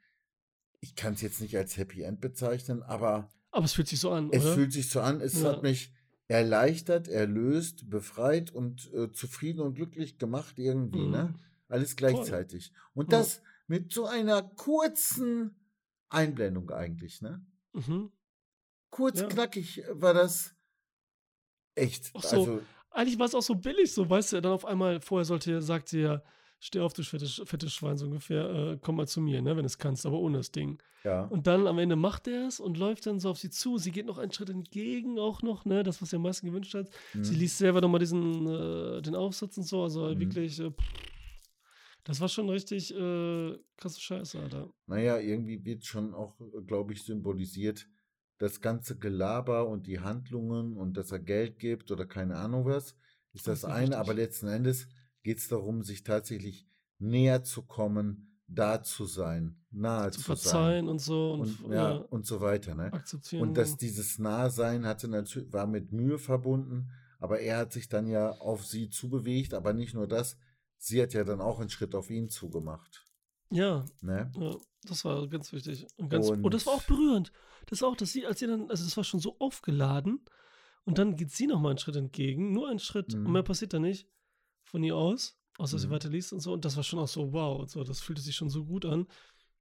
ich 0.85 0.95
kann 0.97 1.15
es 1.15 1.23
jetzt 1.23 1.41
nicht 1.41 1.57
als 1.57 1.79
Happy 1.79 2.03
End 2.03 2.21
bezeichnen, 2.21 2.83
aber 2.83 3.31
Aber 3.53 3.65
es 3.65 3.73
fühlt 3.73 3.89
sich 3.89 4.01
so 4.01 4.11
an, 4.11 4.29
es 4.31 4.45
oder? 4.45 4.55
fühlt 4.55 4.73
sich 4.73 4.91
so 4.91 5.01
an, 5.01 5.23
es 5.23 5.41
Ja. 5.41 5.53
hat 5.53 5.63
mich 5.63 5.95
erleichtert, 6.29 7.09
erlöst, 7.09 7.89
befreit 7.89 8.51
und 8.51 8.93
äh, 8.93 9.11
zufrieden 9.11 9.61
und 9.61 9.75
glücklich 9.75 10.19
gemacht 10.19 10.59
irgendwie, 10.59 11.07
ne? 11.07 11.35
Mhm. 11.35 11.41
Alles 11.69 11.97
gleichzeitig. 11.97 12.73
Und 12.93 13.11
Ja. 13.13 13.19
das 13.19 13.41
mit 13.67 13.93
so 13.93 14.05
einer 14.07 14.43
kurzen 14.43 15.55
Einblendung 16.11 16.71
eigentlich, 16.71 17.23
ne? 17.23 17.45
Mhm. 17.73 18.13
Kurz, 18.91 19.21
Ja. 19.21 19.29
knackig 19.29 19.83
war 19.91 20.13
das 20.13 20.55
echt. 21.75 22.11
Ach 22.15 22.23
so. 22.23 22.29
Also, 22.29 22.63
Eigentlich 22.91 23.19
war 23.19 23.27
es 23.27 23.35
auch 23.35 23.43
so 23.43 23.55
billig, 23.57 23.93
so, 23.93 24.09
weißt 24.09 24.35
du, 24.35 24.41
dann 24.43 24.53
auf 24.53 24.65
einmal, 24.67 25.01
vorher 25.01 25.25
sollte, 25.25 25.61
sagt 25.63 25.89
sie 25.89 26.03
ja, 26.03 26.23
steh 26.61 26.81
auf, 26.81 26.93
du 26.93 27.03
fettes, 27.03 27.43
fettes 27.45 27.73
Schwein, 27.73 27.97
so 27.97 28.07
ungefähr, 28.07 28.49
äh, 28.51 28.79
komm 28.81 28.97
mal 28.97 29.07
zu 29.07 29.21
mir, 29.21 29.43
ne, 29.43 29.51
wenn 29.57 29.63
du 29.65 29.67
es 29.67 29.79
kannst, 29.79 30.07
aber 30.07 30.19
ohne 30.19 30.39
das 30.39 30.51
Ding. 30.51 30.81
ja. 31.05 31.25
Und 31.25 31.47
dann 31.47 31.67
am 31.67 31.79
Ende 31.79 31.97
macht 31.97 32.27
er 32.29 32.47
es 32.49 32.61
und 32.61 32.79
läuft 32.79 33.07
dann 33.07 33.19
so 33.21 33.31
auf 33.31 33.39
sie 33.39 33.51
zu. 33.51 33.79
Sie 33.79 33.91
geht 33.93 34.07
noch 34.07 34.19
einen 34.19 34.33
Schritt 34.33 34.51
entgegen, 34.51 35.19
auch 35.19 35.43
noch, 35.43 35.65
ne, 35.65 35.83
das, 35.83 36.01
was 36.01 36.11
sie 36.11 36.17
am 36.17 36.23
meisten 36.23 36.47
gewünscht 36.47 36.75
hat. 36.75 36.89
Sie 37.23 37.35
Mhm. 37.35 37.41
liest 37.41 37.59
selber 37.59 37.81
nochmal 37.81 38.01
diesen, 38.01 38.47
äh, 38.47 39.03
den 39.03 39.15
Aufsatz 39.15 39.57
und 39.59 39.65
so, 39.65 39.83
also 39.83 40.09
Mhm. 40.15 40.21
wirklich, 40.21 40.61
äh, 40.61 40.71
das 42.05 42.21
war 42.21 42.29
schon 42.29 42.49
richtig 42.51 42.95
äh, 42.95 43.59
krasse 43.77 44.01
Scheiße, 44.01 44.39
Alter. 44.39 44.71
Naja, 44.87 45.19
irgendwie 45.19 45.65
wird 45.65 45.85
schon 45.85 46.13
auch, 46.15 46.37
glaube 46.67 46.93
ich, 46.93 47.03
symbolisiert, 47.03 47.87
das 48.39 48.61
ganze 48.61 48.99
Gelaber 48.99 49.67
und 49.69 49.87
die 49.87 50.01
Handlungen 50.01 50.77
und 50.77 50.97
dass 50.97 51.13
er 51.13 51.21
Geld 51.21 51.59
gibt 51.59 51.91
oder 51.91 52.05
keine 52.05 52.37
Ahnung 52.37 52.65
was, 52.67 52.95
ist 53.33 53.47
Das 53.47 53.47
das 53.47 53.59
ist 53.61 53.65
eine, 53.65 53.81
richtig. 53.81 53.99
aber 53.99 54.15
letzten 54.15 54.49
Endes 54.49 54.89
geht 55.25 55.39
es 55.39 55.49
darum, 55.49 55.83
sich 55.83 56.05
tatsächlich 56.05 56.69
näher 56.99 57.43
zu 57.43 57.63
kommen, 57.63 58.39
da 58.47 58.83
zu 58.83 59.07
sein, 59.07 59.57
nahe 59.71 60.11
Zu 60.13 60.21
zu, 60.21 60.27
sein 60.27 60.37
verzeihen 60.37 60.89
und 60.89 61.01
so 61.01 61.33
und, 61.33 61.65
und, 61.65 61.73
ja, 61.73 61.93
und 61.97 62.25
so 62.27 62.41
weiter. 62.41 62.75
Ne? 62.77 62.93
akzeptieren. 62.93 63.43
Und 63.43 63.57
dass 63.57 63.77
dieses 63.77 64.19
Nahsein 64.19 64.87
hatte 64.87 65.09
natürlich, 65.09 65.53
war 65.53 65.67
mit 65.67 65.91
Mühe 65.93 66.19
verbunden, 66.19 66.91
aber 67.19 67.41
er 67.41 67.57
hat 67.59 67.73
sich 67.73 67.89
dann 67.89 68.07
ja 68.07 68.31
auf 68.33 68.65
sie 68.67 68.91
zubewegt, 68.91 69.55
aber 69.55 69.73
nicht 69.73 69.95
nur 69.95 70.07
das, 70.07 70.37
sie 70.77 71.03
hat 71.03 71.15
ja 71.15 71.25
dann 71.25 71.41
auch 71.41 71.59
einen 71.59 71.71
Schritt 71.71 71.95
auf 71.95 72.11
ihn 72.11 72.29
zugemacht. 72.29 73.05
ja, 73.51 73.85
Ne? 74.03 74.31
ja, 74.39 74.55
das 74.85 75.05
war 75.07 75.27
ganz 75.29 75.53
wichtig. 75.55 75.87
Und, 75.97 76.11
ganz, 76.11 76.29
und, 76.29 76.45
Und- 76.45 76.55
das 76.55 76.67
war 76.67 76.75
auch 76.75 76.83
berührend. 76.85 77.33
Das 77.67 77.83
auch, 77.83 77.97
dass 77.97 78.13
sie, 78.13 78.27
als 78.27 78.41
sie 78.41 78.47
dann, 78.47 78.69
also 78.69 78.85
das 78.85 78.95
war 78.99 79.05
schon 79.05 79.21
so 79.21 79.37
aufgeladen 79.39 80.23
und 80.85 80.99
dann 80.99 81.17
geht 81.17 81.31
sie 81.31 81.47
nochmal 81.47 81.71
einen 81.71 81.79
Schritt 81.79 81.97
entgegen, 81.97 82.53
nur 82.53 82.69
einen 82.69 82.79
Schritt 82.79 83.15
und 83.15 83.23
Mhm. 83.25 83.33
mehr 83.33 83.43
passiert 83.43 83.73
da 83.73 83.79
nicht 83.79 84.07
von 84.75 84.83
ihr 84.83 84.97
aus, 84.97 85.39
außer 85.57 85.79
sie 85.79 85.87
Mhm. 85.87 85.93
weiter 85.93 86.09
liest 86.09 86.33
und 86.33 86.41
so. 86.41 86.53
Und 86.53 86.65
das 86.65 86.75
war 86.77 86.83
schon 86.83 86.99
auch 86.99 87.07
so, 87.07 87.33
wow, 87.33 87.61
und 87.61 87.71
so, 87.71 87.85
das 87.85 88.01
fühlte 88.01 88.21
sich 88.21 88.35
schon 88.35 88.51
so 88.51 88.65
gut 88.65 88.85
an. 88.85 89.07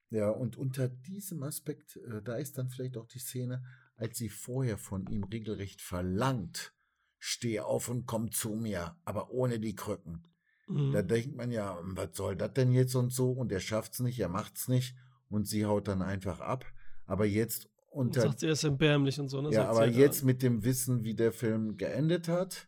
Ja, 0.10 0.32
und 0.32 0.58
unter 0.58 0.88
diesem 0.90 1.44
Aspekt, 1.44 1.98
äh, 1.98 2.24
da 2.24 2.36
ist 2.38 2.58
dann 2.58 2.70
vielleicht 2.70 2.98
auch 2.98 3.06
die 3.08 3.20
Szene, 3.20 3.64
als 3.96 4.18
sie 4.18 4.30
vorher 4.30 4.80
von 4.80 5.06
ihm 5.06 5.24
regelrecht 5.26 5.82
verlangt, 5.82 6.74
steh 7.20 7.60
auf 7.60 7.90
und 7.90 8.08
komm 8.08 8.32
zu 8.32 8.56
mir, 8.56 8.96
aber 9.06 9.30
ohne 9.30 9.60
die 9.60 9.76
Krücken. 9.76 10.24
Mhm. 10.68 10.94
Da 10.94 11.04
denkt 11.04 11.36
man 11.36 11.52
ja, 11.52 11.78
was 11.84 12.18
soll 12.18 12.36
das 12.36 12.54
denn 12.54 12.72
jetzt 12.72 12.96
und 12.96 13.14
so? 13.14 13.32
Und 13.32 13.52
er 13.52 13.60
schafft's 13.60 14.00
nicht, 14.00 14.20
er 14.20 14.30
macht's 14.30 14.68
nicht 14.68 14.96
und 15.30 15.48
sie 15.48 15.66
haut 15.68 15.88
dann 15.88 16.02
einfach 16.02 16.40
ab. 16.40 16.66
Aber 17.06 17.26
jetzt 17.26 17.70
Und 17.92 18.08
unter 18.08 18.22
sagt 18.22 18.40
sie, 18.40 18.48
er 18.48 18.54
ist 18.54 18.64
erbärmlich 18.64 19.20
und 19.20 19.30
so. 19.30 19.42
Ne? 19.44 19.52
Ja, 19.52 19.62
sagt 19.62 19.76
sie 19.76 19.78
aber 19.82 19.86
ja 19.92 20.00
jetzt 20.00 20.24
mit 20.24 20.42
dem 20.42 20.64
Wissen, 20.64 21.04
wie 21.04 21.14
der 21.14 21.32
Film 21.32 21.78
geendet 21.78 22.28
hat, 22.28 22.68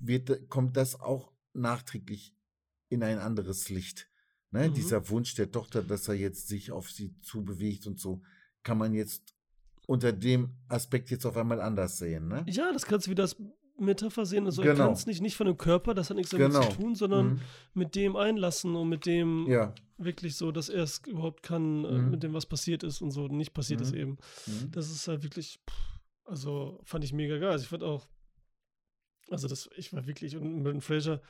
wird, 0.00 0.48
kommt 0.48 0.76
das 0.76 1.00
auch 1.00 1.32
nachträglich 1.58 2.34
in 2.88 3.02
ein 3.02 3.18
anderes 3.18 3.68
Licht. 3.68 4.08
Ne? 4.50 4.68
Mhm. 4.68 4.74
Dieser 4.74 5.08
Wunsch 5.10 5.34
der 5.34 5.50
Tochter, 5.50 5.82
dass 5.82 6.08
er 6.08 6.14
jetzt 6.14 6.48
sich 6.48 6.72
auf 6.72 6.90
sie 6.90 7.18
zubewegt 7.20 7.86
und 7.86 8.00
so, 8.00 8.22
kann 8.62 8.78
man 8.78 8.94
jetzt 8.94 9.34
unter 9.86 10.12
dem 10.12 10.54
Aspekt 10.68 11.10
jetzt 11.10 11.24
auf 11.26 11.36
einmal 11.36 11.60
anders 11.60 11.98
sehen. 11.98 12.28
Ne? 12.28 12.44
Ja, 12.48 12.72
das 12.72 12.84
kannst 12.86 13.06
du 13.06 13.10
wieder 13.10 13.22
als 13.24 13.36
Metapher 13.78 14.26
sehen. 14.26 14.44
Also 14.44 14.62
er 14.62 14.72
Genau. 14.72 14.86
kann 14.86 14.92
es 14.94 15.06
nicht, 15.06 15.20
nicht 15.22 15.36
von 15.36 15.46
dem 15.46 15.56
Körper, 15.56 15.94
das 15.94 16.10
hat 16.10 16.16
nichts 16.16 16.30
damit 16.32 16.48
Genau. 16.52 16.68
zu 16.68 16.76
tun, 16.76 16.94
sondern 16.94 17.34
Mhm. 17.34 17.40
mit 17.74 17.94
dem 17.94 18.16
einlassen 18.16 18.74
und 18.74 18.88
mit 18.88 19.06
dem 19.06 19.46
Ja. 19.48 19.72
wirklich 19.98 20.34
so, 20.36 20.50
dass 20.50 20.68
er 20.68 20.82
es 20.82 21.00
überhaupt 21.06 21.42
kann, 21.42 21.84
äh, 21.84 21.92
Mhm. 21.92 22.10
mit 22.10 22.22
dem, 22.22 22.32
was 22.34 22.44
passiert 22.46 22.82
ist 22.82 23.00
und 23.02 23.12
so 23.12 23.28
nicht 23.28 23.54
passiert 23.54 23.80
ist 23.80 23.92
Mhm. 23.92 23.98
eben. 24.00 24.18
Mhm. 24.46 24.70
Das 24.72 24.90
ist 24.90 25.06
halt 25.08 25.22
wirklich, 25.22 25.60
also 26.24 26.80
fand 26.84 27.04
ich 27.04 27.12
mega 27.12 27.38
geil. 27.38 27.50
Also 27.50 27.62
ich 27.62 27.68
fand 27.68 27.82
auch, 27.84 28.08
also 29.30 29.46
das, 29.48 29.68
ich 29.76 29.92
war 29.92 30.06
wirklich, 30.06 30.36
und 30.36 30.62
Brendan 30.62 30.80
Fraser 30.80 31.22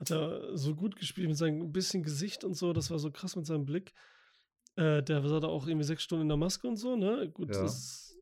hat 0.00 0.10
er 0.10 0.56
so 0.56 0.74
gut 0.74 0.96
gespielt 0.96 1.28
mit 1.28 1.36
seinem 1.36 1.72
bisschen 1.72 2.02
Gesicht 2.02 2.44
und 2.44 2.54
so, 2.54 2.72
das 2.72 2.90
war 2.90 2.98
so 2.98 3.10
krass 3.10 3.36
mit 3.36 3.46
seinem 3.46 3.64
Blick. 3.64 3.92
Äh, 4.76 5.02
der 5.02 5.22
war 5.28 5.40
da 5.40 5.48
auch 5.48 5.66
irgendwie 5.66 5.84
sechs 5.84 6.02
Stunden 6.02 6.22
in 6.22 6.28
der 6.28 6.36
Maske 6.36 6.66
und 6.66 6.76
so, 6.76 6.96
ne? 6.96 7.28
Gut, 7.30 7.54
Ja. 7.54 7.62
das 7.62 8.18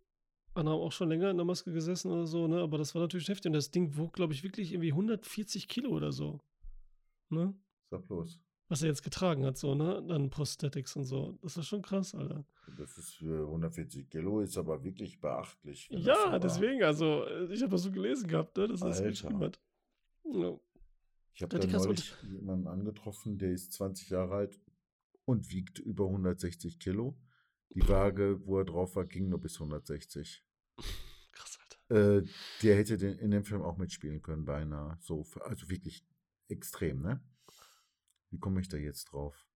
andere 0.55 0.75
haben 0.75 0.83
auch 0.83 0.93
schon 0.93 1.09
länger 1.09 1.31
in 1.31 1.37
der 1.37 1.47
Maske 1.47 1.73
gesessen 1.73 2.11
oder 2.11 2.27
so, 2.27 2.49
ne? 2.49 2.61
Aber 2.61 2.77
das 2.77 2.95
war 2.95 3.03
natürlich 3.03 3.29
heftig. 3.29 3.47
Und 3.51 3.53
das 3.55 3.71
Ding 3.71 3.97
wog, 3.97 4.13
glaube 4.13 4.33
ich, 4.33 4.43
wirklich 4.43 4.73
irgendwie 4.73 4.91
140 4.93 5.69
Kilo 5.69 5.91
oder 5.91 6.11
so. 6.13 6.41
Ne? 7.29 7.55
Sag 7.91 8.07
bloß. 8.09 8.41
Was 8.69 8.83
er 8.83 8.89
jetzt 8.89 9.03
getragen 9.03 9.45
hat, 9.45 9.57
so, 9.59 9.75
ne? 9.77 10.03
Dann 10.09 10.29
Prosthetics 10.31 10.97
und 10.97 11.05
so. 11.05 11.39
Das 11.43 11.57
ist 11.57 11.67
schon 11.67 11.83
krass, 11.83 12.15
Alter. 12.15 12.45
Das 12.79 12.99
ist 12.99 13.15
für 13.15 13.47
140 13.47 14.09
Kilo, 14.11 14.41
ist 14.41 14.57
aber 14.59 14.83
wirklich 14.85 15.21
beachtlich. 15.21 15.89
Ja, 15.91 16.39
deswegen, 16.41 16.83
also, 16.83 17.25
äh, 17.27 17.53
ich 17.53 17.63
habe 17.63 17.71
das 17.73 17.83
so 17.85 17.91
gelesen 17.93 18.29
gehabt, 18.29 18.57
ne? 18.57 18.67
Das 18.69 18.83
ist 18.83 19.01
Alter. 19.31 19.53
Ja. 20.25 20.59
Ich 21.35 21.43
habe 21.43 21.59
da 21.59 21.67
neulich 21.67 22.15
jemanden 22.23 22.67
angetroffen, 22.67 23.39
der 23.39 23.53
ist 23.53 23.73
20 23.73 24.11
Jahre 24.11 24.35
alt 24.35 24.61
und 25.25 25.51
wiegt 25.51 25.79
über 25.79 26.07
160 26.07 26.79
Kilo. 26.79 27.19
Die 27.71 27.87
Waage, 27.89 28.45
wo 28.47 28.59
er 28.59 28.65
drauf 28.65 28.97
war, 28.97 29.05
ging 29.05 29.29
nur 29.29 29.41
bis 29.41 29.55
160. 29.55 30.45
Krass, 31.33 31.59
Alter. 31.61 32.19
Äh, 32.19 32.25
der 32.63 32.77
hätte 32.77 32.97
den, 32.99 33.17
in 33.19 33.31
dem 33.31 33.45
Film 33.45 33.63
auch 33.63 33.77
mitspielen 33.77 34.23
können, 34.23 34.45
beinahe. 34.45 34.99
So, 35.01 35.25
also 35.41 35.71
wirklich 35.71 36.05
extrem, 36.49 37.01
ne? 37.01 37.23
Wie 38.31 38.39
komme 38.39 38.61
ich 38.61 38.69
da 38.69 38.77
jetzt 38.77 39.07
drauf? 39.07 39.47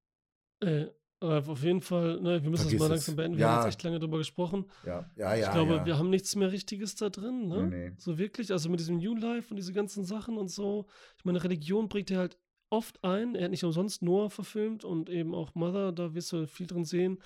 Äh, 0.60 0.86
auf 1.20 1.62
jeden 1.62 1.80
Fall, 1.80 2.20
ne, 2.20 2.42
wir 2.42 2.50
müssen 2.50 2.62
Vergiss 2.62 2.78
das 2.78 2.88
mal 2.88 2.94
langsam 2.94 3.16
beenden. 3.16 3.38
Wir 3.38 3.46
haben 3.48 3.54
Ja. 3.54 3.64
jetzt 3.64 3.74
echt 3.74 3.82
lange 3.82 3.98
drüber 3.98 4.18
gesprochen. 4.18 4.66
Ja, 4.84 5.10
ja, 5.16 5.34
ja. 5.34 5.46
ich 5.46 5.52
glaube, 5.52 5.74
ja. 5.76 5.86
wir 5.86 5.98
haben 5.98 6.10
nichts 6.10 6.34
mehr 6.36 6.52
Richtiges 6.52 6.96
da 6.96 7.08
drin, 7.08 7.48
ne? 7.48 7.66
Nee. 7.68 7.92
So 7.98 8.18
wirklich, 8.18 8.52
also 8.52 8.68
mit 8.68 8.80
diesem 8.80 8.98
New 8.98 9.16
Life 9.16 9.48
und 9.50 9.56
diese 9.56 9.72
ganzen 9.72 10.04
Sachen 10.04 10.36
und 10.36 10.48
so. 10.48 10.86
Ich 11.18 11.24
meine, 11.24 11.42
Religion 11.42 11.88
bringt 11.88 12.10
er 12.10 12.18
halt 12.18 12.38
oft 12.70 13.02
ein. 13.04 13.34
Er 13.34 13.44
hat 13.44 13.50
nicht 13.50 13.64
umsonst 13.64 14.02
Noah 14.02 14.30
verfilmt 14.30 14.84
und 14.84 15.08
eben 15.08 15.34
auch 15.34 15.54
Mother, 15.54 15.92
da 15.92 16.14
wirst 16.14 16.32
du 16.32 16.46
viel 16.46 16.66
drin 16.66 16.84
sehen 16.84 17.18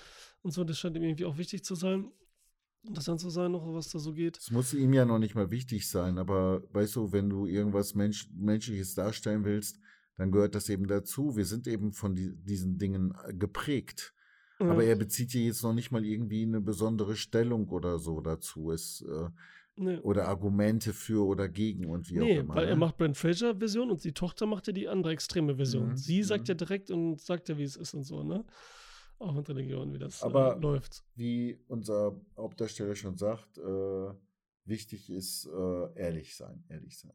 und 0.43 0.53
so. 0.53 0.65
Das 0.65 0.79
scheint 0.79 0.97
ihm 0.97 1.03
irgendwie 1.03 1.25
auch 1.25 1.39
wichtig 1.39 1.65
zu 1.65 1.75
sein. 1.75 2.11
Interessant 2.87 3.21
zu 3.21 3.31
sein, 3.31 3.53
noch 3.53 3.67
was 3.75 3.89
da 3.89 3.99
so 3.99 4.13
geht. 4.13 4.39
Es 4.39 4.51
muss 4.51 4.73
ihm 4.73 4.93
ja 4.93 5.05
noch 5.05 5.19
nicht 5.19 5.35
mal 5.35 5.51
wichtig 5.51 5.89
sein, 5.89 6.17
aber 6.17 6.63
weißt 6.73 6.95
du, 6.97 7.13
wenn 7.13 7.29
du 7.29 7.47
irgendwas 7.47 7.95
Mensch, 7.95 8.29
Menschliches 8.33 8.95
darstellen 8.95 9.45
willst, 9.45 9.81
dann 10.19 10.31
gehört 10.31 10.55
das 10.55 10.69
eben 10.69 10.87
dazu. 10.87 11.37
Wir 11.37 11.47
sind 11.47 11.67
eben 11.67 11.93
von 11.93 12.15
die, 12.15 12.37
diesen 12.37 12.77
Dingen 12.77 13.15
äh, 13.27 13.33
geprägt. 13.33 14.13
Aber 14.61 14.83
Ja, 14.83 14.91
er 14.91 14.97
bezieht 14.97 15.31
hier 15.31 15.45
jetzt 15.45 15.63
noch 15.63 15.73
nicht 15.73 15.93
mal 15.93 16.05
irgendwie 16.05 16.43
eine 16.43 16.61
besondere 16.61 17.15
Stellung 17.17 17.69
oder 17.69 17.99
so 18.01 18.21
dazu. 18.21 18.73
Es, 18.73 19.01
äh, 19.09 19.29
nee. 19.77 19.99
oder 19.99 20.27
Argumente 20.27 20.93
für 20.93 21.25
oder 21.25 21.49
gegen 21.49 21.87
und 21.89 22.11
wie 22.11 22.19
Nee, 22.19 22.39
auch 22.39 22.43
immer. 22.43 22.55
weil 22.57 22.65
er 22.67 22.75
ne? 22.75 22.81
macht 22.81 22.97
Brent 22.99 23.17
Fraser 23.17 23.55
Version 23.57 23.89
und 23.91 24.03
die 24.03 24.13
Tochter 24.13 24.47
macht 24.47 24.67
ja 24.67 24.73
die 24.73 24.89
andere 24.89 25.13
extreme 25.13 25.55
Version. 25.55 25.91
Mhm, 25.91 25.97
Sie 25.97 26.23
sagt 26.25 26.43
mhm. 26.43 26.49
ja 26.49 26.55
direkt 26.55 26.91
und 26.91 27.21
sagt 27.21 27.49
ja, 27.49 27.57
wie 27.57 27.63
es 27.63 27.77
ist 27.77 27.95
und 27.95 28.03
so, 28.03 28.25
ne? 28.25 28.45
Auch 29.21 29.33
mit 29.35 29.49
Religion, 29.49 29.93
wie 29.95 29.99
das 29.99 30.23
Aber- 30.25 30.57
äh, 30.57 30.61
läuft. 30.61 31.05
Wie 31.15 31.61
unser 31.69 32.21
Hauptdarsteller 32.37 32.97
schon 32.97 33.17
sagt, 33.17 33.59
äh, 33.59 34.11
wichtig 34.65 35.09
ist 35.11 35.47
äh, 35.47 35.95
ehrlich 36.01 36.35
sein, 36.37 36.65
ehrlich 36.69 36.99
sein. 36.99 37.13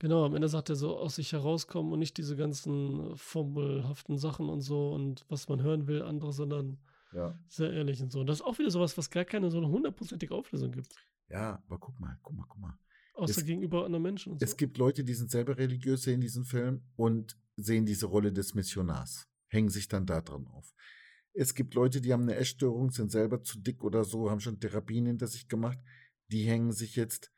Genau, 0.00 0.24
am 0.24 0.34
Ende 0.34 0.48
sagt 0.48 0.68
er 0.70 0.76
so 0.76 0.96
aus 0.96 1.16
sich 1.16 1.32
herauskommen 1.32 1.92
und 1.92 1.98
nicht 2.00 2.16
diese 2.18 2.36
ganzen 2.36 3.16
formelhaften 3.16 4.18
Sachen 4.18 4.48
und 4.48 4.60
so 4.60 4.92
und 4.92 5.24
was 5.28 5.48
man 5.48 5.62
hören 5.62 5.86
will, 5.86 6.02
andere, 6.02 6.32
sondern 6.32 6.78
Ja. 7.12 7.38
sehr 7.48 7.72
ehrlich 7.72 8.02
und 8.02 8.10
so. 8.10 8.20
Und 8.20 8.26
das 8.26 8.38
ist 8.40 8.44
auch 8.44 8.58
wieder 8.58 8.70
sowas, 8.70 8.98
was 8.98 9.08
gar 9.10 9.24
keine 9.24 9.50
so 9.50 9.58
eine 9.58 9.68
hundertprozentige 9.68 10.34
Auflösung 10.34 10.72
gibt. 10.72 10.94
Ja, 11.28 11.62
aber 11.66 11.78
guck 11.78 11.98
mal, 12.00 12.18
guck 12.22 12.36
mal, 12.36 12.44
guck 12.48 12.60
mal. 12.60 12.78
Außer 13.14 13.40
Es- 13.40 13.46
gegenüber 13.46 13.84
anderen 13.84 14.02
Menschen 14.02 14.32
und 14.32 14.40
so. 14.40 14.44
Es 14.44 14.56
gibt 14.56 14.76
Leute, 14.78 15.04
die 15.04 15.14
sind 15.14 15.30
selber 15.30 15.56
religiös, 15.56 16.02
sehen 16.02 16.20
diesen 16.20 16.44
Film 16.44 16.82
und 16.96 17.38
sehen 17.56 17.86
diese 17.86 18.06
Rolle 18.06 18.32
des 18.32 18.54
Missionars, 18.54 19.28
hängen 19.46 19.68
sich 19.68 19.86
dann 19.86 20.04
da 20.06 20.20
dran 20.20 20.48
auf. 20.48 20.74
Es 21.32 21.54
gibt 21.54 21.74
Leute, 21.74 22.00
die 22.00 22.12
haben 22.12 22.22
eine 22.22 22.34
Essstörung, 22.36 22.90
sind 22.90 23.10
selber 23.12 23.42
zu 23.42 23.60
dick 23.60 23.82
oder 23.84 24.02
so, 24.04 24.30
haben 24.30 24.40
schon 24.40 24.58
Therapien 24.58 25.06
hinter 25.06 25.28
sich 25.28 25.46
gemacht, 25.48 25.78
die 26.32 26.42
hängen 26.44 26.72
sich 26.72 26.96
jetzt 26.96 27.30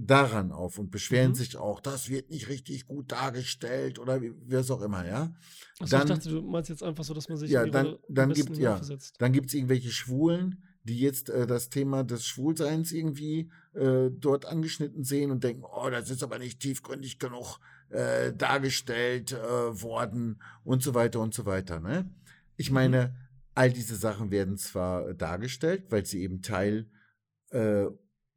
daran 0.00 0.52
auf 0.52 0.78
und 0.78 0.90
beschweren 0.92 1.32
Mhm. 1.32 1.34
sich 1.34 1.56
auch, 1.56 1.80
das 1.80 2.08
wird 2.08 2.30
nicht 2.30 2.48
richtig 2.48 2.86
gut 2.86 3.10
dargestellt 3.10 3.98
oder 3.98 4.22
wie 4.22 4.32
es 4.54 4.70
auch 4.70 4.80
immer, 4.80 5.04
ja. 5.04 5.34
Achso, 5.80 5.96
dann- 5.96 6.06
ich 6.08 6.14
dachte, 6.14 6.28
du 6.30 6.42
meinst 6.42 6.70
jetzt 6.70 6.84
einfach 6.84 7.02
so, 7.04 7.14
dass 7.14 7.28
man 7.28 7.36
sich 7.36 7.50
Ja, 7.50 7.66
dann- 7.66 7.96
dann 8.08 8.32
gibt- 8.32 8.56
ja. 8.56 8.80
Dann 9.18 9.32
gibt 9.32 9.48
es 9.48 9.54
irgendwelche 9.54 9.90
Schwulen, 9.90 10.62
die 10.84 11.00
jetzt 11.00 11.28
äh, 11.30 11.46
das 11.48 11.68
Thema 11.68 12.04
des 12.04 12.24
Schwulseins 12.24 12.92
irgendwie 12.92 13.50
äh, 13.74 14.10
dort 14.10 14.46
angeschnitten 14.46 15.04
sehen 15.04 15.30
und 15.30 15.44
denken, 15.44 15.62
oh, 15.64 15.90
das 15.90 16.10
ist 16.10 16.22
aber 16.22 16.38
nicht 16.38 16.60
tiefgründig 16.60 17.18
genug 17.18 17.58
äh, 17.90 18.32
dargestellt 18.32 19.32
äh, 19.32 19.36
worden 19.82 20.40
und 20.64 20.82
so 20.82 20.94
weiter 20.94 21.20
und 21.20 21.32
so 21.34 21.44
weiter. 21.46 21.80
Ne? 21.80 22.10
Ich 22.56 22.70
Mhm. 22.70 22.74
meine, 22.74 23.16
all 23.54 23.70
diese 23.72 23.96
Sachen 23.96 24.30
werden 24.30 24.56
zwar 24.56 25.12
dargestellt, 25.14 25.86
weil 25.90 26.04
sie 26.06 26.22
eben 26.22 26.40
Teil 26.42 26.88
äh, 27.50 27.86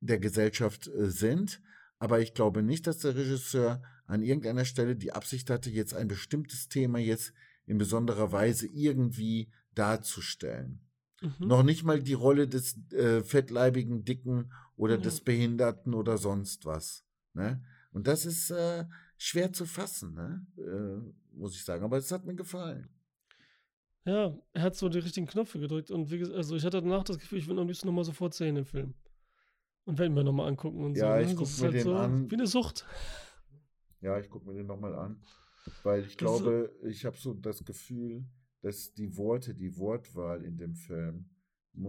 der 0.02 0.20
Gesellschaft 0.20 0.88
äh, 0.88 1.10
sind, 1.10 1.62
aber 1.98 2.20
ich 2.20 2.34
glaube 2.34 2.64
nicht, 2.64 2.88
dass 2.88 2.98
der 3.00 3.16
Regisseur 3.16 3.82
an 4.06 4.24
irgendeiner 4.24 4.66
Stelle 4.66 4.96
die 4.96 5.14
Absicht 5.14 5.50
hatte, 5.50 5.70
jetzt 5.70 5.94
ein 5.94 6.08
bestimmtes 6.08 6.68
Thema 6.68 7.00
jetzt 7.00 7.34
in 7.66 7.78
besonderer 7.78 8.32
Weise 8.32 8.68
irgendwie 8.68 9.52
darzustellen. 9.76 10.82
Mhm. 11.22 11.48
Noch 11.48 11.64
nicht 11.64 11.84
mal 11.84 12.02
die 12.02 12.14
Rolle 12.14 12.48
des 12.48 12.78
äh, 12.92 13.22
fettleibigen, 13.22 14.04
dicken 14.04 14.52
oder 14.76 14.98
mhm. 14.98 15.04
des 15.04 15.22
Behinderten 15.22 15.94
oder 15.94 16.18
sonst 16.18 16.66
was. 16.66 17.06
Ne? 17.34 17.64
Und 17.92 18.08
das 18.08 18.26
ist 18.26 18.50
äh, 18.50 18.86
schwer 19.18 19.54
zu 19.54 19.66
fassen, 19.66 20.16
ne? 20.16 20.46
äh, 20.58 21.38
muss 21.38 21.56
ich 21.56 21.64
sagen. 21.64 21.84
Aber 21.84 21.98
es 21.98 22.12
hat 22.12 22.26
mir 22.26 22.36
gefallen. 22.36 22.90
Ja, 24.06 24.36
er 24.54 24.62
hat 24.64 24.76
so 24.76 24.90
die 24.90 24.98
richtigen 24.98 25.28
Knöpfe 25.28 25.60
gedrückt. 25.60 25.92
Und 25.92 26.10
wie 26.10 26.18
gesagt, 26.18 26.36
also 26.36 26.56
ich 26.56 26.66
hatte 26.66 26.82
danach 26.82 27.04
das 27.04 27.20
Gefühl, 27.20 27.38
ich 27.38 27.48
will 27.48 27.60
am 27.60 27.68
liebsten 27.68 27.88
nochmal 27.88 28.04
sofort 28.04 28.34
sehen 28.34 28.58
im 28.58 28.66
Film. 28.66 28.96
Und 29.92 30.00
werden 30.00 30.16
wir 30.16 30.24
nochmal 30.24 30.48
angucken 30.48 30.86
und 30.86 30.96
ja, 30.96 31.02
so. 31.02 31.06
Ja, 31.08 31.20
ich 31.20 31.36
gucke 31.36 31.52
mir 31.52 31.64
halt 31.64 31.74
den 31.74 31.84
so 31.84 31.96
an. 31.96 32.32
Wie 32.32 32.36
eine 32.36 32.48
Sucht. 32.48 32.86
Ja, 34.00 34.18
ich 34.18 34.30
gucke 34.30 34.48
mir 34.48 34.54
den 34.54 34.68
nochmal 34.68 34.96
an. 34.96 35.22
Weil 35.84 36.06
ich 36.06 36.16
das 36.16 36.18
glaube, 36.18 36.74
ich 36.84 37.04
habe 37.04 37.18
so 37.18 37.34
das 37.34 37.66
Gefühl, 37.66 38.24
dass 38.62 38.94
die 38.94 39.18
Worte, 39.18 39.54
die 39.54 39.78
Wortwahl 39.78 40.46
in 40.46 40.58
dem 40.58 40.76
Film, 40.76 41.30
äh, 41.76 41.82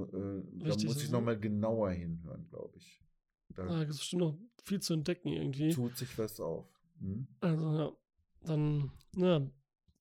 da 0.64 0.74
muss 0.84 1.00
ich 1.00 1.12
nochmal 1.12 1.38
genauer 1.38 1.92
hinhören, 1.92 2.44
glaube 2.48 2.76
ich. 2.76 3.04
Da 3.50 3.68
ah, 3.68 3.82
ist 3.82 3.98
bestimmt 3.98 4.22
noch 4.22 4.38
viel 4.64 4.80
zu 4.80 4.94
entdecken 4.94 5.28
irgendwie. 5.28 5.70
Tut 5.72 5.96
sich 5.96 6.18
was 6.18 6.40
auf. 6.40 6.66
Hm? 6.98 7.28
Also 7.38 7.72
ja, 7.72 7.92
dann, 8.46 8.90
ja, 9.14 9.48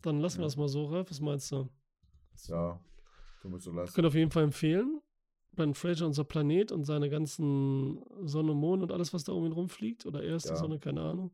dann 0.01 0.19
lassen 0.21 0.37
ja. 0.37 0.41
wir 0.41 0.45
das 0.47 0.57
mal 0.57 0.69
so, 0.69 0.85
Ralf. 0.85 1.11
Was 1.11 1.21
meinst 1.21 1.51
du? 1.51 1.69
Ja, 2.47 2.83
können 3.43 3.53
wir 3.53 3.59
so 3.59 3.71
lassen. 3.71 3.89
Ich 3.89 3.93
könnte 3.93 4.07
auf 4.07 4.15
jeden 4.15 4.31
Fall 4.31 4.45
empfehlen. 4.45 5.01
Ben 5.53 5.73
Fraser, 5.73 6.05
unser 6.05 6.23
Planet 6.23 6.71
und 6.71 6.85
seine 6.85 7.09
ganzen 7.09 8.03
Sonne, 8.23 8.53
Mond 8.53 8.83
und 8.83 8.91
alles, 8.91 9.13
was 9.13 9.23
da 9.23 9.33
um 9.33 9.45
ihn 9.45 9.51
rumfliegt. 9.51 10.05
Oder 10.05 10.23
erste 10.23 10.49
ja. 10.49 10.55
Sonne, 10.55 10.79
keine 10.79 11.01
Ahnung. 11.01 11.31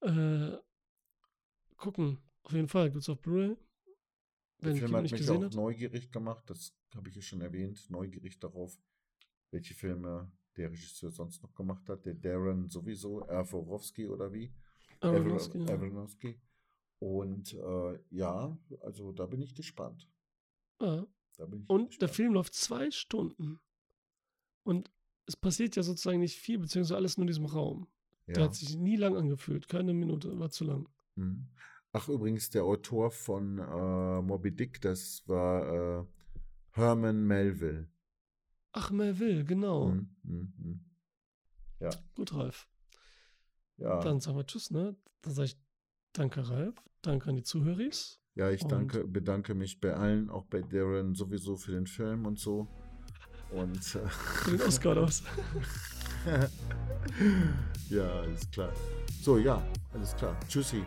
Äh, 0.00 0.56
gucken. 1.76 2.18
Auf 2.42 2.52
jeden 2.52 2.68
Fall. 2.68 2.90
Gibt 2.90 3.02
es 3.02 3.08
auf 3.08 3.20
Blu-ray. 3.20 3.56
Der 4.62 4.76
Film 4.76 4.96
hat 4.96 5.02
mich 5.02 5.30
auch 5.30 5.42
hat. 5.42 5.54
neugierig 5.54 6.10
gemacht. 6.10 6.44
Das 6.48 6.74
habe 6.94 7.08
ich 7.08 7.16
ja 7.16 7.22
schon 7.22 7.40
erwähnt. 7.40 7.88
Neugierig 7.88 8.38
darauf, 8.40 8.76
welche 9.50 9.74
Filme 9.74 10.30
der 10.56 10.70
Regisseur 10.70 11.10
sonst 11.10 11.42
noch 11.42 11.54
gemacht 11.54 11.88
hat. 11.88 12.04
Der 12.06 12.14
Darren 12.14 12.68
sowieso, 12.68 13.20
Erforowski 13.20 14.08
oder 14.08 14.32
wie? 14.32 14.52
Aronofsky. 15.00 15.66
Aronofsky. 15.68 16.40
Und 16.98 17.52
äh, 17.54 17.98
ja, 18.10 18.56
also 18.80 19.12
da 19.12 19.26
bin 19.26 19.42
ich 19.42 19.54
gespannt. 19.54 20.08
Ja. 20.80 21.06
Und 21.66 22.00
der 22.00 22.08
Film 22.08 22.34
läuft 22.34 22.54
zwei 22.54 22.90
Stunden. 22.90 23.60
Und 24.62 24.90
es 25.26 25.36
passiert 25.36 25.76
ja 25.76 25.82
sozusagen 25.82 26.20
nicht 26.20 26.38
viel, 26.38 26.58
beziehungsweise 26.58 26.96
alles 26.96 27.16
nur 27.16 27.24
in 27.24 27.28
diesem 27.28 27.46
Raum. 27.46 27.86
Ja. 28.26 28.34
Der 28.34 28.44
hat 28.44 28.54
sich 28.54 28.76
nie 28.76 28.96
lang 28.96 29.16
angefühlt. 29.16 29.68
Keine 29.68 29.92
Minute, 29.94 30.38
war 30.38 30.50
zu 30.50 30.64
lang. 30.64 30.88
Mhm. 31.16 31.48
Ach, 31.92 32.08
übrigens, 32.08 32.50
der 32.50 32.64
Autor 32.64 33.10
von 33.10 33.58
äh, 33.58 34.22
Moby 34.22 34.50
Dick, 34.50 34.80
das 34.80 35.22
war 35.26 36.00
äh, 36.00 36.06
Herman 36.70 37.24
Melville. 37.26 37.88
Ach, 38.72 38.90
Melville, 38.90 39.44
genau. 39.44 39.90
Mhm, 39.90 40.16
mh, 40.22 40.48
mh. 40.58 40.78
Ja. 41.80 41.90
Gut, 42.16 42.34
Ralf. 42.34 42.68
Ja. 43.76 44.00
Dann 44.00 44.20
sagen 44.20 44.36
wir 44.36 44.46
Tschüss, 44.46 44.70
ne? 44.70 44.96
Dann 45.22 45.34
sage 45.34 45.46
ich 45.46 45.58
Danke, 46.14 46.48
Ralf. 46.48 46.76
Danke 47.02 47.28
an 47.28 47.36
die 47.36 47.42
Zuhörer. 47.42 47.90
Ja, 48.36 48.50
ich 48.50 48.64
danke, 48.64 49.04
bedanke 49.04 49.54
mich 49.54 49.80
bei 49.80 49.94
allen, 49.94 50.28
auch 50.28 50.44
bei 50.46 50.60
Darren 50.60 51.14
sowieso 51.14 51.56
für 51.56 51.70
den 51.70 51.86
Film 51.86 52.26
und 52.26 52.38
so. 52.38 52.66
Und 53.52 53.94
äh, 53.94 54.50
den 54.50 54.60
Oscar 54.62 54.96
aus. 54.96 55.22
ja, 57.90 58.20
alles 58.20 58.50
klar. 58.50 58.72
So, 59.22 59.38
ja, 59.38 59.62
alles 59.92 60.16
klar. 60.16 60.36
Tschüssi. 60.48 60.82